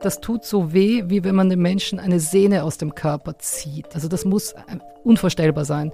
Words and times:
das 0.00 0.20
tut 0.20 0.44
so 0.44 0.72
weh, 0.72 1.04
wie 1.06 1.24
wenn 1.24 1.34
man 1.34 1.50
dem 1.50 1.62
Menschen 1.62 1.98
eine 1.98 2.20
Sehne 2.20 2.64
aus 2.64 2.78
dem 2.78 2.94
Körper 2.94 3.38
zieht. 3.38 3.94
Also 3.94 4.08
das 4.08 4.24
muss 4.24 4.54
unvorstellbar 5.04 5.64
sein. 5.64 5.92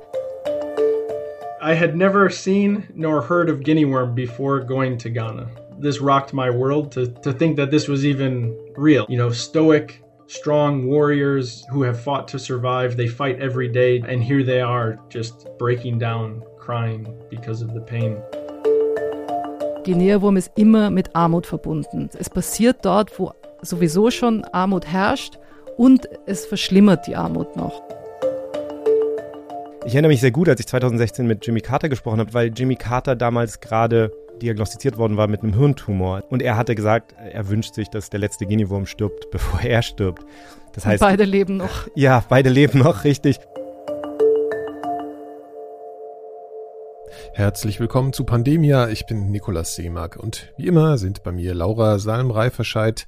I 1.61 1.75
had 1.75 1.97
never 1.97 2.31
seen 2.31 2.85
nor 2.95 3.21
heard 3.21 3.51
of 3.51 3.65
guinea 3.65 3.85
worm 3.85 4.15
before 4.15 4.61
going 4.61 4.97
to 4.99 5.11
Ghana. 5.11 5.49
This 5.81 6.01
rocked 6.01 6.33
my 6.33 6.49
world 6.49 6.93
to, 6.93 7.07
to 7.23 7.33
think 7.33 7.57
that 7.57 7.71
this 7.71 7.89
was 7.89 8.05
even 8.05 8.55
real. 8.77 9.05
You 9.09 9.19
know, 9.19 9.31
stoic, 9.31 10.01
strong 10.29 10.87
warriors 10.87 11.65
who 11.73 11.83
have 11.83 12.01
fought 12.01 12.29
to 12.29 12.39
survive. 12.39 12.97
They 12.97 13.09
fight 13.09 13.41
every 13.41 13.69
day, 13.69 14.03
and 14.07 14.23
here 14.23 14.45
they 14.45 14.61
are 14.61 14.99
just 15.09 15.49
breaking 15.59 15.99
down, 15.99 16.43
crying 16.59 17.13
because 17.31 17.63
of 17.63 17.75
the 17.75 17.81
pain. 17.81 18.17
Guinea-Wurm 19.85 20.37
ist 20.37 20.51
immer 20.57 20.91
mit 20.91 21.15
Armut 21.15 21.47
verbunden. 21.47 22.11
Es 22.19 22.29
passiert 22.31 22.85
dort, 22.85 23.19
wo 23.19 23.33
sowieso 23.63 24.11
schon 24.11 24.45
Armut 24.45 24.87
herrscht 24.87 25.39
und 25.77 26.09
es 26.27 26.47
verschlimmert 26.47 27.07
die 27.07 27.17
Armut 27.17 27.57
noch. 27.57 27.83
Ich 29.85 29.95
erinnere 29.95 30.11
mich 30.11 30.21
sehr 30.21 30.33
gut, 30.33 30.49
als 30.49 30.59
ich 30.59 30.67
2016 30.67 31.27
mit 31.27 31.47
Jimmy 31.47 31.61
Carter 31.61 31.89
gesprochen 31.89 32.19
habe, 32.19 32.35
weil 32.35 32.53
Jimmy 32.53 32.75
Carter 32.75 33.15
damals 33.15 33.61
gerade 33.61 34.11
diagnostiziert 34.43 34.99
worden 34.99 35.17
war 35.17 35.29
mit 35.29 35.43
einem 35.43 35.55
Hirntumor. 35.55 36.25
Und 36.29 36.43
er 36.43 36.57
hatte 36.57 36.75
gesagt, 36.75 37.15
er 37.33 37.49
wünscht 37.49 37.75
sich, 37.75 37.89
dass 37.89 38.11
der 38.11 38.21
letzte 38.21 38.47
Guinea-Wurm 38.47 38.87
stirbt, 38.87 39.31
bevor 39.31 39.61
er 39.61 39.83
stirbt. 39.83 40.25
Das 40.75 40.85
heißt, 40.85 41.01
beide 41.01 41.25
leben 41.25 41.57
noch. 41.57 41.87
Ja, 41.95 42.25
beide 42.29 42.51
leben 42.51 42.81
noch, 42.81 43.05
richtig. 43.05 43.39
Herzlich 47.33 47.81
willkommen 47.81 48.13
zu 48.13 48.25
Pandemia. 48.25 48.89
Ich 48.89 49.07
bin 49.07 49.31
Nikolaus 49.31 49.75
Seemark 49.75 50.17
und 50.17 50.53
wie 50.57 50.67
immer 50.67 50.99
sind 50.99 51.23
bei 51.23 51.33
mir 51.33 51.55
Laura 51.55 51.99
Salm-Reiferscheid, 51.99 53.07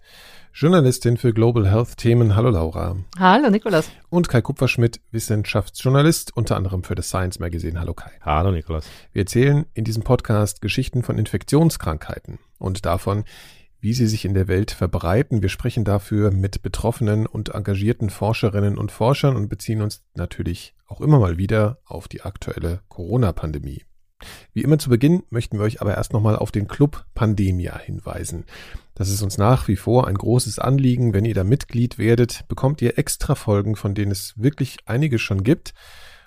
Journalistin 0.60 1.16
für 1.18 1.32
Global 1.32 1.70
Health 1.70 1.98
Themen. 1.98 2.34
Hallo 2.34 2.50
Laura. 2.50 2.96
Hallo 3.16 3.48
Nikolaus. 3.48 3.92
Und 4.08 4.28
Kai 4.28 4.40
Kupferschmidt, 4.40 5.00
Wissenschaftsjournalist, 5.12 6.36
unter 6.36 6.56
anderem 6.56 6.82
für 6.82 6.96
das 6.96 7.10
Science 7.10 7.38
Magazine. 7.38 7.78
Hallo 7.78 7.94
Kai. 7.94 8.10
Hallo 8.22 8.50
Nikolaus. 8.50 8.84
Wir 9.12 9.22
erzählen 9.22 9.66
in 9.74 9.84
diesem 9.84 10.02
Podcast 10.02 10.60
Geschichten 10.60 11.04
von 11.04 11.16
Infektionskrankheiten 11.16 12.40
und 12.58 12.86
davon, 12.86 13.22
wie 13.78 13.94
sie 13.94 14.08
sich 14.08 14.24
in 14.24 14.34
der 14.34 14.48
Welt 14.48 14.72
verbreiten. 14.72 15.42
Wir 15.42 15.48
sprechen 15.48 15.84
dafür 15.84 16.32
mit 16.32 16.60
betroffenen 16.60 17.28
und 17.28 17.50
engagierten 17.50 18.10
Forscherinnen 18.10 18.78
und 18.78 18.90
Forschern 18.90 19.36
und 19.36 19.48
beziehen 19.48 19.80
uns 19.80 20.02
natürlich 20.14 20.74
auch 20.88 21.00
immer 21.00 21.20
mal 21.20 21.38
wieder 21.38 21.78
auf 21.84 22.08
die 22.08 22.22
aktuelle 22.22 22.80
Corona-Pandemie. 22.88 23.84
Wie 24.52 24.62
immer 24.62 24.78
zu 24.78 24.90
Beginn 24.90 25.22
möchten 25.30 25.58
wir 25.58 25.64
euch 25.64 25.80
aber 25.80 25.96
erst 25.96 26.12
nochmal 26.12 26.36
auf 26.36 26.50
den 26.50 26.68
Club 26.68 27.04
Pandemia 27.14 27.78
hinweisen. 27.78 28.44
Das 28.94 29.08
ist 29.08 29.22
uns 29.22 29.38
nach 29.38 29.68
wie 29.68 29.76
vor 29.76 30.08
ein 30.08 30.16
großes 30.16 30.58
Anliegen. 30.58 31.14
Wenn 31.14 31.24
ihr 31.24 31.34
da 31.34 31.44
Mitglied 31.44 31.98
werdet, 31.98 32.44
bekommt 32.48 32.82
ihr 32.82 32.98
extra 32.98 33.34
Folgen, 33.36 33.76
von 33.76 33.94
denen 33.94 34.10
es 34.10 34.34
wirklich 34.36 34.78
einige 34.86 35.18
schon 35.18 35.44
gibt. 35.44 35.72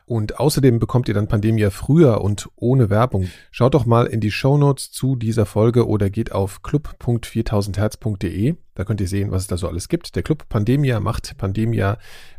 Und 0.05 0.39
außerdem 0.39 0.79
bekommt 0.79 1.07
ihr 1.07 1.13
dann 1.13 1.27
Pandemia 1.27 1.69
früher 1.69 2.21
und 2.21 2.49
ohne 2.55 2.89
Werbung. 2.89 3.29
Schaut 3.49 3.73
doch 3.73 3.85
mal 3.85 4.07
in 4.07 4.19
die 4.19 4.31
Show 4.31 4.57
Notes 4.57 4.91
zu 4.91 5.15
dieser 5.15 5.45
Folge 5.45 5.87
oder 5.87 6.09
geht 6.09 6.31
auf 6.31 6.63
club.4000herz.de. 6.63 8.55
Da 8.73 8.83
könnt 8.83 8.99
ihr 8.99 9.07
sehen, 9.07 9.31
was 9.31 9.43
es 9.43 9.47
da 9.47 9.57
so 9.57 9.67
alles 9.67 9.87
gibt. 9.87 10.15
Der 10.15 10.23
Club 10.23 10.49
Pandemia 10.49 10.99
macht 10.99 11.37
Pandemia 11.37 11.97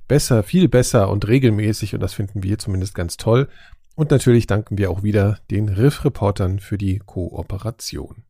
besser, 0.09 0.43
viel 0.43 0.69
besser 0.69 1.09
und 1.09 1.27
regelmäßig 1.27 1.95
und 1.95 2.01
das 2.01 2.15
finden 2.15 2.43
wir 2.43 2.59
zumindest 2.59 2.95
ganz 2.95 3.17
toll. 3.17 3.49
Und 4.03 4.11
natürlich 4.11 4.49
danken 4.49 4.79
wir 4.79 4.91
auch 4.91 5.05
wieder 5.05 5.39
den 5.49 5.69
Riff-Reportern 5.69 6.59
für 6.59 6.77
die 6.77 6.99
Kooperation. 6.99 8.25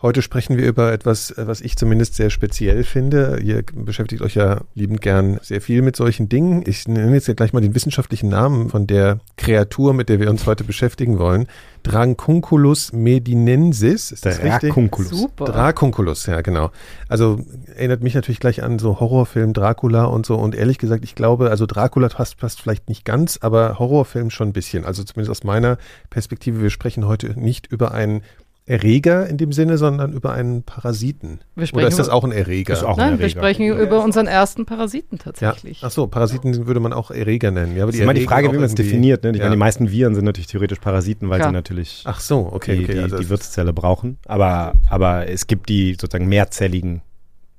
Heute 0.00 0.20
sprechen 0.20 0.56
wir 0.56 0.66
über 0.66 0.92
etwas, 0.92 1.30
äh, 1.30 1.46
was 1.46 1.60
ich 1.60 1.76
zumindest 1.76 2.14
sehr 2.14 2.30
speziell 2.30 2.82
finde. 2.84 3.38
Ihr 3.42 3.62
beschäftigt 3.62 4.22
euch 4.22 4.34
ja 4.34 4.62
liebend 4.74 5.00
gern 5.00 5.38
sehr 5.42 5.60
viel 5.60 5.82
mit 5.82 5.94
solchen 5.96 6.28
Dingen. 6.28 6.64
Ich 6.66 6.88
nenne 6.88 7.14
jetzt 7.14 7.28
ja 7.28 7.34
gleich 7.34 7.52
mal 7.52 7.60
den 7.60 7.74
wissenschaftlichen 7.74 8.28
Namen 8.28 8.68
von 8.70 8.86
der 8.86 9.20
Kreatur, 9.36 9.94
mit 9.94 10.08
der 10.08 10.18
wir 10.18 10.28
uns 10.30 10.46
heute 10.46 10.64
beschäftigen 10.64 11.18
wollen. 11.18 11.46
Dracunculus 11.84 12.92
medinensis, 12.92 14.12
ist 14.12 14.24
das 14.24 14.38
Dracunculus. 14.38 15.12
richtig? 15.12 15.18
Super. 15.18 15.44
Dracunculus, 15.46 16.26
ja 16.26 16.40
genau. 16.40 16.70
Also 17.08 17.40
erinnert 17.74 18.02
mich 18.02 18.14
natürlich 18.14 18.40
gleich 18.40 18.62
an 18.62 18.78
so 18.78 19.00
Horrorfilm 19.00 19.52
Dracula 19.52 20.04
und 20.04 20.26
so. 20.26 20.36
Und 20.36 20.54
ehrlich 20.54 20.78
gesagt, 20.78 21.04
ich 21.04 21.14
glaube, 21.14 21.50
also 21.50 21.66
Dracula 21.66 22.08
passt, 22.08 22.38
passt 22.38 22.60
vielleicht 22.60 22.88
nicht 22.88 23.04
ganz, 23.04 23.38
aber 23.40 23.78
Horrorfilm 23.78 24.30
schon 24.30 24.48
ein 24.48 24.52
bisschen. 24.52 24.84
Also 24.84 25.02
zumindest 25.04 25.30
aus 25.30 25.44
meiner 25.44 25.78
Perspektive. 26.10 26.62
Wir 26.62 26.70
sprechen 26.70 27.06
heute 27.06 27.38
nicht 27.38 27.66
über 27.66 27.92
einen 27.92 28.22
Erreger 28.64 29.26
in 29.26 29.38
dem 29.38 29.52
Sinne, 29.52 29.76
sondern 29.76 30.12
über 30.12 30.32
einen 30.32 30.62
Parasiten. 30.62 31.40
Oder 31.72 31.88
ist 31.88 31.98
das 31.98 32.08
auch 32.08 32.22
ein 32.22 32.30
Erreger? 32.30 32.74
Auch 32.88 32.96
Nein, 32.96 33.06
ein 33.06 33.12
Erreger. 33.14 33.22
wir 33.22 33.28
sprechen 33.28 33.66
ja. 33.66 33.76
über 33.76 34.04
unseren 34.04 34.28
ersten 34.28 34.66
Parasiten 34.66 35.18
tatsächlich. 35.18 35.80
Ja. 35.80 35.88
Ach 35.88 35.90
so, 35.90 36.06
Parasiten 36.06 36.66
würde 36.66 36.78
man 36.78 36.92
auch 36.92 37.10
Erreger 37.10 37.50
nennen. 37.50 37.76
Ja, 37.76 37.82
aber 37.82 37.92
die 37.92 37.98
das 37.98 38.00
ist 38.00 38.04
immer 38.04 38.14
die 38.14 38.24
Frage, 38.24 38.52
wie 38.52 38.56
man 38.56 38.64
es 38.64 38.74
definiert. 38.74 39.24
Ne? 39.24 39.30
Ich 39.30 39.38
ja. 39.38 39.44
meine, 39.44 39.56
die 39.56 39.58
meisten 39.58 39.90
Viren 39.90 40.14
sind 40.14 40.24
natürlich 40.24 40.46
theoretisch 40.46 40.78
Parasiten, 40.78 41.28
weil 41.28 41.38
Klar. 41.38 41.50
sie 41.50 41.54
natürlich 41.54 42.04
Ach 42.06 42.20
so, 42.20 42.50
okay, 42.52 42.76
die, 42.76 42.84
okay, 42.84 42.94
die, 42.94 43.00
also 43.00 43.18
die 43.18 43.28
Wirtszelle 43.28 43.72
brauchen. 43.72 44.18
Aber, 44.26 44.74
aber 44.88 45.28
es 45.28 45.48
gibt 45.48 45.68
die 45.68 45.96
sozusagen 46.00 46.28
mehrzelligen 46.28 47.02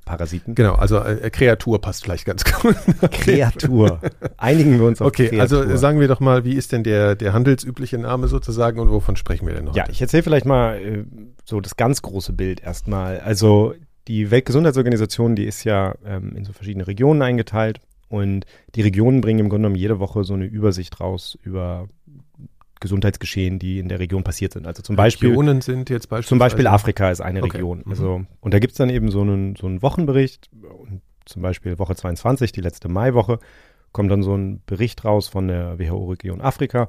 Parasiten. 0.05 0.55
Genau, 0.55 0.75
also 0.75 0.99
äh, 0.99 1.29
Kreatur 1.29 1.79
passt 1.81 2.03
vielleicht 2.03 2.25
ganz 2.25 2.43
gut. 2.43 2.75
Kreatur. 3.11 3.99
Einigen 4.37 4.79
wir 4.79 4.87
uns 4.87 5.01
auf 5.01 5.07
Okay, 5.07 5.39
also 5.39 5.55
Kreatur. 5.57 5.71
also 5.71 5.81
sagen 5.81 5.99
wir 5.99 6.07
doch 6.07 6.19
mal, 6.19 6.43
wie 6.45 6.53
ist 6.53 6.71
denn 6.71 6.83
der, 6.83 7.15
der 7.15 7.33
handelsübliche 7.33 7.97
Name 7.97 8.27
sozusagen 8.27 8.79
und 8.79 8.89
wovon 8.91 9.15
sprechen 9.15 9.47
wir 9.47 9.53
denn 9.53 9.65
noch? 9.65 9.75
Ja, 9.75 9.85
ich 9.89 10.01
erzähle 10.01 10.23
vielleicht 10.23 10.45
mal 10.45 10.77
äh, 10.77 11.03
so 11.45 11.61
das 11.61 11.75
ganz 11.77 12.01
große 12.01 12.33
Bild 12.33 12.61
erstmal. 12.61 13.19
Also 13.19 13.73
die 14.07 14.31
Weltgesundheitsorganisation, 14.31 15.35
die 15.35 15.45
ist 15.45 15.63
ja 15.63 15.95
ähm, 16.05 16.35
in 16.35 16.43
so 16.45 16.53
verschiedene 16.53 16.87
Regionen 16.87 17.21
eingeteilt 17.21 17.79
und 18.09 18.45
die 18.75 18.81
Regionen 18.81 19.21
bringen 19.21 19.39
im 19.39 19.49
Grunde 19.49 19.67
genommen 19.67 19.79
jede 19.79 19.99
Woche 19.99 20.23
so 20.23 20.33
eine 20.33 20.45
Übersicht 20.45 20.99
raus 20.99 21.37
über 21.43 21.87
Gesundheitsgeschehen, 22.83 23.57
die 23.57 23.79
in 23.79 23.87
der 23.87 23.99
Region 23.99 24.23
passiert 24.23 24.53
sind. 24.53 24.67
Also 24.67 24.83
zum 24.83 24.95
Beispiel. 24.95 25.29
Regionen 25.29 25.61
sind 25.61 25.89
jetzt 25.89 26.09
beispielsweise. 26.09 26.29
Zum 26.29 26.39
Beispiel 26.39 26.67
Afrika 26.67 27.09
ist 27.09 27.21
eine 27.21 27.41
okay. 27.41 27.57
Region. 27.57 27.79
Mhm. 27.85 27.91
Also, 27.91 28.25
und 28.41 28.53
da 28.53 28.59
gibt 28.59 28.73
es 28.73 28.77
dann 28.77 28.89
eben 28.89 29.09
so 29.09 29.21
einen, 29.21 29.55
so 29.55 29.65
einen 29.65 29.81
Wochenbericht. 29.81 30.51
Und 30.61 31.01
zum 31.25 31.41
Beispiel 31.41 31.79
Woche 31.79 31.95
22, 31.95 32.51
die 32.51 32.61
letzte 32.61 32.89
Maiwoche, 32.89 33.39
kommt 33.93 34.11
dann 34.11 34.21
so 34.21 34.35
ein 34.35 34.61
Bericht 34.65 35.05
raus 35.05 35.27
von 35.27 35.47
der 35.47 35.79
WHO-Region 35.79 36.41
Afrika. 36.41 36.87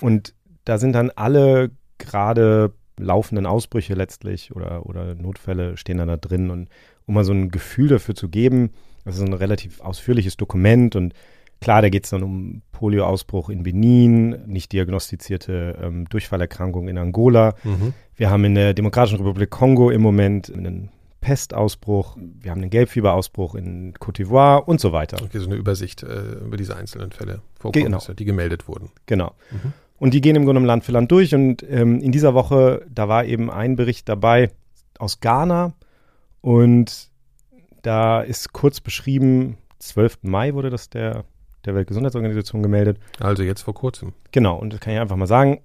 Und 0.00 0.34
da 0.64 0.78
sind 0.78 0.92
dann 0.92 1.10
alle 1.10 1.70
gerade 1.98 2.74
laufenden 2.98 3.46
Ausbrüche 3.46 3.94
letztlich 3.94 4.54
oder, 4.54 4.86
oder 4.86 5.14
Notfälle 5.14 5.76
stehen 5.76 5.98
dann 5.98 6.08
da 6.08 6.16
drin. 6.16 6.50
Und 6.50 6.68
um 7.06 7.14
mal 7.14 7.24
so 7.24 7.32
ein 7.32 7.50
Gefühl 7.50 7.88
dafür 7.88 8.14
zu 8.14 8.28
geben, 8.28 8.70
das 9.04 9.16
ist 9.16 9.22
ein 9.22 9.32
relativ 9.32 9.80
ausführliches 9.80 10.36
Dokument 10.36 10.96
und 10.96 11.14
Klar, 11.60 11.82
da 11.82 11.88
geht 11.88 12.04
es 12.04 12.10
dann 12.10 12.22
um 12.22 12.62
Polioausbruch 12.72 13.50
in 13.50 13.64
Benin, 13.64 14.46
nicht 14.46 14.72
diagnostizierte 14.72 15.78
ähm, 15.82 16.08
Durchfallerkrankung 16.08 16.88
in 16.88 16.98
Angola. 16.98 17.54
Mhm. 17.64 17.94
Wir 18.14 18.30
haben 18.30 18.44
in 18.44 18.54
der 18.54 18.74
Demokratischen 18.74 19.18
Republik 19.18 19.50
Kongo 19.50 19.90
im 19.90 20.00
Moment 20.00 20.52
einen 20.52 20.90
Pestausbruch, 21.20 22.16
wir 22.16 22.52
haben 22.52 22.60
einen 22.60 22.70
Gelbfieberausbruch 22.70 23.56
in 23.56 23.92
Côte 23.94 24.22
d'Ivoire 24.22 24.64
und 24.64 24.80
so 24.80 24.92
weiter. 24.92 25.18
Okay, 25.20 25.38
so 25.38 25.46
eine 25.46 25.56
Übersicht 25.56 26.04
äh, 26.04 26.34
über 26.44 26.56
diese 26.56 26.76
einzelnen 26.76 27.10
Fälle, 27.10 27.42
genau. 27.72 27.98
die 27.98 28.24
gemeldet 28.24 28.68
wurden. 28.68 28.90
Genau. 29.06 29.34
Mhm. 29.50 29.72
Und 29.98 30.14
die 30.14 30.20
gehen 30.20 30.36
im 30.36 30.44
Grunde 30.44 30.60
Land 30.62 30.84
für 30.84 30.92
Land 30.92 31.10
durch. 31.10 31.34
Und 31.34 31.64
ähm, 31.68 32.00
in 32.00 32.12
dieser 32.12 32.34
Woche, 32.34 32.86
da 32.88 33.08
war 33.08 33.24
eben 33.24 33.50
ein 33.50 33.74
Bericht 33.74 34.08
dabei 34.08 34.50
aus 34.98 35.18
Ghana. 35.20 35.74
Und 36.40 37.10
da 37.82 38.20
ist 38.20 38.52
kurz 38.52 38.80
beschrieben, 38.80 39.58
12. 39.80 40.18
Mai 40.22 40.54
wurde 40.54 40.70
das 40.70 40.88
der 40.88 41.24
der 41.68 41.76
Weltgesundheitsorganisation 41.76 42.62
gemeldet. 42.62 42.98
Also 43.20 43.42
jetzt 43.42 43.62
vor 43.62 43.74
kurzem. 43.74 44.14
Genau, 44.32 44.56
und 44.58 44.72
das 44.72 44.80
kann 44.80 44.94
ich 44.94 44.98
einfach 44.98 45.16
mal 45.16 45.26
sagen. 45.26 45.60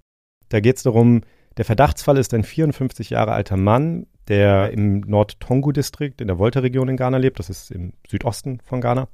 Da 0.50 0.59
geht 0.59 0.78
es 0.78 0.84
darum, 0.84 1.22
der 1.58 1.66
Verdachtsfall 1.66 2.18
ist 2.18 2.34
ein 2.34 2.44
54 2.44 3.10
Jahre 3.10 3.31
alter 3.31 3.57
Mann, 3.57 4.06
der 4.28 4.72
im 4.72 5.01
Nord-Tongu-Distrikt 5.01 6.22
in 6.22 6.28
der 6.28 6.38
Volta-Region 6.38 6.89
in 6.89 6.98
Ghana 6.98 7.18
lebt. 7.18 7.39
Das 7.39 7.50
ist 7.50 7.72
im 7.72 7.94
Südosten 8.07 8.60
von 8.63 8.81
Ghana. 8.81 9.07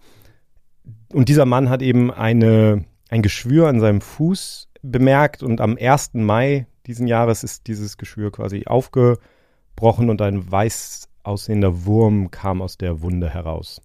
Und 1.13 1.29
dieser 1.29 1.45
Mann 1.45 1.69
hat 1.69 1.81
eben 1.81 2.11
eine, 2.11 2.85
ein 3.09 3.21
Geschwür 3.21 3.67
an 3.67 3.79
seinem 3.79 4.01
Fuß 4.01 4.69
bemerkt 4.81 5.43
und 5.43 5.61
am 5.61 5.77
1. 5.79 6.11
Mai 6.13 6.67
diesen 6.85 7.07
Jahres 7.07 7.43
ist 7.43 7.67
dieses 7.67 7.97
Geschwür 7.97 8.31
quasi 8.31 8.65
aufgebrochen 8.65 10.09
und 10.09 10.21
ein 10.21 10.49
weiß 10.51 11.09
aussehender 11.23 11.85
Wurm 11.85 12.31
kam 12.31 12.61
aus 12.61 12.77
der 12.77 13.01
Wunde 13.01 13.29
heraus. 13.29 13.81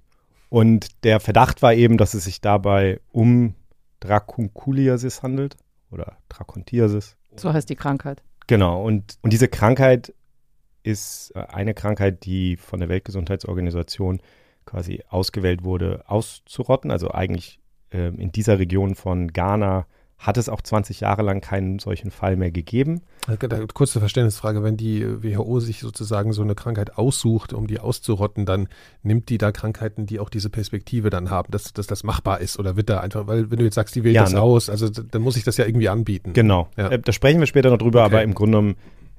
Und 0.49 1.05
der 1.05 1.21
Verdacht 1.21 1.63
war 1.63 1.75
eben, 1.75 1.97
dass 1.97 2.15
es 2.15 2.25
sich 2.25 2.41
dabei 2.41 3.01
um 3.11 3.55
Dracunculiasis 4.01 5.23
handelt 5.23 5.57
oder 5.91 6.19
Dracontiasis. 6.29 7.17
So 7.37 7.53
heißt 7.53 7.69
die 7.69 7.77
Krankheit. 7.77 8.23
Genau. 8.47 8.85
Und, 8.85 9.19
und 9.23 9.33
diese 9.33 9.49
Krankheit 9.49 10.13
ist 10.83 11.33
äh, 11.35 11.41
eine 11.41 11.75
Krankheit, 11.75 12.25
die 12.25 12.57
von 12.57 12.81
der 12.81 12.89
Weltgesundheitsorganisation 12.89 14.21
quasi 14.67 15.03
ausgewählt 15.09 15.65
wurde, 15.65 16.05
auszurotten. 16.07 16.91
Also 16.91 17.11
eigentlich 17.11 17.59
äh, 17.91 18.09
in 18.09 18.33
dieser 18.33 18.59
Region 18.59 18.95
von 18.95 19.29
Ghana 19.29 19.87
hat 20.25 20.39
es 20.39 20.49
auch 20.49 20.63
20 20.63 21.01
Jahre 21.01 21.23
lang 21.23 21.43
keinen 21.43 21.79
solchen 21.79 22.11
Fall 22.11 22.37
mehr 22.37 22.51
gegeben. 22.51 23.03
Kurze 23.75 24.01
Verständnisfrage, 24.01 24.63
wenn 24.63 24.79
die 24.79 25.05
WHO 25.23 25.61
sich 25.61 25.81
sozusagen 25.81 26.33
so 26.33 26.41
eine 26.41 26.55
Krankheit 26.55 26.97
aussucht, 26.97 27.53
um 27.53 27.67
die 27.67 27.79
auszurotten, 27.79 28.47
dann 28.47 28.69
nimmt 29.03 29.29
die 29.29 29.37
da 29.37 29.53
Krankheiten, 29.53 30.07
die 30.07 30.21
auch 30.21 30.31
diese 30.31 30.49
Perspektive 30.49 31.11
dann 31.11 31.29
haben, 31.29 31.51
dass, 31.51 31.75
dass 31.75 31.87
das 31.87 32.05
machbar 32.05 32.41
ist 32.41 32.59
oder 32.59 32.75
wird 32.75 32.89
da 32.89 33.01
einfach, 33.01 33.27
weil 33.27 33.51
wenn 33.51 33.59
du 33.59 33.65
jetzt 33.65 33.75
sagst, 33.75 33.95
die 33.97 34.03
wählt 34.03 34.15
ja, 34.15 34.23
das 34.23 34.33
ne? 34.33 34.41
aus, 34.41 34.71
also 34.71 34.89
dann 34.89 35.21
muss 35.21 35.37
ich 35.37 35.45
das 35.45 35.59
ja 35.59 35.67
irgendwie 35.67 35.91
anbieten. 35.91 36.33
Genau, 36.33 36.69
ja. 36.79 36.89
Äh, 36.89 36.99
da 36.99 37.13
sprechen 37.13 37.41
wir 37.41 37.47
später 37.47 37.69
noch 37.69 37.79
drüber, 37.79 38.01
okay. 38.01 38.15
aber 38.15 38.23
im 38.23 38.33
Grunde 38.33 38.57
genommen 38.57 38.77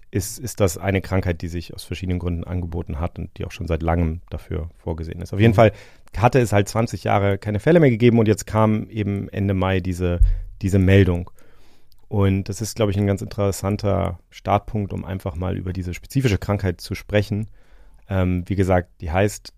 ist, 0.09 0.39
ist 0.39 0.59
das 0.59 0.79
eine 0.79 1.01
Krankheit, 1.01 1.43
die 1.43 1.49
sich 1.49 1.73
aus 1.75 1.83
verschiedenen 1.83 2.17
Gründen 2.17 2.45
angeboten 2.45 2.99
hat 2.99 3.19
und 3.19 3.37
die 3.37 3.45
auch 3.45 3.51
schon 3.51 3.67
seit 3.67 3.83
langem 3.83 4.21
dafür 4.31 4.69
vorgesehen 4.77 5.21
ist. 5.21 5.33
Auf 5.33 5.39
jeden 5.39 5.51
mhm. 5.51 5.55
Fall 5.55 5.71
hatte 6.17 6.39
es 6.39 6.51
halt 6.51 6.67
20 6.67 7.03
Jahre 7.03 7.37
keine 7.37 7.59
Fälle 7.59 7.79
mehr 7.79 7.91
gegeben 7.91 8.17
und 8.17 8.27
jetzt 8.27 8.47
kam 8.47 8.89
eben 8.89 9.29
Ende 9.29 9.53
Mai 9.53 9.81
diese, 9.81 10.19
diese 10.65 10.79
Meldung. 10.79 11.29
Und 12.07 12.49
das 12.49 12.59
ist, 12.59 12.75
glaube 12.75 12.91
ich, 12.91 12.97
ein 12.97 13.05
ganz 13.05 13.21
interessanter 13.21 14.19
Startpunkt, 14.31 14.93
um 14.93 15.05
einfach 15.05 15.35
mal 15.35 15.55
über 15.57 15.73
diese 15.73 15.93
spezifische 15.93 16.39
Krankheit 16.39 16.81
zu 16.81 16.95
sprechen. 16.95 17.49
Ähm, 18.09 18.43
wie 18.47 18.55
gesagt, 18.55 18.89
die 19.01 19.11
heißt 19.11 19.53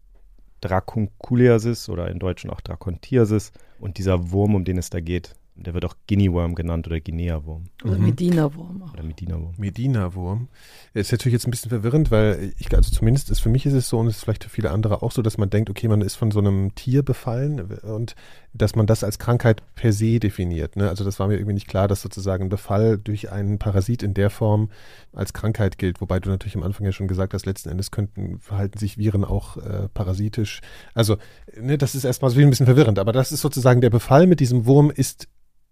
Dracunculiasis 0.60 1.88
oder 1.88 2.10
im 2.10 2.20
Deutschen 2.20 2.50
auch 2.50 2.60
Dracontiasis. 2.60 3.54
Und 3.80 3.98
dieser 3.98 4.32
Wurm, 4.32 4.54
um 4.54 4.66
den 4.66 4.78
es 4.78 4.90
da 4.90 5.00
geht, 5.00 5.34
der 5.58 5.74
wird 5.74 5.86
auch 5.86 5.96
Guinea 6.08 6.32
Worm 6.32 6.56
genannt 6.56 6.88
oder 6.88 7.00
Guinea-Wurm. 7.00 7.66
Oder 7.84 7.98
mhm. 7.98 8.06
Medina-Wurm. 8.06 8.84
Oder 8.94 9.04
Medina-Wurm. 9.04 9.54
Medina-Wurm. 9.58 10.48
Ist 10.94 11.12
natürlich 11.12 11.34
jetzt 11.34 11.48
ein 11.48 11.52
bisschen 11.52 11.70
verwirrend, 11.70 12.12
weil 12.12 12.54
ich, 12.60 12.74
also 12.76 12.92
zumindest 12.92 13.32
ist 13.32 13.40
für 13.40 13.50
mich 13.50 13.66
ist 13.66 13.74
es 13.74 13.90
so 13.90 13.98
und 13.98 14.08
es 14.08 14.18
ist 14.18 14.24
vielleicht 14.24 14.44
für 14.44 14.50
viele 14.50 14.72
andere 14.72 15.02
auch 15.02 15.12
so, 15.12 15.22
dass 15.22 15.38
man 15.38 15.50
denkt, 15.50 15.70
okay, 15.70 15.88
man 15.88 16.02
ist 16.02 16.16
von 16.16 16.32
so 16.32 16.40
einem 16.40 16.76
Tier 16.76 17.04
befallen 17.04 17.60
und 17.60 18.16
dass 18.54 18.76
man 18.76 18.88
das 18.88 19.04
als 19.04 19.20
Krankheit 19.20 19.62
per 19.76 19.94
se 19.94 20.20
definiert. 20.20 20.76
Ne? 20.76 20.90
Also 20.90 21.04
das 21.04 21.20
war 21.20 21.28
mir 21.28 21.36
irgendwie 21.36 21.54
nicht 21.54 21.68
klar, 21.68 21.88
dass 21.88 22.02
sozusagen 22.02 22.46
ein 22.46 22.50
Befall 22.50 22.98
durch 22.98 23.32
einen 23.32 23.58
Parasit 23.60 24.04
in 24.04 24.14
der 24.14 24.30
Form 24.30 24.70
als 25.14 25.34
Krankheit 25.34 25.78
gilt, 25.78 26.02
wobei 26.02 26.20
du 26.20 26.30
natürlich 26.30 26.56
am 26.56 26.64
Anfang 26.64 26.86
ja 26.86 26.92
schon 26.92 27.08
gesagt 27.08 27.34
hast, 27.34 27.46
letzten 27.46 27.70
Endes 27.70 27.92
könnten, 27.92 28.40
verhalten 28.40 28.78
sich 28.78 28.98
Viren 28.98 29.26
auch 29.26 29.58
äh, 29.58 29.90
parasitisch. 29.94 30.62
Also, 30.94 31.18
ne, 31.60 31.78
das 31.78 31.96
ist 31.96 32.04
erstmal 32.04 32.32
so 32.32 32.40
ein 32.40 32.50
bisschen 32.50 32.66
verwirrend, 32.68 33.00
aber 33.00 33.12
das 33.12 33.32
ist 33.32 33.42
sozusagen 33.42 33.82
der 33.82 33.90
Befall 33.90 34.28
mit 34.28 34.40
diesem 34.40 34.66
Wurm 34.66 34.92
ist 34.92 35.28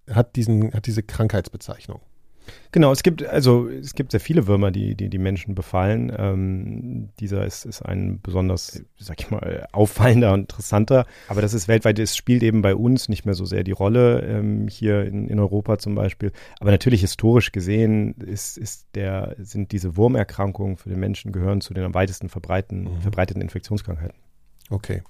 hat 0.09 0.35
diesen, 0.35 0.73
hat 0.73 0.85
diese 0.85 1.03
Krankheitsbezeichnung. 1.03 2.01
Genau, 2.71 2.91
es 2.91 3.03
gibt 3.03 3.25
also 3.25 3.69
es 3.69 3.95
gibt 3.95 4.11
sehr 4.11 4.19
viele 4.19 4.47
Würmer, 4.47 4.71
die 4.71 4.95
die, 4.95 5.09
die 5.09 5.17
Menschen 5.17 5.55
befallen. 5.55 6.11
Ähm, 6.17 7.09
dieser 7.19 7.45
ist, 7.45 7.65
ist 7.65 7.81
ein 7.81 8.19
besonders, 8.21 8.83
sag 8.97 9.19
ich 9.19 9.31
mal, 9.31 9.67
auffallender 9.71 10.33
und 10.33 10.41
interessanter. 10.41 11.05
Aber 11.27 11.41
das 11.41 11.53
ist 11.53 11.67
weltweit, 11.67 11.97
es 11.99 12.15
spielt 12.15 12.43
eben 12.43 12.61
bei 12.61 12.75
uns 12.75 13.09
nicht 13.09 13.25
mehr 13.25 13.33
so 13.33 13.45
sehr 13.45 13.63
die 13.63 13.71
Rolle, 13.71 14.21
ähm, 14.21 14.67
hier 14.67 15.05
in, 15.05 15.27
in 15.27 15.39
Europa 15.39 15.77
zum 15.77 15.95
Beispiel. 15.95 16.31
Aber 16.59 16.71
natürlich 16.71 17.01
historisch 17.01 17.51
gesehen 17.51 18.15
ist, 18.15 18.57
ist 18.57 18.87
der, 18.95 19.35
sind 19.39 19.71
diese 19.71 19.95
Wurmerkrankungen 19.97 20.77
für 20.77 20.89
den 20.89 20.99
Menschen 20.99 21.31
gehören 21.31 21.61
zu 21.61 21.73
den 21.73 21.83
am 21.83 21.93
weitesten 21.93 22.29
verbreiteten, 22.29 22.83
mhm. 22.83 23.01
verbreiteten 23.01 23.41
Infektionskrankheiten. 23.41 24.17
Okay. 24.69 25.03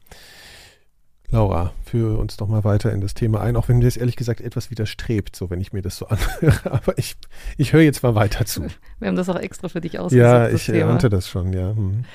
Laura, 1.30 1.74
führe 1.84 2.18
uns 2.18 2.38
doch 2.38 2.48
mal 2.48 2.64
weiter 2.64 2.92
in 2.92 3.02
das 3.02 3.14
Thema 3.14 3.42
ein, 3.42 3.56
auch 3.56 3.68
wenn 3.68 3.78
mir 3.78 3.86
das 3.86 3.98
ehrlich 3.98 4.16
gesagt 4.16 4.42
etwas 4.42 4.70
widerstrebt, 4.70 5.36
so 5.36 5.50
wenn 5.50 5.60
ich 5.60 5.74
mir 5.74 5.82
das 5.82 5.98
so 5.98 6.08
anhöre. 6.10 6.72
Aber 6.72 6.98
ich, 6.98 7.16
ich 7.58 7.74
höre 7.74 7.82
jetzt 7.82 8.04
mal 8.04 8.16
weiter 8.16 8.46
zu. 8.46 8.68
Wir 9.00 9.08
haben 9.08 9.16
das 9.16 9.30
auch 9.30 9.40
extra 9.40 9.68
für 9.68 9.82
dich 9.82 10.00
ausgesucht. 10.00 10.22
Ja, 10.22 10.50
ich 10.50 10.72
ahnte 10.84 11.10
das 11.10 11.28
schon, 11.28 11.54
ja. 11.54 11.76
Hm. 11.76 12.06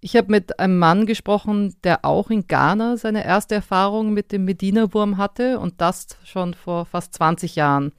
Ich 0.00 0.16
habe 0.16 0.30
mit 0.30 0.58
einem 0.58 0.78
Mann 0.78 1.06
gesprochen, 1.06 1.76
der 1.82 2.04
auch 2.04 2.28
in 2.28 2.46
Ghana 2.46 2.98
seine 2.98 3.24
erste 3.24 3.54
Erfahrung 3.54 4.12
mit 4.12 4.32
dem 4.32 4.44
Medina-Wurm 4.44 5.16
hatte 5.16 5.58
und 5.58 5.80
das 5.80 6.08
schon 6.24 6.52
vor 6.52 6.84
fast 6.84 7.14
20 7.14 7.56
Jahren. 7.56 7.92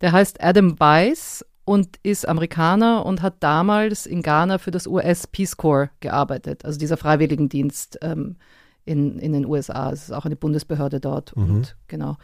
Der 0.00 0.12
heißt 0.12 0.42
Adam 0.42 0.80
Weiss 0.80 1.44
und 1.64 1.98
ist 2.02 2.26
Amerikaner 2.26 3.04
und 3.04 3.20
hat 3.20 3.34
damals 3.40 4.06
in 4.06 4.22
Ghana 4.22 4.58
für 4.58 4.70
das 4.70 4.86
US 4.86 5.26
Peace 5.26 5.56
Corps 5.56 5.90
gearbeitet, 6.00 6.64
also 6.64 6.78
dieser 6.78 6.96
Freiwilligendienst. 6.96 7.98
Ähm, 8.00 8.36
in, 8.84 9.18
in 9.18 9.32
den 9.32 9.46
USA. 9.46 9.90
Es 9.90 10.04
ist 10.04 10.12
auch 10.12 10.24
eine 10.24 10.36
Bundesbehörde 10.36 11.00
dort. 11.00 11.36
Mhm. 11.36 11.42
Und 11.44 11.76
genau. 11.88 12.16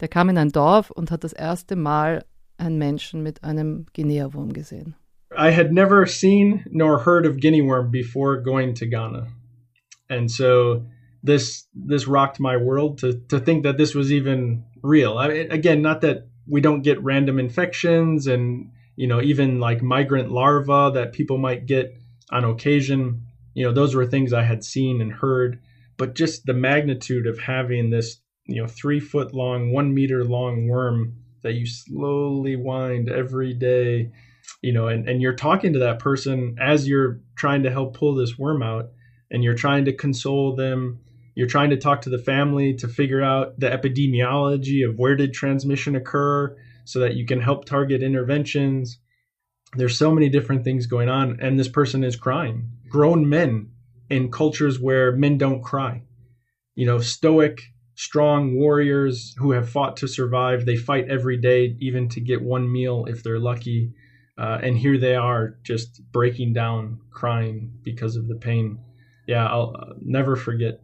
Der 0.00 0.08
kam 0.08 0.28
in 0.28 0.38
ein 0.38 0.50
Dorf 0.50 0.90
und 0.90 1.10
hat 1.10 1.24
das 1.24 1.32
erste 1.32 1.76
Mal 1.76 2.24
einen 2.56 2.78
Menschen 2.78 3.22
mit 3.22 3.42
einem 3.44 3.86
Guinea-Wurm 3.94 4.52
gesehen. 4.52 4.94
I 5.36 5.50
had 5.50 5.72
never 5.72 6.06
seen 6.06 6.64
nor 6.70 7.04
heard 7.04 7.26
of 7.26 7.38
guinea 7.38 7.62
worm 7.62 7.90
before 7.90 8.42
going 8.42 8.74
to 8.74 8.86
Ghana. 8.86 9.28
And 10.08 10.30
so 10.30 10.86
this 11.22 11.66
this 11.74 12.08
rocked 12.08 12.40
my 12.40 12.56
world 12.56 12.98
to 12.98 13.12
to 13.28 13.38
think 13.38 13.64
that 13.64 13.76
this 13.76 13.94
was 13.94 14.10
even 14.10 14.64
real. 14.82 15.18
I 15.18 15.28
mean, 15.28 15.50
again, 15.50 15.82
not 15.82 16.00
that 16.00 16.28
we 16.46 16.60
don't 16.60 16.82
get 16.82 17.02
random 17.02 17.38
infections 17.38 18.26
and 18.26 18.70
you 18.96 19.06
know 19.06 19.20
even 19.20 19.60
like 19.60 19.82
migrant 19.82 20.30
larvae 20.30 20.94
that 20.94 21.12
people 21.12 21.36
might 21.36 21.66
get 21.66 21.94
on 22.30 22.44
occasion. 22.44 23.26
You 23.54 23.66
know, 23.66 23.72
those 23.72 23.94
were 23.94 24.06
things 24.06 24.32
I 24.32 24.44
had 24.44 24.64
seen 24.64 25.00
and 25.00 25.12
heard 25.12 25.60
but 25.98 26.14
just 26.14 26.46
the 26.46 26.54
magnitude 26.54 27.26
of 27.26 27.38
having 27.38 27.90
this 27.90 28.16
you 28.46 28.62
know 28.62 28.66
three 28.66 29.00
foot 29.00 29.34
long 29.34 29.72
one 29.72 29.92
meter 29.92 30.24
long 30.24 30.68
worm 30.68 31.14
that 31.42 31.54
you 31.54 31.66
slowly 31.66 32.56
wind 32.56 33.10
every 33.10 33.52
day 33.52 34.10
you 34.62 34.72
know 34.72 34.88
and, 34.88 35.06
and 35.06 35.20
you're 35.20 35.34
talking 35.34 35.74
to 35.74 35.78
that 35.80 35.98
person 35.98 36.56
as 36.58 36.88
you're 36.88 37.20
trying 37.36 37.62
to 37.62 37.70
help 37.70 37.94
pull 37.94 38.14
this 38.14 38.38
worm 38.38 38.62
out 38.62 38.86
and 39.30 39.44
you're 39.44 39.54
trying 39.54 39.84
to 39.84 39.92
console 39.92 40.54
them. 40.54 41.00
You're 41.34 41.46
trying 41.46 41.70
to 41.70 41.76
talk 41.76 42.02
to 42.02 42.10
the 42.10 42.18
family 42.18 42.74
to 42.74 42.88
figure 42.88 43.22
out 43.22 43.58
the 43.58 43.68
epidemiology 43.68 44.88
of 44.88 44.98
where 44.98 45.14
did 45.14 45.32
transmission 45.32 45.94
occur 45.94 46.56
so 46.84 47.00
that 47.00 47.14
you 47.14 47.26
can 47.26 47.40
help 47.40 47.64
target 47.64 48.02
interventions. 48.02 48.98
There's 49.76 49.98
so 49.98 50.10
many 50.10 50.28
different 50.28 50.64
things 50.64 50.86
going 50.86 51.08
on 51.08 51.38
and 51.40 51.58
this 51.58 51.68
person 51.68 52.02
is 52.02 52.16
crying. 52.16 52.70
Grown 52.88 53.28
men 53.28 53.70
in 54.10 54.30
cultures 54.30 54.80
where 54.80 55.12
men 55.12 55.38
don't 55.38 55.62
cry. 55.62 56.02
You 56.74 56.86
know, 56.86 56.98
stoic, 56.98 57.60
strong 57.94 58.54
warriors 58.54 59.34
who 59.38 59.52
have 59.52 59.68
fought 59.68 59.96
to 59.98 60.06
survive. 60.06 60.64
They 60.64 60.76
fight 60.76 61.08
every 61.08 61.36
day, 61.36 61.76
even 61.80 62.08
to 62.10 62.20
get 62.20 62.42
one 62.42 62.70
meal 62.70 63.06
if 63.08 63.22
they're 63.22 63.40
lucky. 63.40 63.92
Uh, 64.38 64.58
and 64.62 64.78
here 64.78 64.98
they 64.98 65.16
are 65.16 65.58
just 65.64 66.00
breaking 66.12 66.52
down, 66.52 67.00
crying 67.10 67.72
because 67.82 68.16
of 68.16 68.28
the 68.28 68.36
pain. 68.36 68.78
Yeah, 69.26 69.46
I'll 69.46 69.74
uh, 69.76 69.94
never 70.00 70.36
forget, 70.36 70.80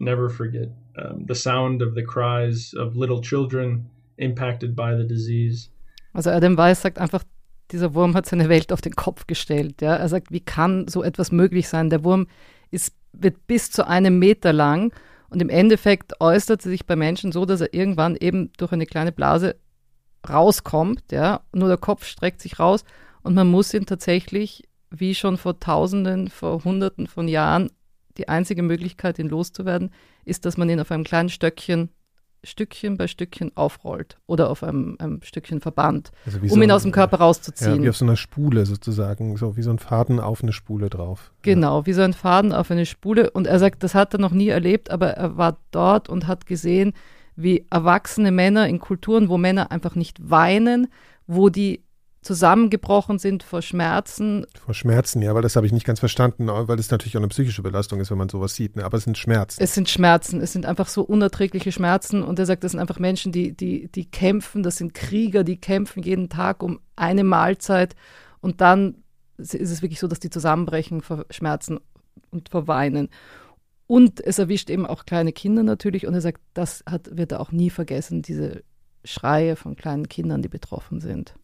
never 0.00 0.28
forget 0.28 0.68
um, 0.98 1.24
the 1.26 1.34
sound 1.34 1.82
of 1.82 1.94
the 1.94 2.02
cries 2.02 2.72
of 2.76 2.96
little 2.96 3.22
children 3.22 3.88
impacted 4.18 4.76
by 4.76 4.94
the 4.94 5.04
disease. 5.04 5.70
Also 6.14 6.30
Adam 6.30 6.56
Weiss 6.56 6.82
sagt 6.82 6.98
einfach, 6.98 7.24
dieser 7.72 7.94
Wurm 7.94 8.14
hat 8.14 8.26
seine 8.26 8.48
Welt 8.48 8.72
auf 8.72 8.80
den 8.80 8.94
Kopf 8.94 9.26
gestellt. 9.26 9.80
Ja? 9.80 9.96
Er 9.96 10.08
sagt, 10.08 10.30
wie 10.30 10.40
kann 10.40 10.88
so 10.88 11.02
etwas 11.02 11.32
möglich 11.32 11.68
sein? 11.68 11.88
Der 11.88 12.04
Wurm 12.04 12.26
ist, 12.70 12.94
wird 13.12 13.46
bis 13.46 13.70
zu 13.70 13.86
einem 13.86 14.18
Meter 14.18 14.52
lang 14.52 14.92
und 15.28 15.40
im 15.40 15.48
Endeffekt 15.48 16.20
äußert 16.20 16.62
sie 16.62 16.70
sich 16.70 16.86
bei 16.86 16.96
Menschen 16.96 17.32
so, 17.32 17.44
dass 17.44 17.60
er 17.60 17.74
irgendwann 17.74 18.16
eben 18.16 18.52
durch 18.56 18.72
eine 18.72 18.86
kleine 18.86 19.12
Blase 19.12 19.56
rauskommt, 20.28 21.12
ja, 21.12 21.40
nur 21.52 21.68
der 21.68 21.78
Kopf 21.78 22.04
streckt 22.04 22.40
sich 22.40 22.58
raus 22.58 22.84
und 23.22 23.34
man 23.34 23.48
muss 23.48 23.72
ihn 23.74 23.86
tatsächlich, 23.86 24.68
wie 24.90 25.14
schon 25.14 25.36
vor 25.36 25.60
Tausenden, 25.60 26.28
vor 26.28 26.64
Hunderten 26.64 27.06
von 27.06 27.28
Jahren, 27.28 27.70
die 28.18 28.28
einzige 28.28 28.62
Möglichkeit, 28.62 29.18
ihn 29.18 29.28
loszuwerden, 29.28 29.92
ist, 30.24 30.44
dass 30.44 30.56
man 30.56 30.68
ihn 30.68 30.80
auf 30.80 30.90
einem 30.90 31.04
kleinen 31.04 31.28
Stöckchen 31.28 31.90
Stückchen 32.42 32.96
bei 32.96 33.06
Stückchen 33.06 33.56
aufrollt 33.56 34.18
oder 34.26 34.50
auf 34.50 34.62
einem, 34.62 34.96
einem 34.98 35.22
Stückchen 35.22 35.60
Verband, 35.60 36.10
also 36.24 36.38
um 36.40 36.48
so 36.48 36.62
ihn 36.62 36.70
aus 36.70 36.82
dem 36.82 36.92
Körper 36.92 37.18
rauszuziehen. 37.18 37.76
Ja, 37.76 37.82
wie 37.82 37.88
auf 37.90 37.96
so 37.96 38.04
einer 38.04 38.16
Spule 38.16 38.66
sozusagen, 38.66 39.36
so 39.36 39.56
wie 39.56 39.62
so 39.62 39.70
ein 39.70 39.78
Faden 39.78 40.20
auf 40.20 40.42
eine 40.42 40.52
Spule 40.52 40.88
drauf. 40.88 41.32
Genau, 41.42 41.80
ja. 41.80 41.86
wie 41.86 41.92
so 41.92 42.02
ein 42.02 42.12
Faden 42.12 42.52
auf 42.52 42.70
eine 42.70 42.86
Spule. 42.86 43.30
Und 43.30 43.46
er 43.46 43.58
sagt, 43.58 43.82
das 43.82 43.94
hat 43.94 44.14
er 44.14 44.20
noch 44.20 44.32
nie 44.32 44.48
erlebt, 44.48 44.90
aber 44.90 45.10
er 45.10 45.36
war 45.36 45.58
dort 45.70 46.08
und 46.08 46.26
hat 46.26 46.46
gesehen, 46.46 46.94
wie 47.36 47.66
erwachsene 47.70 48.32
Männer 48.32 48.68
in 48.68 48.78
Kulturen, 48.78 49.28
wo 49.28 49.38
Männer 49.38 49.70
einfach 49.70 49.94
nicht 49.94 50.30
weinen, 50.30 50.88
wo 51.26 51.48
die 51.48 51.82
zusammengebrochen 52.22 53.18
sind 53.18 53.42
vor 53.42 53.62
Schmerzen. 53.62 54.46
Vor 54.64 54.74
Schmerzen, 54.74 55.22
ja, 55.22 55.34
weil 55.34 55.42
das 55.42 55.56
habe 55.56 55.66
ich 55.66 55.72
nicht 55.72 55.86
ganz 55.86 56.00
verstanden, 56.00 56.48
weil 56.48 56.76
das 56.76 56.90
natürlich 56.90 57.16
auch 57.16 57.20
eine 57.20 57.28
psychische 57.28 57.62
Belastung 57.62 58.00
ist, 58.00 58.10
wenn 58.10 58.18
man 58.18 58.28
sowas 58.28 58.54
sieht. 58.54 58.76
Ne? 58.76 58.84
Aber 58.84 58.98
es 58.98 59.04
sind 59.04 59.16
Schmerzen. 59.16 59.62
Es 59.62 59.74
sind 59.74 59.88
Schmerzen, 59.88 60.40
es 60.40 60.52
sind 60.52 60.66
einfach 60.66 60.88
so 60.88 61.02
unerträgliche 61.02 61.72
Schmerzen. 61.72 62.22
Und 62.22 62.38
er 62.38 62.46
sagt, 62.46 62.62
das 62.62 62.72
sind 62.72 62.80
einfach 62.80 62.98
Menschen, 62.98 63.32
die, 63.32 63.56
die, 63.56 63.90
die 63.90 64.10
kämpfen, 64.10 64.62
das 64.62 64.76
sind 64.76 64.92
Krieger, 64.92 65.44
die 65.44 65.58
kämpfen 65.58 66.02
jeden 66.02 66.28
Tag 66.28 66.62
um 66.62 66.80
eine 66.94 67.24
Mahlzeit. 67.24 67.96
Und 68.40 68.60
dann 68.60 69.02
ist 69.38 69.54
es 69.54 69.80
wirklich 69.80 70.00
so, 70.00 70.06
dass 70.06 70.20
die 70.20 70.30
zusammenbrechen 70.30 71.00
vor 71.00 71.24
Schmerzen 71.30 71.80
und 72.30 72.50
vor 72.50 72.68
Weinen. 72.68 73.08
Und 73.86 74.20
es 74.20 74.38
erwischt 74.38 74.68
eben 74.68 74.84
auch 74.84 75.06
kleine 75.06 75.32
Kinder 75.32 75.62
natürlich. 75.62 76.06
Und 76.06 76.12
er 76.12 76.20
sagt, 76.20 76.42
das 76.52 76.84
hat, 76.88 77.16
wird 77.16 77.32
er 77.32 77.40
auch 77.40 77.50
nie 77.50 77.70
vergessen, 77.70 78.20
diese 78.20 78.62
Schreie 79.04 79.56
von 79.56 79.74
kleinen 79.74 80.10
Kindern, 80.10 80.42
die 80.42 80.48
betroffen 80.48 81.00
sind 81.00 81.34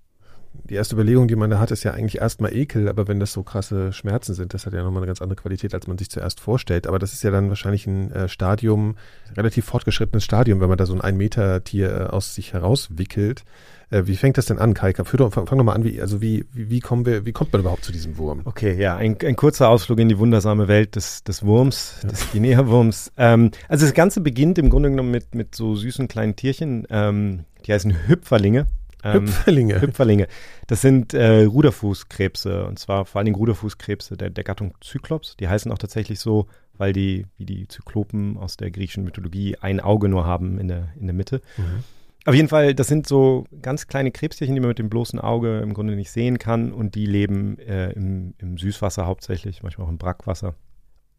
die 0.64 0.74
erste 0.74 0.94
Überlegung, 0.94 1.28
die 1.28 1.36
man 1.36 1.50
da 1.50 1.58
hat, 1.58 1.70
ist 1.70 1.84
ja 1.84 1.92
eigentlich 1.92 2.20
erstmal 2.20 2.54
Ekel, 2.54 2.88
aber 2.88 3.08
wenn 3.08 3.20
das 3.20 3.32
so 3.32 3.42
krasse 3.42 3.92
Schmerzen 3.92 4.34
sind, 4.34 4.54
das 4.54 4.66
hat 4.66 4.72
ja 4.72 4.82
nochmal 4.82 5.00
eine 5.02 5.06
ganz 5.06 5.22
andere 5.22 5.36
Qualität, 5.36 5.74
als 5.74 5.86
man 5.86 5.98
sich 5.98 6.10
zuerst 6.10 6.40
vorstellt. 6.40 6.86
Aber 6.86 6.98
das 6.98 7.12
ist 7.12 7.22
ja 7.22 7.30
dann 7.30 7.48
wahrscheinlich 7.48 7.86
ein 7.86 8.10
äh, 8.12 8.28
Stadium, 8.28 8.96
relativ 9.36 9.66
fortgeschrittenes 9.66 10.24
Stadium, 10.24 10.60
wenn 10.60 10.68
man 10.68 10.78
da 10.78 10.86
so 10.86 10.94
ein 10.94 11.00
Ein-Meter-Tier 11.00 11.90
äh, 11.90 12.04
aus 12.04 12.34
sich 12.34 12.52
herauswickelt. 12.52 13.44
Äh, 13.90 14.02
wie 14.06 14.16
fängt 14.16 14.36
das 14.36 14.46
denn 14.46 14.58
an, 14.58 14.74
Kai? 14.74 14.92
Fang, 14.94 15.30
fang 15.30 15.46
doch 15.46 15.64
mal 15.64 15.74
an, 15.74 15.84
wie, 15.84 16.00
also 16.00 16.20
wie, 16.20 16.44
wie, 16.52 16.70
wie, 16.70 16.80
kommen 16.80 17.06
wir, 17.06 17.24
wie 17.24 17.32
kommt 17.32 17.52
man 17.52 17.60
überhaupt 17.60 17.84
zu 17.84 17.92
diesem 17.92 18.18
Wurm? 18.18 18.42
Okay, 18.44 18.80
ja, 18.80 18.96
ein, 18.96 19.16
ein 19.22 19.36
kurzer 19.36 19.68
Ausflug 19.68 20.00
in 20.00 20.08
die 20.08 20.18
wundersame 20.18 20.66
Welt 20.68 20.96
des, 20.96 21.22
des 21.22 21.44
Wurms, 21.44 22.00
ja. 22.02 22.08
des 22.08 22.30
Guinea-Wurms. 22.32 23.12
Ähm, 23.16 23.52
also 23.68 23.86
das 23.86 23.94
Ganze 23.94 24.20
beginnt 24.20 24.58
im 24.58 24.70
Grunde 24.70 24.90
genommen 24.90 25.10
mit, 25.10 25.34
mit 25.34 25.54
so 25.54 25.76
süßen 25.76 26.08
kleinen 26.08 26.34
Tierchen, 26.34 26.86
ähm, 26.90 27.44
die 27.64 27.72
heißen 27.72 28.08
Hüpferlinge. 28.08 28.66
Ähm, 29.14 29.26
Hüpferlinge. 29.26 29.80
Hüpferlinge. 29.80 30.26
Das 30.66 30.80
sind 30.80 31.14
äh, 31.14 31.44
Ruderfußkrebse 31.44 32.66
und 32.66 32.78
zwar 32.78 33.04
vor 33.04 33.18
allen 33.18 33.26
Dingen 33.26 33.36
Ruderfußkrebse 33.36 34.16
der, 34.16 34.30
der 34.30 34.44
Gattung 34.44 34.74
Zyklops. 34.80 35.36
Die 35.36 35.48
heißen 35.48 35.70
auch 35.70 35.78
tatsächlich 35.78 36.20
so, 36.20 36.46
weil 36.74 36.92
die, 36.92 37.26
wie 37.36 37.46
die 37.46 37.68
Zyklopen 37.68 38.36
aus 38.36 38.56
der 38.56 38.70
griechischen 38.70 39.04
Mythologie, 39.04 39.56
ein 39.60 39.80
Auge 39.80 40.08
nur 40.08 40.24
haben 40.24 40.58
in 40.58 40.68
der, 40.68 40.88
in 40.98 41.06
der 41.06 41.14
Mitte. 41.14 41.40
Mhm. 41.56 41.84
Auf 42.26 42.34
jeden 42.34 42.48
Fall, 42.48 42.74
das 42.74 42.88
sind 42.88 43.06
so 43.06 43.44
ganz 43.62 43.86
kleine 43.86 44.10
Krebstierchen, 44.10 44.56
die 44.56 44.60
man 44.60 44.70
mit 44.70 44.80
dem 44.80 44.90
bloßen 44.90 45.20
Auge 45.20 45.60
im 45.60 45.74
Grunde 45.74 45.94
nicht 45.94 46.10
sehen 46.10 46.38
kann 46.38 46.72
und 46.72 46.96
die 46.96 47.06
leben 47.06 47.56
äh, 47.60 47.92
im, 47.92 48.34
im 48.38 48.58
Süßwasser 48.58 49.06
hauptsächlich, 49.06 49.62
manchmal 49.62 49.86
auch 49.86 49.90
im 49.90 49.98
Brackwasser. 49.98 50.56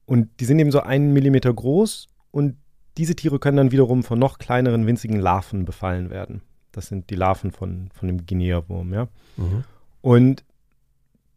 Und 0.06 0.28
die 0.42 0.46
sind 0.46 0.60
eben 0.60 0.72
so 0.72 0.82
einen 0.82 1.14
Millimeter 1.14 1.54
groß 1.54 2.08
und 2.32 2.58
diese 2.98 3.16
Tiere 3.16 3.40
können 3.40 3.58
dann 3.58 3.72
wiederum 3.72 4.04
von 4.04 4.20
noch 4.20 4.38
kleineren, 4.38 4.86
winzigen 4.86 5.20
Larven 5.20 5.64
befallen 5.64 6.10
werden. 6.10 6.42
Das 6.78 6.88
sind 6.88 7.10
die 7.10 7.16
Larven 7.16 7.52
von, 7.52 7.90
von 7.94 8.08
dem 8.08 8.26
Guinea-Wurm, 8.26 8.94
ja. 8.94 9.08
Mhm. 9.36 9.64
Und 10.02 10.44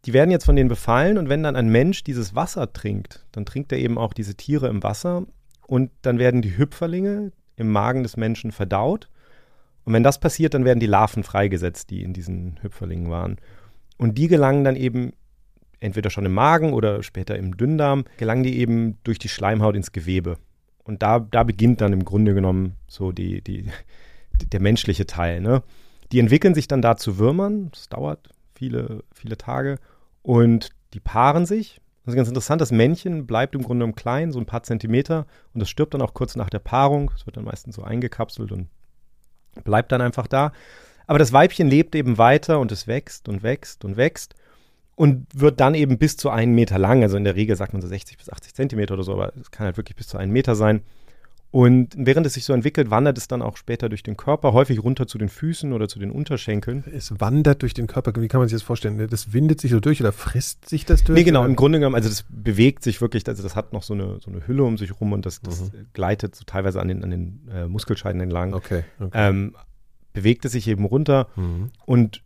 die 0.05 0.13
werden 0.13 0.31
jetzt 0.31 0.45
von 0.45 0.55
denen 0.55 0.69
befallen 0.69 1.17
und 1.17 1.29
wenn 1.29 1.43
dann 1.43 1.55
ein 1.55 1.69
Mensch 1.69 2.03
dieses 2.03 2.33
Wasser 2.33 2.71
trinkt, 2.73 3.25
dann 3.31 3.45
trinkt 3.45 3.71
er 3.71 3.77
eben 3.77 3.97
auch 3.97 4.13
diese 4.13 4.35
Tiere 4.35 4.67
im 4.67 4.81
Wasser 4.81 5.23
und 5.67 5.91
dann 6.01 6.17
werden 6.17 6.41
die 6.41 6.57
Hüpferlinge 6.57 7.31
im 7.55 7.71
Magen 7.71 8.03
des 8.03 8.17
Menschen 8.17 8.51
verdaut 8.51 9.09
und 9.83 9.93
wenn 9.93 10.03
das 10.03 10.19
passiert, 10.19 10.53
dann 10.53 10.65
werden 10.65 10.79
die 10.79 10.87
Larven 10.87 11.23
freigesetzt, 11.23 11.89
die 11.89 12.03
in 12.03 12.13
diesen 12.13 12.59
Hüpferlingen 12.61 13.09
waren. 13.09 13.37
Und 13.97 14.17
die 14.17 14.27
gelangen 14.27 14.63
dann 14.63 14.75
eben 14.75 15.13
entweder 15.79 16.09
schon 16.09 16.25
im 16.25 16.33
Magen 16.33 16.73
oder 16.73 17.01
später 17.01 17.35
im 17.35 17.57
Dünndarm, 17.57 18.05
gelangen 18.17 18.43
die 18.43 18.59
eben 18.59 18.97
durch 19.03 19.17
die 19.17 19.29
Schleimhaut 19.29 19.75
ins 19.75 19.91
Gewebe. 19.91 20.37
Und 20.83 21.01
da, 21.01 21.19
da 21.19 21.43
beginnt 21.43 21.81
dann 21.81 21.93
im 21.93 22.05
Grunde 22.05 22.33
genommen 22.33 22.75
so 22.87 23.11
die, 23.11 23.41
die, 23.41 23.65
der 24.51 24.61
menschliche 24.61 25.05
Teil. 25.05 25.41
Ne? 25.41 25.63
Die 26.11 26.19
entwickeln 26.19 26.53
sich 26.53 26.67
dann 26.67 26.81
da 26.81 26.97
zu 26.97 27.17
Würmern. 27.17 27.69
Das 27.71 27.89
dauert 27.89 28.29
viele, 28.55 29.03
viele 29.13 29.37
Tage. 29.37 29.77
Und 30.21 30.69
die 30.93 30.99
paaren 30.99 31.45
sich. 31.45 31.81
Das 32.03 32.13
ist 32.13 32.17
ganz 32.17 32.27
interessant. 32.27 32.61
Das 32.61 32.71
Männchen 32.71 33.27
bleibt 33.27 33.55
im 33.55 33.61
Grunde 33.61 33.83
genommen 33.83 33.95
klein, 33.95 34.31
so 34.31 34.39
ein 34.39 34.45
paar 34.45 34.63
Zentimeter. 34.63 35.25
Und 35.53 35.59
das 35.59 35.69
stirbt 35.69 35.93
dann 35.93 36.01
auch 36.01 36.13
kurz 36.13 36.35
nach 36.35 36.49
der 36.49 36.59
Paarung. 36.59 37.11
Es 37.15 37.25
wird 37.25 37.37
dann 37.37 37.45
meistens 37.45 37.75
so 37.75 37.83
eingekapselt 37.83 38.51
und 38.51 38.67
bleibt 39.63 39.91
dann 39.91 40.01
einfach 40.01 40.27
da. 40.27 40.51
Aber 41.07 41.19
das 41.19 41.33
Weibchen 41.33 41.67
lebt 41.67 41.95
eben 41.95 42.17
weiter 42.17 42.59
und 42.59 42.71
es 42.71 42.87
wächst 42.87 43.27
und 43.27 43.43
wächst 43.43 43.85
und 43.85 43.97
wächst 43.97 44.35
und 44.95 45.27
wird 45.33 45.59
dann 45.59 45.75
eben 45.75 45.97
bis 45.97 46.17
zu 46.17 46.29
einen 46.29 46.53
Meter 46.53 46.77
lang. 46.77 47.03
Also 47.03 47.17
in 47.17 47.23
der 47.23 47.35
Regel 47.35 47.55
sagt 47.55 47.73
man 47.73 47.81
so 47.81 47.87
60 47.87 48.17
bis 48.17 48.29
80 48.29 48.53
Zentimeter 48.53 48.93
oder 48.93 49.03
so, 49.03 49.13
aber 49.13 49.33
es 49.39 49.51
kann 49.51 49.65
halt 49.65 49.77
wirklich 49.77 49.95
bis 49.95 50.07
zu 50.07 50.17
einen 50.17 50.31
Meter 50.31 50.55
sein. 50.55 50.81
Und 51.51 51.93
während 51.97 52.25
es 52.25 52.33
sich 52.33 52.45
so 52.45 52.53
entwickelt, 52.53 52.89
wandert 52.89 53.17
es 53.17 53.27
dann 53.27 53.41
auch 53.41 53.57
später 53.57 53.89
durch 53.89 54.03
den 54.03 54.15
Körper, 54.15 54.53
häufig 54.53 54.81
runter 54.81 55.05
zu 55.05 55.17
den 55.17 55.27
Füßen 55.27 55.73
oder 55.73 55.89
zu 55.89 55.99
den 55.99 56.09
Unterschenkeln. 56.09 56.85
Es 56.93 57.19
wandert 57.19 57.61
durch 57.61 57.73
den 57.73 57.87
Körper, 57.87 58.13
wie 58.21 58.29
kann 58.29 58.39
man 58.39 58.47
sich 58.47 58.55
das 58.55 58.63
vorstellen? 58.63 59.05
Das 59.09 59.33
windet 59.33 59.59
sich 59.59 59.71
so 59.71 59.81
durch 59.81 59.99
oder 59.99 60.13
frisst 60.13 60.69
sich 60.69 60.85
das 60.85 61.03
durch? 61.03 61.17
Nee, 61.17 61.25
genau, 61.25 61.43
im 61.43 61.57
Grunde 61.57 61.79
genommen, 61.79 61.95
also 61.95 62.07
das 62.07 62.23
bewegt 62.29 62.83
sich 62.83 63.01
wirklich, 63.01 63.27
also 63.27 63.43
das 63.43 63.57
hat 63.57 63.73
noch 63.73 63.83
so 63.83 63.93
eine, 63.93 64.19
so 64.21 64.31
eine 64.31 64.47
Hülle 64.47 64.63
um 64.63 64.77
sich 64.77 65.01
rum 65.01 65.11
und 65.11 65.25
das, 65.25 65.41
das 65.41 65.73
mhm. 65.73 65.87
gleitet 65.91 66.35
so 66.35 66.45
teilweise 66.45 66.79
an 66.79 66.87
den, 66.87 67.03
an 67.03 67.09
den 67.09 67.49
äh, 67.53 67.67
Muskelscheiden 67.67 68.21
entlang. 68.21 68.53
Okay. 68.53 68.83
okay. 69.01 69.09
Ähm, 69.13 69.55
bewegt 70.13 70.45
es 70.45 70.53
sich 70.53 70.67
eben 70.69 70.85
runter 70.85 71.27
mhm. 71.35 71.71
und 71.85 72.23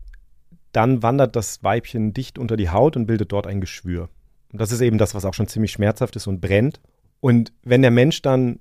dann 0.72 1.02
wandert 1.02 1.36
das 1.36 1.64
Weibchen 1.64 2.14
dicht 2.14 2.38
unter 2.38 2.58
die 2.58 2.70
Haut 2.70 2.96
und 2.96 3.08
bildet 3.08 3.32
dort 3.32 3.48
ein 3.48 3.60
Geschwür. 3.60 4.10
Und 4.52 4.62
das 4.62 4.72
ist 4.72 4.82
eben 4.82 5.00
das, 5.00 5.16
was 5.16 5.26
auch 5.26 5.34
schon 5.34 5.48
ziemlich 5.48 5.72
schmerzhaft 5.72 6.16
ist 6.16 6.28
und 6.28 6.42
brennt. 6.42 6.80
Und 7.22 7.54
wenn 7.64 7.82
der 7.82 7.92
Mensch 7.92 8.22
dann 8.22 8.60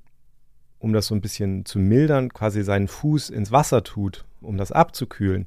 um 0.84 0.92
das 0.92 1.06
so 1.06 1.14
ein 1.14 1.22
bisschen 1.22 1.64
zu 1.64 1.78
mildern, 1.78 2.28
quasi 2.28 2.62
seinen 2.62 2.88
Fuß 2.88 3.30
ins 3.30 3.50
Wasser 3.50 3.82
tut, 3.82 4.26
um 4.42 4.58
das 4.58 4.70
abzukühlen, 4.70 5.46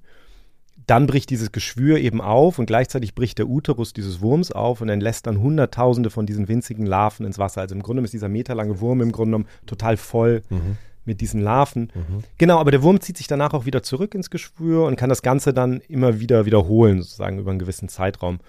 dann 0.87 1.05
bricht 1.05 1.29
dieses 1.29 1.51
Geschwür 1.51 1.99
eben 1.99 2.21
auf 2.21 2.57
und 2.57 2.65
gleichzeitig 2.65 3.13
bricht 3.13 3.37
der 3.37 3.47
Uterus 3.47 3.93
dieses 3.93 4.19
Wurms 4.19 4.51
auf 4.51 4.81
und 4.81 4.89
entlässt 4.89 5.27
dann 5.27 5.39
Hunderttausende 5.39 6.09
von 6.09 6.25
diesen 6.25 6.47
winzigen 6.47 6.87
Larven 6.87 7.23
ins 7.23 7.37
Wasser. 7.37 7.61
Also 7.61 7.75
im 7.75 7.83
Grunde 7.83 8.01
ist 8.01 8.13
dieser 8.13 8.29
meterlange 8.29 8.79
Wurm 8.79 8.99
im 9.01 9.11
Grunde 9.11 9.37
genommen 9.37 9.49
total 9.67 9.95
voll 9.95 10.41
mhm. 10.49 10.77
mit 11.05 11.21
diesen 11.21 11.41
Larven. 11.41 11.91
Mhm. 11.93 12.23
Genau, 12.39 12.57
aber 12.57 12.71
der 12.71 12.81
Wurm 12.81 12.99
zieht 12.99 13.17
sich 13.17 13.27
danach 13.27 13.53
auch 13.53 13.67
wieder 13.67 13.83
zurück 13.83 14.15
ins 14.15 14.31
Geschwür 14.31 14.85
und 14.85 14.95
kann 14.95 15.09
das 15.09 15.21
Ganze 15.21 15.53
dann 15.53 15.81
immer 15.81 16.19
wieder 16.19 16.47
wiederholen, 16.47 17.03
sozusagen 17.03 17.37
über 17.37 17.51
einen 17.51 17.59
gewissen 17.59 17.89
Zeitraum. 17.89 18.39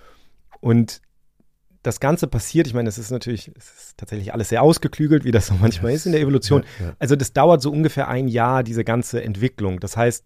Und 0.61 1.03
das 1.89 2.01
Ganze 2.01 2.27
passiert, 2.27 2.67
ich 2.67 2.75
meine, 2.75 2.89
es 2.89 2.99
ist 2.99 3.11
natürlich, 3.11 3.51
es 3.57 3.71
ist 3.71 3.97
tatsächlich 3.97 4.35
alles 4.35 4.51
sehr 4.51 4.63
ausgeklügelt, 4.63 5.25
wie 5.25 5.31
das 5.31 5.47
so 5.47 5.55
manchmal 5.55 5.93
yes. 5.93 6.03
ist 6.03 6.07
in 6.07 6.13
der 6.13 6.21
Evolution. 6.21 6.65
Ja, 6.79 6.87
ja. 6.87 6.93
Also 6.99 7.17
das 7.17 7.33
dauert 7.33 7.63
so 7.63 7.73
ungefähr 7.73 8.09
ein 8.09 8.29
Jahr, 8.29 8.63
diese 8.63 8.85
ganze 8.85 9.25
Entwicklung. 9.25 9.81
Das 9.81 9.97
heißt, 9.97 10.25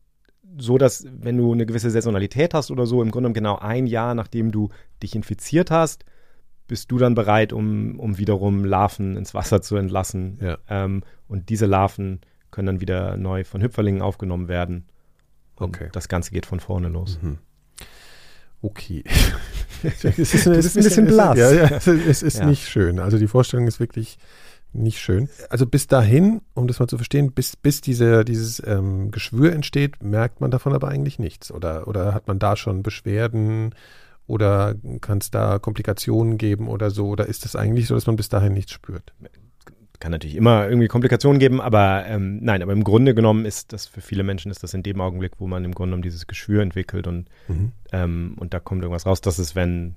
so 0.59 0.77
dass, 0.77 1.07
wenn 1.09 1.39
du 1.39 1.53
eine 1.53 1.65
gewisse 1.65 1.91
Saisonalität 1.91 2.53
hast 2.53 2.71
oder 2.73 2.85
so, 2.85 3.01
im 3.01 3.13
Grunde 3.13 3.33
genau 3.33 3.59
ein 3.59 3.87
Jahr, 3.87 4.15
nachdem 4.15 4.51
du 4.51 4.71
dich 5.03 5.15
infiziert 5.15 5.71
hast, 5.71 6.05
bist 6.67 6.91
du 6.91 6.99
dann 6.99 7.15
bereit, 7.15 7.53
um, 7.53 7.99
um 8.01 8.19
wiederum 8.19 8.65
Larven 8.65 9.17
ins 9.17 9.33
Wasser 9.33 9.63
zu 9.63 9.77
entlassen. 9.77 10.39
Ja. 10.41 10.59
Ähm, 10.69 11.05
und 11.29 11.49
diese 11.49 11.67
Larven 11.67 12.21
können 12.51 12.67
dann 12.67 12.81
wieder 12.81 13.17
neu 13.17 13.45
von 13.45 13.63
Hüpferlingen 13.63 14.03
aufgenommen 14.03 14.49
werden. 14.49 14.87
Und 15.55 15.77
okay. 15.77 15.91
das 15.93 16.09
Ganze 16.09 16.33
geht 16.33 16.45
von 16.45 16.59
vorne 16.59 16.89
los. 16.89 17.21
Mhm. 17.23 17.39
Okay. 18.63 19.05
es 19.83 20.05
ist, 20.05 20.47
es 20.47 20.47
ist 20.47 20.77
ein 20.77 20.85
bisschen 20.85 21.07
blass. 21.07 21.37
Ja, 21.37 21.53
ja, 21.53 21.65
es 21.65 22.23
ist 22.23 22.39
ja. 22.39 22.47
nicht 22.47 22.69
schön. 22.69 23.01
Also 23.01 23.19
die 23.19 23.27
Vorstellung 23.27 23.67
ist 23.67 23.81
wirklich 23.81 24.19
nicht 24.73 25.01
schön. 25.01 25.29
Also 25.51 25.67
bis 25.67 25.87
dahin, 25.87 26.41
um 26.55 26.67
das 26.67 26.79
mal 26.79 26.87
zu 26.87 26.97
verstehen, 26.97 27.33
bis, 27.33 27.57
bis 27.57 27.81
diese, 27.81 28.25
dieses 28.25 28.63
ähm, 28.65 29.11
Geschwür 29.11 29.53
entsteht, 29.53 30.03
merkt 30.03 30.41
man 30.41 30.51
davon 30.51 30.73
aber 30.73 30.89
eigentlich 30.89 31.19
nichts. 31.19 31.53
Oder, 31.53 31.89
oder 31.89 32.15
hat 32.15 32.29
man 32.29 32.39
da 32.39 32.57
schon 32.57 32.83
Beschwerden 32.83 33.75
oder 34.27 34.75
kann 35.01 35.19
es 35.19 35.31
da 35.31 35.59
Komplikationen 35.59 36.39
geben 36.39 36.69
oder 36.69 36.91
so? 36.91 37.09
Oder 37.09 37.27
ist 37.27 37.45
es 37.45 37.57
eigentlich 37.57 37.87
so, 37.87 37.95
dass 37.95 38.07
man 38.07 38.17
bis 38.17 38.29
dahin 38.29 38.55
nichts 38.55 38.73
spürt? 38.73 39.13
Kann 40.03 40.11
natürlich 40.11 40.35
immer 40.35 40.69
irgendwie 40.69 40.89
Komplikationen 40.89 41.39
geben, 41.39 41.61
aber 41.61 42.05
ähm, 42.09 42.41
nein, 42.43 42.61
aber 42.61 42.73
im 42.73 42.83
Grunde 42.83 43.15
genommen 43.15 43.45
ist 43.45 43.73
das 43.73 43.87
für 43.87 44.01
viele 44.01 44.25
Menschen 44.25 44.51
ist 44.51 44.65
das 44.65 44.75
in 44.75 44.83
dem 44.83 45.01
Augenblick, 45.01 45.35
wo 45.39 45.47
man 45.47 45.65
im 45.65 45.73
Grunde 45.73 45.91
genommen 45.91 46.03
dieses 46.03 46.27
Geschwür 46.27 46.61
entwickelt 46.61 47.07
und, 47.07 47.29
mhm. 47.47 47.71
ähm, 47.93 48.35
und 48.37 48.53
da 48.53 48.59
kommt 48.59 48.83
irgendwas 48.83 49.07
raus. 49.07 49.21
Das 49.21 49.39
ist, 49.39 49.55
wenn 49.55 49.95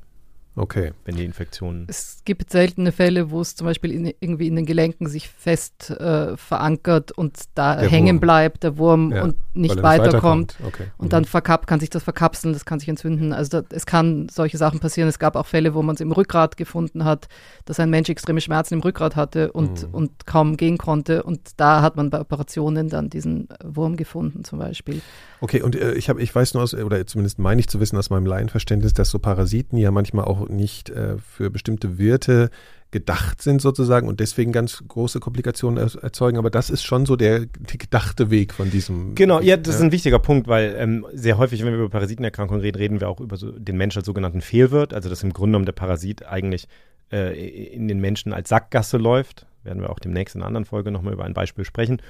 Okay. 0.58 0.94
Wenn 1.04 1.16
die 1.16 1.26
Infektion. 1.26 1.86
Es 1.88 2.22
gibt 2.24 2.50
seltene 2.50 2.92
Fälle, 2.92 3.30
wo 3.30 3.42
es 3.42 3.56
zum 3.56 3.68
Beispiel 3.68 3.92
in, 3.92 4.14
irgendwie 4.20 4.48
in 4.48 4.56
den 4.56 4.66
Gelenken 4.66 5.08
sich 5.08 5.28
fest 5.28 5.90
äh, 5.90 6.38
verankert 6.38 7.12
und 7.12 7.38
da 7.56 7.76
der 7.76 7.90
hängen 7.90 8.16
Wurm. 8.16 8.20
bleibt, 8.22 8.64
der 8.64 8.78
Wurm, 8.78 9.12
ja, 9.12 9.24
und 9.24 9.36
nicht 9.54 9.82
weiterkommt. 9.84 10.58
Okay. 10.66 10.86
Und 10.98 11.08
mhm. 11.08 11.10
dann 11.10 11.26
verkap 11.26 11.68
kann 11.68 11.80
sich 11.80 11.90
das 11.90 12.04
verkapseln, 12.04 12.54
das 12.54 12.66
kann 12.66 12.80
sich 12.80 12.88
entzünden. 12.88 13.34
Also 13.34 13.62
da, 13.62 13.68
es 13.76 13.86
kann 13.86 14.30
solche 14.30 14.58
Sachen 14.58 14.80
passieren. 14.80 15.10
Es 15.10 15.20
gab 15.20 15.36
auch 15.36 15.46
Fälle, 15.46 15.74
wo 15.74 15.82
man 15.82 15.96
es 15.96 16.02
im 16.02 16.12
Rückgrat 16.12 16.56
gefunden 16.56 17.04
hat, 17.04 17.28
dass 17.66 17.80
ein 17.80 17.90
Mensch 17.90 18.10
extreme 18.10 18.40
Schmerzen 18.40 18.76
im 18.76 18.80
Rückgrat 18.80 19.18
hatte 19.18 19.52
und, 19.52 19.88
mhm. 19.88 19.94
und 19.94 20.26
kaum 20.26 20.56
gehen 20.56 20.78
konnte. 20.78 21.24
Und 21.24 21.52
da 21.58 21.82
hat 21.82 21.98
man 21.98 22.10
bei 22.10 22.22
Operationen 22.22 22.88
dann 22.88 23.10
diesen 23.10 23.50
Wurm 23.64 23.98
gefunden, 23.98 24.46
zum 24.46 24.60
Beispiel. 24.60 25.02
Okay, 25.42 25.62
und 25.62 25.76
äh, 25.76 25.94
ich 25.94 26.10
habe, 26.10 26.22
ich 26.22 26.34
weiß 26.34 26.54
nur 26.54 26.64
aus, 26.64 26.74
oder 26.74 27.06
zumindest 27.06 27.40
meine 27.40 27.60
ich 27.60 27.68
zu 27.68 27.80
wissen 27.80 27.98
aus 27.98 28.10
meinem 28.10 28.26
Laienverständnis, 28.26 28.94
dass 28.94 29.10
so 29.10 29.20
Parasiten 29.20 29.78
ja 29.78 29.92
manchmal 29.92 30.26
auch 30.26 30.45
nicht 30.48 30.90
äh, 30.90 31.18
für 31.18 31.50
bestimmte 31.50 31.98
Wirte 31.98 32.50
gedacht 32.92 33.42
sind 33.42 33.62
sozusagen 33.62 34.08
und 34.08 34.22
deswegen 34.22 34.54
ganz 34.54 34.82
große 34.88 35.20
Komplikationen 35.20 35.78
erzeugen. 36.02 36.38
Aber 36.38 36.50
das 36.50 36.70
ist 36.70 36.84
schon 36.84 37.06
so 37.06 37.18
der, 37.18 37.42
der 37.42 37.78
gedachte 37.78 38.30
Weg 38.32 38.54
von 38.54 38.72
diesem. 38.72 39.16
Genau, 39.16 39.42
ja, 39.42 39.58
das 39.58 39.76
ist 39.76 39.82
ein 39.82 39.92
wichtiger 39.92 40.20
Punkt, 40.20 40.48
weil 40.48 40.76
ähm, 40.78 41.06
sehr 41.12 41.38
häufig, 41.38 41.62
wenn 41.66 41.74
wir 41.74 41.80
über 41.80 41.90
Parasitenerkrankungen 41.90 42.62
reden, 42.62 42.78
reden 42.78 43.02
wir 43.02 43.10
auch 43.10 43.20
über 43.20 43.36
so 43.36 43.52
den 43.52 43.76
Menschen 43.76 44.00
als 44.00 44.06
sogenannten 44.06 44.40
Fehlwirt, 44.40 44.94
also 44.94 45.10
dass 45.10 45.24
im 45.24 45.34
Grunde 45.34 45.50
genommen 45.50 45.66
der 45.66 45.74
Parasit 45.74 46.26
eigentlich 46.26 46.70
äh, 47.12 47.74
in 47.74 47.90
den 47.90 48.00
Menschen 48.00 48.32
als 48.32 48.48
Sackgasse 48.48 48.98
läuft. 48.98 49.46
Werden 49.64 49.82
wir 49.82 49.90
auch 49.90 50.00
demnächst 50.00 50.36
in 50.36 50.42
einer 50.42 50.48
anderen 50.48 50.66
Folge 50.66 50.92
nochmal 50.92 51.14
über 51.14 51.26
ein 51.26 51.34
Beispiel 51.34 51.66
sprechen. 51.66 52.02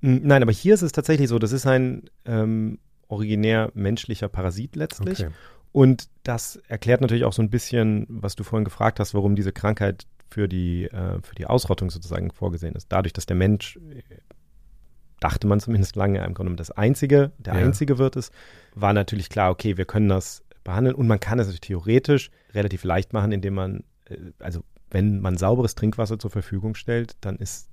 Hm, 0.00 0.22
nein, 0.24 0.42
aber 0.42 0.52
hier 0.52 0.72
ist 0.72 0.82
es 0.82 0.92
tatsächlich 0.92 1.28
so, 1.28 1.38
das 1.38 1.52
ist 1.52 1.66
ein 1.66 2.08
ähm, 2.24 2.78
originär 3.08 3.70
menschlicher 3.74 4.28
Parasit 4.28 4.76
letztlich. 4.76 5.20
Okay. 5.20 5.30
Und 5.72 6.08
das 6.24 6.56
erklärt 6.68 7.00
natürlich 7.00 7.24
auch 7.24 7.32
so 7.32 7.42
ein 7.42 7.50
bisschen, 7.50 8.06
was 8.08 8.34
du 8.34 8.44
vorhin 8.44 8.64
gefragt 8.64 9.00
hast, 9.00 9.14
warum 9.14 9.36
diese 9.36 9.52
Krankheit 9.52 10.06
für 10.28 10.48
die, 10.48 10.84
äh, 10.84 11.20
für 11.22 11.34
die 11.34 11.46
Ausrottung 11.46 11.90
sozusagen 11.90 12.30
vorgesehen 12.30 12.74
ist. 12.74 12.86
Dadurch, 12.90 13.12
dass 13.12 13.26
der 13.26 13.36
Mensch 13.36 13.76
äh, 13.76 14.02
dachte 15.20 15.46
man 15.46 15.60
zumindest 15.60 15.96
lange, 15.96 16.24
im 16.24 16.34
Grunde 16.34 16.54
das 16.56 16.70
einzige, 16.70 17.32
der 17.38 17.54
ja. 17.54 17.60
einzige 17.64 17.98
wird 17.98 18.16
es, 18.16 18.30
war 18.74 18.92
natürlich 18.92 19.28
klar, 19.28 19.50
okay, 19.50 19.76
wir 19.76 19.84
können 19.84 20.08
das 20.08 20.42
behandeln 20.64 20.94
und 20.94 21.06
man 21.06 21.20
kann 21.20 21.38
es 21.38 21.46
natürlich 21.46 21.60
theoretisch 21.60 22.30
relativ 22.54 22.84
leicht 22.84 23.12
machen, 23.12 23.32
indem 23.32 23.54
man, 23.54 23.84
äh, 24.06 24.16
also 24.38 24.62
wenn 24.90 25.20
man 25.20 25.36
sauberes 25.36 25.74
Trinkwasser 25.74 26.18
zur 26.18 26.30
Verfügung 26.30 26.74
stellt, 26.74 27.16
dann 27.20 27.36
ist 27.36 27.68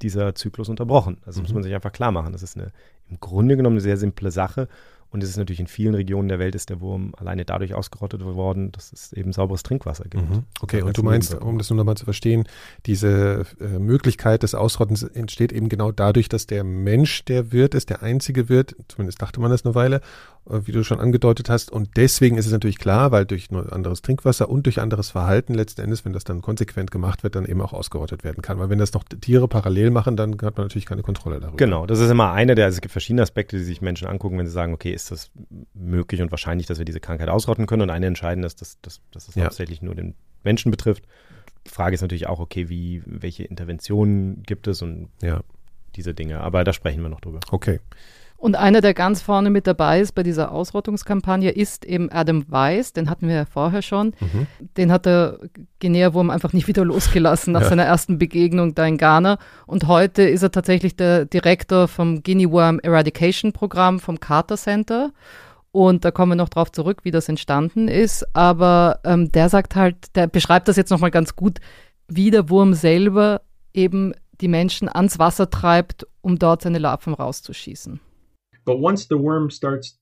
dieser 0.00 0.34
Zyklus 0.34 0.68
unterbrochen. 0.68 1.18
Also 1.24 1.40
mhm. 1.40 1.44
muss 1.44 1.54
man 1.54 1.62
sich 1.62 1.74
einfach 1.74 1.92
klar 1.92 2.12
machen. 2.12 2.32
Das 2.32 2.42
ist 2.42 2.56
eine, 2.56 2.72
im 3.08 3.20
Grunde 3.20 3.56
genommen 3.56 3.74
eine 3.74 3.82
sehr 3.82 3.96
simple 3.96 4.30
Sache 4.30 4.68
und 5.12 5.22
es 5.22 5.28
ist 5.28 5.36
natürlich 5.36 5.60
in 5.60 5.66
vielen 5.66 5.94
Regionen 5.94 6.28
der 6.28 6.38
Welt 6.38 6.54
ist 6.54 6.70
der 6.70 6.80
Wurm 6.80 7.12
alleine 7.18 7.44
dadurch 7.44 7.74
ausgerottet 7.74 8.24
worden, 8.24 8.72
dass 8.72 8.92
es 8.92 9.12
eben 9.12 9.32
sauberes 9.32 9.62
Trinkwasser 9.62 10.04
gibt. 10.04 10.28
Mhm. 10.28 10.44
Okay, 10.60 10.82
und 10.82 10.96
du 10.96 11.02
meinst, 11.02 11.34
um 11.34 11.58
das 11.58 11.68
nur 11.68 11.76
nochmal 11.76 11.96
zu 11.96 12.04
verstehen, 12.04 12.44
diese 12.86 13.44
äh, 13.60 13.78
Möglichkeit 13.78 14.42
des 14.42 14.54
Ausrottens 14.54 15.02
entsteht 15.02 15.52
eben 15.52 15.68
genau 15.68 15.92
dadurch, 15.92 16.30
dass 16.30 16.46
der 16.46 16.64
Mensch 16.64 17.26
der 17.26 17.52
Wirt 17.52 17.74
ist, 17.74 17.90
der 17.90 18.02
einzige 18.02 18.48
Wirt, 18.48 18.74
zumindest 18.88 19.20
dachte 19.20 19.38
man 19.40 19.50
das 19.50 19.66
eine 19.66 19.74
Weile, 19.74 20.00
wie 20.44 20.72
du 20.72 20.82
schon 20.82 20.98
angedeutet 20.98 21.48
hast. 21.48 21.70
Und 21.70 21.96
deswegen 21.96 22.36
ist 22.36 22.46
es 22.46 22.52
natürlich 22.52 22.78
klar, 22.78 23.12
weil 23.12 23.24
durch 23.24 23.50
anderes 23.52 24.02
Trinkwasser 24.02 24.48
und 24.48 24.66
durch 24.66 24.80
anderes 24.80 25.10
Verhalten 25.10 25.54
letzten 25.54 25.82
Endes, 25.82 26.04
wenn 26.04 26.12
das 26.12 26.24
dann 26.24 26.42
konsequent 26.42 26.90
gemacht 26.90 27.22
wird, 27.22 27.36
dann 27.36 27.44
eben 27.44 27.60
auch 27.60 27.72
ausgerottet 27.72 28.24
werden 28.24 28.42
kann. 28.42 28.58
Weil 28.58 28.68
wenn 28.68 28.78
das 28.78 28.92
noch 28.92 29.04
Tiere 29.04 29.46
parallel 29.46 29.90
machen, 29.90 30.16
dann 30.16 30.32
hat 30.32 30.56
man 30.56 30.66
natürlich 30.66 30.86
keine 30.86 31.02
Kontrolle 31.02 31.38
darüber. 31.38 31.56
Genau, 31.56 31.86
das 31.86 32.00
ist 32.00 32.10
immer 32.10 32.32
einer 32.32 32.54
der, 32.54 32.64
also 32.64 32.76
es 32.76 32.80
gibt 32.80 32.92
verschiedene 32.92 33.22
Aspekte, 33.22 33.56
die 33.56 33.64
sich 33.64 33.80
Menschen 33.82 34.08
angucken, 34.08 34.38
wenn 34.38 34.46
sie 34.46 34.52
sagen, 34.52 34.74
okay, 34.74 34.92
ist 34.92 35.10
das 35.10 35.30
möglich 35.74 36.20
und 36.20 36.30
wahrscheinlich, 36.32 36.66
dass 36.66 36.78
wir 36.78 36.84
diese 36.84 37.00
Krankheit 37.00 37.28
ausrotten 37.28 37.66
können. 37.66 37.82
Und 37.82 37.90
eine 37.90 38.06
entscheidende 38.06 38.46
ist, 38.46 38.60
dass, 38.60 38.80
dass, 38.82 39.00
dass 39.12 39.26
das 39.26 39.34
ja. 39.36 39.44
hauptsächlich 39.44 39.80
nur 39.80 39.94
den 39.94 40.14
Menschen 40.42 40.70
betrifft. 40.70 41.04
Die 41.66 41.70
Frage 41.70 41.94
ist 41.94 42.02
natürlich 42.02 42.26
auch, 42.26 42.40
okay, 42.40 42.68
wie, 42.68 43.02
welche 43.06 43.44
Interventionen 43.44 44.42
gibt 44.42 44.66
es 44.66 44.82
und 44.82 45.10
ja. 45.22 45.40
diese 45.94 46.14
Dinge. 46.14 46.40
Aber 46.40 46.64
da 46.64 46.72
sprechen 46.72 47.02
wir 47.02 47.08
noch 47.08 47.20
drüber. 47.20 47.38
Okay. 47.52 47.78
Und 48.42 48.56
einer, 48.56 48.80
der 48.80 48.92
ganz 48.92 49.22
vorne 49.22 49.50
mit 49.50 49.68
dabei 49.68 50.00
ist 50.00 50.16
bei 50.16 50.24
dieser 50.24 50.50
Ausrottungskampagne, 50.50 51.50
ist 51.50 51.84
eben 51.84 52.10
Adam 52.10 52.44
Weiss. 52.48 52.92
Den 52.92 53.08
hatten 53.08 53.28
wir 53.28 53.36
ja 53.36 53.44
vorher 53.44 53.82
schon. 53.82 54.14
Mhm. 54.18 54.48
Den 54.76 54.90
hat 54.90 55.06
der 55.06 55.38
Guinea-Wurm 55.78 56.28
einfach 56.28 56.52
nicht 56.52 56.66
wieder 56.66 56.84
losgelassen 56.84 57.52
nach 57.52 57.60
ja. 57.60 57.68
seiner 57.68 57.84
ersten 57.84 58.18
Begegnung 58.18 58.74
da 58.74 58.84
in 58.84 58.98
Ghana. 58.98 59.38
Und 59.64 59.86
heute 59.86 60.24
ist 60.24 60.42
er 60.42 60.50
tatsächlich 60.50 60.96
der 60.96 61.24
Direktor 61.24 61.86
vom 61.86 62.24
Guinea 62.24 62.50
Worm 62.50 62.80
Eradication 62.82 63.52
Programm 63.52 64.00
vom 64.00 64.18
Carter 64.18 64.56
Center. 64.56 65.12
Und 65.70 66.04
da 66.04 66.10
kommen 66.10 66.32
wir 66.32 66.36
noch 66.36 66.48
drauf 66.48 66.72
zurück, 66.72 67.04
wie 67.04 67.12
das 67.12 67.28
entstanden 67.28 67.86
ist. 67.86 68.26
Aber 68.34 68.98
ähm, 69.04 69.30
der 69.30 69.50
sagt 69.50 69.76
halt, 69.76 70.16
der 70.16 70.26
beschreibt 70.26 70.66
das 70.66 70.74
jetzt 70.74 70.90
nochmal 70.90 71.12
ganz 71.12 71.36
gut, 71.36 71.60
wie 72.08 72.32
der 72.32 72.50
Wurm 72.50 72.74
selber 72.74 73.42
eben 73.72 74.14
die 74.40 74.48
Menschen 74.48 74.88
ans 74.88 75.20
Wasser 75.20 75.48
treibt, 75.48 76.08
um 76.22 76.40
dort 76.40 76.62
seine 76.62 76.78
Larven 76.78 77.14
rauszuschießen. 77.14 78.00
But 78.64 78.78
once 78.78 79.06
the 79.06 79.18
worm 79.18 79.50
starts 79.50 79.98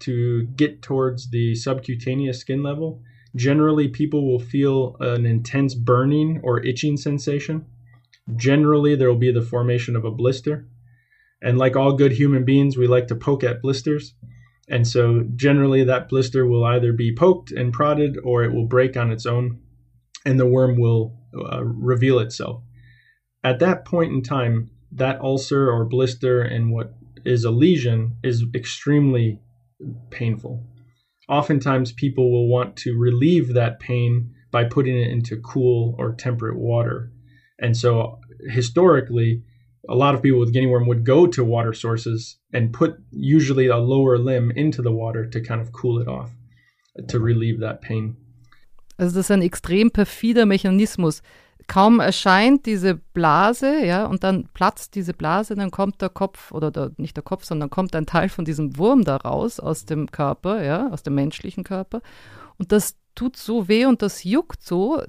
to 0.00 0.44
get 0.56 0.82
towards 0.82 1.30
the 1.30 1.54
subcutaneous 1.54 2.38
skin 2.38 2.62
level, 2.62 3.02
generally 3.36 3.88
people 3.88 4.26
will 4.26 4.38
feel 4.38 4.96
an 5.00 5.26
intense 5.26 5.74
burning 5.74 6.40
or 6.42 6.64
itching 6.64 6.96
sensation. 6.96 7.66
Generally, 8.36 8.96
there 8.96 9.08
will 9.08 9.18
be 9.18 9.32
the 9.32 9.42
formation 9.42 9.96
of 9.96 10.04
a 10.04 10.10
blister. 10.10 10.66
And 11.42 11.58
like 11.58 11.76
all 11.76 11.92
good 11.92 12.12
human 12.12 12.44
beings, 12.44 12.76
we 12.76 12.86
like 12.86 13.08
to 13.08 13.16
poke 13.16 13.44
at 13.44 13.60
blisters. 13.60 14.14
And 14.68 14.86
so, 14.86 15.24
generally, 15.36 15.84
that 15.84 16.08
blister 16.08 16.46
will 16.46 16.64
either 16.64 16.92
be 16.92 17.14
poked 17.14 17.50
and 17.50 17.72
prodded 17.72 18.16
or 18.24 18.44
it 18.44 18.52
will 18.54 18.66
break 18.66 18.96
on 18.96 19.10
its 19.10 19.26
own 19.26 19.60
and 20.24 20.40
the 20.40 20.46
worm 20.46 20.78
will 20.78 21.14
uh, 21.34 21.62
reveal 21.62 22.18
itself. 22.18 22.62
At 23.42 23.58
that 23.58 23.84
point 23.84 24.12
in 24.12 24.22
time, 24.22 24.70
that 24.92 25.20
ulcer 25.20 25.70
or 25.70 25.84
blister 25.84 26.40
and 26.40 26.72
what 26.72 26.94
is 27.24 27.44
a 27.44 27.50
lesion 27.50 28.16
is 28.22 28.44
extremely 28.54 29.40
painful. 30.10 30.62
Oftentimes, 31.28 31.92
people 31.92 32.30
will 32.30 32.48
want 32.48 32.76
to 32.76 32.98
relieve 32.98 33.54
that 33.54 33.80
pain 33.80 34.34
by 34.50 34.64
putting 34.64 34.96
it 34.96 35.10
into 35.10 35.40
cool 35.40 35.94
or 35.98 36.14
temperate 36.14 36.58
water. 36.58 37.10
And 37.58 37.76
so, 37.76 38.18
historically, 38.50 39.42
a 39.88 39.94
lot 39.94 40.14
of 40.14 40.22
people 40.22 40.40
with 40.40 40.52
guinea 40.52 40.66
worm 40.66 40.86
would 40.86 41.04
go 41.04 41.26
to 41.26 41.44
water 41.44 41.72
sources 41.72 42.36
and 42.52 42.72
put 42.72 42.96
usually 43.10 43.68
a 43.68 43.76
lower 43.76 44.18
limb 44.18 44.50
into 44.54 44.82
the 44.82 44.92
water 44.92 45.26
to 45.26 45.40
kind 45.40 45.60
of 45.60 45.72
cool 45.72 45.98
it 46.00 46.08
off, 46.08 46.30
to 47.08 47.18
relieve 47.18 47.60
that 47.60 47.80
pain. 47.80 48.16
Also 48.98 49.16
das 49.16 49.26
ist 49.26 49.30
ein 49.30 49.42
extrem 49.42 49.90
perfider 49.90 50.46
Mechanismus. 50.46 51.20
Kaum 51.66 52.00
erscheint 52.00 52.66
diese 52.66 52.94
Blase, 52.94 53.84
ja, 53.84 54.06
und 54.06 54.24
dann 54.24 54.48
platzt 54.54 54.94
diese 54.94 55.14
Blase, 55.14 55.54
dann 55.54 55.70
kommt 55.70 56.00
der 56.02 56.08
Kopf 56.08 56.52
oder 56.52 56.70
der, 56.70 56.92
nicht 56.96 57.16
der 57.16 57.24
Kopf, 57.24 57.44
sondern 57.44 57.70
kommt 57.70 57.94
ein 57.96 58.06
Teil 58.06 58.28
von 58.28 58.44
diesem 58.44 58.76
Wurm 58.76 59.04
da 59.04 59.16
raus 59.16 59.60
aus 59.60 59.84
dem 59.84 60.10
Körper, 60.10 60.62
ja, 60.62 60.90
aus 60.90 61.02
dem 61.02 61.14
menschlichen 61.14 61.64
Körper. 61.64 62.00
Und 62.58 62.72
das 62.72 62.96
tut 63.14 63.36
so 63.36 63.68
weh 63.68 63.86
und 63.86 64.02
das 64.02 64.24
juckt 64.24 64.62
so, 64.62 65.02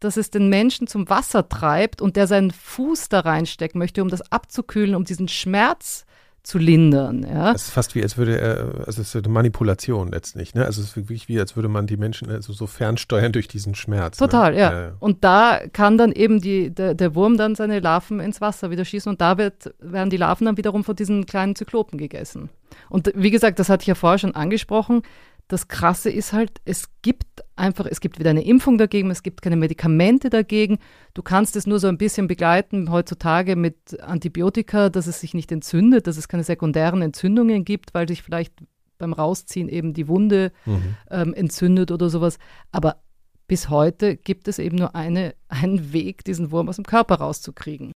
dass 0.00 0.16
es 0.16 0.30
den 0.30 0.48
Menschen 0.48 0.86
zum 0.86 1.08
Wasser 1.10 1.48
treibt 1.48 2.00
und 2.00 2.16
der 2.16 2.26
seinen 2.26 2.50
Fuß 2.50 3.10
da 3.10 3.20
reinstecken 3.20 3.78
möchte, 3.78 4.02
um 4.02 4.08
das 4.08 4.32
abzukühlen, 4.32 4.94
um 4.94 5.04
diesen 5.04 5.28
Schmerz 5.28 6.06
zu 6.42 6.58
lindern. 6.58 7.26
Ja. 7.28 7.52
Ist 7.52 7.70
fast 7.70 7.94
wie, 7.94 8.02
als 8.02 8.16
würde 8.16 8.40
er, 8.40 8.86
also 8.86 9.02
es 9.02 9.14
ist 9.14 9.16
eine 9.16 9.32
Manipulation 9.32 10.10
letztlich, 10.10 10.54
ne? 10.54 10.64
Also 10.64 10.80
es 10.80 10.88
ist 10.88 10.96
wirklich 10.96 11.28
wie, 11.28 11.38
als 11.38 11.56
würde 11.56 11.68
man 11.68 11.86
die 11.86 11.96
Menschen 11.96 12.30
also 12.30 12.52
so 12.52 12.66
fernsteuern 12.66 13.32
durch 13.32 13.46
diesen 13.46 13.74
Schmerz. 13.74 14.18
Ne? 14.18 14.26
Total, 14.26 14.52
ne? 14.52 14.58
ja. 14.58 14.72
ja. 14.72 14.92
Und 15.00 15.22
da 15.22 15.60
kann 15.72 15.98
dann 15.98 16.12
eben 16.12 16.40
die, 16.40 16.70
der, 16.70 16.94
der 16.94 17.14
Wurm 17.14 17.36
dann 17.36 17.54
seine 17.54 17.80
Larven 17.80 18.20
ins 18.20 18.40
Wasser 18.40 18.70
wieder 18.70 18.84
schießen 18.84 19.10
und 19.10 19.20
da 19.20 19.38
wird, 19.38 19.74
werden 19.80 20.10
die 20.10 20.16
Larven 20.16 20.46
dann 20.46 20.56
wiederum 20.56 20.82
von 20.82 20.96
diesen 20.96 21.26
kleinen 21.26 21.56
Zyklopen 21.56 21.98
gegessen. 21.98 22.48
Und 22.88 23.12
wie 23.14 23.30
gesagt, 23.30 23.58
das 23.58 23.68
hatte 23.68 23.82
ich 23.82 23.88
ja 23.88 23.94
vorher 23.94 24.18
schon 24.18 24.34
angesprochen, 24.34 25.02
das 25.50 25.66
Krasse 25.66 26.10
ist 26.10 26.32
halt, 26.32 26.60
es 26.64 26.88
gibt 27.02 27.26
einfach, 27.56 27.84
es 27.86 28.00
gibt 28.00 28.20
wieder 28.20 28.30
eine 28.30 28.44
Impfung 28.44 28.78
dagegen, 28.78 29.10
es 29.10 29.24
gibt 29.24 29.42
keine 29.42 29.56
Medikamente 29.56 30.30
dagegen. 30.30 30.78
Du 31.12 31.22
kannst 31.22 31.56
es 31.56 31.66
nur 31.66 31.80
so 31.80 31.88
ein 31.88 31.98
bisschen 31.98 32.28
begleiten 32.28 32.92
heutzutage 32.92 33.56
mit 33.56 34.00
Antibiotika, 34.00 34.90
dass 34.90 35.08
es 35.08 35.20
sich 35.20 35.34
nicht 35.34 35.50
entzündet, 35.50 36.06
dass 36.06 36.16
es 36.16 36.28
keine 36.28 36.44
sekundären 36.44 37.02
Entzündungen 37.02 37.64
gibt, 37.64 37.94
weil 37.94 38.06
sich 38.06 38.22
vielleicht 38.22 38.54
beim 38.96 39.12
Rausziehen 39.12 39.68
eben 39.68 39.92
die 39.92 40.06
Wunde 40.06 40.52
mhm. 40.66 40.94
ähm, 41.10 41.34
entzündet 41.34 41.90
oder 41.90 42.10
sowas. 42.10 42.38
Aber 42.70 43.02
bis 43.48 43.68
heute 43.70 44.16
gibt 44.16 44.46
es 44.46 44.60
eben 44.60 44.76
nur 44.76 44.94
eine, 44.94 45.34
einen 45.48 45.92
Weg, 45.92 46.22
diesen 46.22 46.52
Wurm 46.52 46.68
aus 46.68 46.76
dem 46.76 46.84
Körper 46.84 47.16
rauszukriegen. 47.16 47.90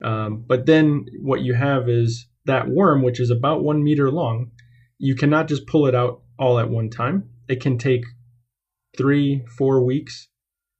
Um, 0.00 0.46
but 0.46 0.64
then 0.64 1.06
what 1.20 1.40
you 1.40 1.56
have 1.56 1.90
is 1.90 2.30
that 2.46 2.68
worm, 2.68 3.04
which 3.04 3.18
is 3.18 3.32
about 3.32 3.64
one 3.64 3.82
meter 3.82 4.12
long, 4.12 4.52
you 4.96 5.16
cannot 5.16 5.50
just 5.50 5.66
pull 5.66 5.88
it 5.88 5.96
out 5.96 6.22
all 6.38 6.58
at 6.58 6.70
one 6.70 6.90
time. 6.90 7.28
It 7.48 7.60
can 7.60 7.78
take 7.78 8.04
three, 8.96 9.44
four 9.56 9.84
weeks 9.84 10.28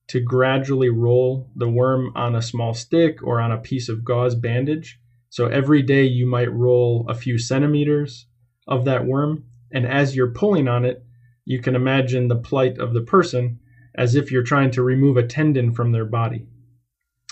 to 0.09 0.21
gradually 0.21 0.88
roll 0.88 1.51
the 1.55 1.68
worm 1.68 2.12
on 2.14 2.35
a 2.35 2.42
small 2.42 2.75
stick 2.75 3.23
or 3.23 3.40
on 3.40 3.53
a 3.53 3.59
piece 3.59 3.88
of 3.88 4.05
gauze 4.05 4.35
bandage. 4.35 4.99
So 5.29 5.47
every 5.47 5.83
day 5.83 6.05
you 6.05 6.27
might 6.27 6.53
roll 6.53 7.05
a 7.09 7.14
few 7.14 7.38
centimeters 7.38 8.27
of 8.66 8.85
that 8.87 9.07
worm. 9.07 9.44
And 9.71 9.87
as 9.87 10.16
you're 10.16 10.33
pulling 10.33 10.66
on 10.66 10.85
it, 10.85 11.05
you 11.44 11.61
can 11.61 11.77
imagine 11.77 12.29
the 12.29 12.37
plight 12.37 12.79
of 12.79 12.94
the 12.94 13.03
person 13.03 13.61
as 13.94 14.14
if 14.14 14.31
you're 14.31 14.42
trying 14.42 14.71
to 14.71 14.83
remove 14.83 15.16
a 15.16 15.27
tendon 15.27 15.73
from 15.73 15.92
their 15.92 16.05
body. 16.05 16.47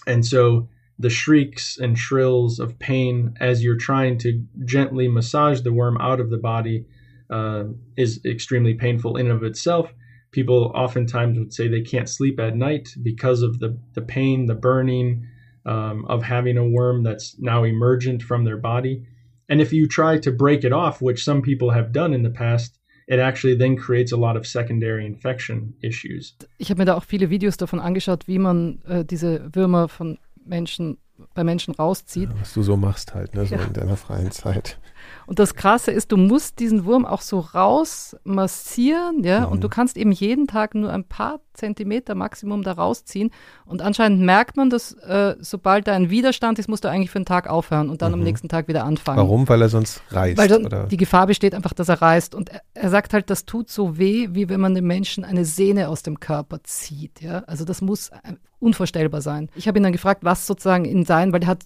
And 0.07 0.25
so 0.25 0.69
the 0.99 1.11
shrieks 1.11 1.79
and 1.79 1.99
shrills 1.99 2.59
of 2.59 2.79
pain 2.79 3.35
as 3.41 3.63
you're 3.63 3.77
trying 3.77 4.19
to 4.19 4.45
gently 4.65 5.09
massage 5.09 5.61
the 5.61 5.73
worm 5.73 5.97
out 5.99 6.21
of 6.21 6.31
the 6.31 6.39
body 6.39 6.87
uh, 7.31 7.65
is 7.97 8.21
extremely 8.25 8.75
painful 8.75 9.17
in 9.17 9.27
and 9.27 9.37
of 9.37 9.43
itself. 9.43 9.93
People 10.33 10.73
oftentimes 10.75 11.39
would 11.39 11.53
say 11.53 11.69
they 11.69 11.83
can't 11.83 12.09
sleep 12.09 12.39
at 12.41 12.57
night 12.57 12.89
because 13.03 13.43
of 13.43 13.59
the, 13.59 13.79
the 13.95 14.03
pain, 14.03 14.47
the 14.47 14.55
burning 14.55 15.27
um, 15.65 16.05
of 16.07 16.23
having 16.23 16.59
a 16.59 16.67
worm 16.67 17.03
that's 17.03 17.37
now 17.39 17.65
emergent 17.65 18.23
from 18.23 18.45
their 18.45 18.57
body. 18.57 19.07
And 19.49 19.61
if 19.61 19.73
you 19.73 19.87
try 19.87 20.19
to 20.19 20.31
break 20.33 20.65
it 20.65 20.73
off, 20.73 21.01
which 21.01 21.23
some 21.25 21.41
people 21.43 21.71
have 21.71 21.93
done 21.93 22.13
in 22.13 22.23
the 22.23 22.31
past, 22.31 22.79
it 23.07 23.21
actually 23.21 23.57
then 23.57 23.77
creates 23.77 24.13
a 24.13 24.17
lot 24.17 24.37
of 24.37 24.47
secondary 24.47 25.07
infection 25.07 25.75
issues. 25.83 26.35
Ich 26.59 26.71
habe 26.71 26.79
mir 26.79 26.87
da 26.87 26.95
auch 26.95 27.05
viele 27.05 27.31
Videos 27.31 27.57
davon 27.57 27.81
angeschaut, 27.81 28.27
wie 28.27 28.39
man 28.39 28.81
äh, 28.87 29.05
diese 29.05 29.55
Würmer 29.55 29.89
von 29.89 30.19
Menschen 30.45 30.99
bei 31.35 31.45
Menschen 31.45 31.75
rauszieht. 31.75 32.29
Ja, 32.29 32.41
was 32.41 32.53
du 32.53 32.63
so 32.63 32.77
machst 32.77 33.15
halt, 33.15 33.35
ne, 33.35 33.47
so 33.47 33.55
ja. 33.55 33.63
in 33.63 33.73
deiner 33.73 33.97
freien 33.97 34.31
Zeit. 34.31 34.79
Und 35.27 35.39
das 35.41 35.55
Krasse 35.55 35.91
ist, 35.91 36.13
du 36.13 36.17
musst 36.17 36.61
diesen 36.61 36.85
Wurm 36.85 37.05
auch 37.05 37.21
so 37.21 37.41
rausmassieren, 37.41 39.25
ja, 39.25 39.47
mhm. 39.47 39.53
und 39.53 39.65
du 39.65 39.69
kannst 39.69 39.97
eben 39.97 40.13
jeden 40.13 40.47
Tag 40.47 40.75
nur 40.75 40.93
ein 40.93 41.05
paar 41.05 41.41
Zentimeter 41.53 42.15
Maximum 42.15 42.63
da 42.63 42.73
rausziehen. 42.73 43.31
Und 43.65 43.83
anscheinend 43.83 44.21
merkt 44.21 44.57
man, 44.57 44.71
dass 44.71 44.93
äh, 44.93 45.35
sobald 45.41 45.89
da 45.89 45.95
ein 45.95 46.11
Widerstand 46.11 46.59
ist, 46.59 46.69
musst 46.69 46.85
du 46.85 46.89
eigentlich 46.89 47.11
für 47.11 47.17
einen 47.17 47.25
Tag 47.25 47.49
aufhören 47.49 47.91
und 47.91 48.03
dann 48.03 48.13
mhm. 48.13 48.19
am 48.19 48.25
nächsten 48.25 48.49
Tag 48.49 48.69
wieder 48.69 48.85
anfangen. 48.85 49.19
Warum? 49.19 49.49
Weil 49.49 49.63
er 49.63 49.69
sonst 49.69 50.03
reißt? 50.11 50.39
Weil 50.39 50.49
dann 50.49 50.89
die 50.89 50.97
Gefahr 50.97 51.27
besteht 51.27 51.55
einfach, 51.55 51.73
dass 51.73 51.89
er 51.89 52.01
reißt. 52.01 52.35
Und 52.35 52.51
er, 52.51 52.63
er, 52.75 52.91
sagt 52.91 53.13
halt, 53.13 53.31
das 53.31 53.45
tut 53.47 53.71
so 53.71 53.99
weh, 53.99 54.29
wie 54.33 54.49
wenn 54.49 54.61
man 54.61 54.75
dem 54.75 54.87
Menschen 54.87 55.25
eine 55.25 55.45
Sehne 55.45 55.89
aus 55.89 56.03
dem 56.03 56.21
Körper 56.21 56.63
zieht, 56.63 57.21
ja. 57.21 57.41
Also 57.47 57.65
das 57.65 57.81
muss 57.81 58.11
äh, 58.11 58.35
unvorstellbar 58.59 59.23
sein. 59.23 59.49
Ich 59.55 59.67
habe 59.67 59.79
ihn 59.79 59.83
dann 59.83 59.93
gefragt, 59.93 60.25
was 60.25 60.47
sozusagen 60.47 60.85
in 60.85 61.05
sein, 61.05 61.33
weil 61.33 61.43
er 61.43 61.49
hat 61.49 61.65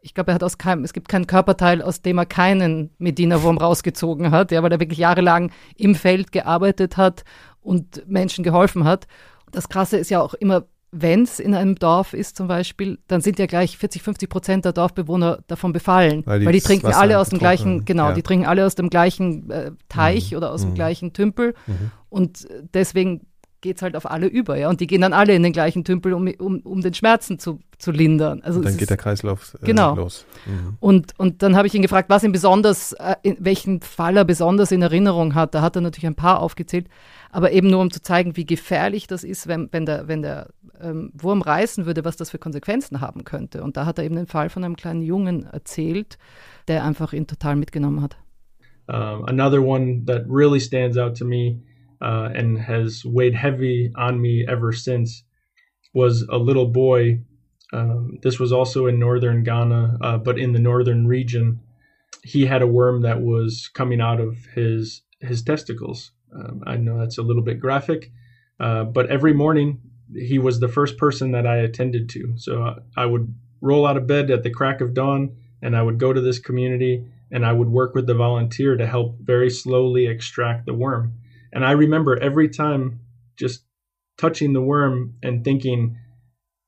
ich 0.00 0.14
glaube, 0.14 0.32
er 0.32 0.34
hat 0.34 0.42
aus 0.42 0.58
keinem, 0.58 0.84
es 0.84 0.92
gibt 0.92 1.08
keinen 1.08 1.26
Körperteil, 1.26 1.82
aus 1.82 2.02
dem 2.02 2.18
er 2.18 2.26
keinen 2.26 2.90
Medina-Wurm 2.98 3.58
rausgezogen 3.58 4.30
hat, 4.30 4.52
ja, 4.52 4.62
weil 4.62 4.72
er 4.72 4.80
wirklich 4.80 4.98
jahrelang 4.98 5.50
im 5.76 5.94
Feld 5.94 6.32
gearbeitet 6.32 6.96
hat 6.96 7.24
und 7.60 8.06
Menschen 8.08 8.44
geholfen 8.44 8.84
hat. 8.84 9.06
Das 9.50 9.68
Krasse 9.68 9.96
ist 9.96 10.10
ja 10.10 10.20
auch 10.20 10.34
immer, 10.34 10.64
wenn 10.90 11.22
es 11.22 11.40
in 11.40 11.54
einem 11.54 11.74
Dorf 11.76 12.12
ist 12.12 12.36
zum 12.36 12.48
Beispiel, 12.48 12.98
dann 13.08 13.22
sind 13.22 13.38
ja 13.38 13.46
gleich 13.46 13.78
40, 13.78 14.02
50 14.02 14.28
Prozent 14.28 14.64
der 14.66 14.74
Dorfbewohner 14.74 15.38
davon 15.46 15.72
befallen. 15.72 16.22
Weil 16.26 16.40
die, 16.40 16.46
weil 16.46 16.52
die 16.52 16.60
trinken 16.60 16.88
Wasser 16.88 17.00
alle 17.00 17.18
aus 17.18 17.30
dem 17.30 17.38
gleichen, 17.38 17.86
genau, 17.86 18.08
ja. 18.08 18.12
die 18.12 18.22
trinken 18.22 18.46
alle 18.46 18.66
aus 18.66 18.74
dem 18.74 18.90
gleichen 18.90 19.50
äh, 19.50 19.70
Teich 19.88 20.32
mhm. 20.32 20.36
oder 20.36 20.52
aus 20.52 20.62
mhm. 20.62 20.68
dem 20.68 20.74
gleichen 20.74 21.12
Tümpel. 21.14 21.54
Mhm. 21.66 21.90
Und 22.10 22.46
deswegen 22.74 23.26
geht 23.62 23.76
es 23.76 23.82
halt 23.82 23.96
auf 23.96 24.10
alle 24.10 24.26
über, 24.26 24.58
ja. 24.58 24.68
Und 24.68 24.80
die 24.80 24.86
gehen 24.86 25.00
dann 25.00 25.14
alle 25.14 25.34
in 25.34 25.42
den 25.42 25.52
gleichen 25.52 25.84
Tümpel, 25.84 26.12
um, 26.12 26.28
um, 26.38 26.60
um 26.60 26.82
den 26.82 26.92
Schmerzen 26.92 27.38
zu, 27.38 27.60
zu 27.78 27.92
lindern. 27.92 28.42
Also 28.42 28.58
und 28.58 28.66
dann 28.66 28.76
geht 28.76 28.90
der 28.90 28.98
Kreislauf 28.98 29.54
äh, 29.62 29.66
genau. 29.66 29.94
los. 29.94 30.26
Mhm. 30.44 30.76
Und, 30.80 31.18
und 31.18 31.42
dann 31.42 31.56
habe 31.56 31.66
ich 31.66 31.74
ihn 31.74 31.80
gefragt, 31.80 32.10
was 32.10 32.24
ihn 32.24 32.32
besonders, 32.32 32.92
äh, 32.92 33.14
in 33.22 33.36
welchen 33.38 33.80
Fall 33.80 34.16
er 34.18 34.24
besonders 34.26 34.72
in 34.72 34.82
Erinnerung 34.82 35.34
hat. 35.34 35.54
Da 35.54 35.62
hat 35.62 35.76
er 35.76 35.80
natürlich 35.80 36.06
ein 36.06 36.16
paar 36.16 36.40
aufgezählt, 36.40 36.88
aber 37.30 37.52
eben 37.52 37.70
nur 37.70 37.80
um 37.80 37.90
zu 37.90 38.02
zeigen, 38.02 38.36
wie 38.36 38.44
gefährlich 38.44 39.06
das 39.06 39.24
ist, 39.24 39.46
wenn, 39.46 39.68
wenn 39.72 39.86
der, 39.86 40.08
wenn 40.08 40.22
der 40.22 40.48
ähm, 40.80 41.12
Wurm 41.14 41.40
reißen 41.40 41.86
würde, 41.86 42.04
was 42.04 42.16
das 42.16 42.30
für 42.30 42.38
Konsequenzen 42.38 43.00
haben 43.00 43.24
könnte. 43.24 43.62
Und 43.62 43.76
da 43.76 43.86
hat 43.86 43.98
er 43.98 44.04
eben 44.04 44.16
den 44.16 44.26
Fall 44.26 44.50
von 44.50 44.64
einem 44.64 44.76
kleinen 44.76 45.02
Jungen 45.02 45.44
erzählt, 45.44 46.18
der 46.68 46.84
einfach 46.84 47.12
ihn 47.12 47.26
total 47.26 47.56
mitgenommen 47.56 48.02
hat. 48.02 48.16
Um, 48.88 49.24
another 49.28 49.62
one 49.62 50.04
that 50.06 50.24
really 50.28 50.58
stands 50.58 50.98
out 50.98 51.16
to 51.16 51.24
me 51.24 51.60
uh, 52.02 52.30
and 52.34 52.58
has 52.58 53.04
weighed 53.04 53.34
heavy 53.34 53.92
on 53.96 54.20
me 54.20 54.44
ever 54.46 54.72
since 54.72 55.22
was 55.94 56.22
a 56.30 56.36
little 56.38 56.66
boy. 56.66 57.20
Um, 57.72 58.18
this 58.22 58.38
was 58.38 58.52
also 58.52 58.86
in 58.86 58.98
northern 58.98 59.44
Ghana, 59.44 59.98
uh, 60.00 60.18
but 60.18 60.38
in 60.38 60.52
the 60.52 60.58
northern 60.58 61.06
region, 61.06 61.60
he 62.22 62.46
had 62.46 62.62
a 62.62 62.66
worm 62.66 63.02
that 63.02 63.22
was 63.22 63.70
coming 63.72 64.00
out 64.00 64.20
of 64.20 64.36
his 64.54 65.02
his 65.20 65.42
testicles. 65.42 66.10
Um, 66.34 66.62
I 66.66 66.76
know 66.76 66.98
that's 66.98 67.18
a 67.18 67.22
little 67.22 67.42
bit 67.42 67.60
graphic, 67.60 68.10
uh, 68.58 68.84
but 68.84 69.08
every 69.08 69.32
morning 69.32 69.80
he 70.14 70.38
was 70.38 70.58
the 70.58 70.68
first 70.68 70.98
person 70.98 71.32
that 71.32 71.46
I 71.46 71.58
attended 71.58 72.08
to. 72.10 72.34
So 72.36 72.80
I 72.96 73.06
would 73.06 73.32
roll 73.60 73.86
out 73.86 73.96
of 73.96 74.06
bed 74.06 74.30
at 74.30 74.42
the 74.42 74.50
crack 74.50 74.80
of 74.80 74.94
dawn, 74.94 75.36
and 75.62 75.76
I 75.76 75.82
would 75.82 75.98
go 75.98 76.12
to 76.12 76.20
this 76.20 76.38
community, 76.38 77.04
and 77.30 77.46
I 77.46 77.52
would 77.52 77.68
work 77.68 77.94
with 77.94 78.06
the 78.06 78.14
volunteer 78.14 78.76
to 78.76 78.86
help 78.86 79.18
very 79.20 79.48
slowly 79.48 80.06
extract 80.06 80.66
the 80.66 80.74
worm. 80.74 81.14
And 81.52 81.64
I 81.64 81.72
remember 81.72 82.18
every 82.18 82.48
time 82.48 83.00
just 83.36 83.64
touching 84.16 84.52
the 84.52 84.62
worm 84.62 85.14
and 85.22 85.44
thinking, 85.44 85.98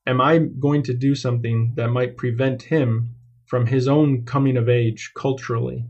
am 0.05 0.21
I 0.21 0.37
going 0.37 0.83
to 0.83 0.93
do 0.93 1.15
something 1.15 1.73
that 1.75 1.89
might 1.89 2.17
prevent 2.17 2.63
him 2.63 3.15
from 3.45 3.65
his 3.65 3.87
own 3.87 4.25
coming 4.25 4.57
of 4.57 4.69
age 4.69 5.11
culturally 5.15 5.85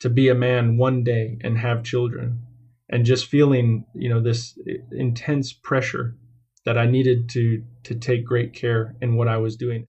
to 0.00 0.10
be 0.10 0.28
a 0.28 0.34
man 0.34 0.76
one 0.76 1.04
day 1.04 1.38
and 1.42 1.58
have 1.58 1.84
children? 1.84 2.42
And 2.88 3.04
just 3.04 3.26
feeling, 3.26 3.84
you 3.94 4.08
know, 4.08 4.20
this 4.20 4.58
intense 4.90 5.52
pressure 5.52 6.16
that 6.64 6.76
I 6.76 6.86
needed 6.86 7.28
to, 7.30 7.62
to 7.84 7.94
take 7.94 8.24
great 8.24 8.52
care 8.52 8.96
in 9.00 9.14
what 9.16 9.28
I 9.28 9.36
was 9.36 9.56
doing. 9.56 9.86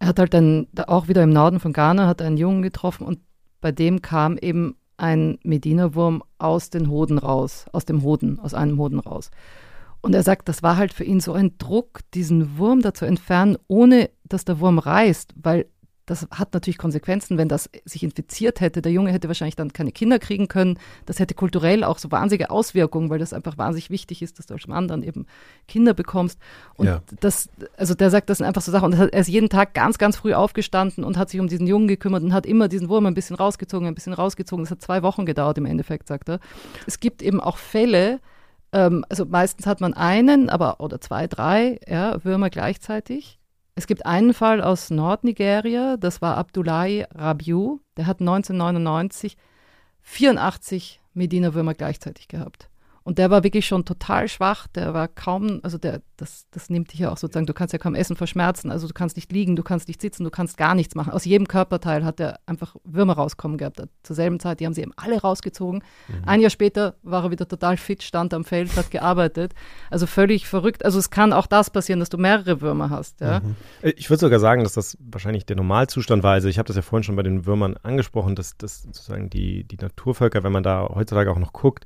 Er 0.00 0.08
hat 0.08 0.18
halt 0.18 0.34
dann 0.34 0.68
auch 0.86 1.08
wieder 1.08 1.22
im 1.22 1.30
Norden 1.30 1.58
von 1.58 1.72
Ghana 1.72 2.06
hat 2.06 2.20
einen 2.20 2.36
Jungen 2.36 2.62
getroffen 2.62 3.06
und 3.06 3.20
bei 3.60 3.72
dem 3.72 4.02
kam 4.02 4.38
eben 4.38 4.76
ein 5.04 5.38
Medina-Wurm 5.42 6.22
aus 6.38 6.70
den 6.70 6.88
Hoden 6.88 7.18
raus, 7.18 7.66
aus 7.72 7.84
dem 7.84 8.02
Hoden, 8.02 8.40
aus 8.40 8.54
einem 8.54 8.78
Hoden 8.78 8.98
raus. 8.98 9.30
Und 10.00 10.14
er 10.14 10.22
sagt, 10.22 10.48
das 10.48 10.62
war 10.62 10.78
halt 10.78 10.94
für 10.94 11.04
ihn 11.04 11.20
so 11.20 11.34
ein 11.34 11.58
Druck, 11.58 12.00
diesen 12.14 12.56
Wurm 12.56 12.80
da 12.80 12.94
zu 12.94 13.04
entfernen, 13.04 13.58
ohne 13.68 14.08
dass 14.24 14.46
der 14.46 14.60
Wurm 14.60 14.78
reißt, 14.78 15.34
weil 15.36 15.66
das 16.06 16.28
hat 16.30 16.52
natürlich 16.52 16.76
Konsequenzen, 16.76 17.38
wenn 17.38 17.48
das 17.48 17.70
sich 17.84 18.02
infiziert 18.02 18.60
hätte. 18.60 18.82
Der 18.82 18.92
Junge 18.92 19.10
hätte 19.10 19.28
wahrscheinlich 19.28 19.56
dann 19.56 19.72
keine 19.72 19.90
Kinder 19.90 20.18
kriegen 20.18 20.48
können. 20.48 20.78
Das 21.06 21.18
hätte 21.18 21.34
kulturell 21.34 21.82
auch 21.82 21.98
so 21.98 22.10
wahnsinnige 22.10 22.50
Auswirkungen, 22.50 23.08
weil 23.08 23.18
das 23.18 23.32
einfach 23.32 23.56
wahnsinnig 23.56 23.88
wichtig 23.88 24.20
ist, 24.20 24.38
dass 24.38 24.46
du 24.46 24.54
als 24.54 24.66
Mann 24.66 24.86
dann 24.86 25.02
eben 25.02 25.26
Kinder 25.66 25.94
bekommst. 25.94 26.38
Und 26.74 26.86
ja. 26.86 27.02
das, 27.20 27.48
also 27.78 27.94
der 27.94 28.10
sagt, 28.10 28.28
das 28.28 28.38
sind 28.38 28.46
einfach 28.46 28.60
so 28.60 28.70
Sachen. 28.70 28.92
Und 28.92 29.12
er 29.12 29.18
ist 29.18 29.28
jeden 29.28 29.48
Tag 29.48 29.72
ganz, 29.72 29.96
ganz 29.96 30.16
früh 30.16 30.34
aufgestanden 30.34 31.04
und 31.04 31.16
hat 31.16 31.30
sich 31.30 31.40
um 31.40 31.48
diesen 31.48 31.66
Jungen 31.66 31.88
gekümmert 31.88 32.22
und 32.22 32.34
hat 32.34 32.44
immer 32.44 32.68
diesen 32.68 32.90
Wurm 32.90 33.06
ein 33.06 33.14
bisschen 33.14 33.36
rausgezogen, 33.36 33.88
ein 33.88 33.94
bisschen 33.94 34.12
rausgezogen. 34.12 34.64
Das 34.64 34.72
hat 34.72 34.82
zwei 34.82 35.02
Wochen 35.02 35.24
gedauert 35.24 35.56
im 35.56 35.64
Endeffekt, 35.64 36.08
sagt 36.08 36.28
er. 36.28 36.38
Es 36.86 37.00
gibt 37.00 37.22
eben 37.22 37.40
auch 37.40 37.56
Fälle, 37.56 38.20
ähm, 38.72 39.06
also 39.08 39.24
meistens 39.24 39.66
hat 39.66 39.80
man 39.80 39.94
einen, 39.94 40.50
aber 40.50 40.80
oder 40.80 41.00
zwei, 41.00 41.28
drei 41.28 41.80
ja, 41.88 42.22
Würmer 42.24 42.50
gleichzeitig 42.50 43.38
es 43.74 43.86
gibt 43.86 44.06
einen 44.06 44.34
Fall 44.34 44.62
aus 44.62 44.90
Nordnigeria, 44.90 45.96
das 45.96 46.22
war 46.22 46.36
Abdullahi 46.36 47.06
Rabiu, 47.14 47.80
der 47.96 48.06
hat 48.06 48.20
1999 48.20 49.36
84 50.02 51.00
Medina-Würmer 51.14 51.74
gleichzeitig 51.74 52.28
gehabt. 52.28 52.68
Und 53.06 53.18
der 53.18 53.30
war 53.30 53.44
wirklich 53.44 53.66
schon 53.66 53.84
total 53.84 54.28
schwach, 54.28 54.66
der 54.66 54.94
war 54.94 55.08
kaum, 55.08 55.60
also 55.62 55.76
der, 55.76 56.00
das, 56.16 56.46
das 56.50 56.70
nimmt 56.70 56.90
dich 56.90 57.00
ja 57.00 57.12
auch 57.12 57.18
sozusagen, 57.18 57.44
du 57.44 57.52
kannst 57.52 57.74
ja 57.74 57.78
kaum 57.78 57.94
essen 57.94 58.16
verschmerzen, 58.16 58.70
also 58.70 58.88
du 58.88 58.94
kannst 58.94 59.16
nicht 59.16 59.30
liegen, 59.30 59.56
du 59.56 59.62
kannst 59.62 59.88
nicht 59.88 60.00
sitzen, 60.00 60.24
du 60.24 60.30
kannst 60.30 60.56
gar 60.56 60.74
nichts 60.74 60.94
machen. 60.94 61.12
Aus 61.12 61.26
jedem 61.26 61.46
Körperteil 61.46 62.02
hat 62.02 62.18
er 62.18 62.40
einfach 62.46 62.76
Würmer 62.82 63.12
rauskommen 63.12 63.58
gehabt. 63.58 63.82
Zur 64.02 64.16
selben 64.16 64.40
Zeit, 64.40 64.60
die 64.60 64.64
haben 64.64 64.72
sie 64.72 64.80
eben 64.80 64.94
alle 64.96 65.20
rausgezogen. 65.20 65.82
Mhm. 66.08 66.14
Ein 66.24 66.40
Jahr 66.40 66.48
später 66.48 66.94
war 67.02 67.24
er 67.24 67.30
wieder 67.30 67.46
total 67.46 67.76
fit, 67.76 68.02
stand 68.02 68.32
am 68.32 68.46
Feld, 68.46 68.74
hat 68.74 68.90
gearbeitet. 68.90 69.52
Also 69.90 70.06
völlig 70.06 70.46
verrückt. 70.46 70.82
Also 70.82 70.98
es 70.98 71.10
kann 71.10 71.34
auch 71.34 71.46
das 71.46 71.68
passieren, 71.68 72.00
dass 72.00 72.08
du 72.08 72.16
mehrere 72.16 72.62
Würmer 72.62 72.88
hast. 72.88 73.20
Ja? 73.20 73.40
Mhm. 73.40 73.56
Ich 73.82 74.08
würde 74.08 74.20
sogar 74.20 74.40
sagen, 74.40 74.62
dass 74.62 74.72
das 74.72 74.96
wahrscheinlich 74.98 75.44
der 75.44 75.56
Normalzustand 75.56 76.22
war. 76.22 76.32
Also 76.32 76.48
ich 76.48 76.56
habe 76.56 76.68
das 76.68 76.76
ja 76.76 76.82
vorhin 76.82 77.04
schon 77.04 77.16
bei 77.16 77.22
den 77.22 77.44
Würmern 77.44 77.76
angesprochen, 77.82 78.34
dass, 78.34 78.56
dass 78.56 78.82
sozusagen 78.82 79.28
die, 79.28 79.64
die 79.64 79.76
Naturvölker, 79.76 80.42
wenn 80.42 80.52
man 80.52 80.62
da 80.62 80.88
heutzutage 80.88 81.30
auch 81.30 81.38
noch 81.38 81.52
guckt, 81.52 81.84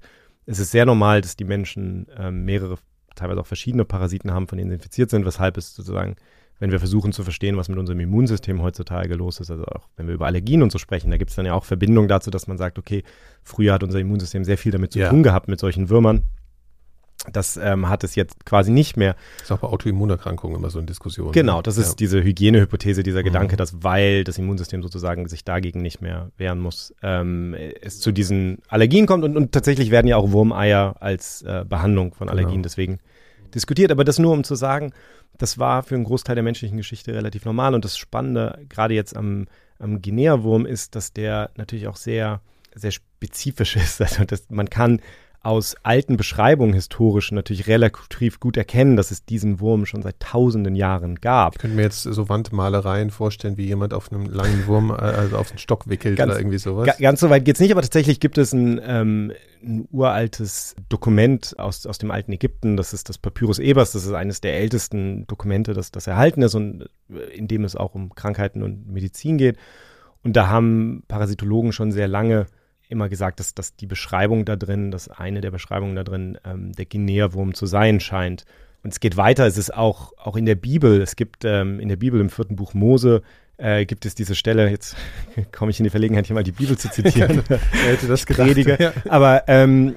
es 0.48 0.58
ist 0.58 0.70
sehr 0.70 0.86
normal, 0.86 1.20
dass 1.20 1.36
die 1.36 1.44
Menschen 1.44 2.06
ähm, 2.16 2.46
mehrere, 2.46 2.78
teilweise 3.14 3.40
auch 3.40 3.46
verschiedene 3.46 3.84
Parasiten 3.84 4.32
haben, 4.32 4.48
von 4.48 4.56
denen 4.56 4.70
sie 4.70 4.76
infiziert 4.76 5.10
sind, 5.10 5.26
weshalb 5.26 5.58
es 5.58 5.74
sozusagen, 5.74 6.16
wenn 6.58 6.72
wir 6.72 6.78
versuchen 6.78 7.12
zu 7.12 7.22
verstehen, 7.22 7.58
was 7.58 7.68
mit 7.68 7.78
unserem 7.78 8.00
Immunsystem 8.00 8.62
heutzutage 8.62 9.14
los 9.14 9.40
ist, 9.40 9.50
also 9.50 9.66
auch 9.66 9.88
wenn 9.96 10.06
wir 10.06 10.14
über 10.14 10.26
Allergien 10.26 10.62
und 10.62 10.72
so 10.72 10.78
sprechen, 10.78 11.10
da 11.10 11.18
gibt 11.18 11.30
es 11.30 11.36
dann 11.36 11.44
ja 11.44 11.52
auch 11.52 11.66
Verbindungen 11.66 12.08
dazu, 12.08 12.30
dass 12.30 12.46
man 12.46 12.56
sagt, 12.56 12.78
okay, 12.78 13.04
früher 13.42 13.74
hat 13.74 13.82
unser 13.82 14.00
Immunsystem 14.00 14.42
sehr 14.42 14.56
viel 14.56 14.72
damit 14.72 14.92
zu 14.92 15.00
ja. 15.00 15.10
tun 15.10 15.22
gehabt 15.22 15.48
mit 15.48 15.60
solchen 15.60 15.90
Würmern. 15.90 16.22
Das 17.32 17.56
ähm, 17.56 17.88
hat 17.88 18.04
es 18.04 18.14
jetzt 18.14 18.46
quasi 18.46 18.70
nicht 18.70 18.96
mehr. 18.96 19.16
Das 19.38 19.44
ist 19.44 19.52
auch 19.52 19.58
bei 19.58 19.68
Autoimmunerkrankungen 19.68 20.56
immer 20.56 20.70
so 20.70 20.78
eine 20.78 20.86
Diskussion. 20.86 21.32
Genau, 21.32 21.62
das 21.62 21.76
ist 21.76 21.88
ja. 21.88 21.94
diese 21.96 22.22
Hygienehypothese, 22.22 23.02
dieser 23.02 23.22
Gedanke, 23.22 23.54
mhm. 23.54 23.58
dass 23.58 23.82
weil 23.82 24.24
das 24.24 24.38
Immunsystem 24.38 24.82
sozusagen 24.82 25.28
sich 25.28 25.44
dagegen 25.44 25.82
nicht 25.82 26.00
mehr 26.00 26.30
wehren 26.36 26.60
muss, 26.60 26.94
ähm, 27.02 27.54
es 27.82 28.00
zu 28.00 28.12
diesen 28.12 28.58
Allergien 28.68 29.06
kommt. 29.06 29.24
Und, 29.24 29.36
und 29.36 29.52
tatsächlich 29.52 29.90
werden 29.90 30.06
ja 30.06 30.16
auch 30.16 30.30
Wurmeier 30.30 30.96
als 31.00 31.42
äh, 31.42 31.64
Behandlung 31.68 32.14
von 32.14 32.28
Allergien 32.28 32.52
genau. 32.52 32.62
deswegen 32.62 32.98
diskutiert. 33.52 33.90
Aber 33.90 34.04
das 34.04 34.18
nur, 34.18 34.32
um 34.32 34.44
zu 34.44 34.54
sagen, 34.54 34.92
das 35.38 35.58
war 35.58 35.82
für 35.82 35.94
einen 35.94 36.04
Großteil 36.04 36.36
der 36.36 36.44
menschlichen 36.44 36.76
Geschichte 36.76 37.14
relativ 37.14 37.44
normal. 37.44 37.74
Und 37.74 37.84
das 37.84 37.96
Spannende, 37.96 38.60
gerade 38.68 38.94
jetzt 38.94 39.16
am, 39.16 39.46
am 39.78 40.02
Guinea-Wurm, 40.02 40.66
ist, 40.66 40.94
dass 40.94 41.12
der 41.12 41.50
natürlich 41.56 41.88
auch 41.88 41.96
sehr, 41.96 42.40
sehr 42.74 42.92
spezifisch 42.92 43.76
ist. 43.76 44.00
Also 44.00 44.24
das, 44.24 44.44
man 44.50 44.70
kann 44.70 45.00
aus 45.48 45.76
alten 45.82 46.18
Beschreibungen 46.18 46.74
historisch 46.74 47.32
natürlich 47.32 47.68
relativ 47.68 48.38
gut 48.38 48.58
erkennen, 48.58 48.96
dass 48.96 49.10
es 49.10 49.24
diesen 49.24 49.60
Wurm 49.60 49.86
schon 49.86 50.02
seit 50.02 50.20
tausenden 50.20 50.74
Jahren 50.74 51.14
gab. 51.14 51.54
Ich 51.54 51.58
könnte 51.58 51.74
mir 51.74 51.84
jetzt 51.84 52.02
so 52.02 52.28
Wandmalereien 52.28 53.10
vorstellen, 53.10 53.56
wie 53.56 53.64
jemand 53.64 53.94
auf 53.94 54.12
einem 54.12 54.26
langen 54.26 54.66
Wurm, 54.66 54.90
äh, 54.90 54.96
also 54.96 55.38
auf 55.38 55.48
einen 55.48 55.58
Stock 55.58 55.88
wickelt 55.88 56.18
ganz, 56.18 56.32
oder 56.32 56.38
irgendwie 56.38 56.58
sowas. 56.58 56.98
Ganz 56.98 57.20
so 57.20 57.30
weit 57.30 57.46
geht 57.46 57.56
es 57.56 57.60
nicht, 57.62 57.72
aber 57.72 57.80
tatsächlich 57.80 58.20
gibt 58.20 58.36
es 58.36 58.52
ein, 58.52 58.78
ähm, 58.84 59.32
ein 59.62 59.88
uraltes 59.90 60.76
Dokument 60.90 61.58
aus, 61.58 61.86
aus 61.86 61.96
dem 61.96 62.10
alten 62.10 62.32
Ägypten, 62.32 62.76
das 62.76 62.92
ist 62.92 63.08
das 63.08 63.16
Papyrus 63.16 63.58
Ebers, 63.58 63.92
das 63.92 64.04
ist 64.04 64.12
eines 64.12 64.42
der 64.42 64.54
ältesten 64.58 65.26
Dokumente, 65.28 65.72
das, 65.72 65.90
das 65.90 66.06
erhalten 66.06 66.42
ist 66.42 66.56
und 66.56 66.90
äh, 67.10 67.34
in 67.34 67.48
dem 67.48 67.64
es 67.64 67.74
auch 67.74 67.94
um 67.94 68.14
Krankheiten 68.14 68.62
und 68.62 68.86
Medizin 68.86 69.38
geht. 69.38 69.56
Und 70.22 70.36
da 70.36 70.48
haben 70.48 71.04
Parasitologen 71.08 71.72
schon 71.72 71.90
sehr 71.90 72.06
lange 72.06 72.48
immer 72.88 73.08
gesagt, 73.08 73.40
dass, 73.40 73.54
dass 73.54 73.76
die 73.76 73.86
Beschreibung 73.86 74.44
da 74.44 74.56
drin, 74.56 74.90
dass 74.90 75.08
eine 75.08 75.40
der 75.40 75.50
Beschreibungen 75.50 75.96
da 75.96 76.04
drin 76.04 76.38
ähm, 76.44 76.72
der 76.72 76.86
Guinea-Wurm 76.86 77.54
zu 77.54 77.66
sein 77.66 78.00
scheint. 78.00 78.44
Und 78.82 78.92
es 78.92 79.00
geht 79.00 79.16
weiter, 79.16 79.46
es 79.46 79.58
ist 79.58 79.74
auch, 79.74 80.12
auch 80.18 80.36
in 80.36 80.46
der 80.46 80.54
Bibel, 80.54 81.00
es 81.00 81.16
gibt 81.16 81.44
ähm, 81.44 81.80
in 81.80 81.88
der 81.88 81.96
Bibel 81.96 82.20
im 82.20 82.30
vierten 82.30 82.56
Buch 82.56 82.74
Mose, 82.74 83.22
äh, 83.56 83.84
gibt 83.84 84.06
es 84.06 84.14
diese 84.14 84.34
Stelle, 84.34 84.70
jetzt 84.70 84.96
komme 85.52 85.70
ich 85.70 85.80
in 85.80 85.84
die 85.84 85.90
Verlegenheit, 85.90 86.26
hier 86.26 86.34
mal 86.34 86.44
die 86.44 86.52
Bibel 86.52 86.78
zu 86.78 86.90
zitieren. 86.90 87.42
Wer 87.48 87.58
hätte 87.58 88.06
das 88.06 88.24
gedacht? 88.24 88.56
Ja. 88.56 88.92
Aber 89.08 89.44
ähm, 89.48 89.96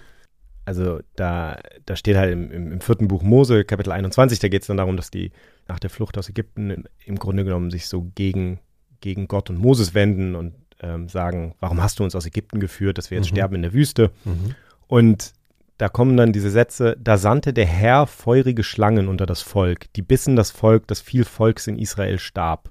also 0.65 0.99
da, 1.15 1.59
da 1.85 1.95
steht 1.95 2.17
halt 2.17 2.33
im, 2.33 2.51
im, 2.51 2.71
im, 2.73 2.81
vierten 2.81 3.07
Buch 3.07 3.23
Mose, 3.23 3.63
Kapitel 3.65 3.91
21, 3.91 4.39
da 4.39 4.47
geht 4.47 4.63
es 4.63 4.67
dann 4.67 4.77
darum, 4.77 4.97
dass 4.97 5.11
die 5.11 5.31
nach 5.67 5.79
der 5.79 5.89
Flucht 5.89 6.17
aus 6.17 6.29
Ägypten 6.29 6.69
im, 6.71 6.83
im 7.05 7.17
Grunde 7.17 7.43
genommen 7.43 7.71
sich 7.71 7.87
so 7.87 8.11
gegen, 8.15 8.59
gegen 8.99 9.27
Gott 9.27 9.49
und 9.49 9.57
Moses 9.57 9.93
wenden 9.93 10.35
und 10.35 10.53
ähm, 10.81 11.07
sagen, 11.09 11.55
warum 11.59 11.81
hast 11.81 11.99
du 11.99 12.03
uns 12.03 12.15
aus 12.15 12.25
Ägypten 12.25 12.59
geführt, 12.59 12.97
dass 12.97 13.11
wir 13.11 13.17
jetzt 13.17 13.31
mhm. 13.31 13.35
sterben 13.35 13.55
in 13.55 13.61
der 13.61 13.73
Wüste? 13.73 14.11
Mhm. 14.25 14.55
Und 14.87 15.33
da 15.77 15.89
kommen 15.89 16.15
dann 16.15 16.31
diese 16.31 16.51
Sätze, 16.51 16.95
da 16.99 17.17
sandte 17.17 17.53
der 17.53 17.65
Herr 17.65 18.05
feurige 18.05 18.63
Schlangen 18.63 19.07
unter 19.07 19.25
das 19.25 19.41
Volk, 19.41 19.91
die 19.93 20.03
bissen 20.03 20.35
das 20.35 20.51
Volk, 20.51 20.87
dass 20.87 21.01
viel 21.01 21.23
Volks 21.23 21.65
in 21.65 21.79
Israel 21.79 22.19
starb. 22.19 22.69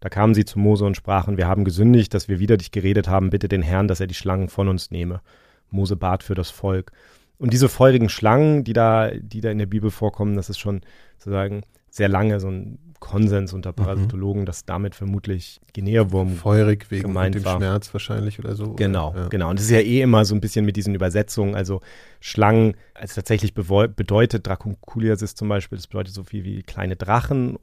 Da 0.00 0.10
kamen 0.10 0.34
sie 0.34 0.44
zu 0.44 0.58
Mose 0.58 0.84
und 0.84 0.96
sprachen, 0.96 1.38
wir 1.38 1.46
haben 1.46 1.64
gesündigt, 1.64 2.12
dass 2.12 2.28
wir 2.28 2.38
wieder 2.38 2.58
dich 2.58 2.70
geredet 2.70 3.08
haben, 3.08 3.30
bitte 3.30 3.48
den 3.48 3.62
Herrn, 3.62 3.88
dass 3.88 4.00
er 4.00 4.06
die 4.06 4.14
Schlangen 4.14 4.48
von 4.50 4.68
uns 4.68 4.90
nehme. 4.90 5.22
Mose 5.70 5.96
bat 5.96 6.22
für 6.22 6.34
das 6.34 6.50
Volk. 6.50 6.92
Und 7.38 7.54
diese 7.54 7.70
feurigen 7.70 8.10
Schlangen, 8.10 8.64
die 8.64 8.74
da, 8.74 9.10
die 9.10 9.40
da 9.40 9.50
in 9.50 9.58
der 9.58 9.66
Bibel 9.66 9.90
vorkommen, 9.90 10.36
das 10.36 10.50
ist 10.50 10.58
schon 10.58 10.82
sozusagen 11.16 11.62
sehr 11.94 12.08
lange 12.08 12.40
so 12.40 12.48
ein 12.48 12.78
Konsens 12.98 13.52
unter 13.52 13.70
mhm. 13.70 13.76
Parasitologen, 13.76 14.42
mhm. 14.42 14.46
dass 14.46 14.64
damit 14.64 14.94
vermutlich 14.94 15.60
Guinea-Wurm 15.74 16.36
feurig 16.36 16.90
wegen 16.90 17.02
gemeint 17.02 17.34
dem 17.34 17.44
war. 17.44 17.56
Schmerz 17.56 17.92
wahrscheinlich 17.92 18.38
oder 18.38 18.56
so. 18.56 18.72
Genau, 18.72 19.10
oder? 19.10 19.22
Ja. 19.22 19.28
genau. 19.28 19.50
Und 19.50 19.58
das 19.58 19.66
ist 19.66 19.72
ja 19.72 19.80
eh 19.80 20.00
immer 20.00 20.24
so 20.24 20.34
ein 20.34 20.40
bisschen 20.40 20.64
mit 20.64 20.76
diesen 20.76 20.94
Übersetzungen. 20.94 21.54
Also 21.54 21.82
Schlangen 22.20 22.74
als 22.94 23.14
tatsächlich 23.14 23.54
bedeutet 23.54 24.46
Dracunculiasis 24.46 25.34
zum 25.34 25.48
Beispiel, 25.48 25.76
das 25.76 25.86
bedeutet 25.86 26.14
so 26.14 26.24
viel 26.24 26.44
wie 26.44 26.62
kleine 26.62 26.96
Drachen 26.96 27.58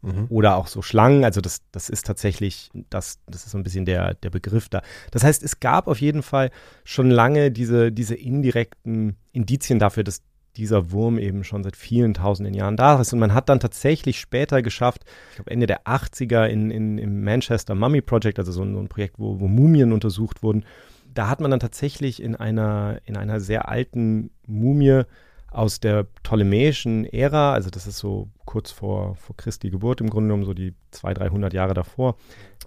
Mhm. 0.00 0.26
Oder 0.28 0.56
auch 0.56 0.68
so 0.68 0.80
Schlangen, 0.80 1.24
also 1.24 1.40
das, 1.40 1.60
das 1.72 1.88
ist 1.88 2.06
tatsächlich, 2.06 2.70
das, 2.88 3.18
das 3.26 3.44
ist 3.44 3.50
so 3.50 3.58
ein 3.58 3.64
bisschen 3.64 3.84
der, 3.84 4.14
der 4.14 4.30
Begriff 4.30 4.68
da. 4.68 4.82
Das 5.10 5.24
heißt, 5.24 5.42
es 5.42 5.58
gab 5.58 5.88
auf 5.88 6.00
jeden 6.00 6.22
Fall 6.22 6.50
schon 6.84 7.10
lange 7.10 7.50
diese, 7.50 7.90
diese 7.90 8.14
indirekten 8.14 9.16
Indizien 9.32 9.80
dafür, 9.80 10.04
dass 10.04 10.22
dieser 10.56 10.90
Wurm 10.90 11.18
eben 11.18 11.44
schon 11.44 11.62
seit 11.62 11.76
vielen 11.76 12.14
tausenden 12.14 12.54
Jahren 12.54 12.76
da 12.76 13.00
ist. 13.00 13.12
Und 13.12 13.18
man 13.18 13.34
hat 13.34 13.48
dann 13.48 13.60
tatsächlich 13.60 14.18
später 14.18 14.62
geschafft, 14.62 15.04
ich 15.30 15.36
glaube 15.36 15.50
Ende 15.50 15.66
der 15.66 15.84
80er 15.84 16.46
in, 16.46 16.70
in, 16.70 16.98
im 16.98 17.22
Manchester 17.22 17.74
Mummy 17.74 18.00
Project, 18.00 18.38
also 18.38 18.52
so 18.52 18.62
ein, 18.62 18.74
so 18.74 18.80
ein 18.80 18.88
Projekt, 18.88 19.18
wo, 19.18 19.38
wo 19.40 19.46
Mumien 19.46 19.92
untersucht 19.92 20.42
wurden, 20.42 20.64
da 21.14 21.28
hat 21.28 21.40
man 21.40 21.50
dann 21.50 21.60
tatsächlich 21.60 22.22
in 22.22 22.36
einer, 22.36 23.00
in 23.04 23.16
einer 23.16 23.40
sehr 23.40 23.68
alten 23.68 24.30
Mumie 24.46 25.02
aus 25.50 25.80
der 25.80 26.04
ptolemäischen 26.04 27.04
Ära, 27.06 27.52
also 27.52 27.70
das 27.70 27.86
ist 27.86 27.98
so 27.98 28.28
kurz 28.44 28.70
vor, 28.70 29.14
vor 29.16 29.36
Christi 29.36 29.70
Geburt 29.70 30.00
im 30.00 30.10
Grunde 30.10 30.28
genommen, 30.28 30.44
so 30.44 30.54
die 30.54 30.74
200, 30.90 31.22
300 31.22 31.54
Jahre 31.54 31.74
davor, 31.74 32.16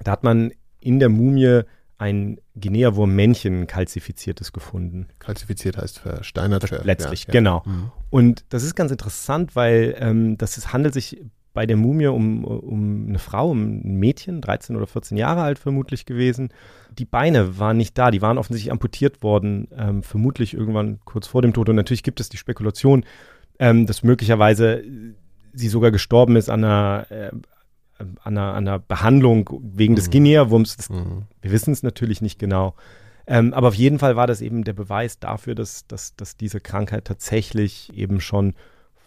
da 0.04 0.12
hat 0.12 0.24
man 0.24 0.52
in 0.80 1.00
der 1.00 1.10
Mumie 1.10 1.62
ein 2.02 2.40
Guinea-Wurm-Männchen 2.56 3.68
kalzifiziertes 3.68 4.52
gefunden. 4.52 5.08
Kalzifiziert 5.20 5.78
heißt 5.78 6.00
versteinert. 6.00 6.68
Ver 6.68 6.82
Letztlich, 6.84 7.26
ja, 7.28 7.32
genau. 7.32 7.62
Mhm. 7.66 7.92
Und 8.10 8.44
das 8.50 8.64
ist 8.64 8.74
ganz 8.74 8.92
interessant, 8.92 9.56
weil 9.56 9.96
ähm, 10.00 10.36
das 10.38 10.58
ist, 10.58 10.74
handelt 10.74 10.96
sich 10.96 11.22
bei 11.54 11.68
der 11.68 11.78
Mumie 11.78 12.08
um, 12.08 12.44
um 12.44 13.08
eine 13.10 13.20
Frau, 13.20 13.52
um 13.52 13.82
ein 13.82 14.00
Mädchen, 14.00 14.42
13 14.42 14.76
oder 14.76 14.88
14 14.88 15.16
Jahre 15.16 15.42
alt 15.42 15.60
vermutlich 15.60 16.06
gewesen. 16.08 16.50
Die 16.98 17.06
Beine 17.06 17.60
waren 17.60 17.78
nicht 17.78 17.96
da, 17.98 18.10
die 18.10 18.22
waren 18.22 18.40
offensichtlich 18.40 18.72
amputiert 18.72 19.22
worden, 19.22 19.68
ähm, 19.78 20.02
vermutlich 20.02 20.56
irgendwann 20.56 21.00
kurz 21.06 21.28
vor 21.28 21.44
dem 21.44 21.54
Tod. 21.54 21.70
Und 21.70 21.76
natürlich 21.76 22.04
gibt 22.04 22.20
es 22.20 22.30
die 22.30 22.38
Spekulation, 22.38 23.06
ähm, 23.60 23.86
dass 23.86 24.02
möglicherweise 24.02 24.84
sie 25.54 25.68
sogar 25.68 25.92
gestorben 25.92 26.36
ist 26.36 26.50
an 26.50 26.64
einer, 26.64 27.06
äh, 27.12 27.32
an 28.02 28.38
einer, 28.38 28.54
an 28.54 28.68
einer 28.68 28.80
Behandlung 28.80 29.50
wegen 29.62 29.94
mhm. 29.94 29.96
des 29.96 30.10
Guinea-Wurms. 30.10 30.90
Mhm. 30.90 31.24
Wir 31.42 31.52
wissen 31.52 31.72
es 31.72 31.84
natürlich 31.84 32.22
nicht 32.22 32.40
genau. 32.40 32.76
Ähm, 33.28 33.54
aber 33.54 33.70
auf 33.70 33.76
jeden 33.76 34.00
Fall 34.00 34.16
war 34.16 34.28
das 34.28 34.42
eben 34.42 34.64
der 34.64 34.74
Beweis 34.74 35.20
dafür, 35.20 35.56
dass, 35.56 35.88
dass, 35.88 36.16
dass 36.16 36.38
diese 36.38 36.60
Krankheit 36.60 37.06
tatsächlich 37.06 37.96
eben 37.96 38.20
schon 38.20 38.54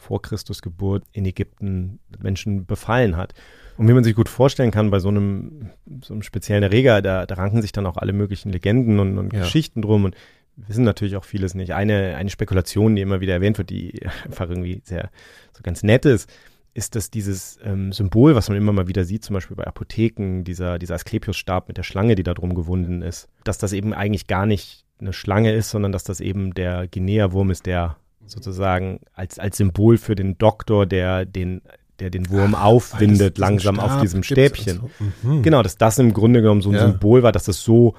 vor 0.05 0.23
Christus 0.23 0.63
Geburt 0.63 1.03
in 1.13 1.25
Ägypten 1.25 1.99
Menschen 2.19 2.67
befallen 2.67 3.17
hat. 3.17 3.35
Und 3.77 3.89
wie 3.89 3.93
man 3.93 4.05
sich 4.05 4.15
gut 4.15 4.29
vorstellen 4.29 4.71
kann, 4.71 4.91
bei 4.91 5.01
so 5.01 5.09
einem, 5.09 5.71
so 6.03 6.15
einem 6.15 6.23
speziellen 6.23 6.63
Erreger, 6.63 7.03
da, 7.03 7.27
da 7.27 7.35
ranken 7.35 7.61
sich 7.63 7.73
dann 7.73 7.87
auch 7.87 7.97
alle 7.97 8.13
möglichen 8.13 8.51
Legenden 8.51 9.01
und, 9.01 9.19
und 9.19 9.33
ja. 9.33 9.41
Geschichten 9.41 9.83
drum 9.83 10.05
und 10.05 10.15
wissen 10.57 10.85
natürlich 10.85 11.17
auch 11.17 11.25
vieles 11.25 11.55
nicht. 11.55 11.75
Eine, 11.75 12.17
eine 12.17 12.31
Spekulation, 12.31 12.95
die 12.95 13.03
immer 13.03 13.21
wieder 13.21 13.33
erwähnt 13.33 13.59
wird, 13.59 13.71
die 13.71 14.01
einfach 14.25 14.49
irgendwie 14.49 14.83
sehr 14.85 15.11
so 15.53 15.63
ganz 15.63 15.83
nett 15.83 16.05
ist, 16.05 16.31
ist, 16.75 16.97
dass 16.97 17.11
dieses 17.11 17.59
ähm, 17.65 17.93
Symbol, 17.93 18.35
was 18.35 18.49
man 18.49 18.59
immer 18.59 18.73
mal 18.73 18.89
wieder 18.89 19.05
sieht, 19.05 19.25
zum 19.25 19.35
Beispiel 19.35 19.57
bei 19.57 19.67
Apotheken, 19.67 20.43
dieser, 20.43 20.79
dieser 20.79 20.97
Asklepios-Stab 20.97 21.69
mit 21.69 21.77
der 21.77 21.85
Schlange, 21.85 22.17
die 22.17 22.25
da 22.25 22.35
drum 22.35 22.55
gewunden 22.55 23.01
ist, 23.01 23.29
dass 23.45 23.59
das 23.59 23.73
eben 23.73 23.95
eigentlich 23.95 24.27
gar 24.27 24.45
nicht 24.45 24.85
eine 25.01 25.13
Schlange 25.13 25.53
ist, 25.53 25.71
sondern 25.71 25.93
dass 25.93 26.05
das 26.05 26.21
eben 26.21 26.53
der 26.53 26.89
Guinea-Wurm 26.89 27.51
ist, 27.51 27.67
der 27.67 27.97
sozusagen 28.27 29.01
als, 29.13 29.39
als 29.39 29.57
Symbol 29.57 29.99
für 29.99 30.15
den 30.15 30.37
Doktor, 30.39 30.87
der 30.87 31.25
den 31.25 31.63
der 32.01 32.11
den 32.11 32.29
Wurm 32.29 32.57
Ach, 32.57 32.65
aufwindet, 32.65 33.39
langsam 33.39 33.77
Stab 33.77 33.85
auf 33.85 34.01
diesem 34.01 34.25
Stäbchen. 34.25 34.81
So. 34.99 35.29
Mhm. 35.29 35.43
Genau, 35.43 35.63
dass 35.63 35.79
das 35.79 35.97
im 36.01 36.13
Grunde 36.13 36.43
genommen 36.43 36.61
so 36.61 36.71
ein 36.71 36.75
ja. 36.75 36.89
Symbol 36.89 37.23
war, 37.23 37.31
dass 37.31 37.45
das 37.45 37.63
so 37.63 37.95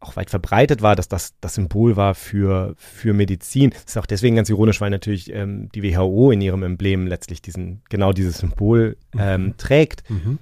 auch 0.00 0.16
weit 0.16 0.30
verbreitet 0.30 0.82
war, 0.82 0.94
dass 0.94 1.08
das 1.08 1.34
das 1.40 1.54
Symbol 1.54 1.96
war 1.96 2.14
für, 2.14 2.74
für 2.76 3.12
Medizin. 3.12 3.70
Das 3.70 3.84
ist 3.84 3.98
auch 3.98 4.06
deswegen 4.06 4.36
ganz 4.36 4.48
ironisch, 4.48 4.80
weil 4.80 4.90
natürlich 4.90 5.32
ähm, 5.32 5.68
die 5.74 5.82
WHO 5.82 6.30
in 6.30 6.40
ihrem 6.40 6.62
Emblem 6.62 7.06
letztlich 7.06 7.42
diesen, 7.42 7.82
genau 7.88 8.12
dieses 8.12 8.38
Symbol 8.38 8.96
ähm, 9.18 9.46
mhm. 9.46 9.56
trägt. 9.56 10.08
Mhm. 10.08 10.38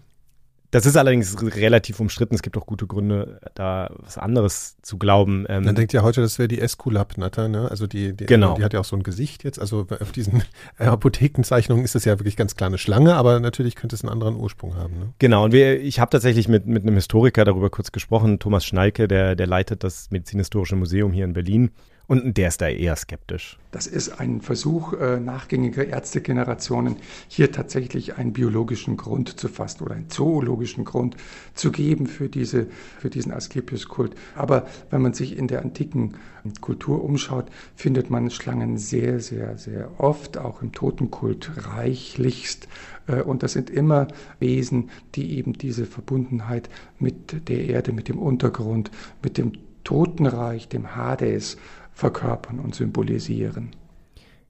Das 0.70 0.86
ist 0.86 0.96
allerdings 0.96 1.36
relativ 1.42 2.00
umstritten. 2.00 2.34
Es 2.34 2.42
gibt 2.42 2.56
auch 2.56 2.66
gute 2.66 2.86
Gründe, 2.86 3.40
da 3.54 3.90
was 3.98 4.18
anderes 4.18 4.76
zu 4.82 4.98
glauben. 4.98 5.46
Ähm, 5.48 5.64
Man 5.64 5.74
denkt 5.74 5.92
ja 5.92 6.02
heute, 6.02 6.20
das 6.20 6.38
wäre 6.38 6.48
die 6.48 6.60
Esculap-Natter, 6.60 7.48
ne? 7.48 7.70
Also 7.70 7.86
die, 7.86 8.16
die, 8.16 8.26
genau. 8.26 8.54
die 8.54 8.64
hat 8.64 8.72
ja 8.72 8.80
auch 8.80 8.84
so 8.84 8.96
ein 8.96 9.02
Gesicht 9.02 9.44
jetzt. 9.44 9.60
Also 9.60 9.86
auf 10.00 10.12
diesen 10.12 10.42
Apothekenzeichnungen 10.78 11.84
ist 11.84 11.94
das 11.94 12.04
ja 12.04 12.18
wirklich 12.18 12.36
ganz 12.36 12.56
klar 12.56 12.68
eine 12.68 12.78
Schlange, 12.78 13.14
aber 13.14 13.40
natürlich 13.40 13.76
könnte 13.76 13.96
es 13.96 14.02
einen 14.02 14.12
anderen 14.12 14.36
Ursprung 14.36 14.76
haben. 14.76 14.98
Ne? 14.98 15.12
Genau, 15.18 15.44
und 15.44 15.52
wir, 15.52 15.80
ich 15.80 16.00
habe 16.00 16.10
tatsächlich 16.10 16.48
mit, 16.48 16.66
mit 16.66 16.82
einem 16.82 16.94
Historiker 16.94 17.44
darüber 17.44 17.70
kurz 17.70 17.92
gesprochen, 17.92 18.38
Thomas 18.38 18.64
Schnalke, 18.64 19.08
der, 19.08 19.36
der 19.36 19.46
leitet 19.46 19.84
das 19.84 20.10
Medizinhistorische 20.10 20.76
Museum 20.76 21.12
hier 21.12 21.24
in 21.24 21.32
Berlin. 21.32 21.70
Und 22.08 22.36
der 22.36 22.48
ist 22.48 22.60
da 22.60 22.68
eher 22.68 22.94
skeptisch. 22.94 23.58
Das 23.72 23.88
ist 23.88 24.20
ein 24.20 24.40
Versuch 24.40 24.92
äh, 24.92 25.18
nachgängiger 25.18 25.86
Ärztegenerationen, 25.86 26.96
hier 27.26 27.50
tatsächlich 27.50 28.16
einen 28.16 28.32
biologischen 28.32 28.96
Grund 28.96 29.40
zu 29.40 29.48
fassen 29.48 29.82
oder 29.82 29.96
einen 29.96 30.08
zoologischen 30.08 30.84
Grund 30.84 31.16
zu 31.54 31.72
geben 31.72 32.06
für, 32.06 32.28
diese, 32.28 32.68
für 33.00 33.10
diesen 33.10 33.32
Asklepios-Kult. 33.32 34.14
Aber 34.36 34.68
wenn 34.90 35.02
man 35.02 35.14
sich 35.14 35.36
in 35.36 35.48
der 35.48 35.62
antiken 35.62 36.14
Kultur 36.60 37.02
umschaut, 37.02 37.46
findet 37.74 38.08
man 38.08 38.30
Schlangen 38.30 38.78
sehr, 38.78 39.18
sehr, 39.18 39.58
sehr 39.58 39.90
oft, 39.98 40.38
auch 40.38 40.62
im 40.62 40.70
Totenkult 40.70 41.50
reichlichst. 41.56 42.68
Äh, 43.08 43.22
und 43.22 43.42
das 43.42 43.54
sind 43.54 43.68
immer 43.68 44.06
Wesen, 44.38 44.90
die 45.16 45.36
eben 45.36 45.54
diese 45.54 45.86
Verbundenheit 45.86 46.70
mit 47.00 47.48
der 47.48 47.64
Erde, 47.64 47.92
mit 47.92 48.08
dem 48.08 48.18
Untergrund, 48.18 48.92
mit 49.22 49.38
dem 49.38 49.52
Totenreich, 49.82 50.68
dem 50.68 50.96
Hades 50.96 51.56
verkörpern 51.96 52.60
und 52.60 52.74
symbolisieren. 52.74 53.70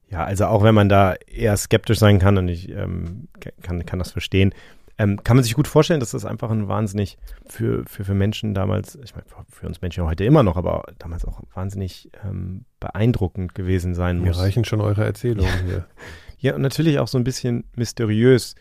Ja, 0.09 0.23
also 0.25 0.45
auch 0.45 0.63
wenn 0.63 0.75
man 0.75 0.89
da 0.89 1.15
eher 1.25 1.55
skeptisch 1.55 1.97
sein 1.97 2.19
kann 2.19 2.37
und 2.37 2.49
ich 2.49 2.69
ähm, 2.69 3.29
kann, 3.61 3.85
kann 3.85 3.99
das 3.99 4.11
verstehen, 4.11 4.53
ähm, 4.97 5.23
kann 5.23 5.37
man 5.37 5.43
sich 5.43 5.53
gut 5.53 5.67
vorstellen, 5.67 5.99
dass 6.01 6.11
das 6.11 6.25
einfach 6.25 6.49
ein 6.51 6.67
wahnsinnig 6.67 7.17
für, 7.45 7.85
für, 7.85 8.03
für 8.03 8.13
Menschen 8.13 8.53
damals, 8.53 8.95
ich 9.01 9.15
meine, 9.15 9.25
für 9.49 9.67
uns 9.67 9.81
Menschen 9.81 10.03
heute 10.03 10.25
immer 10.25 10.43
noch, 10.43 10.57
aber 10.57 10.83
damals 10.99 11.23
auch 11.23 11.41
wahnsinnig 11.53 12.09
ähm, 12.25 12.65
beeindruckend 12.81 13.55
gewesen 13.55 13.95
sein 13.95 14.19
muss. 14.19 14.37
Mir 14.37 14.43
reichen 14.43 14.65
schon 14.65 14.81
eure 14.81 15.05
Erzählungen 15.05 15.49
ja. 15.49 15.65
hier. 15.65 15.85
Ja, 16.39 16.53
und 16.53 16.61
natürlich 16.61 16.99
auch 16.99 17.07
so 17.07 17.17
ein 17.17 17.23
bisschen 17.23 17.63
mysteriös. 17.75 18.53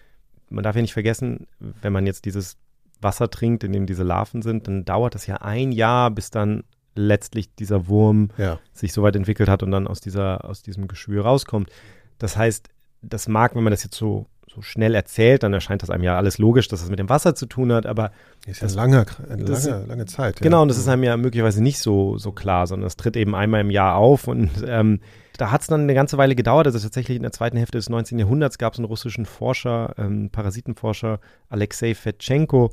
Man 0.49 0.65
darf 0.65 0.77
ja 0.77 0.81
nicht 0.81 0.95
vergessen, 0.95 1.47
wenn 1.59 1.93
man 1.93 2.07
jetzt 2.07 2.25
dieses 2.25 2.57
Wasser 3.03 3.29
trinkt, 3.29 3.65
in 3.65 3.73
dem 3.75 3.85
diese 3.85 4.03
Larven 4.03 4.41
sind, 4.41 4.67
dann 4.67 4.87
dauert 4.87 5.15
das 5.15 5.27
ja 5.27 5.43
ein 5.43 5.73
Jahr, 5.73 6.11
bis 6.11 6.31
dann 6.31 6.65
letztlich 6.97 7.55
dieser 7.55 7.87
Wurm 7.89 8.31
ja. 8.39 8.59
sich 8.73 8.93
so 8.93 9.03
weit 9.03 9.17
entwickelt 9.17 9.49
hat 9.49 9.63
und 9.63 9.71
dann 9.71 9.87
aus, 9.87 10.01
dieser, 10.01 10.45
aus 10.45 10.63
diesem 10.63 10.89
Geschwür 10.89 11.25
rauskommt. 11.25 11.71
Das 12.19 12.37
heißt, 12.37 12.69
das 13.03 13.29
mag, 13.29 13.55
wenn 13.55 13.63
man 13.63 13.71
das 13.71 13.85
jetzt 13.85 13.97
so, 13.97 14.27
so 14.53 14.63
schnell 14.63 14.95
erzählt, 14.95 15.43
dann 15.43 15.53
erscheint 15.53 15.83
das 15.83 15.91
einem 15.91 16.03
ja 16.03 16.17
alles 16.17 16.39
logisch, 16.39 16.69
dass 16.69 16.81
das 16.81 16.89
mit 16.89 16.99
dem 16.99 17.09
Wasser 17.09 17.35
zu 17.35 17.47
tun 17.47 17.73
hat, 17.73 17.85
aber 17.87 18.11
ist 18.47 18.61
ja 18.61 18.67
das, 18.67 18.75
lange, 18.75 19.05
eine 19.29 19.45
lange, 19.45 19.85
lange 19.87 20.07
Zeit. 20.07 20.41
Ja. 20.41 20.43
Genau, 20.43 20.63
und 20.63 20.69
das 20.69 20.79
ist 20.79 20.89
einem 20.89 21.05
ja 21.05 21.17
möglicherweise 21.17 21.63
nicht 21.63 21.79
so, 21.79 22.17
so 22.17 22.33
klar, 22.33 22.67
sondern 22.67 22.87
es 22.87 22.97
tritt 22.97 23.17
eben 23.17 23.35
einmal 23.35 23.61
im 23.61 23.71
Jahr 23.71 23.97
auf 23.97 24.29
und 24.29 24.51
ähm, 24.67 25.01
da 25.37 25.51
hat 25.51 25.61
es 25.61 25.67
dann 25.67 25.83
eine 25.83 25.95
ganze 25.95 26.17
Weile 26.17 26.35
gedauert. 26.35 26.67
Also 26.67 26.79
tatsächlich 26.79 27.17
in 27.17 27.23
der 27.23 27.33
zweiten 27.33 27.59
Hälfte 27.59 27.77
des 27.77 27.91
19. 27.91 28.19
Jahrhunderts 28.19 28.57
gab 28.57 28.73
es 28.73 28.79
einen 28.79 28.87
russischen 28.87 29.27
Forscher, 29.27 29.95
ähm, 29.99 30.31
Parasitenforscher, 30.31 31.21
Alexei 31.51 31.95
Fetchenko, 31.95 32.71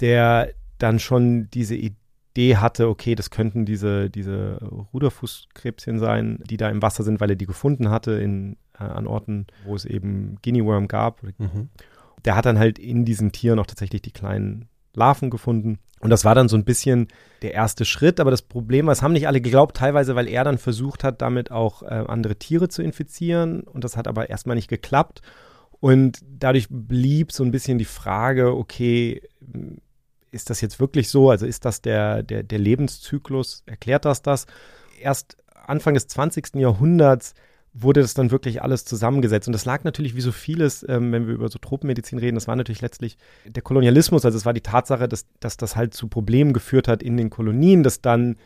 der 0.00 0.48
dann 0.78 0.98
schon 0.98 1.50
diese 1.50 1.74
Idee 1.74 1.99
Idee 2.32 2.56
hatte, 2.56 2.88
okay, 2.88 3.14
das 3.14 3.30
könnten 3.30 3.64
diese, 3.64 4.08
diese 4.10 4.58
Ruderfußkrebschen 4.92 5.98
sein, 5.98 6.38
die 6.48 6.56
da 6.56 6.68
im 6.68 6.82
Wasser 6.82 7.02
sind, 7.02 7.20
weil 7.20 7.30
er 7.30 7.36
die 7.36 7.46
gefunden 7.46 7.90
hatte 7.90 8.12
in, 8.12 8.56
äh, 8.78 8.84
an 8.84 9.06
Orten, 9.06 9.46
wo 9.64 9.74
es 9.74 9.84
eben 9.84 10.36
Guinea 10.42 10.64
Worm 10.64 10.88
gab. 10.88 11.22
Mhm. 11.22 11.68
Der 12.24 12.36
hat 12.36 12.46
dann 12.46 12.58
halt 12.58 12.78
in 12.78 13.04
diesen 13.04 13.32
Tieren 13.32 13.58
auch 13.58 13.66
tatsächlich 13.66 14.02
die 14.02 14.12
kleinen 14.12 14.68
Larven 14.94 15.30
gefunden. 15.30 15.78
Und 16.00 16.10
das 16.10 16.24
war 16.24 16.34
dann 16.34 16.48
so 16.48 16.56
ein 16.56 16.64
bisschen 16.64 17.08
der 17.42 17.52
erste 17.52 17.84
Schritt. 17.84 18.20
Aber 18.20 18.30
das 18.30 18.42
Problem 18.42 18.86
war, 18.86 18.92
es 18.92 19.02
haben 19.02 19.12
nicht 19.12 19.26
alle 19.26 19.40
geglaubt, 19.40 19.76
teilweise, 19.76 20.14
weil 20.14 20.28
er 20.28 20.44
dann 20.44 20.58
versucht 20.58 21.04
hat, 21.04 21.20
damit 21.20 21.50
auch 21.50 21.82
äh, 21.82 21.86
andere 21.86 22.36
Tiere 22.36 22.68
zu 22.68 22.82
infizieren. 22.82 23.62
Und 23.62 23.84
das 23.84 23.96
hat 23.96 24.08
aber 24.08 24.30
erstmal 24.30 24.56
nicht 24.56 24.68
geklappt. 24.68 25.20
Und 25.80 26.20
dadurch 26.26 26.68
blieb 26.70 27.32
so 27.32 27.42
ein 27.42 27.50
bisschen 27.50 27.78
die 27.78 27.84
Frage, 27.86 28.54
okay, 28.54 29.22
ist 30.30 30.50
das 30.50 30.60
jetzt 30.60 30.80
wirklich 30.80 31.08
so? 31.08 31.30
Also 31.30 31.46
ist 31.46 31.64
das 31.64 31.82
der, 31.82 32.22
der, 32.22 32.42
der 32.42 32.58
Lebenszyklus? 32.58 33.62
Erklärt 33.66 34.04
das 34.04 34.22
das? 34.22 34.46
Erst 35.00 35.36
Anfang 35.66 35.94
des 35.94 36.06
20. 36.08 36.56
Jahrhunderts 36.56 37.34
wurde 37.72 38.00
das 38.00 38.14
dann 38.14 38.30
wirklich 38.30 38.62
alles 38.62 38.84
zusammengesetzt. 38.84 39.46
Und 39.46 39.52
das 39.52 39.64
lag 39.64 39.84
natürlich 39.84 40.16
wie 40.16 40.20
so 40.20 40.32
vieles, 40.32 40.84
ähm, 40.88 41.12
wenn 41.12 41.26
wir 41.26 41.34
über 41.34 41.48
so 41.48 41.58
Tropenmedizin 41.58 42.18
reden, 42.18 42.34
das 42.34 42.48
war 42.48 42.56
natürlich 42.56 42.80
letztlich 42.80 43.16
der 43.46 43.62
Kolonialismus, 43.62 44.24
also 44.24 44.36
es 44.36 44.44
war 44.44 44.52
die 44.52 44.60
Tatsache, 44.60 45.08
dass, 45.08 45.26
dass 45.38 45.56
das 45.56 45.76
halt 45.76 45.94
zu 45.94 46.08
Problemen 46.08 46.52
geführt 46.52 46.88
hat 46.88 47.02
in 47.02 47.16
den 47.16 47.30
Kolonien, 47.30 47.82
dass 47.82 48.00
dann 48.00 48.36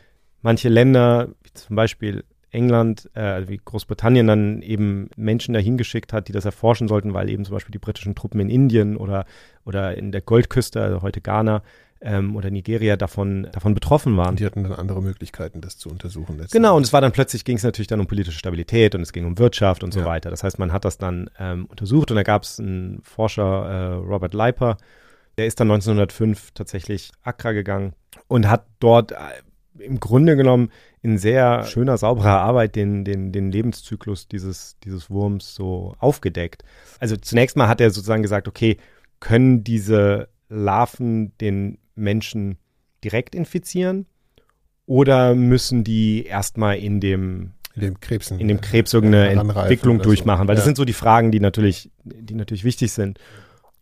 manche 0.41 0.69
Länder, 0.69 1.29
wie 1.43 1.53
zum 1.53 1.75
Beispiel 1.75 2.23
England, 2.55 3.09
äh, 3.13 3.47
wie 3.47 3.59
Großbritannien 3.63 4.25
dann 4.25 4.61
eben 4.61 5.09
Menschen 5.15 5.53
dahin 5.53 5.77
geschickt 5.77 6.13
hat, 6.13 6.27
die 6.27 6.31
das 6.31 6.45
erforschen 6.45 6.87
sollten, 6.87 7.13
weil 7.13 7.29
eben 7.29 7.45
zum 7.45 7.53
Beispiel 7.53 7.73
die 7.73 7.79
britischen 7.79 8.15
Truppen 8.15 8.39
in 8.39 8.49
Indien 8.49 8.97
oder, 8.97 9.25
oder 9.65 9.97
in 9.97 10.11
der 10.11 10.21
Goldküste, 10.21 10.81
also 10.81 11.01
heute 11.01 11.21
Ghana, 11.21 11.61
ähm, 12.01 12.35
oder 12.35 12.51
Nigeria 12.51 12.97
davon, 12.97 13.47
davon 13.51 13.73
betroffen 13.73 14.15
waren. 14.17 14.29
Und 14.29 14.39
die 14.39 14.45
hatten 14.45 14.63
dann 14.63 14.73
andere 14.73 15.01
Möglichkeiten, 15.01 15.61
das 15.61 15.77
zu 15.77 15.89
untersuchen. 15.89 16.39
Genau, 16.51 16.77
und 16.77 16.83
es 16.83 16.93
war 16.93 17.01
dann 17.01 17.11
plötzlich, 17.11 17.45
ging 17.45 17.57
es 17.57 17.63
natürlich 17.63 17.87
dann 17.87 17.99
um 17.99 18.07
politische 18.07 18.37
Stabilität 18.37 18.95
und 18.95 19.01
es 19.01 19.11
ging 19.11 19.25
um 19.25 19.37
Wirtschaft 19.37 19.83
und 19.83 19.93
so 19.93 20.01
ja. 20.01 20.05
weiter. 20.05 20.29
Das 20.29 20.43
heißt, 20.43 20.59
man 20.59 20.71
hat 20.71 20.85
das 20.85 20.97
dann 20.97 21.29
ähm, 21.39 21.65
untersucht 21.65 22.11
und 22.11 22.17
da 22.17 22.23
gab 22.23 22.43
es 22.43 22.59
einen 22.59 23.01
Forscher, 23.03 23.43
äh, 23.43 23.93
Robert 23.95 24.33
Leiper, 24.33 24.77
der 25.37 25.47
ist 25.47 25.59
dann 25.59 25.69
1905 25.71 26.51
tatsächlich 26.51 27.11
Accra 27.23 27.51
gegangen 27.51 27.93
und 28.27 28.47
hat 28.47 28.65
dort 28.79 29.11
äh, 29.11 29.15
im 29.79 29.99
Grunde 29.99 30.35
genommen 30.35 30.69
in 31.01 31.17
sehr 31.17 31.63
schöner, 31.65 31.97
sauberer 31.97 32.39
Arbeit 32.39 32.75
den, 32.75 33.03
den, 33.03 33.31
den 33.31 33.51
Lebenszyklus 33.51 34.27
dieses, 34.27 34.77
dieses 34.83 35.09
Wurms 35.09 35.53
so 35.55 35.95
aufgedeckt. 35.99 36.63
Also 36.99 37.15
zunächst 37.17 37.57
mal 37.57 37.67
hat 37.67 37.81
er 37.81 37.91
sozusagen 37.91 38.21
gesagt, 38.21 38.47
okay, 38.47 38.77
können 39.19 39.63
diese 39.63 40.29
Larven 40.49 41.37
den 41.39 41.77
Menschen 41.95 42.57
direkt 43.03 43.35
infizieren 43.35 44.05
oder 44.85 45.35
müssen 45.35 45.83
die 45.83 46.25
erstmal 46.25 46.77
in 46.77 46.99
dem 46.99 47.51
in 47.75 47.81
dem 47.81 47.99
Krebs, 47.99 48.31
in 48.31 48.47
dem 48.47 48.61
Krebs 48.61 48.93
irgendeine 48.93 49.29
Entwicklung 49.29 49.99
durchmachen, 49.99 50.47
weil 50.47 50.55
ja. 50.55 50.57
das 50.57 50.65
sind 50.65 50.77
so 50.77 50.85
die 50.85 50.93
Fragen, 50.93 51.31
die 51.31 51.41
natürlich, 51.41 51.91
die 52.05 52.33
natürlich 52.33 52.63
wichtig 52.63 52.93
sind. 52.93 53.19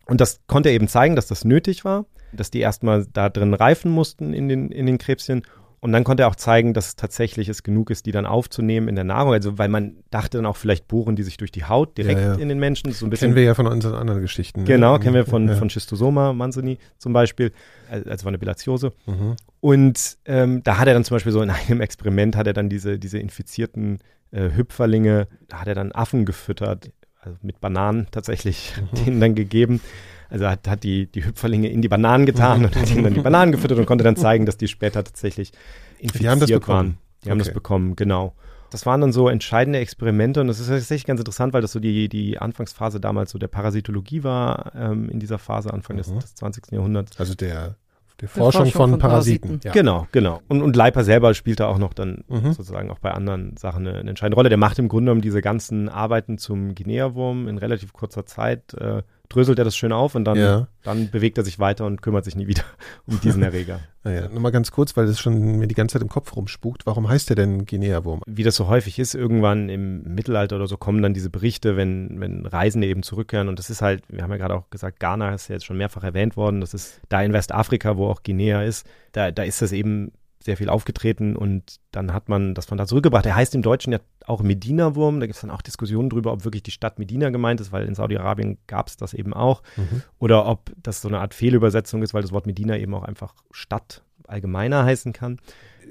Und 0.06 0.20
das 0.20 0.40
konnte 0.48 0.70
er 0.70 0.74
eben 0.74 0.88
zeigen, 0.88 1.14
dass 1.14 1.28
das 1.28 1.44
nötig 1.44 1.84
war, 1.84 2.04
dass 2.32 2.50
die 2.50 2.58
erstmal 2.58 3.06
da 3.12 3.28
drin 3.28 3.54
reifen 3.54 3.92
mussten 3.92 4.34
in 4.34 4.48
den, 4.48 4.70
in 4.70 4.86
den 4.86 4.98
Krebschen 4.98 5.42
und 5.84 5.92
dann 5.92 6.02
konnte 6.02 6.22
er 6.22 6.30
auch 6.30 6.34
zeigen, 6.34 6.72
dass 6.72 6.96
tatsächlich 6.96 7.50
es 7.50 7.62
genug 7.62 7.90
ist, 7.90 8.06
die 8.06 8.10
dann 8.10 8.24
aufzunehmen 8.24 8.88
in 8.88 8.94
der 8.94 9.04
Nahrung. 9.04 9.34
Also 9.34 9.58
weil 9.58 9.68
man 9.68 9.96
dachte 10.10 10.38
dann 10.38 10.46
auch, 10.46 10.56
vielleicht 10.56 10.88
bohren 10.88 11.14
die 11.14 11.22
sich 11.22 11.36
durch 11.36 11.52
die 11.52 11.64
Haut 11.64 11.98
direkt 11.98 12.20
ja, 12.22 12.32
ja. 12.32 12.40
in 12.40 12.48
den 12.48 12.58
Menschen. 12.58 12.90
So 12.92 13.04
ein 13.04 13.10
bisschen, 13.10 13.26
kennen 13.26 13.36
wir 13.36 13.42
ja 13.42 13.52
von 13.52 13.66
unseren 13.66 13.94
anderen 13.94 14.22
Geschichten. 14.22 14.60
Ne? 14.60 14.66
Genau, 14.66 14.98
kennen 14.98 15.14
wir 15.14 15.26
von, 15.26 15.46
ja. 15.46 15.56
von 15.56 15.68
Schistosoma 15.68 16.32
manzoni 16.32 16.78
zum 16.96 17.12
Beispiel, 17.12 17.52
also 17.90 18.22
von 18.22 18.32
der 18.32 18.38
Bilatiose. 18.38 18.92
Mhm. 19.04 19.36
Und 19.60 20.16
ähm, 20.24 20.62
da 20.62 20.78
hat 20.78 20.88
er 20.88 20.94
dann 20.94 21.04
zum 21.04 21.16
Beispiel 21.16 21.32
so 21.32 21.42
in 21.42 21.50
einem 21.68 21.82
Experiment, 21.82 22.34
hat 22.34 22.46
er 22.46 22.54
dann 22.54 22.70
diese, 22.70 22.98
diese 22.98 23.18
infizierten 23.18 23.98
äh, 24.30 24.56
Hüpferlinge, 24.56 25.28
da 25.48 25.60
hat 25.60 25.68
er 25.68 25.74
dann 25.74 25.92
Affen 25.92 26.24
gefüttert, 26.24 26.92
also 27.20 27.36
mit 27.42 27.60
Bananen 27.60 28.06
tatsächlich, 28.10 28.72
mhm. 28.80 28.96
denen 29.04 29.20
dann 29.20 29.34
gegeben. 29.34 29.82
Also 30.30 30.48
hat, 30.48 30.66
hat 30.68 30.82
die, 30.82 31.06
die 31.06 31.24
Hüpferlinge 31.24 31.68
in 31.68 31.82
die 31.82 31.88
Bananen 31.88 32.26
getan 32.26 32.60
mhm. 32.60 32.64
und 32.66 32.76
hat 32.76 32.90
ihnen 32.90 33.04
dann 33.04 33.14
die 33.14 33.20
Bananen 33.20 33.52
gefüttert 33.52 33.78
und 33.78 33.86
konnte 33.86 34.04
dann 34.04 34.16
zeigen, 34.16 34.46
dass 34.46 34.56
die 34.56 34.68
später 34.68 35.04
tatsächlich 35.04 35.52
infiziert 35.98 36.22
die 36.22 36.28
haben 36.28 36.40
das 36.40 36.50
bekommen. 36.50 36.76
waren. 36.76 36.98
Die 37.22 37.26
okay. 37.26 37.30
haben 37.30 37.38
das 37.38 37.52
bekommen, 37.52 37.96
genau. 37.96 38.34
Das 38.70 38.86
waren 38.86 39.00
dann 39.00 39.12
so 39.12 39.28
entscheidende 39.28 39.78
Experimente 39.78 40.40
und 40.40 40.48
das 40.48 40.58
ist 40.58 40.68
tatsächlich 40.68 41.06
ganz 41.06 41.20
interessant, 41.20 41.52
weil 41.52 41.62
das 41.62 41.72
so 41.72 41.78
die, 41.78 42.08
die 42.08 42.38
Anfangsphase 42.38 42.98
damals 42.98 43.30
so 43.30 43.38
der 43.38 43.46
Parasitologie 43.46 44.24
war, 44.24 44.72
ähm, 44.74 45.08
in 45.10 45.20
dieser 45.20 45.38
Phase, 45.38 45.72
Anfang 45.72 45.96
mhm. 45.96 45.98
des, 45.98 46.12
des 46.12 46.34
20. 46.34 46.72
Jahrhunderts. 46.72 47.20
Also 47.20 47.34
der 47.34 47.76
der 48.20 48.28
Forschung, 48.28 48.62
Forschung, 48.62 48.72
von, 48.72 48.90
von 48.90 48.98
Parasiten. 49.00 49.48
Parasiten. 49.48 49.68
Ja. 49.68 49.72
Genau, 49.72 50.06
genau. 50.12 50.40
Und, 50.48 50.62
und 50.62 50.76
Leiper 50.76 51.02
selber 51.02 51.34
spielt 51.34 51.58
da 51.58 51.66
auch 51.66 51.78
noch 51.78 51.92
dann 51.92 52.24
mhm. 52.28 52.52
sozusagen 52.52 52.90
auch 52.90 53.00
bei 53.00 53.10
anderen 53.10 53.56
Sachen 53.56 53.86
eine, 53.86 53.98
eine, 53.98 54.10
entscheidende 54.10 54.36
Rolle. 54.36 54.48
Der 54.48 54.58
macht 54.58 54.78
im 54.78 54.88
Grunde 54.88 55.06
genommen 55.06 55.20
diese 55.20 55.42
ganzen 55.42 55.88
Arbeiten 55.88 56.38
zum 56.38 56.74
Guinea-Wurm 56.74 57.48
in 57.48 57.58
relativ 57.58 57.92
kurzer 57.92 58.24
Zeit. 58.24 58.72
Äh, 58.74 59.02
dröselt 59.28 59.58
er 59.58 59.64
das 59.64 59.76
schön 59.76 59.92
auf 59.92 60.14
und 60.14 60.24
dann, 60.24 60.36
ja. 60.36 60.68
dann 60.82 61.10
bewegt 61.10 61.38
er 61.38 61.44
sich 61.44 61.58
weiter 61.58 61.86
und 61.86 62.02
kümmert 62.02 62.24
sich 62.24 62.36
nie 62.36 62.46
wieder 62.46 62.62
um 63.06 63.20
diesen 63.20 63.42
Erreger. 63.42 63.80
naja, 64.02 64.28
nur 64.28 64.40
mal 64.40 64.50
ganz 64.50 64.70
kurz, 64.70 64.96
weil 64.96 65.06
das 65.06 65.18
schon 65.18 65.58
mir 65.58 65.66
die 65.66 65.74
ganze 65.74 65.94
Zeit 65.94 66.02
im 66.02 66.08
Kopf 66.08 66.34
rumspukt. 66.36 66.86
Warum 66.86 67.08
heißt 67.08 67.28
der 67.30 67.36
denn 67.36 67.64
Guinea-Wurm? 67.64 68.22
Wie 68.26 68.42
das 68.42 68.56
so 68.56 68.68
häufig 68.68 68.98
ist, 68.98 69.14
irgendwann 69.14 69.68
im 69.68 70.02
Mittelalter 70.14 70.56
oder 70.56 70.66
so 70.66 70.76
kommen 70.76 71.02
dann 71.02 71.14
diese 71.14 71.30
Berichte, 71.30 71.76
wenn, 71.76 72.20
wenn 72.20 72.46
Reisende 72.46 72.86
eben 72.86 73.02
zurückkehren. 73.02 73.48
Und 73.48 73.58
das 73.58 73.70
ist 73.70 73.82
halt, 73.82 74.02
wir 74.08 74.22
haben 74.22 74.30
ja 74.30 74.36
gerade 74.36 74.54
auch 74.54 74.70
gesagt, 74.70 75.00
Ghana 75.00 75.34
ist 75.34 75.48
ja 75.48 75.54
jetzt 75.54 75.64
schon 75.64 75.78
mehrfach 75.78 76.04
erwähnt 76.04 76.36
worden. 76.36 76.60
Das 76.60 76.74
ist 76.74 77.00
da 77.08 77.22
in 77.22 77.32
Westafrika, 77.32 77.96
wo 77.96 78.08
auch 78.08 78.22
Guinea 78.22 78.62
ist. 78.62 78.86
Da, 79.12 79.30
da 79.30 79.42
ist 79.42 79.62
das 79.62 79.72
eben 79.72 80.12
sehr 80.44 80.58
viel 80.58 80.68
aufgetreten 80.68 81.36
und 81.36 81.80
dann 81.90 82.12
hat 82.12 82.28
man 82.28 82.54
das 82.54 82.66
von 82.66 82.76
da 82.76 82.86
zurückgebracht. 82.86 83.24
Er 83.24 83.34
heißt 83.34 83.54
im 83.54 83.62
Deutschen 83.62 83.92
ja 83.92 84.00
auch 84.26 84.42
Medina-Wurm. 84.42 85.20
Da 85.20 85.26
gibt 85.26 85.36
es 85.36 85.40
dann 85.40 85.50
auch 85.50 85.62
Diskussionen 85.62 86.10
drüber, 86.10 86.32
ob 86.32 86.44
wirklich 86.44 86.62
die 86.62 86.70
Stadt 86.70 86.98
Medina 86.98 87.30
gemeint 87.30 87.60
ist, 87.60 87.72
weil 87.72 87.86
in 87.86 87.94
Saudi-Arabien 87.94 88.58
gab 88.66 88.88
es 88.88 88.98
das 88.98 89.14
eben 89.14 89.32
auch. 89.32 89.62
Mhm. 89.76 90.02
Oder 90.18 90.46
ob 90.46 90.70
das 90.76 91.00
so 91.00 91.08
eine 91.08 91.20
Art 91.20 91.32
Fehlübersetzung 91.32 92.02
ist, 92.02 92.12
weil 92.12 92.22
das 92.22 92.32
Wort 92.32 92.46
Medina 92.46 92.76
eben 92.76 92.94
auch 92.94 93.04
einfach 93.04 93.34
Stadt 93.52 94.02
allgemeiner 94.26 94.84
heißen 94.84 95.12
kann 95.14 95.38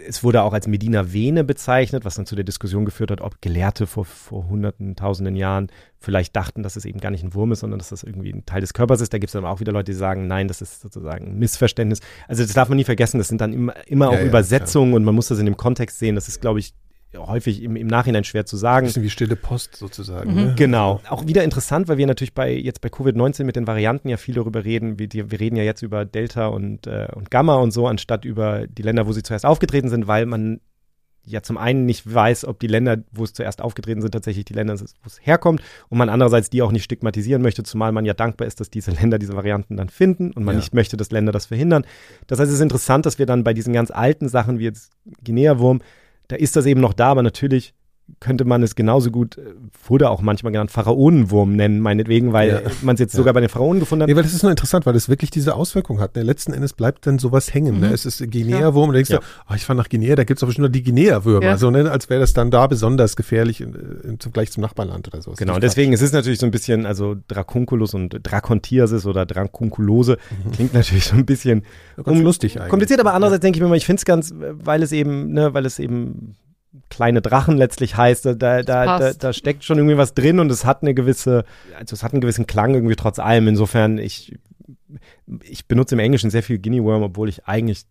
es 0.08 0.24
wurde 0.24 0.44
auch 0.44 0.54
als 0.54 0.68
Medina 0.68 1.14
Vene 1.14 1.44
bezeichnet, 1.44 2.06
was 2.06 2.16
dann 2.16 2.26
zu 2.26 2.36
der 2.36 2.44
Diskussion 2.44 2.86
geführt 2.86 3.12
hat, 3.12 3.22
ob 3.22 3.42
Gelehrte 3.42 3.88
vor, 3.88 4.06
vor 4.06 4.48
hunderten, 4.48 4.96
tausenden 4.96 5.36
Jahren 5.36 5.68
vielleicht 6.00 6.36
dachten, 6.36 6.64
dass 6.64 6.76
es 6.76 6.86
eben 6.86 7.00
gar 7.00 7.12
nicht 7.12 7.24
ein 7.24 7.34
Wurm 7.34 7.52
ist, 7.52 7.62
sondern 7.62 7.80
dass 7.80 7.90
das 7.90 8.04
irgendwie 8.04 8.32
ein 8.32 8.46
Teil 8.46 8.62
des 8.62 8.74
Körpers 8.74 9.02
ist. 9.02 9.14
Da 9.14 9.18
gibt 9.18 9.30
es 9.30 9.34
dann 9.34 9.46
auch 9.46 9.60
wieder 9.60 9.72
Leute, 9.72 9.92
die 9.92 9.98
sagen, 9.98 10.28
nein, 10.28 10.48
das 10.48 10.62
ist 10.62 10.82
sozusagen 10.82 11.28
ein 11.28 11.40
Missverständnis. 11.40 12.00
Also 12.28 12.44
das 12.44 12.54
darf 12.54 12.70
man 12.70 12.78
nie 12.78 12.84
vergessen, 12.84 13.18
das 13.18 13.28
sind 13.28 13.42
dann 13.42 13.54
immer, 13.54 13.74
immer 13.88 14.06
ja, 14.06 14.12
auch 14.12 14.22
ja, 14.22 14.26
Übersetzungen 14.26 14.92
ja. 14.92 14.98
und 14.98 15.04
man 15.04 15.16
muss 15.16 15.28
das 15.28 15.40
in 15.40 15.46
dem 15.46 15.58
Kontext 15.58 16.00
sehen. 16.00 16.16
Das 16.16 16.28
ist, 16.28 16.42
glaube 16.42 16.60
ich, 16.60 16.74
häufig 17.18 17.62
im, 17.62 17.76
im 17.76 17.88
Nachhinein 17.88 18.24
schwer 18.24 18.46
zu 18.46 18.58
sagen. 18.58 18.86
Ein 18.86 18.90
bisschen 18.90 19.04
wie 19.04 19.10
stille 19.10 19.36
Post 19.36 19.76
sozusagen. 19.76 20.32
Mhm. 20.32 20.36
Ne? 20.36 20.54
Genau. 20.56 21.02
Auch 21.10 21.26
wieder 21.28 21.44
interessant, 21.44 21.88
weil 21.88 21.98
wir 21.98 22.08
natürlich 22.08 22.34
bei 22.34 22.54
jetzt 22.54 22.82
bei 22.82 22.90
Covid-19 22.90 23.44
mit 23.44 23.56
den 23.56 23.68
Varianten 23.68 24.10
ja 24.10 24.18
viel 24.18 24.36
darüber 24.36 24.64
reden. 24.64 25.00
Wir, 25.00 25.08
die, 25.08 25.32
wir 25.32 25.40
reden 25.40 25.56
ja 25.56 25.64
jetzt 25.64 25.82
über 25.82 26.06
Delta 26.06 26.48
und, 26.48 26.88
äh, 26.88 27.08
und 27.14 27.32
Gamma 27.32 27.56
und 27.56 27.72
so, 27.72 27.88
anstatt 27.88 28.26
über 28.26 28.68
die 28.68 28.82
Länder, 28.82 29.08
wo 29.08 29.12
sie 29.12 29.24
zuerst 29.24 29.46
aufgetreten 29.46 29.90
sind, 29.90 30.08
weil 30.08 30.26
man 30.26 30.60
ja 31.26 31.42
zum 31.42 31.58
einen 31.58 31.86
nicht 31.86 32.12
weiß, 32.12 32.46
ob 32.46 32.60
die 32.60 32.68
Länder, 32.68 32.98
wo 33.12 33.24
es 33.24 33.34
zuerst 33.34 33.62
aufgetreten 33.62 34.02
sind, 34.02 34.12
tatsächlich 34.12 34.46
die 34.46 34.54
Länder 34.54 34.76
sind, 34.78 34.92
wo 35.04 35.08
es 35.08 35.20
herkommt 35.22 35.62
und 35.90 35.98
man 35.98 36.10
andererseits 36.10 36.50
die 36.50 36.62
auch 36.62 36.72
nicht 36.72 36.84
stigmatisieren 36.84 37.42
möchte, 37.42 37.64
zumal 37.64 37.92
man 37.92 38.06
ja 38.06 38.14
dankbar 38.14 38.48
ist, 38.48 38.60
dass 38.60 38.70
diese 38.70 38.92
Länder 38.92 39.20
diese 39.20 39.36
Varianten 39.36 39.78
dann 39.78 39.90
finden 39.90 40.32
und 40.32 40.44
man 40.44 40.56
ja. 40.56 40.60
nicht 40.60 40.74
möchte, 40.74 40.98
dass 40.98 41.12
Länder 41.12 41.32
das 41.32 41.46
verhindern. 41.46 41.86
Das 42.28 42.40
heißt, 42.40 42.50
es 42.50 42.56
ist 42.56 42.62
interessant, 42.62 43.06
dass 43.06 43.20
wir 43.20 43.26
dann 43.26 43.44
bei 43.44 43.54
diesen 43.54 43.74
ganz 43.74 43.90
alten 43.92 44.28
Sachen 44.28 44.60
wie 44.60 44.66
jetzt 44.66 44.92
Guinea-Wurm 45.24 45.82
da 46.28 46.36
ist 46.36 46.56
das 46.56 46.66
eben 46.66 46.82
noch 46.82 46.94
da, 46.94 47.12
aber 47.12 47.24
natürlich 47.24 47.74
könnte 48.20 48.46
man 48.46 48.64
es 48.64 48.76
genauso 48.76 49.12
gut, 49.12 49.38
äh, 49.38 49.42
wurde 49.88 50.10
auch 50.10 50.22
manchmal 50.22 50.52
genannt, 50.52 50.72
Pharaonenwurm 50.72 51.56
nennen, 51.56 51.80
meinetwegen, 51.80 52.34
weil 52.34 52.50
ja. 52.50 52.62
man 52.82 52.96
es 52.96 53.00
jetzt 53.00 53.14
ja. 53.14 53.18
sogar 53.18 53.34
bei 53.34 53.40
den 53.40 53.50
Pharaonen 53.50 53.80
gefunden 53.80 54.04
hat. 54.04 54.10
Nee, 54.10 54.16
weil 54.16 54.24
das 54.24 54.34
ist 54.34 54.44
nur 54.44 54.52
interessant, 54.52 54.86
weil 54.86 54.96
es 54.96 55.10
wirklich 55.10 55.32
diese 55.32 55.56
Auswirkung 55.56 56.00
hat. 56.00 56.16
Ne? 56.16 56.24
Letzten 56.24 56.54
Endes 56.54 56.74
bleibt 56.74 57.08
dann 57.08 57.20
sowas 57.20 57.54
hängen. 57.54 57.76
Ne? 57.76 57.86
Mhm. 57.86 57.88
Ne? 57.88 57.94
Es 57.94 58.06
ist 58.06 58.20
Guinea-Wurm, 58.20 58.92
da 58.92 58.96
denkst 58.96 59.10
ja. 59.10 59.18
du, 59.18 59.24
oh, 59.50 59.54
ich 59.56 59.66
fahre 59.66 59.78
nach 59.78 59.90
Guinea, 59.90 60.16
da 60.16 60.24
gibt 60.24 60.40
es 60.40 60.44
aber 60.44 60.52
schon 60.52 60.64
nur 60.64 60.70
die 60.70 60.84
Guinea-Würmer. 60.84 61.46
Ja. 61.46 61.58
So, 61.58 61.72
ne? 61.72 61.90
Als 61.90 62.10
wäre 62.10 62.20
das 62.20 62.34
dann 62.34 62.52
da 62.52 62.68
besonders 62.68 63.16
gefährlich 63.16 63.62
im, 63.62 63.74
im 64.04 64.20
Vergleich 64.20 64.52
zum 64.52 64.62
Nachbarland 64.62 65.08
oder 65.08 65.22
so. 65.22 65.32
Genau, 65.32 65.56
und 65.56 65.64
deswegen, 65.64 65.94
es 65.94 66.02
ist 66.02 66.14
natürlich 66.14 66.40
so 66.40 66.46
ein 66.46 66.52
bisschen, 66.52 66.86
also 66.86 67.16
Dracunculus 67.28 67.94
und 67.94 68.20
Dracontiasis 68.24 69.06
oder 69.06 69.26
Dracunculose 69.26 70.18
mhm. 70.46 70.52
klingt 70.52 70.74
natürlich 70.74 71.06
so 71.06 71.16
ein 71.16 71.26
bisschen 71.26 71.64
um, 72.04 72.22
lustig 72.22 72.58
eigentlich. 72.58 72.70
Kompliziert, 72.70 73.00
aber 73.00 73.14
andererseits 73.14 73.42
denke 73.42 73.58
ich 73.58 73.64
mir 73.64 73.70
mal, 73.70 73.78
ich 73.78 73.86
finde 73.86 74.00
es 74.00 74.06
ganz, 74.06 74.34
weil 74.38 74.84
es 74.84 74.92
eben, 74.92 75.32
ne, 75.32 75.54
weil 75.54 75.66
es 75.66 75.80
eben 75.80 76.36
kleine 76.90 77.22
Drachen 77.22 77.58
letztlich 77.58 77.98
heißt, 77.98 78.26
da, 78.26 78.34
da, 78.34 78.62
da, 78.64 79.14
da, 79.14 79.34
steckt 79.34 79.64
schon 79.64 79.78
irgendwie 79.78 79.98
was 79.98 80.14
drin 80.14 80.40
und 80.40 80.52
es 80.52 80.66
hat 80.66 80.82
eine 80.82 80.94
gewisse, 80.94 81.46
also 81.78 81.94
es 81.94 82.04
hat 82.04 82.14
einen 82.14 82.22
gewissen 82.22 82.48
Klang 82.48 82.74
irgendwie 82.74 82.96
trotz 82.96 83.20
allem. 83.20 83.48
Insofern, 83.48 83.98
ich, 83.98 84.36
ich 85.44 85.68
benutze 85.68 85.96
im 85.96 86.00
Englischen 86.00 86.30
sehr 86.30 86.44
viel 86.44 86.60
Guinea 86.60 86.84
Worm, 86.84 87.04
obwohl 87.04 87.30
ich 87.30 87.46
eigentlich 87.46 87.86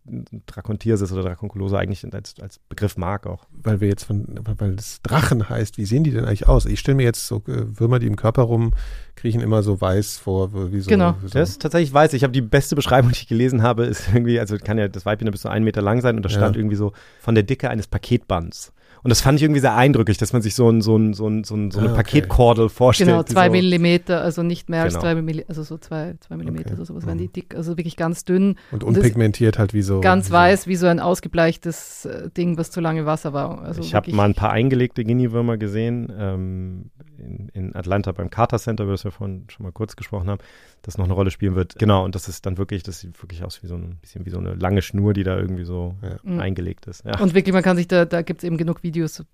Dracontiersis 0.47 1.13
oder 1.13 1.23
Draconculose 1.23 1.79
eigentlich 1.79 2.05
als, 2.13 2.35
als 2.41 2.59
Begriff 2.69 2.97
mag 2.97 3.27
auch. 3.27 3.47
Weil 3.51 3.81
wir 3.81 3.89
jetzt 3.89 4.05
von, 4.05 4.27
weil 4.59 4.75
es 4.75 5.03
Drachen 5.03 5.49
heißt, 5.49 5.79
wie 5.79 5.85
sehen 5.85 6.05
die 6.05 6.11
denn 6.11 6.25
eigentlich 6.25 6.49
aus? 6.49 6.67
Ich 6.67 6.81
stelle 6.81 6.97
mir 6.97 7.05
jetzt 7.05 7.27
so 7.27 7.37
äh, 7.47 7.79
Würmer, 7.79 7.99
die 7.99 8.07
im 8.07 8.17
Körper 8.17 8.43
rumkriechen, 8.43 9.41
immer 9.41 9.63
so 9.63 9.81
weiß 9.81 10.19
vor, 10.19 10.53
wie 10.73 10.81
so. 10.81 10.89
Genau, 10.89 11.17
so. 11.23 11.29
das 11.29 11.51
ist 11.51 11.63
tatsächlich 11.63 11.93
weiß. 11.93 12.13
Ich 12.15 12.23
habe 12.23 12.33
die 12.33 12.43
beste 12.43 12.77
Beschreibung, 12.77 13.13
die 13.13 13.19
ich 13.19 13.29
gelesen 13.29 13.63
habe, 13.63 13.85
ist 13.85 14.09
irgendwie, 14.09 14.41
also 14.41 14.57
kann 14.57 14.79
ja 14.79 14.89
das 14.89 15.07
Weibchen 15.07 15.31
bis 15.31 15.43
zu 15.43 15.49
einen 15.49 15.65
Meter 15.65 15.83
lang 15.83 16.01
sein 16.01 16.17
und 16.17 16.25
da 16.25 16.29
stand 16.29 16.57
ja. 16.57 16.61
irgendwie 16.61 16.77
so 16.77 16.93
von 17.21 17.35
der 17.35 17.45
Dicke 17.45 17.71
eines 17.71 17.87
Paketbands. 17.87 18.73
Und 19.03 19.09
das 19.09 19.21
fand 19.21 19.39
ich 19.39 19.43
irgendwie 19.43 19.61
sehr 19.61 19.75
eindrücklich, 19.75 20.17
dass 20.17 20.33
man 20.33 20.43
sich 20.43 20.55
so, 20.55 20.69
ein, 20.71 20.81
so, 20.81 20.97
ein, 20.97 21.13
so, 21.13 21.29
ein, 21.29 21.43
so, 21.43 21.57
ein, 21.57 21.71
so 21.73 21.81
eine 21.81 21.89
ah, 21.89 21.93
okay. 21.93 22.03
Paketkordel 22.03 22.69
vorstellt. 22.69 23.11
Genau, 23.11 23.23
zwei 23.25 23.47
so 23.47 23.53
Millimeter, 23.53 24.23
also 24.23 24.43
nicht 24.45 24.69
mehr 24.69 24.83
als 24.83 24.95
genau. 24.95 25.05
drei 25.05 25.15
Millimeter, 25.17 25.49
also 25.49 25.65
so 25.65 25.77
zwei, 25.79 26.15
zwei 26.21 26.37
Millimeter, 26.37 26.71
okay. 26.71 26.77
so 26.77 26.85
sowas 26.85 27.05
mhm. 27.05 27.09
waren 27.09 27.19
die 27.19 27.29
dick, 27.29 27.57
also 27.57 27.77
wirklich 27.77 27.97
ganz 27.97 28.25
dünn. 28.25 28.57
Und 28.71 28.85
unpigmentiert 28.85 29.57
und 29.57 29.59
halt 29.59 29.75
wie 29.75 29.83
so. 29.83 30.01
Ganz 30.01 30.29
wie 30.29 30.35
weiß, 30.35 30.67
wie 30.69 30.77
so 30.77 30.87
ein 30.87 31.01
ausgebleichtes 31.01 32.05
äh, 32.05 32.31
Ding, 32.31 32.59
was 32.59 32.71
zu 32.71 32.81
lange 32.81 33.05
Wasser 33.05 33.33
war. 33.33 33.63
Also 33.63 33.81
ich 33.81 33.95
habe 33.95 34.13
mal 34.15 34.25
ein 34.25 34.35
paar 34.35 34.53
eingelegte 34.53 35.05
Guinea-Würmer 35.05 35.57
gesehen, 35.57 36.13
ähm, 36.17 36.91
in, 37.23 37.49
in 37.49 37.75
Atlanta 37.75 38.13
beim 38.13 38.31
Carter 38.31 38.59
Center, 38.59 38.85
über 38.85 38.93
das 38.93 39.05
wir 39.05 39.11
vorhin 39.11 39.47
schon 39.49 39.65
mal 39.65 39.73
kurz 39.73 39.97
gesprochen 39.97 40.29
haben 40.29 40.41
das 40.83 40.99
noch 40.99 41.05
eine 41.05 41.15
Rolle 41.15 41.31
spielen 41.31 41.55
wird. 41.55 41.79
Genau, 41.79 42.05
und 42.05 42.15
das 42.15 42.29
ist 42.29 42.45
dann 42.45 42.59
wirklich, 42.59 42.83
das 42.83 43.01
sieht 43.01 43.21
wirklich 43.23 43.45
aus 43.45 43.63
wie 43.63 43.69
so 43.69 43.77
ein 43.77 43.99
bisschen 44.01 44.27
wie 44.27 44.31
so 44.31 44.39
eine 44.39 44.55
lange 44.55 44.83
Schnur, 44.83 45.15
die 45.15 45.23
da 45.23 45.39
irgendwie 45.39 45.65
so 45.65 45.95
ja. 46.03 46.17
Mhm. 46.23 46.41
eingelegt 46.41 46.87
ist. 46.87 47.05
Ja. 47.05 47.19
Und 47.21 47.35
wirklich, 47.35 47.53
man 47.53 47.63
kann 47.63 47.77
sich 47.77 47.89
da, 47.89 48.05
da 48.05 48.23
gibt 48.23 48.43
es 48.43 48.45
eben 48.45 48.57
genug 48.57 48.83
Videos, 48.83 49.25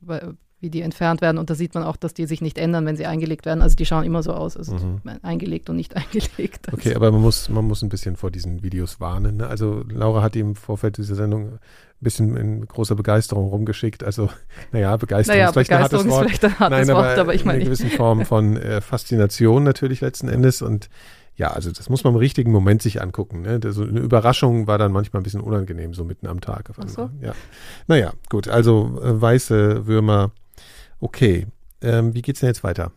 wie 0.61 0.70
die 0.70 0.82
entfernt 0.82 1.22
werden. 1.22 1.39
Und 1.39 1.49
da 1.49 1.55
sieht 1.55 1.74
man 1.74 1.84
auch, 1.84 1.97
dass 1.97 2.12
die 2.12 2.26
sich 2.26 2.43
nicht 2.43 2.59
ändern, 2.59 2.84
wenn 2.84 2.97
sie 2.97 3.07
eingelegt 3.07 3.47
werden. 3.47 3.62
Also 3.62 3.76
die 3.76 3.86
schauen 3.86 4.05
immer 4.05 4.22
so 4.22 4.34
aus, 4.34 4.57
also 4.59 4.74
mhm. 4.74 5.01
eingelegt 5.22 5.70
und 5.70 5.76
nicht 5.76 5.97
eingelegt. 5.97 6.68
Also. 6.68 6.76
Okay, 6.76 6.95
aber 6.95 7.11
man 7.11 7.22
muss, 7.22 7.49
man 7.49 7.64
muss 7.64 7.82
ein 7.82 7.89
bisschen 7.89 8.16
vor 8.16 8.30
diesen 8.30 8.62
Videos 8.62 9.01
warnen. 9.01 9.39
Ne? 9.39 9.47
Also 9.47 9.84
Laura 9.89 10.22
hat 10.22 10.36
im 10.36 10.55
Vorfeld 10.55 10.99
dieser 10.99 11.14
Sendung 11.14 11.59
bisschen 12.01 12.36
in 12.36 12.66
großer 12.66 12.94
Begeisterung 12.94 13.49
rumgeschickt. 13.49 14.05
Also, 14.05 14.30
naja, 14.72 14.96
Begeisterung 14.96 15.38
naja, 15.38 15.49
ist 15.49 15.53
vielleicht 15.55 15.70
Begeisterung 15.70 16.07
ein 16.07 16.12
hartes 16.12 16.22
Wort. 16.22 16.32
Ist 16.32 16.44
ein 16.44 16.59
hartes 16.59 16.86
Nein, 16.86 16.96
Wort, 16.96 17.07
aber, 17.07 17.20
aber 17.20 17.34
ich 17.34 17.44
meine. 17.44 17.57
Eine 17.57 17.64
gewisse 17.64 17.88
Form 17.88 18.24
von 18.24 18.57
äh, 18.57 18.80
Faszination 18.80 19.64
natürlich 19.64 20.01
letzten 20.01 20.28
Endes 20.28 20.62
und 20.62 20.88
ja, 21.36 21.53
also 21.53 21.70
das 21.70 21.88
muss 21.88 22.03
man 22.03 22.14
im 22.14 22.18
richtigen 22.18 22.51
Moment 22.51 22.82
sich 22.82 23.01
angucken. 23.01 23.42
Ne? 23.42 23.61
So 23.72 23.82
eine 23.82 24.01
Überraschung 24.01 24.66
war 24.66 24.76
dann 24.76 24.90
manchmal 24.90 25.20
ein 25.20 25.22
bisschen 25.22 25.40
unangenehm, 25.40 25.94
so 25.94 26.03
mitten 26.03 26.26
am 26.26 26.40
Tag. 26.40 26.68
Auf. 26.68 26.76
Ach 26.82 26.88
so? 26.88 27.11
Ja. 27.20 27.32
Naja, 27.86 28.12
gut, 28.28 28.49
also 28.49 29.01
äh, 29.01 29.20
weiße 29.20 29.86
Würmer 29.86 30.32
Okay, 31.01 31.46
ähm, 31.80 32.14
wie 32.14 32.22
geht's 32.22 32.40
denn 32.40 32.49
jetzt 32.49 32.64
weiter? 32.64 32.90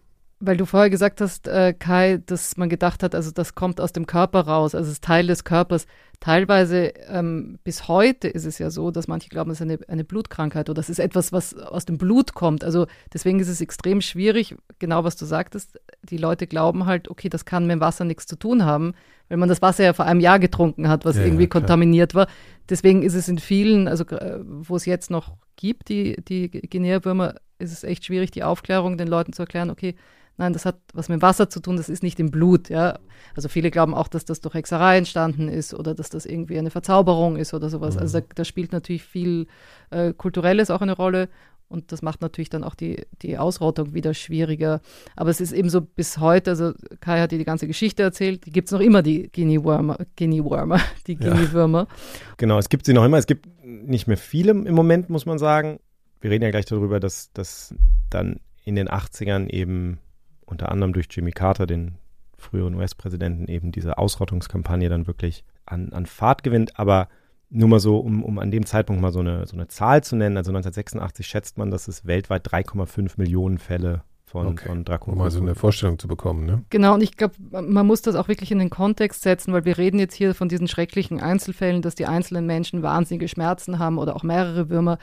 Weil 0.43 0.57
du 0.57 0.65
vorher 0.65 0.89
gesagt 0.89 1.21
hast, 1.21 1.47
äh, 1.47 1.71
Kai, 1.71 2.19
dass 2.25 2.57
man 2.57 2.67
gedacht 2.67 3.03
hat, 3.03 3.13
also 3.13 3.29
das 3.29 3.53
kommt 3.53 3.79
aus 3.79 3.93
dem 3.93 4.07
Körper 4.07 4.41
raus, 4.41 4.73
also 4.73 4.87
es 4.87 4.93
ist 4.93 5.03
Teil 5.03 5.27
des 5.27 5.43
Körpers. 5.43 5.85
Teilweise 6.19 6.93
ähm, 7.09 7.59
bis 7.63 7.87
heute 7.87 8.27
ist 8.27 8.45
es 8.45 8.57
ja 8.57 8.71
so, 8.71 8.89
dass 8.89 9.07
manche 9.07 9.29
glauben, 9.29 9.51
es 9.51 9.59
ist 9.59 9.61
eine, 9.61 9.77
eine 9.87 10.03
Blutkrankheit 10.03 10.69
oder 10.71 10.79
es 10.79 10.89
ist 10.89 10.99
etwas, 10.99 11.31
was 11.31 11.55
aus 11.55 11.85
dem 11.85 11.99
Blut 11.99 12.33
kommt. 12.33 12.63
Also 12.63 12.87
deswegen 13.13 13.39
ist 13.39 13.49
es 13.49 13.61
extrem 13.61 14.01
schwierig, 14.01 14.55
genau 14.79 15.03
was 15.03 15.15
du 15.15 15.25
sagtest. 15.25 15.79
Die 16.01 16.17
Leute 16.17 16.47
glauben 16.47 16.87
halt, 16.87 17.07
okay, 17.09 17.29
das 17.29 17.45
kann 17.45 17.67
mit 17.67 17.73
dem 17.73 17.79
Wasser 17.79 18.03
nichts 18.03 18.25
zu 18.25 18.35
tun 18.35 18.65
haben, 18.65 18.95
weil 19.31 19.37
man 19.37 19.47
das 19.47 19.61
Wasser 19.61 19.85
ja 19.85 19.93
vor 19.93 20.03
einem 20.03 20.19
Jahr 20.19 20.39
getrunken 20.39 20.89
hat, 20.89 21.05
was 21.05 21.15
ja, 21.15 21.23
irgendwie 21.23 21.47
kontaminiert 21.47 22.13
war. 22.15 22.27
Deswegen 22.69 23.01
ist 23.01 23.13
es 23.13 23.29
in 23.29 23.39
vielen, 23.39 23.87
also 23.87 24.03
äh, 24.03 24.39
wo 24.43 24.75
es 24.75 24.85
jetzt 24.85 25.09
noch 25.09 25.37
gibt, 25.55 25.87
die, 25.87 26.17
die 26.21 26.51
Guinea-Würmer, 26.51 27.35
ist 27.57 27.71
es 27.71 27.85
echt 27.85 28.03
schwierig, 28.03 28.31
die 28.31 28.43
Aufklärung 28.43 28.97
den 28.97 29.07
Leuten 29.07 29.31
zu 29.31 29.43
erklären, 29.43 29.69
okay, 29.69 29.95
nein, 30.35 30.51
das 30.51 30.65
hat 30.65 30.79
was 30.93 31.07
mit 31.07 31.21
Wasser 31.21 31.49
zu 31.49 31.61
tun, 31.61 31.77
das 31.77 31.87
ist 31.87 32.03
nicht 32.03 32.19
im 32.19 32.29
Blut, 32.29 32.67
ja. 32.67 32.99
Also 33.33 33.47
viele 33.47 33.71
glauben 33.71 33.93
auch, 33.93 34.09
dass 34.09 34.25
das 34.25 34.41
durch 34.41 34.53
Hexerei 34.53 34.97
entstanden 34.97 35.47
ist 35.47 35.73
oder 35.73 35.95
dass 35.95 36.09
das 36.09 36.25
irgendwie 36.25 36.57
eine 36.57 36.71
Verzauberung 36.71 37.37
ist 37.37 37.53
oder 37.53 37.69
sowas. 37.69 37.95
Also 37.95 37.99
mhm. 37.99 38.01
Also 38.01 38.19
da, 38.19 38.25
da, 38.35 38.43
spielt 38.43 38.73
natürlich 38.73 39.03
viel 39.03 39.47
äh, 39.91 40.11
Kulturelles 40.11 40.71
auch 40.71 40.81
eine 40.81 40.97
Rolle 40.97 41.29
und 41.71 41.91
das 41.91 42.01
macht 42.01 42.21
natürlich 42.21 42.49
dann 42.49 42.63
auch 42.63 42.75
die, 42.75 43.05
die 43.21 43.37
Ausrottung 43.37 43.93
wieder 43.93 44.13
schwieriger. 44.13 44.81
Aber 45.15 45.29
es 45.29 45.41
ist 45.41 45.51
eben 45.51 45.69
so 45.69 45.81
bis 45.81 46.19
heute, 46.19 46.51
also 46.51 46.73
Kai 46.99 47.19
hat 47.19 47.31
dir 47.31 47.37
die 47.37 47.45
ganze 47.45 47.67
Geschichte 47.67 48.03
erzählt, 48.03 48.45
die 48.45 48.51
gibt 48.51 48.67
es 48.67 48.71
noch 48.71 48.81
immer, 48.81 49.01
die 49.01 49.31
Guinea-Würmer, 49.31 49.97
Guinea-Würmer, 50.17 50.79
die 51.07 51.15
Guinea-Würmer. 51.15 51.87
Ja. 51.89 51.95
Genau, 52.37 52.59
es 52.59 52.69
gibt 52.69 52.85
sie 52.85 52.93
noch 52.93 53.05
immer. 53.05 53.17
Es 53.17 53.27
gibt 53.27 53.47
nicht 53.63 54.07
mehr 54.07 54.17
viele 54.17 54.51
im 54.51 54.75
Moment, 54.75 55.09
muss 55.09 55.25
man 55.25 55.39
sagen 55.39 55.79
wir 56.21 56.29
reden 56.29 56.43
ja 56.43 56.51
gleich 56.51 56.65
darüber, 56.65 56.99
dass 56.99 57.33
das 57.33 57.75
dann 58.09 58.39
in 58.63 58.75
den 58.75 58.87
80ern 58.87 59.49
eben 59.49 59.99
unter 60.45 60.71
anderem 60.71 60.93
durch 60.93 61.07
Jimmy 61.09 61.31
Carter, 61.31 61.65
den 61.65 61.95
früheren 62.37 62.75
US-Präsidenten, 62.75 63.47
eben 63.47 63.71
diese 63.71 63.97
Ausrottungskampagne 63.97 64.89
dann 64.89 65.07
wirklich 65.07 65.43
an, 65.65 65.91
an 65.93 66.05
Fahrt 66.05 66.43
gewinnt. 66.43 66.79
Aber 66.79 67.09
nur 67.51 67.67
mal 67.67 67.79
so, 67.79 67.97
um, 67.99 68.23
um 68.23 68.39
an 68.39 68.49
dem 68.49 68.65
Zeitpunkt 68.65 69.01
mal 69.01 69.11
so 69.11 69.19
eine, 69.19 69.45
so 69.45 69.55
eine 69.55 69.67
Zahl 69.67 70.03
zu 70.03 70.15
nennen, 70.15 70.37
also 70.37 70.51
1986 70.51 71.27
schätzt 71.27 71.57
man, 71.57 71.69
dass 71.69 71.87
es 71.87 72.05
weltweit 72.05 72.47
3,5 72.47 73.13
Millionen 73.17 73.57
Fälle 73.57 74.03
von, 74.25 74.47
okay. 74.47 74.67
von 74.67 74.85
Dracula. 74.85 75.13
Um 75.13 75.19
mal 75.19 75.31
so 75.31 75.41
eine 75.41 75.55
Vorstellung 75.55 75.99
zu 75.99 76.07
bekommen, 76.07 76.45
ne? 76.45 76.63
Genau, 76.69 76.93
und 76.93 77.03
ich 77.03 77.17
glaube, 77.17 77.35
man 77.49 77.85
muss 77.85 78.01
das 78.01 78.15
auch 78.15 78.29
wirklich 78.29 78.51
in 78.51 78.59
den 78.59 78.69
Kontext 78.69 79.21
setzen, 79.23 79.51
weil 79.51 79.65
wir 79.65 79.77
reden 79.77 79.99
jetzt 79.99 80.15
hier 80.15 80.33
von 80.33 80.47
diesen 80.47 80.69
schrecklichen 80.69 81.19
Einzelfällen, 81.19 81.81
dass 81.81 81.95
die 81.95 82.05
einzelnen 82.05 82.45
Menschen 82.45 82.81
wahnsinnige 82.81 83.27
Schmerzen 83.27 83.77
haben 83.77 83.97
oder 83.97 84.15
auch 84.15 84.23
mehrere 84.23 84.69
Würmer 84.69 84.97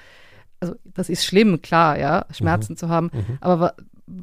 also 0.61 0.75
das 0.85 1.09
ist 1.09 1.25
schlimm, 1.25 1.63
klar, 1.63 1.99
ja, 1.99 2.27
Schmerzen 2.31 2.73
mhm. 2.73 2.77
zu 2.77 2.89
haben. 2.89 3.11
Mhm. 3.13 3.39
Aber 3.41 3.75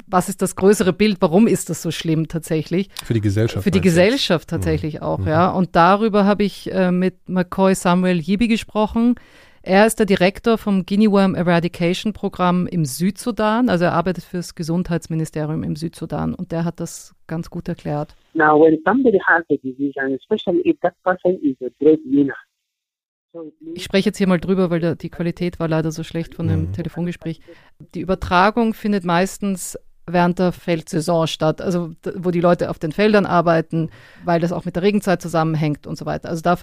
was 0.08 0.30
ist 0.30 0.42
das 0.42 0.56
größere 0.56 0.94
Bild? 0.94 1.18
Warum 1.20 1.48
ist 1.48 1.70
das 1.70 1.82
so 1.82 1.92
schlimm 1.92 2.28
tatsächlich? 2.28 2.90
Für 3.04 3.14
die 3.14 3.22
Gesellschaft. 3.22 3.64
Für 3.64 3.72
die 3.72 3.82
Gesellschaft 3.82 4.50
tatsächlich 4.50 4.96
mhm. 4.96 5.02
auch, 5.02 5.20
mhm. 5.20 5.28
ja. 5.28 5.52
Und 5.52 5.76
darüber 5.76 6.26
habe 6.26 6.44
ich 6.44 6.72
äh, 6.72 6.92
mit 6.92 7.30
McCoy 7.30 7.76
Samuel 7.76 8.20
Yibi 8.20 8.48
gesprochen. 8.48 9.16
Er 9.68 9.88
ist 9.88 9.98
der 9.98 10.06
Direktor 10.06 10.60
vom 10.60 10.86
Guinea 10.86 11.10
Worm 11.10 11.34
Eradication 11.34 12.14
Programm 12.14 12.68
im 12.68 12.86
Südsudan. 12.86 13.68
Also 13.68 13.86
er 13.86 13.94
arbeitet 13.94 14.24
für 14.24 14.38
das 14.38 14.54
Gesundheitsministerium 14.54 15.64
im 15.64 15.76
Südsudan 15.76 16.36
und 16.36 16.52
der 16.52 16.66
hat 16.66 16.80
das 16.80 17.16
ganz 17.26 17.50
gut 17.50 17.68
erklärt. 17.68 18.16
Now, 18.36 18.62
when 18.62 18.78
somebody 18.86 19.18
has 19.26 19.44
a 19.50 19.56
disease, 19.64 19.94
and 20.00 20.14
especially 20.14 20.62
if 20.70 20.80
that 20.82 20.94
person 21.04 21.40
is 21.42 21.56
a 21.62 21.72
breadwinner, 21.80 22.36
ich 23.74 23.84
spreche 23.84 24.10
jetzt 24.10 24.18
hier 24.18 24.28
mal 24.28 24.40
drüber, 24.40 24.70
weil 24.70 24.80
da, 24.80 24.96
die 24.96 25.10
Qualität 25.10 25.60
war 25.60 25.68
leider 25.68 25.92
so 25.92 26.04
schlecht 26.04 26.36
von 26.36 26.48
dem 26.48 26.68
mhm. 26.68 26.74
Telefongespräch. 26.74 27.42
Die 27.94 28.02
Übertragung 28.02 28.74
findet 28.74 29.04
meistens 29.04 29.78
während 30.08 30.38
der 30.38 30.52
Feldsaison 30.52 31.28
statt, 31.28 31.62
also 31.62 31.92
wo 32.16 32.32
die 32.32 32.42
Leute 32.42 32.70
auf 32.70 32.78
den 32.78 32.92
Feldern 32.92 33.26
arbeiten, 33.26 33.90
weil 34.24 34.40
das 34.40 34.52
auch 34.52 34.66
mit 34.66 34.76
der 34.76 34.84
Regenzeit 34.84 35.22
zusammenhängt 35.22 35.88
und 35.88 35.98
so 35.98 36.06
weiter. 36.06 36.30
Also 36.30 36.42
da 36.42 36.56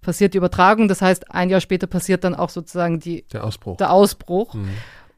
passiert 0.00 0.34
die 0.34 0.38
Übertragung, 0.38 0.88
das 0.88 1.00
heißt, 1.00 1.30
ein 1.30 1.48
Jahr 1.48 1.60
später 1.60 1.86
passiert 1.86 2.24
dann 2.24 2.34
auch 2.34 2.50
sozusagen 2.50 2.98
die, 2.98 3.24
der 3.32 3.44
Ausbruch. 3.44 3.76
Der 3.76 3.92
Ausbruch. 3.92 4.54
Mhm. 4.54 4.70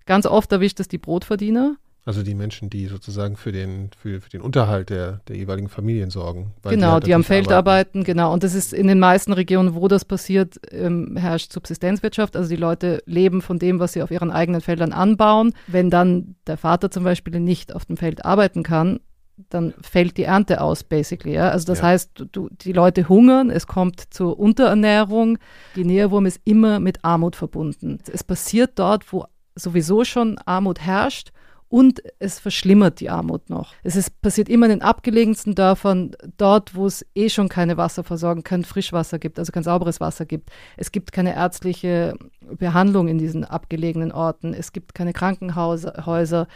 Ganz 0.07 0.27
oft 0.27 0.53
erwischt 0.53 0.81
es 0.81 0.89
die 0.89 0.99
Brotverdiener, 0.99 1.77
also 2.07 2.23
die 2.23 2.35
Menschen, 2.35 2.69
die 2.69 2.87
sozusagen 2.87 3.37
für 3.37 3.51
den, 3.51 3.91
für, 3.97 4.21
für 4.21 4.29
den 4.29 4.43
Unterhalt 4.43 4.91
der, 4.91 5.21
der 5.27 5.37
jeweiligen 5.37 5.69
Familien 5.69 6.11
sorgen. 6.11 6.53
genau, 6.63 6.93
halt 6.93 7.07
die 7.07 7.15
am 7.15 7.25
Feld 7.25 7.51
arbeiten. 7.51 7.99
arbeiten, 7.99 8.05
genau. 8.05 8.33
Und 8.33 8.43
das 8.43 8.55
ist 8.55 8.75
in 8.75 8.89
den 8.89 8.99
meisten 8.99 9.33
Regionen, 9.33 9.75
wo 9.75 9.89
das 9.89 10.05
passiert, 10.05 10.61
ähm, 10.71 11.17
herrscht 11.17 11.53
Subsistenzwirtschaft. 11.53 12.37
Also 12.37 12.51
die 12.51 12.57
Leute 12.57 13.03
leben 13.07 13.41
von 13.41 13.59
dem, 13.59 13.81
was 13.81 13.95
sie 13.95 14.03
auf 14.03 14.11
ihren 14.11 14.31
eigenen 14.31 14.61
Feldern 14.61 14.93
anbauen. 14.93 15.55
Wenn 15.67 15.89
dann 15.89 16.37
der 16.47 16.59
Vater 16.59 16.91
zum 16.91 17.05
Beispiel 17.05 17.41
nicht 17.41 17.75
auf 17.75 17.87
dem 17.87 17.97
Feld 17.97 18.25
arbeiten 18.27 18.63
kann, 18.63 19.01
dann 19.49 19.73
fällt 19.81 20.19
die 20.19 20.25
Ernte 20.25 20.61
aus, 20.61 20.85
basically. 20.85 21.35
Ja? 21.35 21.49
Also 21.49 21.67
das 21.67 21.79
ja. 21.79 21.87
heißt, 21.87 22.27
du, 22.33 22.51
die 22.51 22.73
Leute 22.73 23.09
hungern, 23.09 23.49
es 23.49 23.67
kommt 23.67 24.13
zur 24.13 24.39
Unterernährung. 24.39 25.39
Die 25.75 25.85
Nährwurm 25.85 26.27
ist 26.27 26.41
immer 26.45 26.81
mit 26.81 27.03
Armut 27.03 27.35
verbunden. 27.35 27.99
Es 28.13 28.23
passiert 28.23 28.73
dort, 28.79 29.11
wo 29.11 29.25
sowieso 29.55 30.05
schon 30.05 30.39
Armut 30.45 30.81
herrscht 30.81 31.33
und 31.75 32.05
es 32.21 32.39
verschlimmert 32.39 33.01
die 33.01 33.11
Armut 33.11 33.51
noch. 33.51 33.73
Es 33.83 33.97
ist, 33.97 34.23
passiert 34.23 34.49
immer 34.49 34.67
in 34.67 34.71
den 34.71 34.83
abgelegensten 34.83 35.57
Dörfern, 35.57 36.13
dort, 36.37 36.77
wo 36.77 36.87
es 36.87 37.05
eh 37.17 37.29
schon 37.29 37.49
keine 37.49 37.77
Wasserversorgung, 37.77 38.45
kein 38.45 38.63
Frischwasser 38.63 39.19
gibt, 39.19 39.41
also 39.41 39.51
kein 39.51 39.65
sauberes 39.65 39.99
Wasser 39.99 40.25
gibt. 40.25 40.51
Es 40.77 40.93
gibt 40.93 41.11
keine 41.11 41.35
ärztliche 41.35 42.15
Behandlung 42.43 43.09
in 43.09 43.19
diesen 43.19 43.45
abgelegenen 43.45 44.13
Orten. 44.13 44.55
Es 44.55 44.71
gibt 44.71 44.95
keine 44.95 45.13
Krankenhäuser 45.13 46.47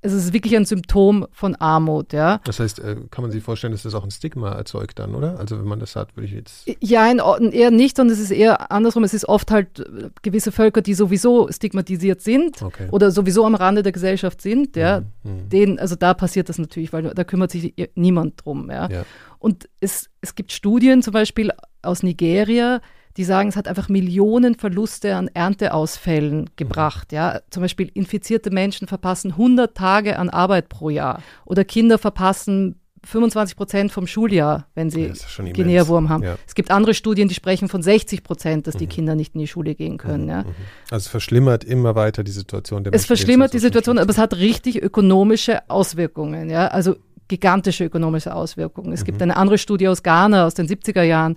es 0.00 0.12
ist 0.12 0.32
wirklich 0.32 0.56
ein 0.56 0.64
Symptom 0.64 1.26
von 1.32 1.56
Armut, 1.56 2.12
ja. 2.12 2.40
Das 2.44 2.60
heißt, 2.60 2.78
äh, 2.78 2.96
kann 3.10 3.22
man 3.22 3.32
sich 3.32 3.42
vorstellen, 3.42 3.72
dass 3.72 3.82
das 3.82 3.94
auch 3.94 4.04
ein 4.04 4.12
Stigma 4.12 4.52
erzeugt 4.52 5.00
dann, 5.00 5.14
oder? 5.14 5.38
Also 5.40 5.58
wenn 5.58 5.66
man 5.66 5.80
das 5.80 5.96
hat, 5.96 6.16
würde 6.16 6.26
ich 6.26 6.32
jetzt. 6.32 6.70
Ja, 6.80 7.10
in, 7.10 7.18
eher 7.50 7.72
nicht, 7.72 7.96
sondern 7.96 8.14
es 8.14 8.20
ist 8.20 8.30
eher 8.30 8.70
andersrum. 8.70 9.02
Es 9.02 9.12
ist 9.12 9.28
oft 9.28 9.50
halt 9.50 9.80
äh, 9.80 10.10
gewisse 10.22 10.52
Völker, 10.52 10.82
die 10.82 10.94
sowieso 10.94 11.50
stigmatisiert 11.50 12.20
sind 12.20 12.62
okay. 12.62 12.88
oder 12.92 13.10
sowieso 13.10 13.44
am 13.44 13.56
Rande 13.56 13.82
der 13.82 13.92
Gesellschaft 13.92 14.40
sind, 14.40 14.76
ja. 14.76 15.00
Mhm. 15.00 15.32
mhm. 15.32 15.48
Denen, 15.48 15.78
also 15.80 15.96
da 15.96 16.14
passiert 16.14 16.48
das 16.48 16.58
natürlich, 16.58 16.92
weil 16.92 17.02
da 17.02 17.24
kümmert 17.24 17.50
sich 17.50 17.74
niemand 17.96 18.44
drum, 18.44 18.70
ja. 18.70 18.88
ja. 18.88 19.04
Und 19.40 19.68
es, 19.80 20.10
es 20.20 20.34
gibt 20.34 20.52
Studien 20.52 21.02
zum 21.02 21.12
Beispiel 21.12 21.50
aus 21.82 22.02
Nigeria, 22.02 22.80
die 23.18 23.24
sagen, 23.24 23.48
es 23.48 23.56
hat 23.56 23.66
einfach 23.66 23.88
Millionen 23.88 24.54
Verluste 24.54 25.16
an 25.16 25.28
Ernteausfällen 25.34 26.50
gebracht. 26.54 27.12
Ja, 27.12 27.40
zum 27.50 27.62
Beispiel 27.62 27.90
infizierte 27.92 28.50
Menschen 28.50 28.86
verpassen 28.86 29.32
100 29.32 29.76
Tage 29.76 30.18
an 30.18 30.30
Arbeit 30.30 30.68
pro 30.68 30.88
Jahr 30.88 31.20
oder 31.44 31.64
Kinder 31.64 31.98
verpassen 31.98 32.76
25 33.04 33.56
Prozent 33.56 33.92
vom 33.92 34.06
Schuljahr, 34.06 34.66
wenn 34.74 34.90
sie 34.90 35.06
ja, 35.06 35.52
Guinea-Wurm 35.52 36.08
haben. 36.08 36.22
Ja. 36.22 36.36
Es 36.46 36.54
gibt 36.54 36.70
andere 36.70 36.94
Studien, 36.94 37.28
die 37.28 37.34
sprechen 37.34 37.68
von 37.68 37.82
60 37.82 38.22
Prozent, 38.22 38.66
dass 38.66 38.74
mhm. 38.74 38.78
die 38.78 38.86
Kinder 38.86 39.14
nicht 39.14 39.34
in 39.34 39.40
die 39.40 39.46
Schule 39.46 39.74
gehen 39.74 39.98
können. 39.98 40.24
Mhm. 40.24 40.30
Ja. 40.30 40.42
Mhm. 40.42 40.54
Also 40.90 41.04
es 41.04 41.08
verschlimmert 41.08 41.64
immer 41.64 41.94
weiter 41.96 42.22
die 42.22 42.30
Situation. 42.30 42.84
Der 42.84 42.94
es 42.94 43.04
verschlimmert 43.04 43.52
die 43.52 43.58
Situation, 43.58 43.98
aber 43.98 44.10
es 44.10 44.18
hat 44.18 44.36
richtig 44.36 44.80
ökonomische 44.80 45.68
Auswirkungen. 45.68 46.50
Ja, 46.50 46.68
also 46.68 46.96
gigantische 47.28 47.84
ökonomische 47.84 48.34
Auswirkungen. 48.34 48.92
Es 48.92 49.00
mhm. 49.00 49.06
gibt 49.06 49.22
eine 49.22 49.36
andere 49.36 49.58
Studie 49.58 49.88
aus 49.88 50.02
Ghana 50.02 50.46
aus 50.46 50.54
den 50.54 50.68
70er 50.68 51.02
Jahren, 51.02 51.36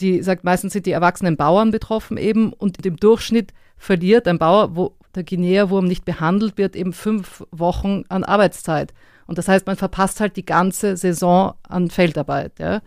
die 0.00 0.22
sagt, 0.22 0.44
meistens 0.44 0.72
sind 0.72 0.86
die 0.86 0.92
erwachsenen 0.92 1.36
Bauern 1.36 1.70
betroffen 1.70 2.16
eben 2.18 2.52
und 2.52 2.84
im 2.84 2.96
Durchschnitt 2.96 3.52
verliert 3.76 4.28
ein 4.28 4.38
Bauer, 4.38 4.76
wo 4.76 4.96
der 5.14 5.24
Guinea-Wurm 5.24 5.86
nicht 5.86 6.04
behandelt 6.04 6.58
wird, 6.58 6.76
eben 6.76 6.92
fünf 6.92 7.44
Wochen 7.50 8.04
an 8.08 8.24
Arbeitszeit. 8.24 8.92
Und 9.26 9.38
das 9.38 9.48
heißt, 9.48 9.66
man 9.66 9.76
verpasst 9.76 10.20
halt 10.20 10.36
die 10.36 10.44
ganze 10.44 10.96
Saison 10.96 11.54
an 11.68 11.90
Feldarbeit. 11.90 12.58
Ja. 12.58 12.80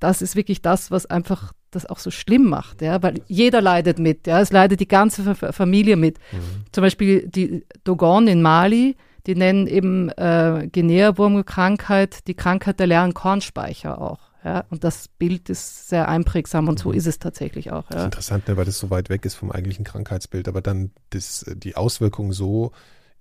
Das 0.00 0.22
ist 0.22 0.36
wirklich 0.36 0.62
das, 0.62 0.90
was 0.90 1.06
einfach 1.06 1.52
das 1.70 1.86
auch 1.86 1.98
so 1.98 2.10
schlimm 2.10 2.46
macht, 2.46 2.82
ja, 2.82 3.00
weil 3.00 3.22
jeder 3.28 3.60
leidet 3.60 4.00
mit, 4.00 4.26
ja, 4.26 4.40
es 4.40 4.50
leidet 4.50 4.80
die 4.80 4.88
ganze 4.88 5.36
Familie 5.36 5.96
mit. 5.96 6.18
Mhm. 6.32 6.64
Zum 6.72 6.82
Beispiel 6.82 7.28
die 7.28 7.64
Dogon 7.84 8.26
in 8.26 8.42
Mali, 8.42 8.96
die 9.26 9.36
nennen 9.36 9.68
eben 9.68 10.08
äh, 10.10 10.68
Guinea-Wurmkrankheit 10.72 12.26
die 12.26 12.34
Krankheit 12.34 12.80
der 12.80 12.88
leeren 12.88 13.14
Kornspeicher 13.14 14.00
auch. 14.00 14.29
Ja, 14.44 14.64
und 14.70 14.84
das 14.84 15.08
Bild 15.08 15.50
ist 15.50 15.88
sehr 15.88 16.08
einprägsam 16.08 16.68
und 16.68 16.78
so 16.78 16.90
mhm. 16.90 16.94
ist 16.94 17.06
es 17.06 17.18
tatsächlich 17.18 17.72
auch. 17.72 17.84
Ja. 17.84 17.90
Das 17.90 18.00
ist 18.00 18.04
interessant, 18.04 18.48
ne, 18.48 18.56
weil 18.56 18.64
das 18.64 18.78
so 18.78 18.90
weit 18.90 19.10
weg 19.10 19.24
ist 19.24 19.34
vom 19.34 19.50
eigentlichen 19.50 19.84
Krankheitsbild, 19.84 20.48
aber 20.48 20.62
dann 20.62 20.90
das, 21.10 21.44
die 21.56 21.76
Auswirkungen 21.76 22.32
so 22.32 22.72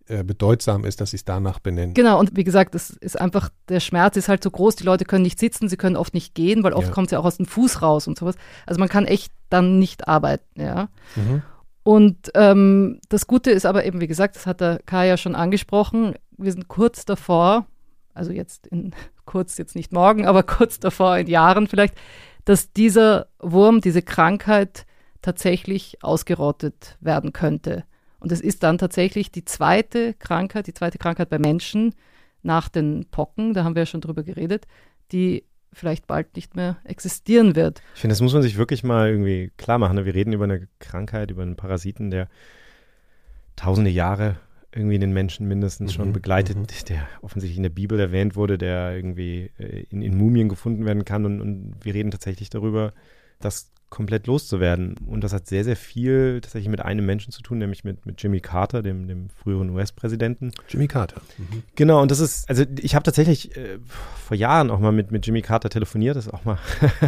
äh, 0.09 0.23
bedeutsam 0.23 0.85
ist, 0.85 1.01
dass 1.01 1.11
sie 1.11 1.17
es 1.17 1.25
danach 1.25 1.59
benennen. 1.59 1.93
Genau, 1.93 2.19
und 2.19 2.35
wie 2.35 2.43
gesagt, 2.43 2.73
das 2.73 2.89
ist 2.89 3.19
einfach, 3.19 3.49
der 3.67 3.79
Schmerz 3.79 4.17
ist 4.17 4.27
halt 4.27 4.43
so 4.43 4.49
groß, 4.49 4.75
die 4.75 4.83
Leute 4.83 5.05
können 5.05 5.23
nicht 5.23 5.39
sitzen, 5.39 5.69
sie 5.69 5.77
können 5.77 5.95
oft 5.95 6.13
nicht 6.13 6.33
gehen, 6.33 6.63
weil 6.63 6.73
oft 6.73 6.87
ja. 6.87 6.93
kommt 6.93 7.07
es 7.07 7.11
ja 7.11 7.19
auch 7.19 7.25
aus 7.25 7.37
dem 7.37 7.45
Fuß 7.45 7.81
raus 7.81 8.07
und 8.07 8.17
sowas. 8.17 8.35
Also 8.65 8.79
man 8.79 8.89
kann 8.89 9.05
echt 9.05 9.31
dann 9.49 9.77
nicht 9.77 10.07
arbeiten, 10.07 10.61
ja. 10.61 10.89
Mhm. 11.15 11.43
Und 11.83 12.31
ähm, 12.33 12.99
das 13.09 13.27
Gute 13.27 13.51
ist 13.51 13.65
aber 13.65 13.85
eben, 13.85 14.01
wie 14.01 14.07
gesagt, 14.07 14.35
das 14.35 14.47
hat 14.47 14.61
der 14.61 14.79
Kai 14.85 15.07
ja 15.07 15.17
schon 15.17 15.35
angesprochen, 15.35 16.15
wir 16.37 16.51
sind 16.51 16.67
kurz 16.67 17.05
davor, 17.05 17.65
also 18.13 18.31
jetzt 18.31 18.67
in 18.67 18.93
kurz, 19.25 19.57
jetzt 19.57 19.75
nicht 19.75 19.91
morgen, 19.91 20.25
aber 20.25 20.43
kurz 20.43 20.79
davor 20.79 21.17
in 21.17 21.27
Jahren 21.27 21.67
vielleicht, 21.67 21.95
dass 22.45 22.71
dieser 22.73 23.27
Wurm, 23.39 23.81
diese 23.81 24.01
Krankheit 24.01 24.85
tatsächlich 25.21 26.03
ausgerottet 26.03 26.97
werden 26.99 27.33
könnte. 27.33 27.83
Und 28.19 28.31
es 28.31 28.41
ist 28.41 28.63
dann 28.63 28.77
tatsächlich 28.77 29.31
die 29.31 29.45
zweite 29.45 30.13
Krankheit, 30.13 30.67
die 30.67 30.73
zweite 30.73 30.97
Krankheit 30.97 31.29
bei 31.29 31.39
Menschen 31.39 31.95
nach 32.41 32.69
den 32.69 33.05
Pocken, 33.11 33.53
da 33.53 33.63
haben 33.63 33.75
wir 33.75 33.83
ja 33.83 33.85
schon 33.85 34.01
drüber 34.01 34.23
geredet, 34.23 34.65
die 35.11 35.45
vielleicht 35.71 36.07
bald 36.07 36.35
nicht 36.35 36.55
mehr 36.55 36.77
existieren 36.83 37.55
wird. 37.55 37.81
Ich 37.95 38.01
finde, 38.01 38.13
das 38.13 38.21
muss 38.21 38.33
man 38.33 38.41
sich 38.41 38.57
wirklich 38.57 38.83
mal 38.83 39.09
irgendwie 39.09 39.51
klar 39.57 39.77
machen. 39.77 39.95
Ne? 39.95 40.05
Wir 40.05 40.15
reden 40.15 40.33
über 40.33 40.45
eine 40.45 40.67
Krankheit, 40.79 41.31
über 41.31 41.43
einen 41.43 41.55
Parasiten, 41.55 42.09
der 42.09 42.27
tausende 43.55 43.91
Jahre 43.91 44.37
irgendwie 44.73 44.99
den 44.99 45.13
Menschen 45.13 45.47
mindestens 45.47 45.91
mhm, 45.91 45.95
schon 45.95 46.13
begleitet, 46.13 46.57
mhm. 46.57 46.67
der 46.89 47.07
offensichtlich 47.21 47.57
in 47.57 47.63
der 47.63 47.69
Bibel 47.69 47.99
erwähnt 47.99 48.35
wurde, 48.35 48.57
der 48.57 48.95
irgendwie 48.95 49.51
äh, 49.57 49.85
in, 49.89 50.01
in 50.01 50.17
Mumien 50.17 50.49
gefunden 50.49 50.85
werden 50.85 51.05
kann. 51.05 51.25
Und, 51.25 51.41
und 51.41 51.75
wir 51.81 51.93
reden 51.93 52.11
tatsächlich 52.11 52.49
darüber, 52.49 52.93
dass 53.39 53.71
komplett 53.89 54.27
loszuwerden. 54.27 54.95
Und 55.05 55.23
das 55.23 55.33
hat 55.33 55.47
sehr, 55.47 55.63
sehr 55.63 55.75
viel 55.75 56.41
tatsächlich 56.41 56.69
mit 56.69 56.81
einem 56.81 57.05
Menschen 57.05 57.31
zu 57.31 57.41
tun, 57.41 57.57
nämlich 57.57 57.83
mit, 57.83 58.05
mit 58.05 58.21
Jimmy 58.21 58.39
Carter, 58.39 58.81
dem, 58.81 59.07
dem 59.07 59.29
früheren 59.29 59.69
US-Präsidenten. 59.71 60.51
Jimmy 60.67 60.87
Carter. 60.87 61.21
Mhm. 61.37 61.63
Genau, 61.75 62.01
und 62.01 62.11
das 62.11 62.19
ist, 62.19 62.47
also 62.49 62.63
ich 62.79 62.95
habe 62.95 63.03
tatsächlich 63.03 63.55
äh, 63.57 63.79
vor 64.29 64.37
Jahren 64.37 64.69
auch 64.69 64.79
mal 64.79 64.91
mit, 64.91 65.11
mit 65.11 65.25
Jimmy 65.25 65.41
Carter 65.41 65.69
telefoniert, 65.69 66.15
das 66.15 66.27
ist 66.27 66.33
auch 66.33 66.45
mal, 66.45 66.59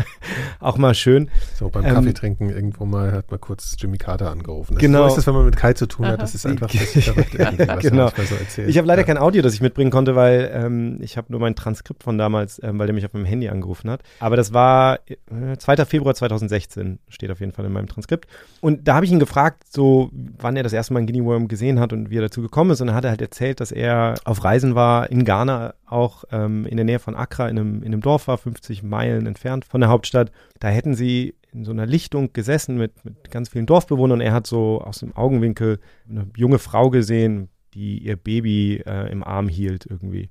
auch 0.59 0.77
mal 0.77 0.95
schön. 0.95 1.29
So 1.55 1.69
beim 1.69 1.85
ähm, 1.85 1.93
Kaffeetrinken 1.93 2.49
irgendwo 2.49 2.85
mal 2.85 3.11
hat 3.11 3.29
man 3.29 3.39
kurz 3.39 3.75
Jimmy 3.77 3.97
Carter 3.97 4.31
angerufen. 4.31 4.73
Das 4.73 4.81
genau. 4.81 5.07
So 5.07 5.15
ist 5.15 5.17
es, 5.19 5.27
wenn 5.27 5.35
man 5.35 5.45
mit 5.45 5.55
Kai 5.55 5.73
zu 5.73 5.85
tun 5.85 6.07
hat, 6.07 6.21
das 6.21 6.33
ist 6.33 6.45
einfach 6.45 6.71
das 6.71 6.95
ist 6.95 7.05
verrückt 7.05 7.37
genau. 7.81 8.09
so 8.09 8.35
erzählt. 8.35 8.69
Ich 8.69 8.77
habe 8.77 8.87
leider 8.87 9.01
ja. 9.01 9.05
kein 9.05 9.17
Audio, 9.17 9.41
das 9.41 9.53
ich 9.53 9.61
mitbringen 9.61 9.91
konnte, 9.91 10.15
weil 10.15 10.49
ähm, 10.53 10.97
ich 11.01 11.17
habe 11.17 11.27
nur 11.29 11.39
mein 11.39 11.55
Transkript 11.55 12.03
von 12.03 12.17
damals, 12.17 12.59
ähm, 12.63 12.79
weil 12.79 12.87
der 12.87 12.93
mich 12.93 13.05
auf 13.05 13.13
meinem 13.13 13.25
Handy 13.25 13.49
angerufen 13.49 13.89
hat. 13.89 14.01
Aber 14.19 14.35
das 14.35 14.53
war 14.53 14.99
äh, 15.07 15.57
2. 15.57 15.85
Februar 15.85 16.15
2016, 16.15 16.70
steht 17.07 17.31
auf 17.31 17.39
jeden 17.39 17.51
Fall 17.51 17.65
in 17.65 17.71
meinem 17.71 17.87
Transkript. 17.87 18.27
Und 18.61 18.87
da 18.87 18.95
habe 18.95 19.05
ich 19.05 19.11
ihn 19.11 19.19
gefragt, 19.19 19.63
so 19.69 20.09
wann 20.13 20.55
er 20.55 20.63
das 20.63 20.73
erste 20.73 20.93
Mal 20.93 20.99
einen 20.99 21.07
Guinea 21.07 21.25
Worm 21.25 21.47
gesehen 21.47 21.79
hat 21.79 21.93
und 21.93 22.09
wie 22.09 22.17
er 22.17 22.21
dazu 22.21 22.41
gekommen 22.41 22.71
ist. 22.71 22.81
Und 22.81 22.87
dann 22.87 22.95
hat 22.95 23.05
er 23.05 23.11
halt 23.11 23.21
erzählt, 23.21 23.59
dass 23.59 23.71
er 23.71 24.15
auf 24.25 24.43
Reisen 24.43 24.75
war 24.75 25.09
in 25.11 25.25
Ghana, 25.25 25.73
auch 25.85 26.23
ähm, 26.31 26.65
in 26.65 26.77
der 26.77 26.85
Nähe 26.85 26.99
von 26.99 27.15
Accra, 27.15 27.49
in 27.49 27.57
einem, 27.57 27.83
in 27.83 27.87
einem 27.93 28.01
Dorf 28.01 28.27
war, 28.27 28.37
50 28.37 28.83
Meilen 28.83 29.27
entfernt 29.27 29.65
von 29.65 29.81
der 29.81 29.89
Hauptstadt. 29.89 30.31
Da 30.59 30.69
hätten 30.69 30.93
sie 30.93 31.35
in 31.51 31.65
so 31.65 31.71
einer 31.71 31.85
Lichtung 31.85 32.33
gesessen 32.33 32.77
mit, 32.77 33.03
mit 33.03 33.29
ganz 33.29 33.49
vielen 33.49 33.65
Dorfbewohnern. 33.65 34.19
Und 34.19 34.25
er 34.25 34.33
hat 34.33 34.47
so 34.47 34.81
aus 34.81 34.99
dem 34.99 35.15
Augenwinkel 35.15 35.79
eine 36.09 36.27
junge 36.35 36.59
Frau 36.59 36.89
gesehen, 36.89 37.49
die 37.73 37.99
ihr 37.99 38.15
Baby 38.15 38.83
äh, 38.85 39.11
im 39.11 39.23
Arm 39.23 39.47
hielt 39.47 39.85
irgendwie. 39.85 40.29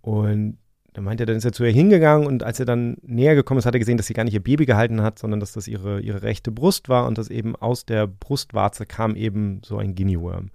Und 0.00 0.58
da 0.92 1.00
meint 1.00 1.20
er, 1.20 1.26
dann 1.26 1.36
ist 1.36 1.44
er 1.44 1.52
zu 1.52 1.64
ihr 1.64 1.72
hingegangen 1.72 2.26
und 2.26 2.42
als 2.42 2.60
er 2.60 2.66
dann 2.66 2.96
näher 3.02 3.34
gekommen 3.34 3.58
ist, 3.58 3.66
hat 3.66 3.74
er 3.74 3.78
gesehen, 3.78 3.96
dass 3.96 4.06
sie 4.06 4.14
gar 4.14 4.24
nicht 4.24 4.34
ihr 4.34 4.42
Baby 4.42 4.66
gehalten 4.66 5.02
hat, 5.02 5.18
sondern 5.18 5.40
dass 5.40 5.52
das 5.52 5.66
ihre, 5.66 6.00
ihre 6.00 6.22
rechte 6.22 6.52
Brust 6.52 6.88
war 6.88 7.06
und 7.06 7.16
dass 7.16 7.30
eben 7.30 7.56
aus 7.56 7.86
der 7.86 8.06
Brustwarze 8.06 8.84
kam 8.84 9.16
eben 9.16 9.62
so 9.64 9.78
ein 9.78 9.94
Guinea 9.94 10.20
Worm. 10.20 10.50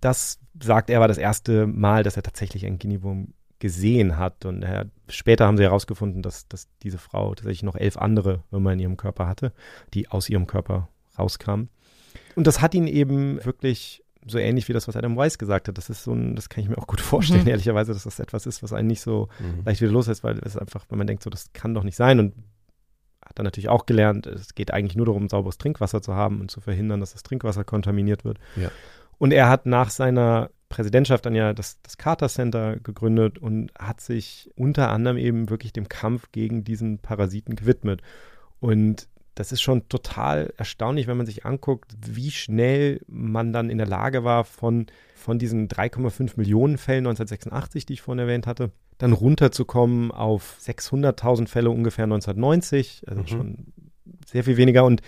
Das, 0.00 0.38
sagt 0.62 0.90
er, 0.90 1.00
war 1.00 1.08
das 1.08 1.18
erste 1.18 1.66
Mal, 1.66 2.04
dass 2.04 2.16
er 2.16 2.22
tatsächlich 2.22 2.64
einen 2.66 2.78
Guinea 2.78 3.02
Worm 3.02 3.34
gesehen 3.58 4.16
hat. 4.16 4.44
Und 4.44 4.62
er, 4.62 4.86
später 5.08 5.46
haben 5.46 5.56
sie 5.56 5.64
herausgefunden, 5.64 6.22
dass, 6.22 6.46
dass 6.48 6.68
diese 6.82 6.98
Frau 6.98 7.34
tatsächlich 7.34 7.62
noch 7.62 7.76
elf 7.76 7.96
andere 7.96 8.44
Würmer 8.50 8.72
in 8.72 8.78
ihrem 8.78 8.96
Körper 8.96 9.26
hatte, 9.26 9.52
die 9.92 10.08
aus 10.08 10.28
ihrem 10.28 10.46
Körper 10.46 10.88
rauskamen. 11.18 11.68
Und 12.36 12.46
das 12.46 12.60
hat 12.60 12.74
ihn 12.74 12.86
eben 12.86 13.44
wirklich 13.44 14.03
so 14.26 14.38
ähnlich 14.38 14.68
wie 14.68 14.72
das, 14.72 14.88
was 14.88 14.96
Adam 14.96 15.16
Weiss 15.16 15.38
gesagt 15.38 15.68
hat. 15.68 15.78
Das 15.78 15.90
ist 15.90 16.04
so 16.04 16.12
ein, 16.12 16.34
das 16.36 16.48
kann 16.48 16.62
ich 16.62 16.70
mir 16.70 16.78
auch 16.78 16.86
gut 16.86 17.00
vorstellen, 17.00 17.42
mhm. 17.42 17.48
ehrlicherweise, 17.48 17.92
dass 17.92 18.04
das 18.04 18.18
etwas 18.18 18.46
ist, 18.46 18.62
was 18.62 18.72
einen 18.72 18.88
nicht 18.88 19.00
so 19.00 19.28
mhm. 19.38 19.62
leicht 19.64 19.80
wieder 19.80 19.92
loslässt, 19.92 20.24
weil 20.24 20.38
es 20.44 20.56
einfach, 20.56 20.84
wenn 20.88 20.98
man 20.98 21.06
denkt, 21.06 21.22
so, 21.22 21.30
das 21.30 21.52
kann 21.52 21.74
doch 21.74 21.84
nicht 21.84 21.96
sein 21.96 22.18
und 22.18 22.34
hat 23.24 23.38
dann 23.38 23.44
natürlich 23.44 23.68
auch 23.68 23.86
gelernt, 23.86 24.26
es 24.26 24.54
geht 24.54 24.70
eigentlich 24.70 24.96
nur 24.96 25.06
darum, 25.06 25.28
sauberes 25.28 25.58
Trinkwasser 25.58 26.02
zu 26.02 26.14
haben 26.14 26.40
und 26.40 26.50
zu 26.50 26.60
verhindern, 26.60 27.00
dass 27.00 27.12
das 27.12 27.22
Trinkwasser 27.22 27.64
kontaminiert 27.64 28.24
wird. 28.24 28.38
Ja. 28.56 28.70
Und 29.18 29.32
er 29.32 29.48
hat 29.48 29.66
nach 29.66 29.90
seiner 29.90 30.50
Präsidentschaft 30.68 31.24
dann 31.24 31.34
ja 31.34 31.52
das, 31.52 31.80
das 31.82 31.96
Carter 31.98 32.28
Center 32.28 32.76
gegründet 32.76 33.38
und 33.38 33.70
hat 33.78 34.00
sich 34.00 34.50
unter 34.56 34.90
anderem 34.90 35.16
eben 35.16 35.48
wirklich 35.48 35.72
dem 35.72 35.88
Kampf 35.88 36.32
gegen 36.32 36.64
diesen 36.64 36.98
Parasiten 36.98 37.54
gewidmet. 37.54 38.02
Und 38.60 39.08
das 39.34 39.52
ist 39.52 39.62
schon 39.62 39.88
total 39.88 40.52
erstaunlich, 40.56 41.06
wenn 41.06 41.16
man 41.16 41.26
sich 41.26 41.44
anguckt, 41.44 41.94
wie 42.06 42.30
schnell 42.30 43.00
man 43.08 43.52
dann 43.52 43.70
in 43.70 43.78
der 43.78 43.86
Lage 43.86 44.24
war, 44.24 44.44
von, 44.44 44.86
von 45.14 45.38
diesen 45.38 45.68
3,5 45.68 46.34
Millionen 46.36 46.78
Fällen 46.78 47.06
1986, 47.06 47.86
die 47.86 47.94
ich 47.94 48.02
vorhin 48.02 48.20
erwähnt 48.20 48.46
hatte, 48.46 48.70
dann 48.98 49.12
runterzukommen 49.12 50.12
auf 50.12 50.56
600.000 50.62 51.48
Fälle 51.48 51.70
ungefähr 51.70 52.04
1990, 52.04 53.02
also 53.06 53.22
mhm. 53.22 53.26
schon 53.26 53.72
sehr 54.26 54.44
viel 54.44 54.56
weniger. 54.56 54.84
Und, 54.84 55.02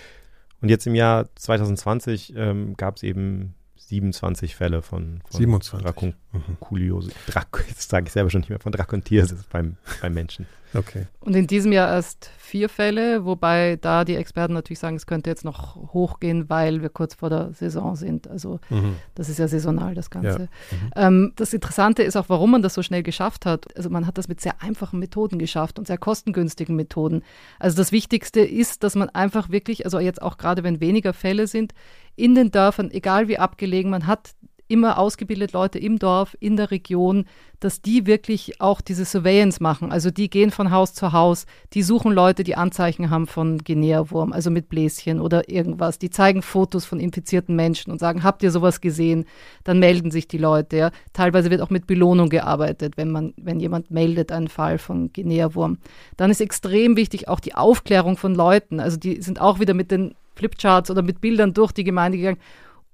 und 0.60 0.68
jetzt 0.68 0.86
im 0.86 0.94
Jahr 0.94 1.28
2020 1.36 2.34
ähm, 2.36 2.76
gab 2.76 2.96
es 2.96 3.04
eben 3.04 3.54
27 3.76 4.56
Fälle 4.56 4.82
von, 4.82 5.20
von 5.30 5.38
27. 5.38 5.86
Drakonkuliose. 5.86 7.10
Mhm. 7.10 7.32
Drak, 7.32 7.64
jetzt 7.68 7.88
sage 7.88 8.06
ich 8.06 8.12
selber 8.12 8.30
schon 8.30 8.40
nicht 8.40 8.50
mehr 8.50 8.58
von 8.58 8.72
Drakontiasis 8.72 9.44
beim, 9.44 9.76
beim 10.02 10.14
Menschen. 10.14 10.46
Okay. 10.76 11.06
Und 11.20 11.34
in 11.34 11.46
diesem 11.46 11.72
Jahr 11.72 11.88
erst 11.90 12.30
vier 12.38 12.68
Fälle, 12.68 13.24
wobei 13.24 13.76
da 13.80 14.04
die 14.04 14.14
Experten 14.14 14.54
natürlich 14.54 14.78
sagen, 14.78 14.96
es 14.96 15.06
könnte 15.06 15.28
jetzt 15.28 15.44
noch 15.44 15.74
hochgehen, 15.92 16.48
weil 16.48 16.82
wir 16.82 16.88
kurz 16.88 17.14
vor 17.14 17.28
der 17.28 17.52
Saison 17.52 17.96
sind. 17.96 18.28
Also 18.28 18.60
mhm. 18.70 18.96
das 19.14 19.28
ist 19.28 19.38
ja 19.38 19.48
saisonal, 19.48 19.94
das 19.94 20.10
Ganze. 20.10 20.48
Ja. 20.96 21.08
Mhm. 21.10 21.16
Ähm, 21.16 21.32
das 21.36 21.52
Interessante 21.52 22.02
ist 22.02 22.16
auch, 22.16 22.28
warum 22.28 22.52
man 22.52 22.62
das 22.62 22.74
so 22.74 22.82
schnell 22.82 23.02
geschafft 23.02 23.46
hat. 23.46 23.76
Also 23.76 23.90
man 23.90 24.06
hat 24.06 24.18
das 24.18 24.28
mit 24.28 24.40
sehr 24.40 24.62
einfachen 24.62 25.00
Methoden 25.00 25.38
geschafft 25.38 25.78
und 25.78 25.86
sehr 25.86 25.98
kostengünstigen 25.98 26.76
Methoden. 26.76 27.22
Also 27.58 27.76
das 27.76 27.90
Wichtigste 27.90 28.40
ist, 28.40 28.84
dass 28.84 28.94
man 28.94 29.08
einfach 29.08 29.50
wirklich, 29.50 29.84
also 29.84 29.98
jetzt 29.98 30.22
auch 30.22 30.38
gerade 30.38 30.62
wenn 30.62 30.80
weniger 30.80 31.12
Fälle 31.12 31.48
sind, 31.48 31.74
in 32.14 32.34
den 32.34 32.50
Dörfern, 32.50 32.90
egal 32.90 33.28
wie 33.28 33.38
abgelegen, 33.38 33.90
man 33.90 34.06
hat 34.06 34.34
immer 34.68 34.98
ausgebildet 34.98 35.52
Leute 35.52 35.78
im 35.78 35.98
Dorf, 35.98 36.36
in 36.40 36.56
der 36.56 36.70
Region, 36.70 37.24
dass 37.60 37.80
die 37.80 38.06
wirklich 38.06 38.60
auch 38.60 38.80
diese 38.80 39.04
Surveillance 39.04 39.62
machen. 39.62 39.92
Also 39.92 40.10
die 40.10 40.28
gehen 40.28 40.50
von 40.50 40.70
Haus 40.70 40.92
zu 40.92 41.12
Haus, 41.12 41.46
die 41.72 41.82
suchen 41.82 42.12
Leute, 42.12 42.44
die 42.44 42.56
Anzeichen 42.56 43.10
haben 43.10 43.26
von 43.26 43.58
Guinea-Wurm, 43.58 44.32
also 44.32 44.50
mit 44.50 44.68
Bläschen 44.68 45.20
oder 45.20 45.48
irgendwas. 45.48 45.98
Die 45.98 46.10
zeigen 46.10 46.42
Fotos 46.42 46.84
von 46.84 47.00
infizierten 47.00 47.56
Menschen 47.56 47.90
und 47.90 47.98
sagen, 47.98 48.22
habt 48.22 48.42
ihr 48.42 48.50
sowas 48.50 48.80
gesehen? 48.80 49.24
Dann 49.64 49.78
melden 49.78 50.10
sich 50.10 50.28
die 50.28 50.38
Leute. 50.38 50.76
Ja. 50.76 50.90
Teilweise 51.12 51.50
wird 51.50 51.62
auch 51.62 51.70
mit 51.70 51.86
Belohnung 51.86 52.28
gearbeitet, 52.28 52.96
wenn 52.96 53.10
man, 53.10 53.32
wenn 53.36 53.60
jemand 53.60 53.90
meldet 53.90 54.32
einen 54.32 54.48
Fall 54.48 54.78
von 54.78 55.12
Guinea-Wurm. 55.12 55.78
Dann 56.16 56.30
ist 56.30 56.40
extrem 56.40 56.96
wichtig 56.96 57.28
auch 57.28 57.40
die 57.40 57.54
Aufklärung 57.54 58.16
von 58.16 58.34
Leuten. 58.34 58.80
Also 58.80 58.98
die 58.98 59.22
sind 59.22 59.40
auch 59.40 59.60
wieder 59.60 59.74
mit 59.74 59.90
den 59.90 60.14
Flipcharts 60.34 60.90
oder 60.90 61.02
mit 61.02 61.22
Bildern 61.22 61.54
durch 61.54 61.72
die 61.72 61.84
Gemeinde 61.84 62.18
gegangen 62.18 62.38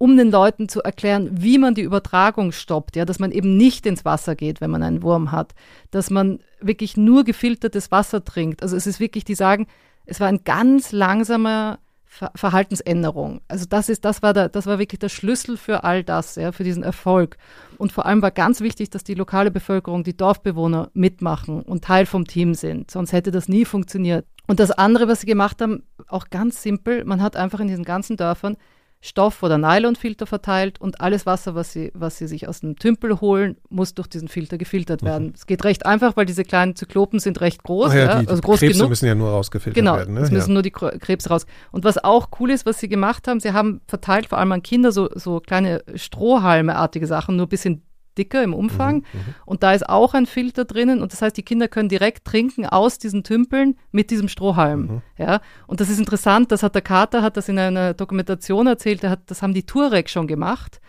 um 0.02 0.16
den 0.16 0.32
Leuten 0.32 0.68
zu 0.68 0.82
erklären, 0.82 1.30
wie 1.30 1.58
man 1.58 1.76
die 1.76 1.82
Übertragung 1.82 2.50
stoppt, 2.50 2.96
ja, 2.96 3.04
dass 3.04 3.20
man 3.20 3.30
eben 3.30 3.56
nicht 3.56 3.86
ins 3.86 4.04
Wasser 4.04 4.34
geht, 4.34 4.60
wenn 4.60 4.72
man 4.72 4.82
einen 4.82 5.04
Wurm 5.04 5.30
hat, 5.30 5.54
dass 5.92 6.10
man 6.10 6.40
wirklich 6.60 6.96
nur 6.96 7.22
gefiltertes 7.22 7.92
Wasser 7.92 8.24
trinkt. 8.24 8.64
Also 8.64 8.74
es 8.76 8.88
ist 8.88 8.98
wirklich, 8.98 9.24
die 9.24 9.36
sagen, 9.36 9.68
es 10.04 10.18
war 10.18 10.26
ein 10.26 10.42
ganz 10.42 10.90
langsamer 10.90 11.78
Ver 12.04 12.32
Verhaltensänderung. 12.34 13.42
Also 13.46 13.64
das 13.64 13.88
ist, 13.88 14.04
das 14.04 14.22
war 14.22 14.34
der, 14.34 14.48
das 14.48 14.66
war 14.66 14.80
wirklich 14.80 14.98
der 14.98 15.08
Schlüssel 15.08 15.56
für 15.56 15.84
all 15.84 16.02
das, 16.02 16.34
ja, 16.34 16.50
für 16.50 16.64
diesen 16.64 16.82
Erfolg. 16.82 17.38
Und 17.78 17.92
vor 17.92 18.04
allem 18.04 18.22
war 18.22 18.32
ganz 18.32 18.60
wichtig, 18.60 18.90
dass 18.90 19.04
die 19.04 19.14
lokale 19.14 19.52
Bevölkerung, 19.52 20.02
die 20.02 20.16
Dorfbewohner 20.16 20.90
mitmachen 20.94 21.62
und 21.62 21.84
Teil 21.84 22.06
vom 22.06 22.26
Team 22.26 22.54
sind. 22.54 22.90
Sonst 22.90 23.12
hätte 23.12 23.30
das 23.30 23.48
nie 23.48 23.64
funktioniert. 23.64 24.26
Und 24.48 24.58
das 24.58 24.72
andere, 24.72 25.06
was 25.06 25.20
sie 25.20 25.26
gemacht 25.26 25.62
haben, 25.62 25.84
auch 26.08 26.28
ganz 26.28 26.60
simpel, 26.60 27.04
man 27.04 27.22
hat 27.22 27.36
einfach 27.36 27.60
in 27.60 27.68
diesen 27.68 27.84
ganzen 27.84 28.16
Dörfern 28.16 28.56
Stoff- 29.04 29.42
oder 29.42 29.58
Nylonfilter 29.58 30.26
verteilt 30.26 30.80
und 30.80 31.00
alles 31.00 31.26
Wasser, 31.26 31.56
was 31.56 31.72
sie, 31.72 31.90
was 31.92 32.18
sie 32.18 32.28
sich 32.28 32.46
aus 32.48 32.60
dem 32.60 32.76
Tümpel 32.76 33.20
holen, 33.20 33.56
muss 33.68 33.94
durch 33.94 34.06
diesen 34.06 34.28
Filter 34.28 34.58
gefiltert 34.58 35.02
mhm. 35.02 35.06
werden. 35.06 35.32
Es 35.34 35.46
geht 35.46 35.64
recht 35.64 35.84
einfach, 35.84 36.16
weil 36.16 36.24
diese 36.24 36.44
kleinen 36.44 36.76
Zyklopen 36.76 37.18
sind 37.18 37.40
recht 37.40 37.64
groß. 37.64 37.92
Ja, 37.94 38.20
die, 38.20 38.28
also 38.28 38.40
groß 38.40 38.60
Krebse 38.60 38.78
genug. 38.78 38.90
müssen 38.90 39.06
ja 39.06 39.16
nur 39.16 39.30
rausgefiltert 39.30 39.74
genau, 39.74 39.96
werden. 39.96 40.14
Genau, 40.14 40.24
es 40.24 40.30
müssen 40.30 40.50
ja. 40.50 40.54
nur 40.54 40.62
die 40.62 40.70
Krebse 40.70 41.30
raus. 41.30 41.46
Und 41.72 41.82
was 41.82 42.02
auch 42.02 42.28
cool 42.38 42.52
ist, 42.52 42.64
was 42.64 42.78
sie 42.78 42.88
gemacht 42.88 43.26
haben, 43.26 43.40
sie 43.40 43.52
haben 43.52 43.80
verteilt 43.88 44.26
vor 44.26 44.38
allem 44.38 44.52
an 44.52 44.62
Kinder 44.62 44.92
so, 44.92 45.08
so 45.16 45.40
kleine 45.40 45.82
Strohhalmeartige 45.96 47.08
Sachen, 47.08 47.34
nur 47.34 47.46
ein 47.46 47.50
bisschen 47.50 47.82
dicker 48.18 48.42
im 48.42 48.54
Umfang. 48.54 48.96
Mhm, 48.96 49.02
mhm, 49.12 49.34
und 49.46 49.62
da 49.62 49.72
ist 49.72 49.88
auch 49.88 50.14
ein 50.14 50.26
Filter 50.26 50.64
drinnen. 50.64 51.02
Und 51.02 51.12
das 51.12 51.22
heißt, 51.22 51.36
die 51.36 51.42
Kinder 51.42 51.68
können 51.68 51.88
direkt 51.88 52.24
trinken 52.24 52.66
aus 52.66 52.98
diesen 52.98 53.24
Tümpeln 53.24 53.76
mit 53.90 54.10
diesem 54.10 54.28
Strohhalm. 54.28 54.80
Mhm. 54.80 55.02
Ja? 55.18 55.40
Und 55.66 55.80
das 55.80 55.88
ist 55.88 55.98
interessant, 55.98 56.52
das 56.52 56.62
hat 56.62 56.74
der 56.74 56.82
Kater, 56.82 57.22
hat 57.22 57.36
das 57.36 57.48
in 57.48 57.58
einer 57.58 57.94
Dokumentation 57.94 58.66
erzählt, 58.66 59.04
hat, 59.04 59.20
das 59.26 59.42
haben 59.42 59.54
die 59.54 59.66
Turek 59.66 60.08
schon 60.08 60.26
gemacht. 60.26 60.80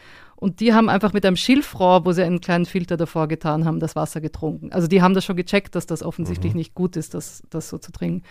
Und 0.43 0.59
die 0.59 0.73
haben 0.73 0.89
einfach 0.89 1.13
mit 1.13 1.25
einem 1.25 1.37
Schilfrohr, 1.37 2.05
wo 2.05 2.11
sie 2.11 2.21
einen 2.21 2.41
kleinen 2.41 2.65
Filter 2.65 2.97
davor 2.97 3.29
getan 3.29 3.63
haben, 3.63 3.79
das 3.79 3.95
Wasser 3.95 4.19
getrunken. 4.19 4.73
Also 4.73 4.89
die 4.89 5.01
haben 5.01 5.13
das 5.13 5.23
schon 5.23 5.37
gecheckt, 5.37 5.73
dass 5.73 5.85
das 5.85 6.03
offensichtlich 6.03 6.51
mhm. 6.51 6.57
nicht 6.57 6.75
gut 6.75 6.97
ist, 6.97 7.13
das, 7.13 7.43
das 7.49 7.69
so 7.69 7.77
zu 7.77 7.93
trinken. 7.93 8.23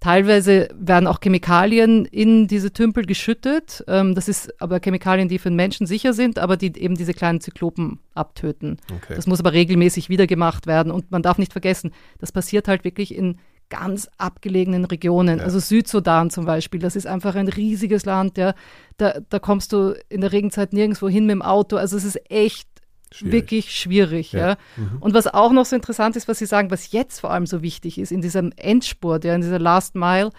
Teilweise 0.00 0.68
werden 0.74 1.06
auch 1.06 1.20
Chemikalien 1.20 2.06
in 2.06 2.48
diese 2.48 2.72
Tümpel 2.72 3.06
geschüttet. 3.06 3.84
Ähm, 3.86 4.16
das 4.16 4.26
ist 4.26 4.60
aber 4.60 4.80
Chemikalien, 4.80 5.28
die 5.28 5.38
für 5.38 5.48
den 5.48 5.54
Menschen 5.54 5.86
sicher 5.86 6.12
sind, 6.12 6.40
aber 6.40 6.56
die 6.56 6.76
eben 6.76 6.96
diese 6.96 7.14
kleinen 7.14 7.40
Zyklopen 7.40 8.00
abtöten. 8.14 8.78
Okay. 8.92 9.14
Das 9.14 9.28
muss 9.28 9.38
aber 9.38 9.52
regelmäßig 9.52 10.08
wieder 10.08 10.26
gemacht 10.26 10.66
werden. 10.66 10.90
Und 10.90 11.12
man 11.12 11.22
darf 11.22 11.38
nicht 11.38 11.52
vergessen, 11.52 11.92
das 12.18 12.32
passiert 12.32 12.66
halt 12.66 12.82
wirklich 12.82 13.14
in 13.14 13.38
ganz 13.70 14.08
abgelegenen 14.18 14.84
Regionen. 14.84 15.38
Ja. 15.38 15.44
Also 15.44 15.58
Südsudan 15.58 16.28
zum 16.28 16.44
Beispiel, 16.44 16.80
das 16.80 16.96
ist 16.96 17.06
einfach 17.06 17.34
ein 17.34 17.48
riesiges 17.48 18.04
Land, 18.04 18.36
ja. 18.36 18.54
Da, 18.98 19.14
da 19.28 19.38
kommst 19.38 19.72
du 19.72 19.94
in 20.10 20.20
der 20.20 20.32
Regenzeit 20.32 20.74
nirgendwo 20.74 21.08
hin 21.08 21.24
mit 21.24 21.32
dem 21.32 21.42
Auto. 21.42 21.76
Also 21.76 21.96
es 21.96 22.04
ist 22.04 22.20
echt 22.30 22.68
Schwierig. 23.12 23.32
wirklich 23.32 23.70
schwierig. 23.74 24.32
Ja. 24.32 24.50
ja. 24.50 24.56
Mhm. 24.76 24.98
Und 25.00 25.14
was 25.14 25.26
auch 25.26 25.52
noch 25.52 25.64
so 25.64 25.74
interessant 25.74 26.16
ist, 26.16 26.28
was 26.28 26.38
Sie 26.38 26.46
sagen, 26.46 26.70
was 26.70 26.92
jetzt 26.92 27.20
vor 27.20 27.30
allem 27.30 27.46
so 27.46 27.62
wichtig 27.62 27.98
ist, 27.98 28.12
in 28.12 28.20
diesem 28.20 28.52
Endspurt, 28.56 29.24
ja, 29.24 29.34
in 29.34 29.40
dieser 29.40 29.58
Last 29.58 29.94
Mile, 29.94 30.30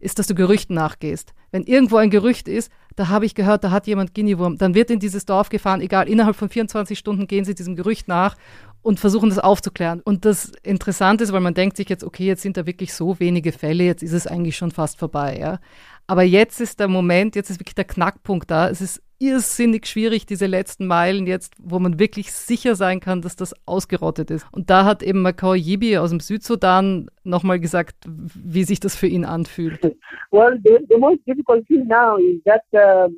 ist, 0.00 0.18
dass 0.18 0.26
du 0.26 0.34
Gerüchten 0.34 0.74
nachgehst. 0.74 1.32
Wenn 1.50 1.62
irgendwo 1.62 1.96
ein 1.96 2.10
Gerücht 2.10 2.48
ist, 2.48 2.70
da 2.96 3.08
habe 3.08 3.26
ich 3.26 3.34
gehört, 3.34 3.64
da 3.64 3.70
hat 3.70 3.86
jemand 3.86 4.14
Guinea-Wurm, 4.14 4.58
dann 4.58 4.74
wird 4.74 4.90
in 4.90 4.98
dieses 4.98 5.24
Dorf 5.24 5.48
gefahren, 5.48 5.80
egal, 5.80 6.08
innerhalb 6.08 6.36
von 6.36 6.48
24 6.48 6.98
Stunden 6.98 7.26
gehen 7.26 7.44
sie 7.44 7.54
diesem 7.54 7.76
Gerücht 7.76 8.08
nach 8.08 8.36
und 8.82 9.00
versuchen 9.00 9.28
das 9.28 9.38
aufzuklären. 9.38 10.00
Und 10.00 10.24
das 10.24 10.52
Interessante 10.62 11.24
ist, 11.24 11.32
weil 11.32 11.40
man 11.40 11.54
denkt 11.54 11.76
sich 11.76 11.88
jetzt, 11.88 12.04
okay, 12.04 12.26
jetzt 12.26 12.42
sind 12.42 12.56
da 12.56 12.66
wirklich 12.66 12.94
so 12.94 13.18
wenige 13.20 13.52
Fälle, 13.52 13.84
jetzt 13.84 14.02
ist 14.02 14.12
es 14.12 14.26
eigentlich 14.26 14.56
schon 14.56 14.70
fast 14.70 14.98
vorbei, 14.98 15.36
ja. 15.38 15.58
Aber 16.06 16.22
jetzt 16.22 16.60
ist 16.60 16.80
der 16.80 16.88
Moment, 16.88 17.36
jetzt 17.36 17.50
ist 17.50 17.60
wirklich 17.60 17.74
der 17.74 17.84
Knackpunkt 17.84 18.50
da. 18.50 18.70
Es 18.70 18.80
ist 18.80 19.02
irrsinnig 19.18 19.86
schwierig, 19.86 20.26
diese 20.26 20.46
letzten 20.46 20.86
Meilen 20.86 21.26
jetzt, 21.26 21.54
wo 21.58 21.78
man 21.78 21.98
wirklich 21.98 22.32
sicher 22.32 22.76
sein 22.76 23.00
kann, 23.00 23.20
dass 23.20 23.36
das 23.36 23.54
ausgerottet 23.66 24.30
ist. 24.30 24.46
Und 24.52 24.70
da 24.70 24.84
hat 24.84 25.02
eben 25.02 25.22
Macau 25.22 25.54
Yibi 25.54 25.98
aus 25.98 26.10
dem 26.10 26.20
Südsudan 26.20 27.10
nochmal 27.24 27.60
gesagt, 27.60 27.96
wie 28.06 28.64
sich 28.64 28.80
das 28.80 28.96
für 28.96 29.08
ihn 29.08 29.24
anfühlt. 29.24 29.82
Well, 30.30 30.58
the, 30.64 30.78
the 30.88 30.96
most 30.96 31.20
difficult 31.26 31.66
thing 31.66 31.86
now 31.88 32.16
is 32.16 32.42
that 32.44 32.62
uh, 32.72 33.12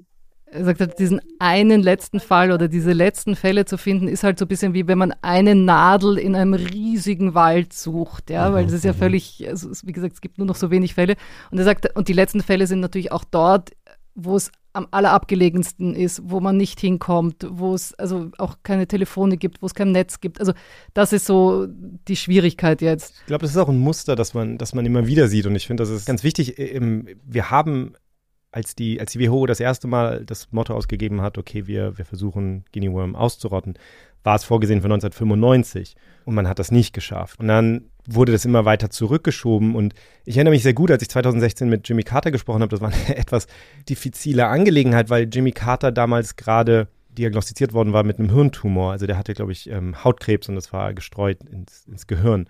er 0.52 0.64
sagt 0.64 0.80
halt, 0.80 0.98
diesen 0.98 1.20
einen 1.38 1.82
letzten 1.82 2.20
Fall 2.20 2.52
oder 2.52 2.68
diese 2.68 2.92
letzten 2.92 3.36
Fälle 3.36 3.64
zu 3.64 3.78
finden, 3.78 4.08
ist 4.08 4.24
halt 4.24 4.38
so 4.38 4.44
ein 4.44 4.48
bisschen 4.48 4.74
wie 4.74 4.86
wenn 4.88 4.98
man 4.98 5.14
eine 5.22 5.54
Nadel 5.54 6.18
in 6.18 6.34
einem 6.34 6.54
riesigen 6.54 7.34
Wald 7.34 7.72
sucht, 7.72 8.30
ja, 8.30 8.52
weil 8.52 8.64
das 8.64 8.72
ist 8.72 8.84
ja 8.84 8.92
mhm. 8.92 8.98
völlig, 8.98 9.48
also 9.48 9.70
wie 9.84 9.92
gesagt, 9.92 10.14
es 10.14 10.20
gibt 10.20 10.38
nur 10.38 10.46
noch 10.46 10.56
so 10.56 10.70
wenig 10.70 10.94
Fälle. 10.94 11.16
Und 11.50 11.58
er 11.58 11.64
sagt, 11.64 11.96
und 11.96 12.08
die 12.08 12.12
letzten 12.12 12.42
Fälle 12.42 12.66
sind 12.66 12.80
natürlich 12.80 13.12
auch 13.12 13.24
dort, 13.24 13.70
wo 14.14 14.36
es 14.36 14.50
am 14.72 14.86
allerabgelegensten 14.90 15.94
ist, 15.94 16.22
wo 16.24 16.40
man 16.40 16.56
nicht 16.56 16.78
hinkommt, 16.78 17.46
wo 17.50 17.74
es 17.74 17.94
also 17.94 18.30
auch 18.38 18.58
keine 18.62 18.86
Telefone 18.86 19.36
gibt, 19.36 19.62
wo 19.62 19.66
es 19.66 19.74
kein 19.74 19.90
Netz 19.90 20.20
gibt. 20.20 20.38
Also 20.38 20.52
das 20.94 21.12
ist 21.12 21.26
so 21.26 21.66
die 21.68 22.16
Schwierigkeit 22.16 22.80
jetzt. 22.80 23.14
Ich 23.20 23.26
glaube, 23.26 23.42
das 23.42 23.50
ist 23.50 23.56
auch 23.56 23.68
ein 23.68 23.78
Muster, 23.78 24.14
das 24.14 24.32
man, 24.34 24.58
das 24.58 24.74
man 24.74 24.86
immer 24.86 25.06
wieder 25.06 25.26
sieht. 25.26 25.46
Und 25.46 25.56
ich 25.56 25.66
finde, 25.66 25.82
das 25.82 25.90
ist 25.90 26.06
ganz 26.06 26.22
wichtig. 26.22 26.56
Wir 26.56 27.50
haben 27.50 27.94
als 28.52 28.74
die, 28.74 29.00
als 29.00 29.12
die 29.12 29.20
WHO 29.20 29.46
das 29.46 29.60
erste 29.60 29.86
Mal 29.86 30.24
das 30.24 30.50
Motto 30.50 30.74
ausgegeben 30.74 31.20
hat, 31.20 31.38
okay, 31.38 31.66
wir, 31.66 31.96
wir 31.98 32.04
versuchen 32.04 32.64
Guinea 32.72 32.92
Worm 32.92 33.14
auszurotten, 33.14 33.74
war 34.22 34.36
es 34.36 34.44
vorgesehen 34.44 34.80
für 34.80 34.86
1995 34.86 35.96
und 36.24 36.34
man 36.34 36.48
hat 36.48 36.58
das 36.58 36.70
nicht 36.70 36.92
geschafft. 36.92 37.40
Und 37.40 37.48
dann 37.48 37.86
wurde 38.06 38.32
das 38.32 38.44
immer 38.44 38.64
weiter 38.64 38.90
zurückgeschoben 38.90 39.74
und 39.74 39.94
ich 40.24 40.36
erinnere 40.36 40.52
mich 40.52 40.62
sehr 40.62 40.74
gut, 40.74 40.90
als 40.90 41.02
ich 41.02 41.08
2016 41.08 41.68
mit 41.68 41.88
Jimmy 41.88 42.02
Carter 42.02 42.30
gesprochen 42.30 42.62
habe, 42.62 42.70
das 42.70 42.80
war 42.80 42.92
eine 42.92 43.16
etwas 43.16 43.46
diffizile 43.88 44.48
Angelegenheit, 44.48 45.10
weil 45.10 45.28
Jimmy 45.32 45.52
Carter 45.52 45.92
damals 45.92 46.36
gerade 46.36 46.88
diagnostiziert 47.10 47.72
worden 47.72 47.92
war 47.92 48.04
mit 48.04 48.18
einem 48.18 48.32
Hirntumor. 48.32 48.92
Also 48.92 49.06
der 49.06 49.18
hatte, 49.18 49.34
glaube 49.34 49.52
ich, 49.52 49.68
ähm, 49.68 50.04
Hautkrebs 50.04 50.48
und 50.48 50.54
das 50.54 50.72
war 50.72 50.94
gestreut 50.94 51.42
ins, 51.44 51.86
ins 51.86 52.06
Gehirn. 52.06 52.48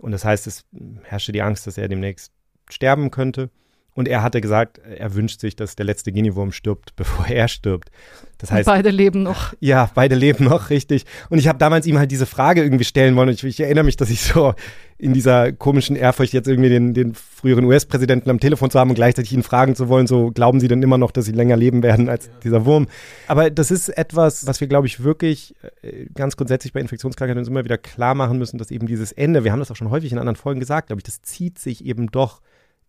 Und 0.00 0.12
das 0.12 0.24
heißt, 0.24 0.46
es 0.46 0.64
herrschte 1.04 1.32
die 1.32 1.42
Angst, 1.42 1.66
dass 1.66 1.78
er 1.78 1.88
demnächst 1.88 2.32
sterben 2.68 3.10
könnte. 3.10 3.50
Und 3.94 4.08
er 4.08 4.22
hatte 4.22 4.40
gesagt, 4.40 4.78
er 4.78 5.14
wünscht 5.14 5.40
sich, 5.40 5.54
dass 5.54 5.76
der 5.76 5.84
letzte 5.84 6.12
Guinea-Wurm 6.12 6.52
stirbt, 6.52 6.92
bevor 6.96 7.26
er 7.26 7.48
stirbt. 7.48 7.90
Das 8.38 8.50
heißt, 8.50 8.66
beide 8.66 8.90
leben 8.90 9.22
noch. 9.22 9.52
Ja, 9.60 9.88
beide 9.94 10.16
leben 10.16 10.44
noch, 10.44 10.70
richtig. 10.70 11.04
Und 11.30 11.38
ich 11.38 11.46
habe 11.46 11.58
damals 11.58 11.86
ihm 11.86 11.98
halt 11.98 12.10
diese 12.10 12.26
Frage 12.26 12.62
irgendwie 12.62 12.84
stellen 12.84 13.14
wollen. 13.14 13.28
Und 13.28 13.34
ich, 13.34 13.44
ich, 13.44 13.60
erinnere 13.60 13.84
mich, 13.84 13.96
dass 13.96 14.10
ich 14.10 14.22
so 14.22 14.54
in 14.98 15.12
dieser 15.12 15.52
komischen 15.52 15.94
Ehrfurcht 15.94 16.32
jetzt 16.32 16.48
irgendwie 16.48 16.70
den, 16.70 16.94
den 16.94 17.14
früheren 17.14 17.64
US-Präsidenten 17.64 18.30
am 18.30 18.40
Telefon 18.40 18.70
zu 18.70 18.80
haben 18.80 18.90
und 18.90 18.96
gleichzeitig 18.96 19.32
ihn 19.32 19.42
fragen 19.42 19.76
zu 19.76 19.88
wollen, 19.88 20.06
so 20.06 20.30
glauben 20.30 20.58
Sie 20.58 20.68
denn 20.68 20.82
immer 20.82 20.98
noch, 20.98 21.10
dass 21.12 21.26
Sie 21.26 21.32
länger 21.32 21.56
leben 21.56 21.82
werden 21.82 22.08
als 22.08 22.26
ja. 22.26 22.32
dieser 22.42 22.64
Wurm? 22.64 22.88
Aber 23.28 23.50
das 23.50 23.70
ist 23.70 23.90
etwas, 23.90 24.46
was 24.46 24.60
wir, 24.60 24.68
glaube 24.68 24.86
ich, 24.86 25.04
wirklich 25.04 25.54
äh, 25.82 26.06
ganz 26.14 26.36
grundsätzlich 26.36 26.72
bei 26.72 26.80
Infektionskrankheiten 26.80 27.38
uns 27.38 27.48
immer 27.48 27.64
wieder 27.64 27.78
klar 27.78 28.14
machen 28.14 28.38
müssen, 28.38 28.58
dass 28.58 28.70
eben 28.70 28.86
dieses 28.86 29.12
Ende, 29.12 29.44
wir 29.44 29.52
haben 29.52 29.60
das 29.60 29.70
auch 29.70 29.76
schon 29.76 29.90
häufig 29.90 30.10
in 30.10 30.18
anderen 30.18 30.36
Folgen 30.36 30.60
gesagt, 30.60 30.88
glaube 30.88 31.00
ich, 31.00 31.04
das 31.04 31.22
zieht 31.22 31.58
sich 31.58 31.84
eben 31.84 32.10
doch 32.10 32.40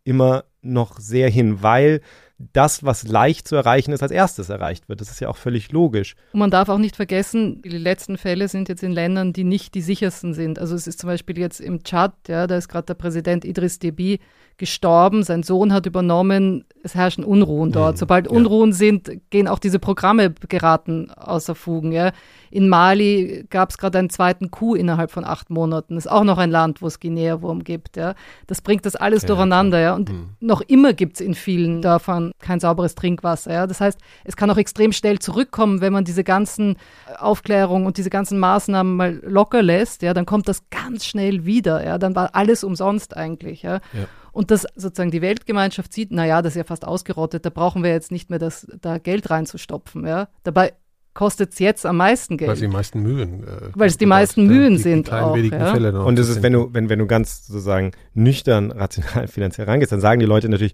immer 0.03 0.45
noch 0.63 0.99
sehr 0.99 1.29
hin, 1.29 1.61
weil 1.61 2.01
das, 2.51 2.83
was 2.83 3.07
leicht 3.07 3.47
zu 3.47 3.55
erreichen 3.55 3.91
ist, 3.91 4.03
als 4.03 4.11
erstes 4.11 4.49
erreicht 4.49 4.89
wird. 4.89 4.99
Das 5.01 5.09
ist 5.09 5.19
ja 5.21 5.29
auch 5.29 5.37
völlig 5.37 5.71
logisch. 5.71 6.15
Und 6.33 6.39
man 6.39 6.51
darf 6.51 6.67
auch 6.67 6.77
nicht 6.77 6.95
vergessen, 6.95 7.61
die 7.61 7.69
letzten 7.69 8.17
Fälle 8.17 8.47
sind 8.47 8.69
jetzt 8.69 8.83
in 8.83 8.91
Ländern, 8.91 9.33
die 9.33 9.43
nicht 9.43 9.75
die 9.75 9.81
sichersten 9.81 10.33
sind. 10.33 10.59
Also 10.59 10.75
es 10.75 10.87
ist 10.87 10.99
zum 10.99 11.07
Beispiel 11.07 11.37
jetzt 11.37 11.61
im 11.61 11.83
Tschad, 11.83 12.13
ja, 12.27 12.47
da 12.47 12.57
ist 12.57 12.67
gerade 12.67 12.87
der 12.87 12.95
Präsident 12.95 13.45
Idris 13.45 13.79
Deby 13.79 14.19
gestorben, 14.57 15.23
sein 15.23 15.41
Sohn 15.41 15.73
hat 15.73 15.87
übernommen, 15.87 16.65
es 16.83 16.93
herrschen 16.93 17.23
Unruhen 17.23 17.71
dort. 17.71 17.95
Mhm, 17.95 17.99
Sobald 17.99 18.25
ja. 18.27 18.37
Unruhen 18.37 18.71
sind, 18.71 19.09
gehen 19.31 19.47
auch 19.47 19.57
diese 19.57 19.79
Programme 19.79 20.31
geraten 20.47 21.09
außer 21.11 21.55
Fugen. 21.55 21.91
Ja. 21.91 22.11
In 22.51 22.69
Mali 22.69 23.45
gab 23.49 23.71
es 23.71 23.79
gerade 23.79 23.97
einen 23.97 24.11
zweiten 24.11 24.51
Coup 24.51 24.75
innerhalb 24.75 25.09
von 25.09 25.25
acht 25.25 25.49
Monaten. 25.49 25.95
Das 25.95 26.05
ist 26.05 26.11
auch 26.11 26.23
noch 26.23 26.37
ein 26.37 26.51
Land, 26.51 26.83
wo 26.83 26.87
es 26.87 26.99
Guinea-Wurm 26.99 27.63
gibt. 27.63 27.97
Ja. 27.97 28.13
Das 28.45 28.61
bringt 28.61 28.85
das 28.85 28.95
alles 28.95 29.23
ja, 29.23 29.27
durcheinander. 29.29 29.79
Ja. 29.79 29.95
Und 29.95 30.11
mhm. 30.11 30.29
noch 30.39 30.52
immer 30.61 30.93
gibt 30.93 31.15
es 31.15 31.21
in 31.21 31.33
vielen 31.33 31.81
Dörfern 31.81 32.31
kein 32.39 32.59
sauberes 32.59 32.95
Trinkwasser. 32.95 33.53
Ja. 33.53 33.67
Das 33.67 33.81
heißt, 33.81 33.99
es 34.23 34.35
kann 34.35 34.49
auch 34.49 34.57
extrem 34.57 34.91
schnell 34.91 35.19
zurückkommen, 35.19 35.81
wenn 35.81 35.93
man 35.93 36.05
diese 36.05 36.23
ganzen 36.23 36.77
Aufklärungen 37.17 37.85
und 37.87 37.97
diese 37.97 38.09
ganzen 38.09 38.39
Maßnahmen 38.39 38.95
mal 38.95 39.21
locker 39.23 39.61
lässt. 39.61 40.01
Ja, 40.01 40.13
dann 40.13 40.25
kommt 40.25 40.47
das 40.47 40.69
ganz 40.69 41.05
schnell 41.05 41.45
wieder. 41.45 41.85
Ja. 41.85 41.97
Dann 41.97 42.15
war 42.15 42.35
alles 42.35 42.63
umsonst 42.63 43.15
eigentlich. 43.15 43.63
Ja. 43.63 43.75
ja. 43.93 44.07
Und 44.31 44.49
dass 44.49 44.65
sozusagen 44.75 45.11
die 45.11 45.21
Weltgemeinschaft 45.21 45.93
sieht, 45.93 46.11
naja, 46.11 46.41
das 46.41 46.53
ist 46.53 46.57
ja 46.57 46.63
fast 46.63 46.85
ausgerottet, 46.85 47.45
da 47.45 47.51
brauchen 47.51 47.83
wir 47.83 47.91
jetzt 47.91 48.11
nicht 48.11 48.31
mehr 48.31 48.39
das, 48.39 48.67
da 48.81 48.97
Geld 48.97 49.29
reinzustopfen. 49.29 50.07
Ja? 50.07 50.27
Dabei 50.43 50.73
kostet 51.13 51.53
es 51.53 51.59
jetzt 51.59 51.85
am 51.85 51.97
meisten 51.97 52.37
Geld. 52.37 52.49
Weil 52.49 52.55
es 52.55 52.61
die 52.61 52.67
meisten 52.67 53.01
Mühen. 53.01 53.43
Äh, 53.43 53.69
Weil 53.75 53.87
es 53.87 53.97
die 53.97 54.05
meisten 54.05 54.47
Mühen 54.47 54.75
die, 54.77 54.81
sind. 54.81 55.07
Die 55.07 55.11
auch, 55.11 55.35
ja? 55.37 55.73
Fälle 55.73 56.03
Und 56.03 56.17
das 56.17 56.29
ist, 56.29 56.41
wenn 56.41 56.53
du, 56.53 56.69
wenn, 56.73 56.89
wenn 56.89 56.99
du 56.99 57.05
ganz 57.05 57.45
sozusagen 57.47 57.91
nüchtern, 58.13 58.71
rational, 58.71 59.27
finanziell 59.27 59.67
rangehst, 59.67 59.91
dann 59.91 60.01
sagen 60.01 60.19
die 60.19 60.25
Leute 60.25 60.49
natürlich, 60.49 60.73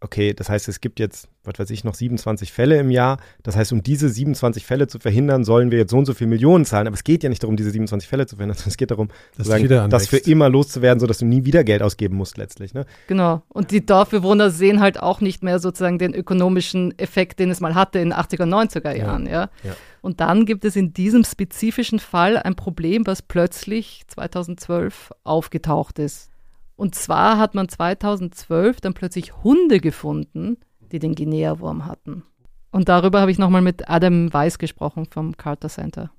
okay, 0.00 0.34
das 0.34 0.48
heißt, 0.50 0.68
es 0.68 0.80
gibt 0.80 1.00
jetzt, 1.00 1.28
was 1.44 1.58
weiß 1.58 1.70
ich, 1.70 1.82
noch 1.82 1.94
27 1.94 2.52
Fälle 2.52 2.78
im 2.78 2.90
Jahr. 2.90 3.18
Das 3.42 3.56
heißt, 3.56 3.72
um 3.72 3.82
diese 3.82 4.08
27 4.08 4.66
Fälle 4.66 4.86
zu 4.86 4.98
verhindern, 4.98 5.44
sollen 5.44 5.70
wir 5.70 5.78
jetzt 5.78 5.90
so 5.90 5.98
und 5.98 6.04
so 6.04 6.14
viel 6.14 6.26
Millionen 6.26 6.64
zahlen. 6.64 6.86
Aber 6.86 6.94
es 6.94 7.04
geht 7.04 7.22
ja 7.22 7.30
nicht 7.30 7.42
darum, 7.42 7.56
diese 7.56 7.70
27 7.70 8.08
Fälle 8.08 8.26
zu 8.26 8.36
verhindern, 8.36 8.56
sondern 8.58 8.70
es 8.70 8.76
geht 8.76 8.90
darum, 8.90 9.08
das, 9.36 9.48
das 9.88 10.06
für 10.06 10.18
immer 10.18 10.48
loszuwerden, 10.48 11.00
sodass 11.00 11.18
du 11.18 11.24
nie 11.24 11.44
wieder 11.44 11.64
Geld 11.64 11.82
ausgeben 11.82 12.16
musst 12.16 12.36
letztlich. 12.36 12.74
Ne? 12.74 12.84
Genau. 13.06 13.42
Und 13.48 13.70
die 13.70 13.84
Dorfbewohner 13.84 14.50
sehen 14.50 14.80
halt 14.80 15.00
auch 15.00 15.20
nicht 15.20 15.42
mehr 15.42 15.58
sozusagen 15.58 15.98
den 15.98 16.14
ökonomischen 16.14 16.98
Effekt, 16.98 17.38
den 17.38 17.50
es 17.50 17.60
mal 17.60 17.74
hatte 17.74 17.98
in 17.98 18.10
den 18.10 18.18
80er, 18.18 18.44
90er 18.44 18.94
Jahren. 18.94 19.26
Ja. 19.26 19.32
ja. 19.32 19.48
ja. 19.62 19.76
Und 20.02 20.20
dann 20.20 20.44
gibt 20.44 20.66
es 20.66 20.76
in 20.76 20.92
diesem 20.92 21.24
spezifischen 21.24 21.98
Fall 21.98 22.36
ein 22.36 22.56
Problem, 22.56 23.06
was 23.06 23.22
plötzlich 23.22 24.02
2012 24.08 25.12
aufgetaucht 25.24 25.98
ist. 25.98 26.30
Und 26.76 26.94
zwar 26.94 27.38
hat 27.38 27.54
man 27.54 27.68
2012 27.68 28.80
dann 28.80 28.94
plötzlich 28.94 29.44
Hunde 29.44 29.80
gefunden, 29.80 30.56
die 30.92 30.98
den 30.98 31.14
Guinea-Wurm 31.14 31.86
hatten. 31.86 32.24
Und 32.70 32.88
darüber 32.88 33.20
habe 33.20 33.30
ich 33.30 33.38
nochmal 33.38 33.62
mit 33.62 33.88
Adam 33.88 34.32
Weiss 34.32 34.58
gesprochen 34.58 35.06
vom 35.06 35.36
Carter 35.36 35.68
Center. 35.68 36.10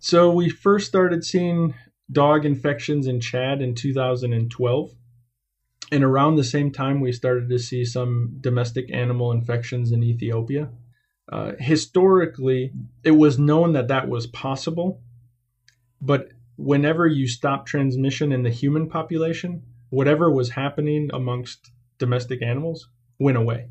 So 0.00 0.34
we 0.34 0.50
first 0.50 0.88
started 0.88 1.24
seeing 1.24 1.74
dog 2.08 2.44
infections 2.44 3.06
in 3.06 3.20
Chad 3.20 3.60
in 3.60 3.76
2012. 3.76 4.90
And 5.92 6.02
around 6.02 6.36
the 6.36 6.44
same 6.44 6.72
time, 6.72 7.00
we 7.00 7.12
started 7.12 7.48
to 7.50 7.58
see 7.58 7.84
some 7.84 8.38
domestic 8.40 8.90
animal 8.92 9.32
infections 9.32 9.92
in 9.92 10.02
Ethiopia. 10.02 10.70
Uh, 11.30 11.52
historically, 11.58 12.72
it 13.04 13.12
was 13.12 13.38
known 13.38 13.74
that 13.74 13.88
that 13.88 14.08
was 14.08 14.26
possible. 14.26 15.02
But 16.00 16.30
whenever 16.56 17.06
you 17.06 17.28
stop 17.28 17.66
transmission 17.66 18.32
in 18.32 18.42
the 18.42 18.50
human 18.50 18.88
population, 18.88 19.62
whatever 19.92 20.30
was 20.30 20.48
happening 20.48 21.10
amongst 21.12 21.70
domestic 21.98 22.40
animals 22.42 22.88
went 23.20 23.36
away. 23.36 23.66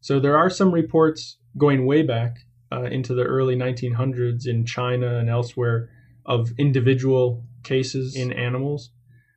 So 0.00 0.18
there 0.18 0.36
are 0.36 0.50
some 0.50 0.72
reports 0.72 1.38
going 1.56 1.86
way 1.86 2.02
back 2.02 2.38
uh, 2.72 2.82
into 2.82 3.14
the 3.14 3.22
early 3.22 3.54
1900s 3.54 4.48
in 4.48 4.66
China 4.66 5.16
and 5.16 5.30
elsewhere 5.30 5.90
of 6.26 6.50
individual 6.58 7.44
cases 7.62 8.16
in 8.16 8.32
animals, 8.32 8.90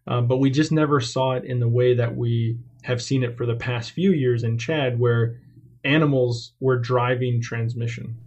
uh, 0.08 0.22
but 0.22 0.38
we 0.38 0.50
just 0.50 0.72
never 0.72 1.00
saw 1.00 1.34
it 1.34 1.46
in 1.46 1.60
the 1.60 1.70
way 1.70 1.94
that 1.94 2.18
we 2.18 2.58
have 2.82 3.00
seen 3.00 3.24
it 3.24 3.38
for 3.38 3.46
the 3.46 3.56
past 3.56 3.92
few 3.92 4.12
years 4.12 4.44
in 4.44 4.58
Chad, 4.58 5.00
where 5.00 5.40
animals 5.84 6.54
were 6.60 6.80
driving 6.80 7.40
transmission. 7.44 8.18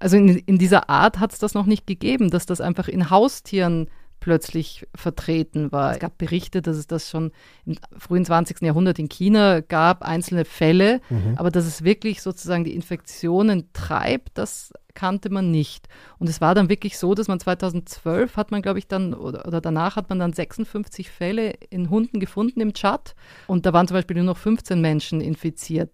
also 0.00 0.16
in, 0.16 0.38
in 0.46 0.58
dieser 0.58 0.88
Art 0.88 1.18
hat 1.18 1.32
es 1.32 1.38
das 1.38 1.54
noch 1.54 1.66
nicht 1.66 1.86
gegeben, 1.86 2.30
dass 2.30 2.46
das 2.46 2.60
einfach 2.60 2.88
in 2.88 3.10
Haustieren 3.10 3.88
plötzlich 4.20 4.86
vertreten 4.94 5.72
war. 5.72 5.92
Es 5.92 5.98
gab 5.98 6.18
Berichte, 6.18 6.62
dass 6.62 6.76
es 6.76 6.86
das 6.86 7.08
schon 7.08 7.32
im 7.64 7.76
frühen 7.96 8.24
20. 8.24 8.62
Jahrhundert 8.62 8.98
in 8.98 9.08
China 9.08 9.60
gab, 9.60 10.02
einzelne 10.02 10.44
Fälle, 10.44 11.00
mhm. 11.08 11.34
aber 11.36 11.50
dass 11.50 11.66
es 11.66 11.84
wirklich 11.84 12.22
sozusagen 12.22 12.64
die 12.64 12.74
Infektionen 12.74 13.68
treibt, 13.72 14.36
das 14.36 14.72
kannte 14.94 15.30
man 15.30 15.50
nicht. 15.50 15.88
Und 16.18 16.28
es 16.28 16.40
war 16.40 16.54
dann 16.54 16.68
wirklich 16.68 16.98
so, 16.98 17.14
dass 17.14 17.28
man 17.28 17.38
2012 17.38 18.36
hat 18.36 18.50
man, 18.50 18.62
glaube 18.62 18.80
ich, 18.80 18.88
dann, 18.88 19.14
oder, 19.14 19.46
oder, 19.46 19.60
danach 19.60 19.96
hat 19.96 20.08
man 20.08 20.18
dann 20.18 20.32
56 20.32 21.10
Fälle 21.10 21.50
in 21.70 21.88
Hunden 21.88 22.18
gefunden 22.18 22.60
im 22.60 22.72
Chat 22.74 23.14
und 23.46 23.64
da 23.64 23.72
waren 23.72 23.86
zum 23.86 23.94
Beispiel 23.94 24.16
nur 24.16 24.26
noch 24.26 24.36
15 24.36 24.80
Menschen 24.80 25.20
infiziert. 25.20 25.92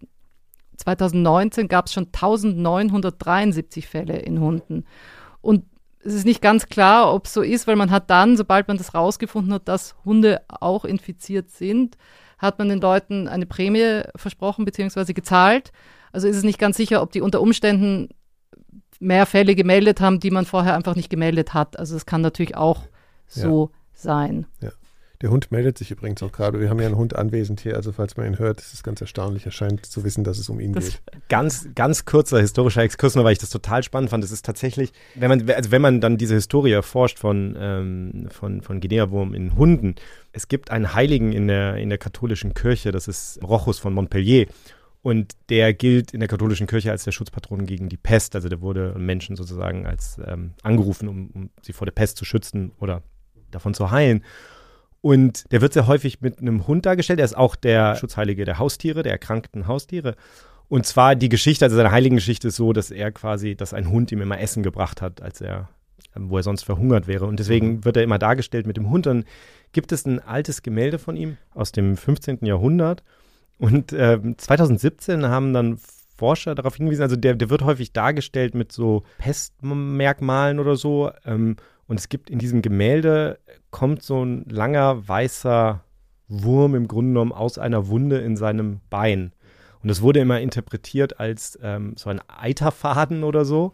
2019 0.77 1.67
gab 1.67 1.85
es 1.85 1.93
schon 1.93 2.07
1973 2.07 3.87
Fälle 3.87 4.17
in 4.17 4.39
Hunden. 4.39 4.85
Und 5.41 5.65
es 6.05 6.13
ist 6.13 6.25
nicht 6.25 6.41
ganz 6.41 6.67
klar, 6.67 7.13
ob 7.13 7.25
es 7.25 7.33
so 7.33 7.41
ist, 7.41 7.65
weil 7.67 7.75
man 7.75 7.89
hat 7.89 8.09
dann, 8.09 8.37
sobald 8.37 8.67
man 8.67 8.77
das 8.77 8.93
rausgefunden 8.93 9.53
hat, 9.53 9.67
dass 9.67 9.95
Hunde 10.05 10.41
auch 10.47 10.85
infiziert 10.85 11.49
sind, 11.49 11.97
hat 12.37 12.59
man 12.59 12.69
den 12.69 12.79
Leuten 12.79 13.27
eine 13.27 13.45
Prämie 13.45 14.01
versprochen 14.15 14.65
bzw. 14.65 15.13
gezahlt. 15.13 15.71
Also 16.11 16.27
ist 16.27 16.37
es 16.37 16.43
nicht 16.43 16.59
ganz 16.59 16.77
sicher, 16.77 17.01
ob 17.01 17.11
die 17.11 17.21
unter 17.21 17.41
Umständen 17.41 18.09
mehr 18.99 19.25
Fälle 19.25 19.55
gemeldet 19.55 19.99
haben, 19.99 20.19
die 20.19 20.31
man 20.31 20.45
vorher 20.45 20.75
einfach 20.75 20.95
nicht 20.95 21.09
gemeldet 21.09 21.53
hat. 21.53 21.77
Also 21.79 21.95
es 21.95 22.05
kann 22.05 22.21
natürlich 22.21 22.55
auch 22.55 22.83
so 23.27 23.71
ja. 23.71 23.79
sein. 23.93 24.45
Ja. 24.61 24.69
Der 25.21 25.29
Hund 25.29 25.51
meldet 25.51 25.77
sich 25.77 25.91
übrigens 25.91 26.21
auch 26.23 26.31
gerade. 26.31 26.59
Wir 26.59 26.69
haben 26.69 26.79
ja 26.79 26.85
einen 26.85 26.97
Hund 26.97 27.15
anwesend 27.15 27.61
hier, 27.61 27.75
also 27.75 27.91
falls 27.91 28.17
man 28.17 28.25
ihn 28.27 28.39
hört, 28.39 28.59
ist 28.59 28.73
es 28.73 28.83
ganz 28.83 28.99
erstaunlich. 29.01 29.45
Er 29.45 29.51
scheint 29.51 29.85
zu 29.85 30.03
wissen, 30.03 30.23
dass 30.23 30.37
es 30.37 30.49
um 30.49 30.59
ihn 30.59 30.73
das 30.73 30.85
geht. 30.85 31.01
Ganz, 31.29 31.69
ganz 31.75 32.05
kurzer 32.05 32.39
historischer 32.39 32.81
Exkurs, 32.81 33.15
nur 33.15 33.23
weil 33.23 33.33
ich 33.33 33.39
das 33.39 33.49
total 33.49 33.83
spannend 33.83 34.09
fand. 34.09 34.23
Es 34.23 34.31
ist 34.31 34.45
tatsächlich, 34.45 34.91
wenn 35.15 35.29
man, 35.29 35.49
also 35.49 35.71
wenn 35.71 35.81
man 35.81 36.01
dann 36.01 36.17
diese 36.17 36.35
Historie 36.35 36.71
erforscht 36.71 37.19
von, 37.19 37.55
ähm, 37.57 38.27
von, 38.29 38.61
von 38.61 38.81
Guinea-Wurm 38.81 39.33
in 39.33 39.55
Hunden, 39.55 39.95
es 40.33 40.47
gibt 40.47 40.69
einen 40.71 40.93
Heiligen 40.93 41.31
in 41.31 41.47
der, 41.47 41.77
in 41.77 41.89
der 41.89 41.97
katholischen 41.97 42.53
Kirche, 42.53 42.91
das 42.91 43.07
ist 43.07 43.39
Rochus 43.41 43.79
von 43.79 43.93
Montpellier. 43.93 44.47
Und 45.01 45.33
der 45.49 45.71
gilt 45.75 46.15
in 46.15 46.19
der 46.19 46.27
katholischen 46.27 46.65
Kirche 46.65 46.89
als 46.89 47.03
der 47.03 47.11
Schutzpatron 47.11 47.67
gegen 47.67 47.89
die 47.89 47.97
Pest. 47.97 48.35
Also 48.35 48.49
der 48.49 48.59
wurde 48.61 48.95
Menschen 48.97 49.35
sozusagen 49.35 49.85
als 49.85 50.19
ähm, 50.25 50.55
angerufen, 50.63 51.07
um, 51.07 51.29
um 51.31 51.49
sie 51.61 51.73
vor 51.73 51.85
der 51.85 51.91
Pest 51.91 52.17
zu 52.17 52.25
schützen 52.25 52.71
oder 52.79 53.03
davon 53.51 53.75
zu 53.75 53.91
heilen. 53.91 54.23
Und 55.05 55.51
der 55.51 55.61
wird 55.61 55.73
sehr 55.73 55.85
häufig 55.85 56.21
mit 56.21 56.39
einem 56.39 56.65
Hund 56.65 56.87
dargestellt. 56.87 57.19
Er 57.19 57.25
ist 57.25 57.37
auch 57.37 57.55
der 57.55 57.95
Schutzheilige 57.95 58.43
der 58.43 58.57
Haustiere, 58.57 59.03
der 59.03 59.11
erkrankten 59.11 59.67
Haustiere. 59.67 60.15
Und 60.67 60.87
zwar 60.87 61.13
die 61.13 61.29
Geschichte, 61.29 61.63
also 61.63 61.75
seine 61.75 61.91
Heiligengeschichte 61.91 62.47
ist 62.47 62.55
so, 62.55 62.73
dass 62.73 62.89
er 62.89 63.11
quasi, 63.11 63.55
dass 63.55 63.75
ein 63.75 63.91
Hund 63.91 64.11
ihm 64.11 64.23
immer 64.23 64.39
Essen 64.39 64.63
gebracht 64.63 65.03
hat, 65.03 65.21
als 65.21 65.41
er, 65.41 65.69
wo 66.15 66.37
er 66.37 66.41
sonst 66.41 66.63
verhungert 66.63 67.05
wäre. 67.05 67.27
Und 67.27 67.39
deswegen 67.39 67.67
mhm. 67.67 67.85
wird 67.85 67.97
er 67.97 68.03
immer 68.03 68.17
dargestellt 68.17 68.65
mit 68.65 68.77
dem 68.77 68.89
Hund. 68.89 69.05
Dann 69.05 69.25
gibt 69.73 69.91
es 69.91 70.07
ein 70.07 70.17
altes 70.17 70.63
Gemälde 70.63 70.97
von 70.97 71.15
ihm 71.15 71.37
aus 71.53 71.71
dem 71.71 71.97
15. 71.97 72.39
Jahrhundert. 72.41 73.03
Und 73.59 73.93
äh, 73.93 74.19
2017 74.35 75.27
haben 75.27 75.53
dann 75.53 75.77
Forscher 76.17 76.55
darauf 76.55 76.77
hingewiesen, 76.77 77.03
also 77.03 77.15
der, 77.15 77.35
der 77.35 77.51
wird 77.51 77.61
häufig 77.61 77.93
dargestellt 77.93 78.55
mit 78.55 78.71
so 78.71 79.03
Pestmerkmalen 79.19 80.57
oder 80.57 80.75
so. 80.77 81.11
Ähm, 81.25 81.57
und 81.87 81.99
es 81.99 82.09
gibt 82.09 82.29
in 82.29 82.39
diesem 82.39 82.61
Gemälde, 82.61 83.39
kommt 83.71 84.01
so 84.01 84.23
ein 84.23 84.45
langer 84.49 85.07
weißer 85.07 85.83
Wurm 86.27 86.75
im 86.75 86.87
Grunde 86.87 87.09
genommen 87.09 87.31
aus 87.31 87.57
einer 87.57 87.87
Wunde 87.87 88.17
in 88.19 88.35
seinem 88.37 88.79
Bein. 88.89 89.33
Und 89.81 89.89
das 89.89 90.01
wurde 90.01 90.19
immer 90.19 90.39
interpretiert 90.39 91.19
als 91.19 91.59
ähm, 91.61 91.93
so 91.95 92.09
ein 92.09 92.19
Eiterfaden 92.27 93.23
oder 93.23 93.45
so. 93.45 93.73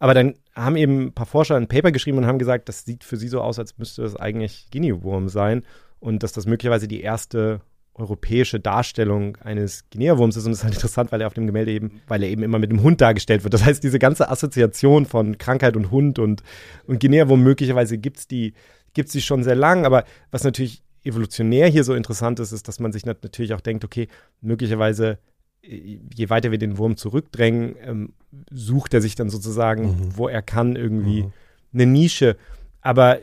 Aber 0.00 0.12
dann 0.12 0.34
haben 0.54 0.76
eben 0.76 1.06
ein 1.06 1.12
paar 1.12 1.26
Forscher 1.26 1.56
ein 1.56 1.68
Paper 1.68 1.92
geschrieben 1.92 2.18
und 2.18 2.26
haben 2.26 2.40
gesagt, 2.40 2.68
das 2.68 2.84
sieht 2.84 3.04
für 3.04 3.16
sie 3.16 3.28
so 3.28 3.40
aus, 3.40 3.58
als 3.58 3.78
müsste 3.78 4.02
das 4.02 4.16
eigentlich 4.16 4.66
Guinea-Wurm 4.72 5.28
sein 5.28 5.62
und 6.00 6.22
dass 6.22 6.32
das 6.32 6.46
möglicherweise 6.46 6.88
die 6.88 7.00
erste 7.00 7.60
europäische 7.94 8.58
Darstellung 8.60 9.36
eines 9.38 9.88
Guinea-Wurms 9.90 10.36
ist. 10.36 10.46
Und 10.46 10.52
das 10.52 10.58
ist 10.60 10.64
halt 10.64 10.74
interessant, 10.74 11.12
weil 11.12 11.20
er 11.20 11.26
auf 11.26 11.34
dem 11.34 11.46
Gemälde 11.46 11.72
eben, 11.72 12.00
weil 12.08 12.22
er 12.22 12.28
eben 12.28 12.42
immer 12.42 12.58
mit 12.58 12.70
dem 12.70 12.82
Hund 12.82 13.00
dargestellt 13.00 13.44
wird. 13.44 13.54
Das 13.54 13.64
heißt, 13.64 13.82
diese 13.82 13.98
ganze 13.98 14.28
Assoziation 14.28 15.06
von 15.06 15.38
Krankheit 15.38 15.76
und 15.76 15.90
Hund 15.90 16.18
und, 16.18 16.42
und 16.86 17.00
Guinea-Wurm 17.00 17.42
möglicherweise 17.42 17.98
gibt 17.98 18.18
es 18.18 18.26
die, 18.26 18.54
gibt's 18.94 19.12
die 19.12 19.22
schon 19.22 19.44
sehr 19.44 19.54
lang. 19.54 19.86
Aber 19.86 20.04
was 20.30 20.44
natürlich 20.44 20.82
evolutionär 21.04 21.68
hier 21.68 21.84
so 21.84 21.94
interessant 21.94 22.40
ist, 22.40 22.52
ist, 22.52 22.66
dass 22.66 22.80
man 22.80 22.92
sich 22.92 23.06
natürlich 23.06 23.54
auch 23.54 23.60
denkt, 23.60 23.84
okay, 23.84 24.08
möglicherweise 24.40 25.18
je 25.66 26.30
weiter 26.30 26.50
wir 26.50 26.58
den 26.58 26.78
Wurm 26.78 26.96
zurückdrängen, 26.96 27.76
ähm, 27.80 28.12
sucht 28.50 28.94
er 28.94 29.00
sich 29.00 29.14
dann 29.14 29.30
sozusagen, 29.30 29.84
mhm. 29.84 30.16
wo 30.16 30.28
er 30.28 30.42
kann, 30.42 30.76
irgendwie 30.76 31.22
mhm. 31.22 31.32
eine 31.72 31.86
Nische. 31.86 32.36
Aber 32.80 33.18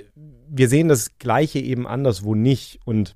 wir 0.49 0.67
sehen 0.67 0.87
das 0.87 1.17
Gleiche 1.19 1.59
eben 1.59 1.87
anderswo 1.87 2.35
nicht. 2.35 2.79
Und 2.85 3.15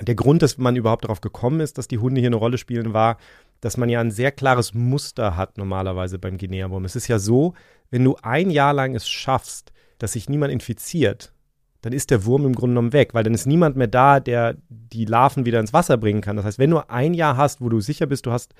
der 0.00 0.14
Grund, 0.14 0.42
dass 0.42 0.58
man 0.58 0.76
überhaupt 0.76 1.04
darauf 1.04 1.20
gekommen 1.20 1.60
ist, 1.60 1.78
dass 1.78 1.88
die 1.88 1.98
Hunde 1.98 2.20
hier 2.20 2.28
eine 2.28 2.36
Rolle 2.36 2.58
spielen, 2.58 2.92
war, 2.92 3.16
dass 3.60 3.76
man 3.76 3.88
ja 3.88 4.00
ein 4.00 4.10
sehr 4.10 4.32
klares 4.32 4.74
Muster 4.74 5.36
hat 5.36 5.56
normalerweise 5.56 6.18
beim 6.18 6.36
Guinea-Wurm. 6.36 6.84
Es 6.84 6.96
ist 6.96 7.08
ja 7.08 7.18
so, 7.18 7.54
wenn 7.90 8.04
du 8.04 8.16
ein 8.22 8.50
Jahr 8.50 8.72
lang 8.72 8.94
es 8.94 9.08
schaffst, 9.08 9.72
dass 9.98 10.12
sich 10.12 10.28
niemand 10.28 10.52
infiziert, 10.52 11.32
dann 11.80 11.92
ist 11.92 12.10
der 12.10 12.24
Wurm 12.24 12.46
im 12.46 12.54
Grunde 12.54 12.72
genommen 12.72 12.92
weg, 12.92 13.14
weil 13.14 13.24
dann 13.24 13.34
ist 13.34 13.46
niemand 13.46 13.76
mehr 13.76 13.86
da, 13.86 14.18
der 14.18 14.56
die 14.68 15.04
Larven 15.04 15.44
wieder 15.44 15.60
ins 15.60 15.72
Wasser 15.72 15.96
bringen 15.96 16.22
kann. 16.22 16.36
Das 16.36 16.44
heißt, 16.44 16.58
wenn 16.58 16.70
du 16.70 16.78
ein 16.88 17.14
Jahr 17.14 17.36
hast, 17.36 17.60
wo 17.60 17.68
du 17.68 17.80
sicher 17.80 18.06
bist, 18.06 18.26
du 18.26 18.32
hast, 18.32 18.54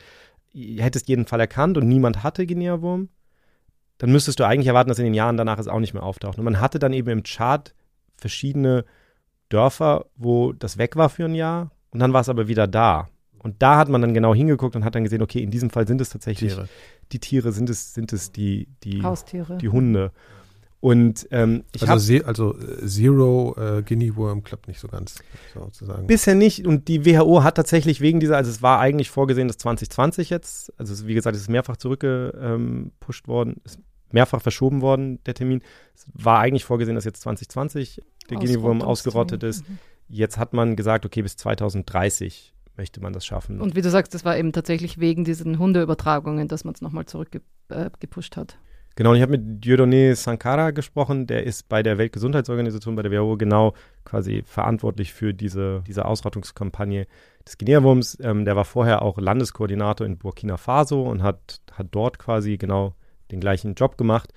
hättest 0.54 1.08
jeden 1.08 1.26
Fall 1.26 1.40
erkannt 1.40 1.76
und 1.76 1.88
niemand 1.88 2.22
hatte 2.22 2.46
Guinea-Wurm, 2.46 3.08
dann 3.98 4.12
müsstest 4.12 4.40
du 4.40 4.44
eigentlich 4.44 4.66
erwarten, 4.66 4.88
dass 4.88 4.98
in 4.98 5.04
den 5.04 5.14
Jahren 5.14 5.36
danach 5.36 5.58
es 5.58 5.68
auch 5.68 5.80
nicht 5.80 5.94
mehr 5.94 6.02
auftaucht. 6.02 6.38
Und 6.38 6.44
man 6.44 6.60
hatte 6.60 6.78
dann 6.78 6.92
eben 6.92 7.10
im 7.10 7.22
Chart 7.22 7.74
verschiedene 8.16 8.84
Dörfer, 9.48 10.06
wo 10.16 10.52
das 10.52 10.78
weg 10.78 10.96
war 10.96 11.08
für 11.08 11.24
ein 11.24 11.34
Jahr 11.34 11.70
und 11.90 12.00
dann 12.00 12.12
war 12.12 12.20
es 12.20 12.28
aber 12.28 12.48
wieder 12.48 12.66
da. 12.66 13.08
Und 13.38 13.60
da 13.60 13.76
hat 13.76 13.90
man 13.90 14.00
dann 14.00 14.14
genau 14.14 14.34
hingeguckt 14.34 14.74
und 14.74 14.84
hat 14.84 14.94
dann 14.94 15.04
gesehen, 15.04 15.20
okay, 15.20 15.42
in 15.42 15.50
diesem 15.50 15.68
Fall 15.68 15.86
sind 15.86 16.00
es 16.00 16.08
tatsächlich 16.08 16.54
Tiere. 16.54 16.68
die 17.12 17.18
Tiere, 17.18 17.52
sind 17.52 17.68
es, 17.68 17.92
sind 17.92 18.12
es 18.12 18.32
die, 18.32 18.68
die, 18.82 19.02
Haustiere. 19.02 19.58
die 19.58 19.68
Hunde. 19.68 20.12
Und 20.80 21.28
ähm, 21.30 21.64
ich 21.74 21.88
also, 21.88 22.14
hab, 22.14 22.26
also 22.26 22.58
äh, 22.58 22.86
Zero 22.86 23.56
äh, 23.58 23.82
Guinea 23.82 24.16
Worm 24.16 24.44
klappt 24.44 24.68
nicht 24.68 24.80
so 24.80 24.88
ganz, 24.88 25.16
sozusagen. 25.54 26.06
Bisher 26.06 26.34
nicht. 26.34 26.66
Und 26.66 26.88
die 26.88 27.06
WHO 27.06 27.42
hat 27.42 27.54
tatsächlich 27.54 28.02
wegen 28.02 28.20
dieser, 28.20 28.36
also 28.36 28.50
es 28.50 28.60
war 28.60 28.80
eigentlich 28.80 29.08
vorgesehen, 29.08 29.48
dass 29.48 29.56
2020 29.58 30.28
jetzt, 30.28 30.72
also 30.78 31.06
wie 31.06 31.14
gesagt, 31.14 31.36
es 31.36 31.42
ist 31.42 31.48
mehrfach 31.48 31.78
zurückgepusht 31.78 33.28
worden, 33.28 33.62
ist 33.64 33.78
mehrfach 34.10 34.42
verschoben 34.42 34.80
worden, 34.80 35.22
der 35.24 35.34
Termin. 35.34 35.62
Es 35.94 36.06
war 36.12 36.40
eigentlich 36.40 36.64
vorgesehen, 36.64 36.94
dass 36.94 37.04
jetzt 37.04 37.22
2020 37.22 38.02
der 38.30 38.38
Guinea-Wurm 38.38 38.82
ausgerottet 38.82 39.42
ist. 39.42 39.68
Mhm. 39.68 39.78
Jetzt 40.08 40.38
hat 40.38 40.52
man 40.52 40.76
gesagt, 40.76 41.06
okay, 41.06 41.22
bis 41.22 41.36
2030 41.36 42.54
möchte 42.76 43.00
man 43.00 43.12
das 43.12 43.24
schaffen. 43.24 43.60
Und 43.60 43.76
wie 43.76 43.82
du 43.82 43.90
sagst, 43.90 44.14
das 44.14 44.24
war 44.24 44.36
eben 44.36 44.52
tatsächlich 44.52 44.98
wegen 44.98 45.24
diesen 45.24 45.58
Hundeübertragungen, 45.58 46.48
dass 46.48 46.64
man 46.64 46.74
es 46.74 46.80
nochmal 46.80 47.06
zurückgepusht 47.06 48.36
äh, 48.36 48.40
hat. 48.40 48.58
Genau, 48.96 49.10
und 49.10 49.16
ich 49.16 49.22
habe 49.22 49.32
mit 49.32 49.64
Dieudonné 49.64 50.14
Sankara 50.14 50.70
gesprochen, 50.70 51.26
der 51.26 51.44
ist 51.44 51.68
bei 51.68 51.82
der 51.82 51.98
Weltgesundheitsorganisation, 51.98 52.94
bei 52.94 53.02
der 53.02 53.10
WHO 53.10 53.36
genau 53.36 53.74
quasi 54.04 54.44
verantwortlich 54.46 55.12
für 55.12 55.34
diese, 55.34 55.82
diese 55.86 56.04
Ausrottungskampagne 56.04 57.06
des 57.46 57.58
Guinea-Wurms. 57.58 58.18
Ähm, 58.20 58.44
der 58.44 58.54
war 58.54 58.64
vorher 58.64 59.02
auch 59.02 59.18
Landeskoordinator 59.18 60.06
in 60.06 60.18
Burkina 60.18 60.56
Faso 60.56 61.02
und 61.02 61.24
hat, 61.24 61.60
hat 61.72 61.88
dort 61.90 62.20
quasi 62.20 62.56
genau 62.56 62.94
den 63.30 63.40
gleichen 63.40 63.74
Job 63.74 63.96
gemacht. 63.96 64.32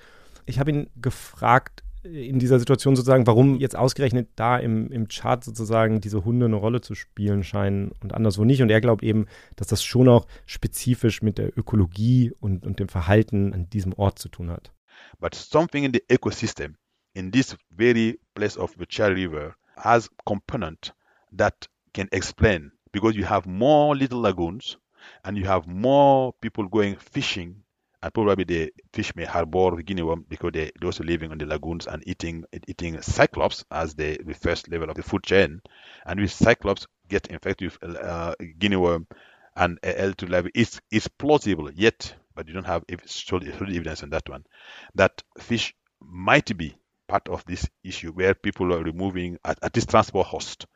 Ich 0.46 0.60
habe 0.60 0.72
ihn 0.72 0.90
gefragt, 0.96 1.84
in 2.04 2.40
dieser 2.40 2.60
Situation 2.60 2.96
sozusagen, 2.96 3.28
warum 3.28 3.58
jetzt 3.58 3.76
ausgerechnet 3.76 4.30
da 4.36 4.58
im, 4.58 4.92
im 4.92 5.08
Chart 5.08 5.44
sozusagen 5.44 6.00
diese 6.00 6.24
Hunde 6.24 6.46
eine 6.46 6.56
Rolle 6.56 6.82
zu 6.82 6.96
spielen 6.96 7.44
scheinen 7.44 7.92
und 8.02 8.14
anderswo 8.14 8.46
nicht. 8.46 8.62
Und 8.62 8.70
er 8.70 8.82
glaubt 8.82 9.04
eben, 9.04 9.26
dass 9.56 9.68
das 9.68 9.84
schon 9.84 10.08
auch 10.08 10.28
spezifisch 10.46 11.22
mit 11.22 11.38
der 11.38 11.58
Ökologie 11.58 12.32
und, 12.40 12.66
und 12.66 12.80
dem 12.80 12.88
Verhalten 12.88 13.54
an 13.54 13.70
diesem 13.70 13.94
Ort 13.94 14.20
zu 14.20 14.30
tun 14.30 14.50
hat. 14.50 14.72
But 15.20 15.36
something 15.36 15.84
in 15.84 15.94
the 15.94 16.04
ecosystem 16.08 16.76
in 17.14 17.32
this 17.32 17.58
very 17.72 18.20
place 18.36 18.58
of 18.58 18.76
the 18.78 18.86
Char 18.88 19.16
River 19.16 19.56
has 19.76 20.10
component 20.26 20.94
that 21.36 21.68
can 21.94 22.08
explain 22.12 22.72
because 22.92 23.18
you 23.18 23.26
have 23.26 23.50
more 23.50 23.96
little 23.96 24.22
lagoons 24.22 24.78
and 25.24 25.38
you 25.38 25.48
have 25.48 25.68
more 25.68 26.34
people 26.42 26.68
going 26.70 26.96
fishing 26.98 27.64
and 28.04 28.14
probably 28.14 28.43
the 28.43 28.72
fish 28.93 29.16
may 29.16 29.26
harbor 29.26 29.82
guinea 29.82 30.04
worm 30.04 30.26
because 30.30 30.52
they, 30.54 30.68
are 30.68 30.86
also 30.86 31.04
living 31.04 31.32
on 31.32 31.38
the 31.38 31.45
lagoons 31.45 31.88
and 31.88 32.04
eating 32.08 32.45
eating 32.68 33.02
cyclops 33.02 33.66
as 33.72 33.95
the, 33.95 34.20
the 34.24 34.34
first 34.34 34.70
level 34.70 34.89
of 34.89 34.95
the 34.95 35.04
food 35.04 35.24
chain. 35.24 35.62
And 36.06 36.20
with 36.20 36.32
cyclops 36.32 36.86
get 37.08 37.28
infected 37.28 37.72
with 37.72 37.98
uh, 37.98 38.36
guinea 38.60 38.76
worm 38.76 39.08
and 39.56 39.82
L2 39.82 40.30
level, 40.30 40.52
it's, 40.54 40.80
it's 40.91 41.08
plausible 41.08 41.72
yet, 41.72 42.14
but 42.36 42.48
you 42.48 42.54
don't 42.54 42.66
have 42.66 42.84
solid, 43.06 43.48
evidence 43.48 44.04
on 44.04 44.12
that 44.12 44.30
one, 44.30 44.45
that 44.93 45.24
fish 45.39 45.74
might 46.00 46.56
be 46.56 46.76
part 47.08 47.28
of 47.30 47.43
this 47.45 47.68
issue 47.84 48.12
where 48.12 48.36
people 48.36 48.72
are 48.74 48.84
removing 48.84 49.39
at, 49.43 49.58
at 49.64 49.74
this 49.74 49.88
transport 49.88 50.28
host. 50.28 50.68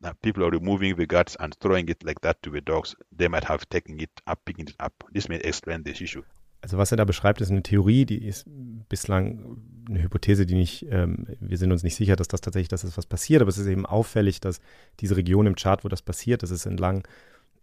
Now 0.00 0.12
people 0.22 0.44
are 0.44 0.50
removing 0.50 0.94
the 0.94 1.06
guts 1.06 1.36
and 1.40 1.52
throwing 1.56 1.88
it 1.88 2.04
like 2.04 2.20
that 2.20 2.40
to 2.44 2.50
the 2.50 2.60
dogs. 2.60 2.94
They 3.10 3.26
might 3.26 3.44
have 3.44 3.68
taken 3.68 3.98
it 4.00 4.10
up, 4.28 4.44
picking 4.44 4.68
it 4.68 4.76
up. 4.78 4.92
This 5.10 5.28
may 5.28 5.36
explain 5.36 5.82
this 5.82 6.00
issue. 6.00 6.22
Also 6.60 6.78
was 6.78 6.90
er 6.90 6.96
da 6.96 7.04
beschreibt, 7.04 7.40
ist 7.40 7.50
eine 7.50 7.62
Theorie, 7.62 8.04
die 8.04 8.24
ist 8.24 8.46
bislang 8.88 9.58
eine 9.88 10.02
Hypothese, 10.02 10.44
die 10.44 10.54
nicht, 10.54 10.86
ähm, 10.90 11.26
wir 11.40 11.56
sind 11.56 11.72
uns 11.72 11.82
nicht 11.82 11.96
sicher, 11.96 12.16
dass 12.16 12.28
das 12.28 12.40
tatsächlich 12.40 12.68
das 12.68 12.84
ist, 12.84 12.96
was 12.98 13.06
passiert, 13.06 13.42
aber 13.42 13.48
es 13.48 13.58
ist 13.58 13.66
eben 13.66 13.86
auffällig, 13.86 14.40
dass 14.40 14.60
diese 15.00 15.16
Region 15.16 15.46
im 15.46 15.54
Chart, 15.54 15.84
wo 15.84 15.88
das 15.88 16.02
passiert, 16.02 16.42
das 16.42 16.50
ist 16.50 16.66
entlang 16.66 17.06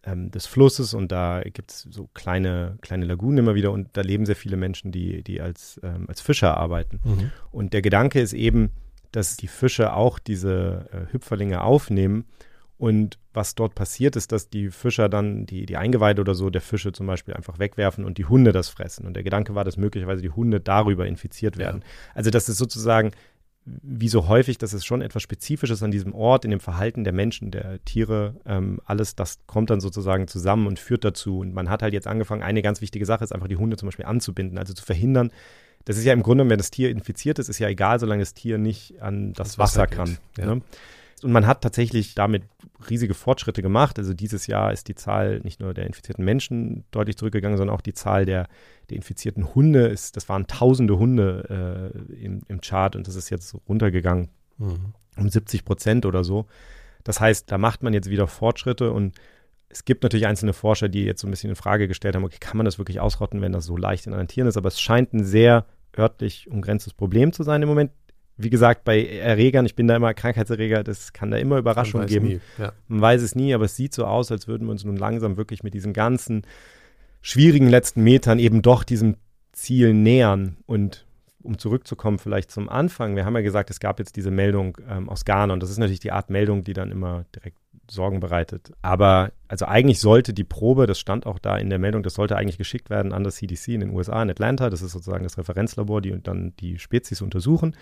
ähm, 0.03 0.31
des 0.31 0.45
Flusses 0.45 0.93
und 0.93 1.11
da 1.11 1.41
gibt 1.41 1.71
es 1.71 1.81
so 1.89 2.09
kleine, 2.13 2.77
kleine 2.81 3.05
Lagunen 3.05 3.39
immer 3.39 3.55
wieder 3.55 3.71
und 3.71 3.89
da 3.93 4.01
leben 4.01 4.25
sehr 4.25 4.35
viele 4.35 4.57
Menschen, 4.57 4.91
die, 4.91 5.23
die 5.23 5.41
als, 5.41 5.79
ähm, 5.83 6.05
als 6.07 6.21
Fischer 6.21 6.57
arbeiten. 6.57 6.99
Mhm. 7.03 7.31
Und 7.51 7.73
der 7.73 7.81
Gedanke 7.81 8.21
ist 8.21 8.33
eben, 8.33 8.71
dass 9.11 9.37
die 9.37 9.47
Fische 9.47 9.93
auch 9.93 10.19
diese 10.19 10.87
äh, 10.91 11.13
Hüpferlinge 11.13 11.61
aufnehmen 11.61 12.25
und 12.86 13.17
was 13.33 13.55
dort 13.55 13.73
passiert, 13.73 14.15
ist, 14.15 14.31
dass 14.31 14.47
die 14.47 14.69
Fischer 14.69 15.09
dann 15.09 15.47
die, 15.47 15.65
die 15.65 15.75
Eingeweide 15.75 16.21
oder 16.21 16.36
so 16.36 16.51
der 16.51 16.61
Fische 16.61 16.91
zum 16.91 17.07
Beispiel 17.07 17.33
einfach 17.33 17.57
wegwerfen 17.57 18.05
und 18.05 18.19
die 18.19 18.25
Hunde 18.25 18.51
das 18.51 18.69
fressen. 18.69 19.07
Und 19.07 19.15
der 19.15 19.23
Gedanke 19.23 19.55
war, 19.55 19.63
dass 19.63 19.75
möglicherweise 19.75 20.21
die 20.21 20.29
Hunde 20.29 20.59
darüber 20.59 21.07
infiziert 21.07 21.57
werden. 21.57 21.81
Ja. 21.81 21.88
Also 22.13 22.29
das 22.29 22.47
ist 22.47 22.59
sozusagen 22.59 23.09
wie 23.65 24.07
so 24.07 24.27
häufig, 24.27 24.59
dass 24.59 24.73
es 24.73 24.86
schon 24.86 25.01
etwas 25.01 25.23
Spezifisches 25.23 25.81
an 25.81 25.89
diesem 25.89 26.13
Ort, 26.13 26.45
in 26.45 26.51
dem 26.51 26.59
Verhalten 26.59 27.03
der 27.03 27.13
Menschen, 27.13 27.49
der 27.49 27.83
Tiere, 27.86 28.36
ähm, 28.45 28.79
alles, 28.86 29.15
das 29.15 29.39
kommt 29.47 29.71
dann 29.71 29.79
sozusagen 29.79 30.27
zusammen 30.27 30.67
und 30.67 30.77
führt 30.77 31.03
dazu. 31.03 31.39
Und 31.39 31.55
man 31.55 31.71
hat 31.71 31.81
halt 31.81 31.95
jetzt 31.95 32.05
angefangen, 32.05 32.43
eine 32.43 32.61
ganz 32.61 32.81
wichtige 32.81 33.07
Sache 33.07 33.23
ist 33.23 33.33
einfach 33.33 33.47
die 33.47 33.57
Hunde 33.57 33.77
zum 33.77 33.88
Beispiel 33.88 34.05
anzubinden, 34.05 34.59
also 34.59 34.75
zu 34.75 34.86
verhindern. 34.86 35.31
Das 35.86 35.97
ist 35.97 36.05
ja 36.05 36.13
im 36.13 36.21
Grunde, 36.21 36.47
wenn 36.47 36.59
das 36.59 36.69
Tier 36.69 36.91
infiziert 36.91 37.39
ist, 37.39 37.49
ist 37.49 37.57
ja 37.57 37.67
egal, 37.67 37.99
solange 37.99 38.21
das 38.21 38.36
Tier 38.36 38.59
nicht 38.59 39.01
an 39.01 39.33
das, 39.33 39.47
das 39.47 39.57
Wasser, 39.57 39.81
Wasser 39.81 39.88
kann. 39.88 40.17
Ja. 40.38 40.53
Ne? 40.53 40.61
Und 41.24 41.32
man 41.32 41.47
hat 41.47 41.61
tatsächlich 41.61 42.13
damit 42.13 42.43
riesige 42.89 43.13
Fortschritte 43.13 43.61
gemacht. 43.61 43.97
Also 43.97 44.13
dieses 44.13 44.47
Jahr 44.47 44.74
ist 44.74 44.88
die 44.88 44.95
Zahl 44.95 45.39
nicht 45.43 45.59
nur 45.59 45.74
der 45.74 45.88
infizierten 45.88 46.26
Menschen 46.26 46.84
deutlich 46.91 47.18
zurückgegangen, 47.18 47.57
sondern 47.57 47.76
auch 47.76 47.82
die 47.82 47.93
Zahl 47.93 48.26
der, 48.26 48.47
der 48.89 48.97
infizierten 48.97 49.55
Hunde 49.55 49.88
ist, 49.88 50.18
das 50.18 50.28
waren 50.30 50.47
tausende 50.47 50.97
Hunde 50.97 51.93
äh, 52.11 52.24
im, 52.24 52.41
im 52.47 52.61
Chart 52.61 52.95
und 52.95 53.07
das 53.07 53.16
ist 53.16 53.30
jetzt 53.30 53.55
runtergegangen 53.68 54.30
mhm. 54.57 54.93
um 55.18 55.30
70 55.30 55.63
Prozent 55.66 56.05
oder 56.05 56.24
so. 56.24 56.45
Das 57.03 57.20
heißt, 57.20 57.51
da 57.51 57.57
macht 57.57 57.84
man 57.84 57.93
jetzt 57.93 58.09
wieder 58.09 58.28
Fortschritte 58.28 58.91
und 58.91 59.16
es 59.70 59.86
gibt 59.86 60.03
natürlich 60.03 60.28
einzelne 60.28 60.53
Forscher, 60.53 60.89
die 60.89 61.03
jetzt 61.03 61.22
so 61.22 61.28
ein 61.28 61.32
bisschen 61.32 61.49
in 61.49 61.55
Frage 61.55 61.88
gestellt 61.88 62.16
haben, 62.16 62.24
okay, 62.24 62.38
kann 62.39 62.57
man 62.57 62.66
das 62.66 62.78
wirklich 62.78 62.99
ausrotten, 62.99 63.41
wenn 63.41 63.51
das 63.51 63.66
so 63.66 63.78
leicht 63.78 64.07
in 64.07 64.13
anderen 64.13 64.28
Tieren 64.28 64.47
ist? 64.47 64.57
Aber 64.57 64.68
es 64.68 64.80
scheint 64.80 65.13
ein 65.13 65.24
sehr 65.24 65.66
örtlich 65.97 66.49
umgrenztes 66.49 66.93
Problem 66.93 67.32
zu 67.32 67.43
sein 67.43 67.61
im 67.61 67.70
Moment 67.70 67.91
wie 68.38 68.49
gesagt, 68.49 68.83
bei 68.83 69.05
Erregern, 69.05 69.65
ich 69.65 69.75
bin 69.75 69.88
da 69.88 69.95
immer 69.95 70.13
Krankheitserreger, 70.13 70.83
das 70.83 71.13
kann 71.13 71.31
da 71.31 71.38
immer 71.38 71.57
Überraschungen 71.57 72.07
geben. 72.07 72.41
Ja. 72.57 72.73
Man 72.88 73.01
weiß 73.01 73.21
es 73.21 73.36
nie, 73.36 73.53
aber 73.53 73.65
es 73.65 73.75
sieht 73.75 73.93
so 73.93 74.05
aus, 74.05 74.31
als 74.31 74.47
würden 74.47 74.67
wir 74.67 74.71
uns 74.71 74.83
nun 74.83 74.97
langsam 74.97 75.38
wirklich 75.38 75.63
mit 75.63 75.73
diesen 75.73 75.93
ganzen 75.93 76.43
schwierigen 77.21 77.69
letzten 77.69 78.03
Metern 78.03 78.39
eben 78.39 78.61
doch 78.61 78.83
diesem 78.83 79.15
Ziel 79.53 79.93
nähern. 79.93 80.57
Und 80.65 81.05
um 81.41 81.57
zurückzukommen, 81.57 82.19
vielleicht 82.19 82.51
zum 82.51 82.67
Anfang, 82.67 83.15
wir 83.15 83.25
haben 83.25 83.36
ja 83.36 83.41
gesagt, 83.41 83.69
es 83.69 83.79
gab 83.79 83.99
jetzt 83.99 84.17
diese 84.17 84.31
Meldung 84.31 84.77
ähm, 84.89 85.07
aus 85.09 85.23
Ghana 85.25 85.53
und 85.53 85.63
das 85.63 85.69
ist 85.69 85.77
natürlich 85.77 85.99
die 85.99 86.11
Art 86.11 86.29
Meldung, 86.29 86.63
die 86.63 86.73
dann 86.73 86.91
immer 86.91 87.25
direkt 87.36 87.57
Sorgen 87.89 88.19
bereitet. 88.19 88.71
Aber 88.81 89.31
also 89.47 89.65
eigentlich 89.65 89.99
sollte 89.99 90.33
die 90.33 90.43
Probe, 90.43 90.88
das 90.88 90.99
stand 90.99 91.25
auch 91.25 91.39
da 91.39 91.57
in 91.57 91.69
der 91.69 91.79
Meldung, 91.79 92.03
das 92.03 92.15
sollte 92.15 92.36
eigentlich 92.36 92.57
geschickt 92.57 92.89
werden 92.89 93.13
an 93.13 93.23
das 93.23 93.36
CDC 93.36 93.69
in 93.69 93.81
den 93.81 93.89
USA, 93.91 94.21
in 94.23 94.29
Atlanta. 94.29 94.69
Das 94.69 94.81
ist 94.81 94.91
sozusagen 94.91 95.23
das 95.23 95.38
Referenzlabor, 95.38 96.01
die 96.01 96.19
dann 96.21 96.55
die 96.59 96.79
Spezies 96.79 97.21
untersuchen. 97.21 97.75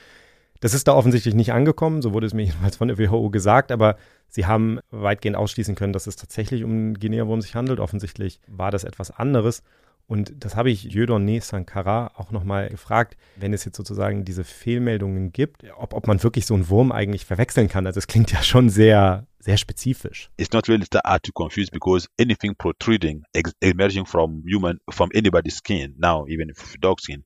Das 0.64 0.74
ist 0.74 0.88
da 0.88 0.93
offensichtlich 0.93 1.36
nicht 1.36 1.51
angekommen, 1.51 2.01
so 2.01 2.14
wurde 2.14 2.26
es 2.26 2.34
mir 2.34 2.43
jedenfalls 2.45 2.78
von 2.78 2.88
der 2.88 2.97
WHO 2.97 3.30
gesagt, 3.30 3.70
aber 3.70 3.97
sie 4.30 4.45
haben 4.45 4.80
weitgehend 4.91 5.36
ausschließen 5.36 5.76
können, 5.76 5.91
dass 5.91 6.07
es 6.07 6.16
tatsächlich 6.16 6.64
um 6.64 6.72
einen 6.72 6.93
Guinea-Wurm 6.93 7.41
sich 7.41 7.53
handelt. 7.53 7.82
Offensichtlich 7.82 8.39
war 8.47 8.72
das 8.72 8.86
etwas 8.86 9.11
anderes. 9.11 9.61
Und 10.07 10.34
das 10.39 10.55
habe 10.55 10.72
ich 10.72 10.84
Jödon 10.86 11.28
Sankara 11.41 12.11
auch 12.16 12.32
nochmal 12.32 12.70
gefragt, 12.70 13.18
wenn 13.36 13.51
es 13.51 13.66
jetzt 13.66 13.76
sozusagen 13.76 14.24
diese 14.24 14.45
Fehlmeldungen 14.45 15.34
gibt, 15.34 15.66
ob, 15.76 15.93
ob 15.93 16.07
man 16.07 16.24
wirklich 16.24 16.45
so 16.45 16.53
einen 16.53 16.70
Wurm 16.70 16.93
eigentlich 16.93 17.26
verwechseln 17.26 17.68
kann. 17.68 17.86
Also 17.86 17.97
es 17.97 18.07
klingt 18.07 18.32
ja 18.32 18.41
schon 18.41 18.70
sehr, 18.70 19.28
sehr 19.39 19.57
spezifisch. 19.57 20.30
It's 20.38 20.53
not 20.53 20.70
really 20.70 20.86
that 20.91 21.03
hard 21.03 21.24
to 21.24 21.34
confuse 21.34 21.70
because 21.70 22.07
anything 22.18 22.55
protruding, 22.55 23.24
emerging 23.59 24.05
from 24.05 24.43
human, 24.49 24.80
from 24.89 25.09
anybody's 25.14 25.57
skin, 25.57 25.95
now 25.97 26.26
even 26.30 26.47
if 26.49 26.78
dog 26.80 27.01
skin, 27.01 27.26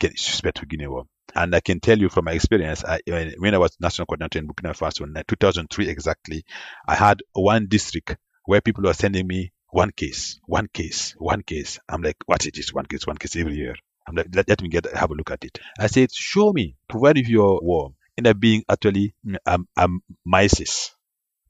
can 0.00 0.12
suspect 0.16 0.56
to 0.56 0.66
Guinea 0.66 0.88
worm. 0.88 1.06
And 1.34 1.54
I 1.54 1.60
can 1.60 1.80
tell 1.80 1.98
you 1.98 2.08
from 2.08 2.24
my 2.24 2.32
experience, 2.32 2.84
I, 2.84 3.00
when 3.06 3.54
I 3.54 3.58
was 3.58 3.76
national 3.80 4.06
coordinator 4.06 4.38
in 4.38 4.48
Burkina 4.48 4.76
Faso 4.76 5.02
in 5.02 5.22
2003 5.26 5.88
exactly, 5.88 6.44
I 6.86 6.94
had 6.94 7.22
one 7.32 7.66
district 7.68 8.16
where 8.44 8.60
people 8.60 8.84
were 8.84 8.94
sending 8.94 9.26
me 9.26 9.52
one 9.70 9.90
case, 9.90 10.40
one 10.46 10.68
case, 10.72 11.14
one 11.18 11.42
case. 11.42 11.78
I'm 11.88 12.02
like, 12.02 12.16
what 12.26 12.44
is 12.46 12.52
this? 12.54 12.72
One 12.72 12.86
case, 12.86 13.06
one 13.06 13.16
case 13.16 13.36
every 13.36 13.54
year. 13.54 13.74
I'm 14.06 14.14
like, 14.14 14.28
let, 14.34 14.48
let 14.48 14.62
me 14.62 14.68
get 14.68 14.86
have 14.94 15.10
a 15.10 15.14
look 15.14 15.30
at 15.30 15.44
it. 15.44 15.58
I 15.78 15.86
said, 15.86 16.10
show 16.12 16.52
me, 16.52 16.76
provide 16.88 17.18
if 17.18 17.28
you're 17.28 17.60
worm. 17.62 17.94
End 18.16 18.26
up 18.26 18.40
being 18.40 18.64
actually 18.68 19.14
um, 19.46 19.68
um, 19.76 20.02
myces. 20.24 20.94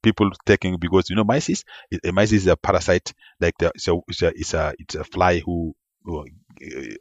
People 0.02 0.30
taking 0.44 0.76
because 0.78 1.10
you 1.10 1.16
know 1.16 1.24
myces, 1.24 1.64
a 2.04 2.12
myces 2.12 2.42
is 2.42 2.46
a 2.46 2.56
parasite 2.56 3.12
like 3.40 3.54
the, 3.58 3.68
a 3.68 3.70
it's 4.08 4.22
a 4.22 4.32
it's 4.34 4.54
a, 4.54 4.74
it's 4.78 4.94
a 4.94 5.04
fly 5.04 5.40
who, 5.40 5.74
who 6.04 6.24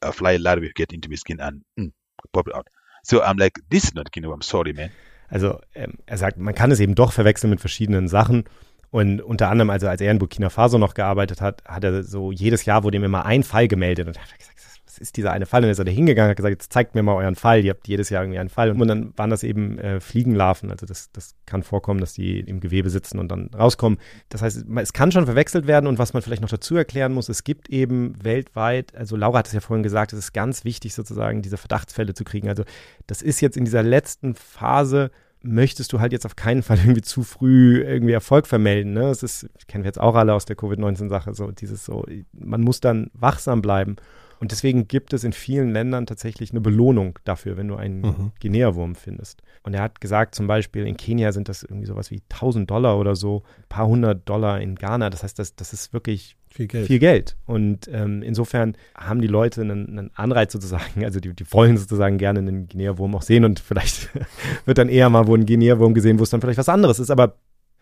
a 0.01 0.11
fly 0.11 0.37
larvae 0.37 0.71
get 0.75 0.93
into 0.93 1.09
my 1.09 1.15
skin 1.15 1.39
and 1.39 1.61
mm, 1.79 1.91
pop 2.31 2.47
out. 2.53 2.67
So 3.03 3.21
I'm 3.21 3.39
like, 3.39 3.61
this 3.69 3.85
is 3.85 3.93
not 3.93 4.11
Kino, 4.11 4.33
I'm 4.33 4.43
sorry, 4.43 4.73
man. 4.73 4.91
Also 5.29 5.59
ähm, 5.75 5.95
er 6.05 6.17
sagt, 6.17 6.37
man 6.37 6.55
kann 6.55 6.71
es 6.71 6.79
eben 6.79 6.95
doch 6.95 7.11
verwechseln 7.11 7.49
mit 7.49 7.59
verschiedenen 7.59 8.07
Sachen. 8.07 8.45
Und 8.89 9.21
unter 9.21 9.49
anderem, 9.49 9.69
also 9.69 9.87
als 9.87 10.01
er 10.01 10.11
in 10.11 10.19
Burkina 10.19 10.49
Faso 10.49 10.77
noch 10.77 10.93
gearbeitet 10.93 11.41
hat, 11.41 11.63
hat 11.65 11.83
er 11.83 12.03
so 12.03 12.31
jedes 12.31 12.65
Jahr 12.65 12.83
wurde 12.83 12.97
ihm 12.97 13.03
immer 13.03 13.25
ein 13.25 13.43
Fall 13.43 13.67
gemeldet. 13.67 14.07
Und 14.07 14.15
er 14.15 14.23
hat 14.23 14.37
gesagt, 14.37 14.57
ist 14.99 15.17
dieser 15.17 15.31
eine 15.31 15.45
Fall? 15.45 15.59
Und 15.59 15.63
dann 15.63 15.71
ist 15.71 15.79
er 15.79 15.85
da 15.85 15.91
hingegangen, 15.91 16.29
hat 16.29 16.37
gesagt, 16.37 16.51
jetzt 16.51 16.73
zeigt 16.73 16.95
mir 16.95 17.03
mal 17.03 17.15
euren 17.15 17.35
Fall. 17.35 17.63
Ihr 17.63 17.71
habt 17.71 17.87
jedes 17.87 18.09
Jahr 18.09 18.23
irgendwie 18.23 18.39
einen 18.39 18.49
Fall. 18.49 18.71
Und 18.71 18.87
dann 18.87 19.13
waren 19.17 19.29
das 19.29 19.43
eben 19.43 19.77
äh, 19.79 19.99
Fliegenlarven. 19.99 20.71
Also 20.71 20.85
das, 20.85 21.11
das 21.11 21.35
kann 21.45 21.63
vorkommen, 21.63 21.99
dass 21.99 22.13
die 22.13 22.39
im 22.39 22.59
Gewebe 22.59 22.89
sitzen 22.89 23.19
und 23.19 23.29
dann 23.29 23.49
rauskommen. 23.57 23.99
Das 24.29 24.41
heißt, 24.41 24.65
es 24.75 24.93
kann 24.93 25.11
schon 25.11 25.25
verwechselt 25.25 25.67
werden. 25.67 25.87
Und 25.87 25.99
was 25.99 26.13
man 26.13 26.21
vielleicht 26.21 26.41
noch 26.41 26.49
dazu 26.49 26.75
erklären 26.75 27.13
muss, 27.13 27.29
es 27.29 27.43
gibt 27.43 27.69
eben 27.69 28.15
weltweit, 28.23 28.95
also 28.95 29.15
Laura 29.15 29.39
hat 29.39 29.47
es 29.47 29.53
ja 29.53 29.59
vorhin 29.59 29.83
gesagt, 29.83 30.13
es 30.13 30.19
ist 30.19 30.33
ganz 30.33 30.65
wichtig 30.65 30.93
sozusagen, 30.93 31.41
diese 31.41 31.57
Verdachtsfälle 31.57 32.13
zu 32.13 32.23
kriegen. 32.23 32.49
Also 32.49 32.63
das 33.07 33.21
ist 33.21 33.41
jetzt 33.41 33.57
in 33.57 33.65
dieser 33.65 33.83
letzten 33.83 34.35
Phase 34.35 35.11
möchtest 35.41 35.93
du 35.93 35.99
halt 35.99 36.11
jetzt 36.11 36.25
auf 36.25 36.35
keinen 36.35 36.63
Fall 36.63 36.77
irgendwie 36.77 37.01
zu 37.01 37.23
früh 37.23 37.81
irgendwie 37.81 38.13
Erfolg 38.13 38.47
vermelden. 38.47 38.93
Ne? 38.93 39.01
Das 39.01 39.23
ist, 39.23 39.47
kennen 39.67 39.83
wir 39.83 39.89
jetzt 39.89 39.99
auch 39.99 40.15
alle 40.15 40.33
aus 40.33 40.45
der 40.45 40.55
Covid-19-Sache, 40.55 41.33
so 41.33 41.51
dieses 41.51 41.85
so, 41.85 42.05
man 42.33 42.61
muss 42.61 42.79
dann 42.79 43.09
wachsam 43.13 43.61
bleiben. 43.61 43.95
Und 44.39 44.51
deswegen 44.51 44.87
gibt 44.87 45.13
es 45.13 45.23
in 45.23 45.33
vielen 45.33 45.71
Ländern 45.71 46.05
tatsächlich 46.05 46.51
eine 46.51 46.61
Belohnung 46.61 47.17
dafür, 47.23 47.57
wenn 47.57 47.67
du 47.67 47.75
einen 47.75 48.01
mhm. 48.01 48.31
Guinea-Wurm 48.39 48.95
findest. 48.95 49.41
Und 49.63 49.73
er 49.73 49.81
hat 49.81 49.99
gesagt, 49.99 50.35
zum 50.35 50.47
Beispiel 50.47 50.85
in 50.85 50.97
Kenia 50.97 51.31
sind 51.31 51.49
das 51.49 51.63
irgendwie 51.63 51.87
sowas 51.87 52.11
wie 52.11 52.21
1000 52.29 52.69
Dollar 52.69 52.99
oder 52.99 53.15
so, 53.15 53.43
ein 53.57 53.65
paar 53.69 53.87
hundert 53.87 54.27
Dollar 54.29 54.61
in 54.61 54.75
Ghana. 54.75 55.09
Das 55.09 55.23
heißt, 55.23 55.39
das, 55.39 55.55
das 55.55 55.73
ist 55.73 55.93
wirklich 55.93 56.37
viel 56.49 56.67
Geld. 56.67 56.87
Viel 56.87 56.99
Geld. 56.99 57.35
Und 57.45 57.87
ähm, 57.91 58.21
insofern 58.21 58.77
haben 58.95 59.21
die 59.21 59.27
Leute 59.27 59.61
einen, 59.61 59.87
einen 59.89 60.11
Anreiz 60.15 60.53
sozusagen, 60.53 61.03
also 61.03 61.19
die, 61.19 61.33
die 61.33 61.51
wollen 61.51 61.77
sozusagen 61.77 62.17
gerne 62.17 62.39
einen 62.39 62.67
Guinea-Wurm 62.67 63.15
auch 63.15 63.21
sehen 63.21 63.45
und 63.45 63.59
vielleicht 63.59 64.09
wird 64.65 64.77
dann 64.77 64.89
eher 64.89 65.09
mal 65.09 65.27
wo 65.27 65.35
ein 65.35 65.45
Guinea-Wurm 65.45 65.93
gesehen, 65.93 66.19
wo 66.19 66.23
es 66.23 66.29
dann 66.29 66.41
vielleicht 66.41 66.59
was 66.59 66.69
anderes 66.69 66.99
ist. 66.99 67.09
Aber 67.09 67.35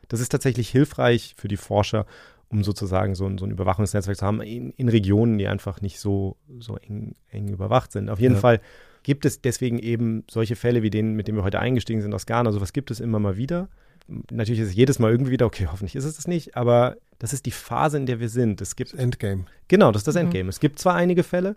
das 0.07 0.19
ist 0.19 0.29
tatsächlich 0.29 0.69
hilfreich 0.69 1.35
für 1.37 1.47
die 1.47 1.57
Forscher, 1.57 2.05
um 2.49 2.63
sozusagen 2.63 3.15
so 3.15 3.25
ein, 3.25 3.37
so 3.37 3.45
ein 3.45 3.51
Überwachungsnetzwerk 3.51 4.17
zu 4.17 4.25
haben 4.25 4.41
in, 4.41 4.71
in, 4.71 4.89
Regionen, 4.89 5.37
die 5.37 5.47
einfach 5.47 5.81
nicht 5.81 5.99
so, 5.99 6.37
so 6.59 6.77
eng, 6.77 7.15
eng 7.29 7.49
überwacht 7.49 7.91
sind. 7.91 8.09
Auf 8.09 8.19
jeden 8.19 8.35
ja. 8.35 8.39
Fall 8.39 8.61
gibt 9.03 9.25
es 9.25 9.41
deswegen 9.41 9.79
eben 9.79 10.23
solche 10.29 10.55
Fälle 10.55 10.83
wie 10.83 10.89
den, 10.89 11.13
mit 11.13 11.27
dem 11.27 11.35
wir 11.35 11.43
heute 11.43 11.59
eingestiegen 11.59 12.01
sind 12.01 12.13
aus 12.13 12.25
Ghana. 12.25 12.51
Sowas 12.51 12.73
gibt 12.73 12.91
es 12.91 12.99
immer 12.99 13.19
mal 13.19 13.37
wieder. 13.37 13.69
Natürlich 14.31 14.61
ist 14.61 14.69
es 14.69 14.75
jedes 14.75 14.99
Mal 14.99 15.11
irgendwie 15.11 15.31
wieder, 15.31 15.45
okay, 15.45 15.67
hoffentlich 15.71 15.95
ist 15.95 16.05
es 16.05 16.15
das 16.15 16.27
nicht, 16.27 16.55
aber 16.55 16.97
das 17.17 17.33
ist 17.33 17.45
die 17.45 17.51
Phase, 17.51 17.97
in 17.97 18.05
der 18.05 18.19
wir 18.19 18.29
sind. 18.29 18.61
Es 18.61 18.75
gibt 18.75 18.93
das 18.93 18.99
Endgame. 18.99 19.45
Genau, 19.67 19.91
das 19.91 20.01
ist 20.01 20.07
das 20.07 20.15
mhm. 20.15 20.21
Endgame. 20.21 20.49
Es 20.49 20.59
gibt 20.59 20.79
zwar 20.79 20.95
einige 20.95 21.23
Fälle, 21.23 21.55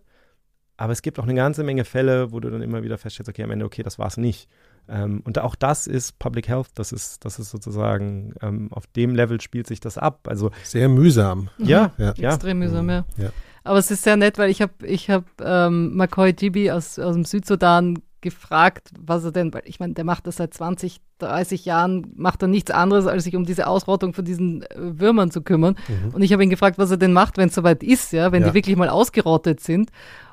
aber 0.77 0.93
es 0.93 1.03
gibt 1.03 1.19
auch 1.19 1.25
eine 1.25 1.35
ganze 1.35 1.65
Menge 1.65 1.85
Fälle, 1.85 2.33
wo 2.33 2.41
du 2.41 2.51
dann 2.51 2.63
immer 2.63 2.83
wieder 2.83 2.97
feststellst, 2.97 3.29
okay, 3.29 3.43
am 3.43 3.51
Ende, 3.51 3.65
okay, 3.65 3.83
das 3.83 3.99
war 3.99 4.07
es 4.07 4.17
nicht. 4.17 4.49
Ähm, 4.89 5.23
und 5.25 5.39
auch 5.39 5.55
das 5.55 5.87
ist 5.87 6.19
Public 6.19 6.49
Health, 6.49 6.69
das 6.75 6.93
ist, 6.93 7.25
das 7.25 7.39
ist 7.39 7.51
sozusagen, 7.51 8.35
ähm, 8.43 8.69
auf 8.73 8.87
dem 8.89 9.15
Level 9.15 9.41
spielt 9.41 9.67
sich 9.67 9.81
das 9.81 9.99
ab. 9.99 10.27
Also 10.29 10.51
sehr 10.63 10.89
mühsam. 10.89 11.51
Ja, 11.59 11.93
mhm. 11.97 12.13
ja. 12.17 12.31
extrem 12.31 12.61
mühsam, 12.61 12.89
ja. 12.89 13.05
ja. 13.17 13.31
Aber 13.65 13.79
es 13.79 13.91
ist 13.91 14.03
sehr 14.03 14.17
nett, 14.17 14.39
weil 14.39 14.51
ich 14.51 14.63
habe 14.63 14.73
ich 14.87 15.11
hab, 15.11 15.25
ähm, 15.43 15.95
McCoy 15.95 16.33
Gibi 16.33 16.71
aus, 16.71 16.99
aus 16.99 17.15
dem 17.15 17.25
Südsudan 17.25 17.99
gefragt, 18.21 18.91
was 18.99 19.25
er 19.25 19.33
denn, 19.33 19.53
weil 19.55 19.63
ich 19.65 19.79
meine, 19.79 19.95
der 19.95 20.05
macht 20.05 20.27
das 20.27 20.37
seit 20.37 20.53
20, 20.53 21.01
30 21.19 21.65
Jahren, 21.65 22.13
macht 22.17 22.43
er 22.43 22.49
nichts 22.49 22.71
anderes, 22.71 23.07
als 23.07 23.25
sich 23.25 23.37
um 23.37 23.45
diese 23.45 23.67
Ausrottung 23.67 24.13
von 24.13 24.25
diesen 24.25 24.63
äh, 24.63 24.69
Würmern 24.77 25.31
zu 25.31 25.43
kümmern. 25.43 25.77
Mhm. 25.87 26.15
Und 26.15 26.23
ich 26.23 26.33
habe 26.33 26.43
ihn 26.43 26.51
gefragt, 26.51 26.79
was 26.79 26.91
er 26.91 26.97
denn 26.97 27.13
macht, 27.13 27.37
wenn 27.37 27.49
es 27.49 27.55
soweit 27.55 27.83
ist, 27.83 28.13
ja, 28.13 28.33
wenn 28.33 28.43
ja. 28.43 28.49
die 28.49 28.55
wirklich 28.55 28.77
mal 28.77 28.89
ausgerottet 28.89 29.61
sind. 29.61 29.91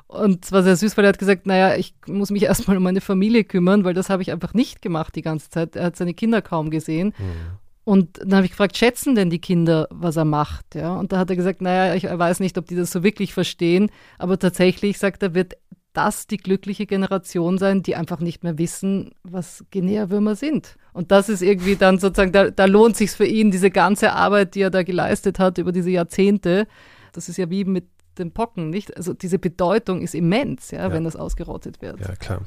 Und 0.08 0.44
es 0.44 0.52
war 0.52 0.62
sehr 0.62 0.76
süß, 0.76 0.96
weil 0.96 1.04
er 1.04 1.08
hat 1.08 1.18
gesagt, 1.18 1.46
naja, 1.46 1.76
ich 1.76 1.94
muss 2.06 2.30
mich 2.30 2.42
erstmal 2.44 2.76
um 2.76 2.82
meine 2.82 3.00
Familie 3.00 3.44
kümmern, 3.44 3.84
weil 3.84 3.94
das 3.94 4.10
habe 4.10 4.22
ich 4.22 4.32
einfach 4.32 4.54
nicht 4.54 4.82
gemacht 4.82 5.14
die 5.14 5.22
ganze 5.22 5.50
Zeit. 5.50 5.76
Er 5.76 5.86
hat 5.86 5.96
seine 5.96 6.14
Kinder 6.14 6.42
kaum 6.42 6.70
gesehen. 6.70 7.14
Mhm. 7.18 7.58
Und 7.84 8.18
dann 8.18 8.34
habe 8.34 8.46
ich 8.46 8.50
gefragt, 8.50 8.76
schätzen 8.76 9.14
denn 9.14 9.30
die 9.30 9.38
Kinder, 9.38 9.86
was 9.90 10.16
er 10.16 10.24
macht? 10.24 10.74
Ja, 10.74 10.96
und 10.96 11.12
da 11.12 11.18
hat 11.18 11.30
er 11.30 11.36
gesagt, 11.36 11.62
naja, 11.62 11.94
ich 11.94 12.02
weiß 12.02 12.40
nicht, 12.40 12.58
ob 12.58 12.66
die 12.66 12.74
das 12.74 12.90
so 12.90 13.04
wirklich 13.04 13.32
verstehen, 13.32 13.90
aber 14.18 14.40
tatsächlich, 14.40 14.98
sagt 14.98 15.22
er, 15.22 15.34
wird 15.34 15.54
das 15.92 16.26
die 16.26 16.36
glückliche 16.36 16.84
Generation 16.86 17.58
sein, 17.58 17.84
die 17.84 17.94
einfach 17.94 18.18
nicht 18.18 18.42
mehr 18.42 18.58
wissen, 18.58 19.12
was 19.22 19.64
Guinea-Würmer 19.70 20.34
sind. 20.34 20.76
Und 20.92 21.12
das 21.12 21.28
ist 21.28 21.42
irgendwie 21.42 21.76
dann 21.76 21.98
sozusagen, 21.98 22.32
da, 22.32 22.50
da 22.50 22.64
lohnt 22.66 22.96
sich 22.96 23.12
für 23.12 23.24
ihn, 23.24 23.52
diese 23.52 23.70
ganze 23.70 24.12
Arbeit, 24.12 24.56
die 24.56 24.62
er 24.62 24.70
da 24.70 24.82
geleistet 24.82 25.38
hat 25.38 25.58
über 25.58 25.70
diese 25.70 25.90
Jahrzehnte. 25.90 26.66
Das 27.12 27.28
ist 27.28 27.38
ja 27.38 27.50
wie 27.50 27.64
mit 27.64 27.86
den 28.18 28.32
Pocken, 28.32 28.70
nicht? 28.70 28.96
Also 28.96 29.12
diese 29.12 29.38
Bedeutung 29.38 30.02
ist 30.02 30.14
immens, 30.14 30.70
ja, 30.70 30.80
ja. 30.80 30.92
wenn 30.92 31.04
das 31.04 31.16
ausgerottet 31.16 31.82
wird. 31.82 32.00
Ja, 32.00 32.16
klar. 32.16 32.42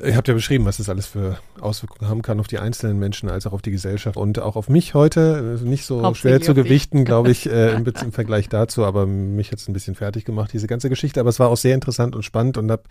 Ihr 0.00 0.16
habt 0.16 0.28
ja 0.28 0.34
beschrieben, 0.34 0.64
was 0.64 0.76
das 0.76 0.88
alles 0.88 1.06
für 1.06 1.38
Auswirkungen 1.60 2.08
haben 2.08 2.22
kann 2.22 2.38
auf 2.38 2.46
die 2.46 2.60
einzelnen 2.60 3.00
Menschen 3.00 3.28
als 3.28 3.48
auch 3.48 3.52
auf 3.52 3.62
die 3.62 3.72
Gesellschaft 3.72 4.16
und 4.16 4.38
auch 4.38 4.54
auf 4.54 4.68
mich 4.68 4.94
heute. 4.94 5.58
Nicht 5.64 5.86
so 5.86 6.14
schwer 6.14 6.40
zu 6.40 6.54
gewichten, 6.54 7.04
glaube 7.04 7.30
ich, 7.30 7.46
äh, 7.50 7.72
im, 7.72 7.84
im, 7.84 8.12
Vergleich 8.12 8.48
dazu, 8.48 8.84
aber 8.84 9.06
mich 9.06 9.50
hat 9.50 9.58
es 9.58 9.66
ein 9.66 9.72
bisschen 9.72 9.96
fertig 9.96 10.24
gemacht, 10.24 10.52
diese 10.52 10.68
ganze 10.68 10.88
Geschichte. 10.88 11.18
Aber 11.18 11.30
es 11.30 11.40
war 11.40 11.48
auch 11.48 11.56
sehr 11.56 11.74
interessant 11.74 12.14
und 12.14 12.22
spannend 12.22 12.58
und 12.58 12.70
habe 12.70 12.84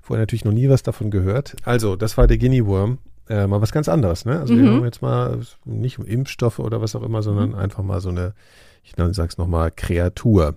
vorher 0.00 0.22
natürlich 0.22 0.44
noch 0.44 0.52
nie 0.52 0.68
was 0.68 0.84
davon 0.84 1.10
gehört. 1.10 1.56
Also, 1.64 1.96
das 1.96 2.16
war 2.16 2.28
der 2.28 2.38
Guinea 2.38 2.64
Worm. 2.66 2.98
Äh, 3.28 3.46
mal 3.46 3.62
was 3.62 3.72
ganz 3.72 3.88
anderes, 3.88 4.26
ne? 4.26 4.38
Also 4.38 4.52
mhm. 4.52 4.62
wir 4.62 4.70
haben 4.70 4.84
jetzt 4.84 5.00
mal 5.00 5.40
nicht 5.64 5.98
Impfstoffe 5.98 6.58
oder 6.58 6.82
was 6.82 6.94
auch 6.94 7.02
immer, 7.02 7.22
sondern 7.22 7.50
mhm. 7.50 7.54
einfach 7.54 7.82
mal 7.82 8.02
so 8.02 8.10
eine, 8.10 8.34
ich 8.84 8.94
sag's 9.16 9.38
nochmal, 9.38 9.70
Kreatur. 9.70 10.56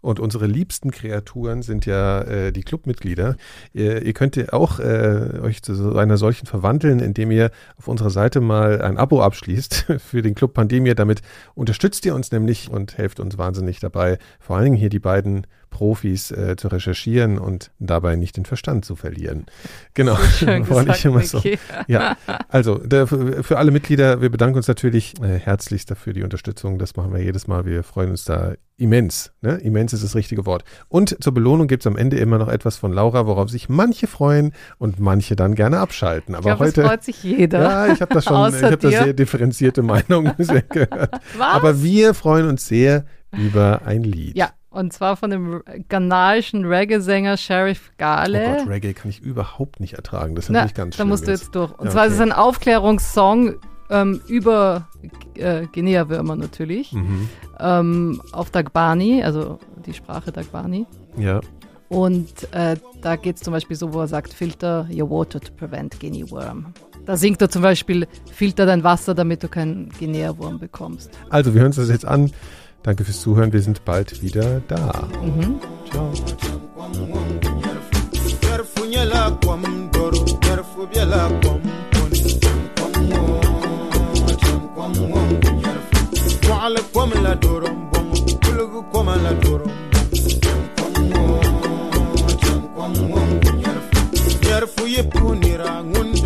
Und 0.00 0.20
unsere 0.20 0.46
liebsten 0.46 0.92
Kreaturen 0.92 1.62
sind 1.62 1.84
ja 1.84 2.20
äh, 2.22 2.52
die 2.52 2.62
Clubmitglieder. 2.62 3.36
Ihr, 3.72 4.02
ihr 4.02 4.12
könnt 4.12 4.52
auch 4.52 4.78
äh, 4.78 5.40
euch 5.42 5.62
zu 5.62 5.96
einer 5.96 6.16
solchen 6.16 6.46
verwandeln, 6.46 7.00
indem 7.00 7.32
ihr 7.32 7.50
auf 7.76 7.88
unserer 7.88 8.10
Seite 8.10 8.40
mal 8.40 8.80
ein 8.80 8.96
Abo 8.96 9.22
abschließt 9.22 9.86
für 9.98 10.22
den 10.22 10.34
Club 10.34 10.54
Pandemie. 10.54 10.94
Damit 10.94 11.22
unterstützt 11.54 12.06
ihr 12.06 12.14
uns 12.14 12.30
nämlich 12.30 12.70
und 12.70 12.96
helft 12.96 13.18
uns 13.18 13.38
wahnsinnig 13.38 13.80
dabei, 13.80 14.18
vor 14.38 14.56
allen 14.56 14.66
Dingen 14.66 14.76
hier 14.76 14.90
die 14.90 15.00
beiden 15.00 15.46
Profis 15.70 16.30
äh, 16.30 16.56
zu 16.56 16.68
recherchieren 16.68 17.38
und 17.38 17.70
dabei 17.78 18.16
nicht 18.16 18.36
den 18.36 18.44
Verstand 18.44 18.84
zu 18.84 18.96
verlieren. 18.96 19.46
Genau, 19.94 20.16
wollte 20.68 20.92
ich 20.92 21.04
immer 21.04 21.22
so. 21.22 21.42
Ja, 21.88 22.16
also 22.48 22.78
der, 22.78 23.08
für 23.08 23.58
alle 23.58 23.72
Mitglieder, 23.72 24.20
wir 24.20 24.30
bedanken 24.30 24.56
uns 24.56 24.68
natürlich 24.68 25.20
äh, 25.20 25.40
herzlichst 25.40 25.90
dafür 25.90 26.12
die 26.12 26.22
Unterstützung. 26.22 26.78
Das 26.78 26.94
machen 26.94 27.12
wir 27.12 27.20
jedes 27.20 27.48
Mal. 27.48 27.64
Wir 27.66 27.82
freuen 27.82 28.10
uns 28.10 28.24
da 28.24 28.54
immens. 28.76 29.32
Ne? 29.40 29.56
Immens 29.56 29.92
ist 29.92 30.04
das 30.04 30.14
richtige 30.14 30.46
Wort. 30.46 30.64
Und 30.88 31.22
zur 31.22 31.34
Belohnung 31.34 31.66
gibt 31.66 31.82
es 31.82 31.86
am 31.86 31.96
Ende 31.96 32.16
immer 32.18 32.38
noch 32.38 32.48
etwas 32.48 32.76
von 32.76 32.92
Laura, 32.92 33.26
worauf 33.26 33.50
sich 33.50 33.68
manche 33.68 34.06
freuen 34.06 34.52
und 34.78 35.00
manche 35.00 35.36
dann 35.36 35.54
gerne 35.54 35.80
abschalten. 35.80 36.34
Aber 36.34 36.44
glaub, 36.44 36.60
heute 36.60 36.84
freut 36.84 37.02
sich 37.02 37.22
jeder. 37.24 37.60
Ja, 37.60 37.92
ich 37.92 38.00
habe 38.00 38.14
da 38.14 38.22
schon, 38.22 38.54
ich 38.54 38.62
habe 38.62 38.76
da 38.76 38.88
sehr 38.88 39.12
differenzierte 39.12 39.82
Meinungen 39.88 40.32
gehört. 40.68 41.10
Was? 41.36 41.54
Aber 41.54 41.82
wir 41.82 42.14
freuen 42.14 42.48
uns 42.48 42.66
sehr 42.66 43.04
über 43.36 43.82
ein 43.84 44.04
Lied. 44.04 44.36
Ja, 44.36 44.50
und 44.70 44.92
zwar 44.92 45.16
von 45.16 45.30
dem 45.30 45.62
ghanaischen 45.88 46.64
Reggae-Sänger 46.64 47.36
Sheriff 47.36 47.92
Gale. 47.96 48.46
Oh 48.46 48.58
Gott, 48.58 48.68
Reggae 48.68 48.92
kann 48.92 49.10
ich 49.10 49.20
überhaupt 49.20 49.80
nicht 49.80 49.94
ertragen. 49.94 50.34
Das 50.34 50.44
ist 50.44 50.50
natürlich 50.50 50.74
ganz 50.74 50.96
schön. 50.96 51.06
Da 51.06 51.08
musst 51.08 51.26
du 51.26 51.30
jetzt 51.30 51.54
durch. 51.54 51.72
Und 51.78 51.86
ja, 51.86 51.92
zwar 51.92 52.02
okay. 52.02 52.10
ist 52.10 52.14
es 52.16 52.20
ein 52.20 52.32
Aufklärungssong 52.32 53.54
ähm, 53.90 54.20
über 54.26 54.88
äh, 55.34 55.66
Guinea-Würmer 55.72 56.36
natürlich. 56.36 56.92
Mhm. 56.92 57.28
Ähm, 57.58 58.22
auf 58.32 58.50
Dagbani, 58.50 59.22
also 59.22 59.58
die 59.86 59.94
Sprache 59.94 60.32
Dagbani. 60.32 60.86
Ja. 61.16 61.40
Und 61.88 62.52
äh, 62.52 62.76
da 63.00 63.16
geht 63.16 63.36
es 63.36 63.42
zum 63.42 63.52
Beispiel 63.52 63.76
so, 63.76 63.94
wo 63.94 64.00
er 64.00 64.08
sagt, 64.08 64.34
filter 64.34 64.86
your 64.92 65.08
water 65.08 65.40
to 65.40 65.52
prevent 65.54 65.98
Guinea 65.98 66.30
worm. 66.30 66.74
Da 67.06 67.16
singt 67.16 67.40
er 67.40 67.48
zum 67.48 67.62
Beispiel, 67.62 68.06
filter 68.30 68.66
dein 68.66 68.84
Wasser, 68.84 69.14
damit 69.14 69.42
du 69.42 69.48
keinen 69.48 69.88
Guinea-Wurm 69.98 70.58
bekommst. 70.58 71.10
Also 71.30 71.54
wir 71.54 71.62
hören 71.62 71.68
uns 71.68 71.76
das 71.76 71.88
jetzt 71.88 72.04
an. 72.04 72.30
Danke 72.82 73.04
fürs 73.04 73.20
Zuhören. 73.20 73.52
Wir 73.52 73.62
sind 73.62 73.84
bald 73.84 74.22
wieder 74.22 74.60
da. 74.68 75.08
Mhm. 75.22 75.60
Ciao. 75.90 76.12
Yarfu 94.50 94.86
yipunira 94.86 95.84
ngundu 95.84 96.17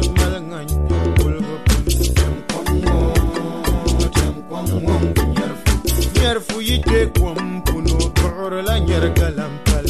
yite 6.68 7.06
kwam 7.18 7.62
puno 7.66 7.96
kor 8.20 8.52
la 8.66 8.74
nyer 8.86 9.04
kalampal 9.18 9.86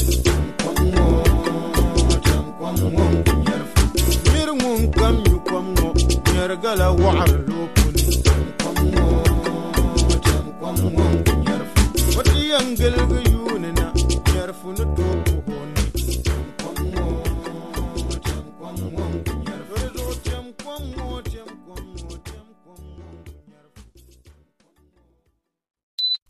kwam 0.62 0.78
ngo 0.92 1.06
jam 2.26 2.44
kam 4.98 5.16
yu 5.26 5.36
kwam 5.46 5.66
ngo 5.74 5.88
nyer 6.32 6.52
gala 6.62 6.88
war 7.02 7.28
lo 7.48 7.60
pun 7.74 7.94
kwam 8.60 8.78
ngo 8.92 9.06
kwam 10.60 10.76
ngo 10.92 11.06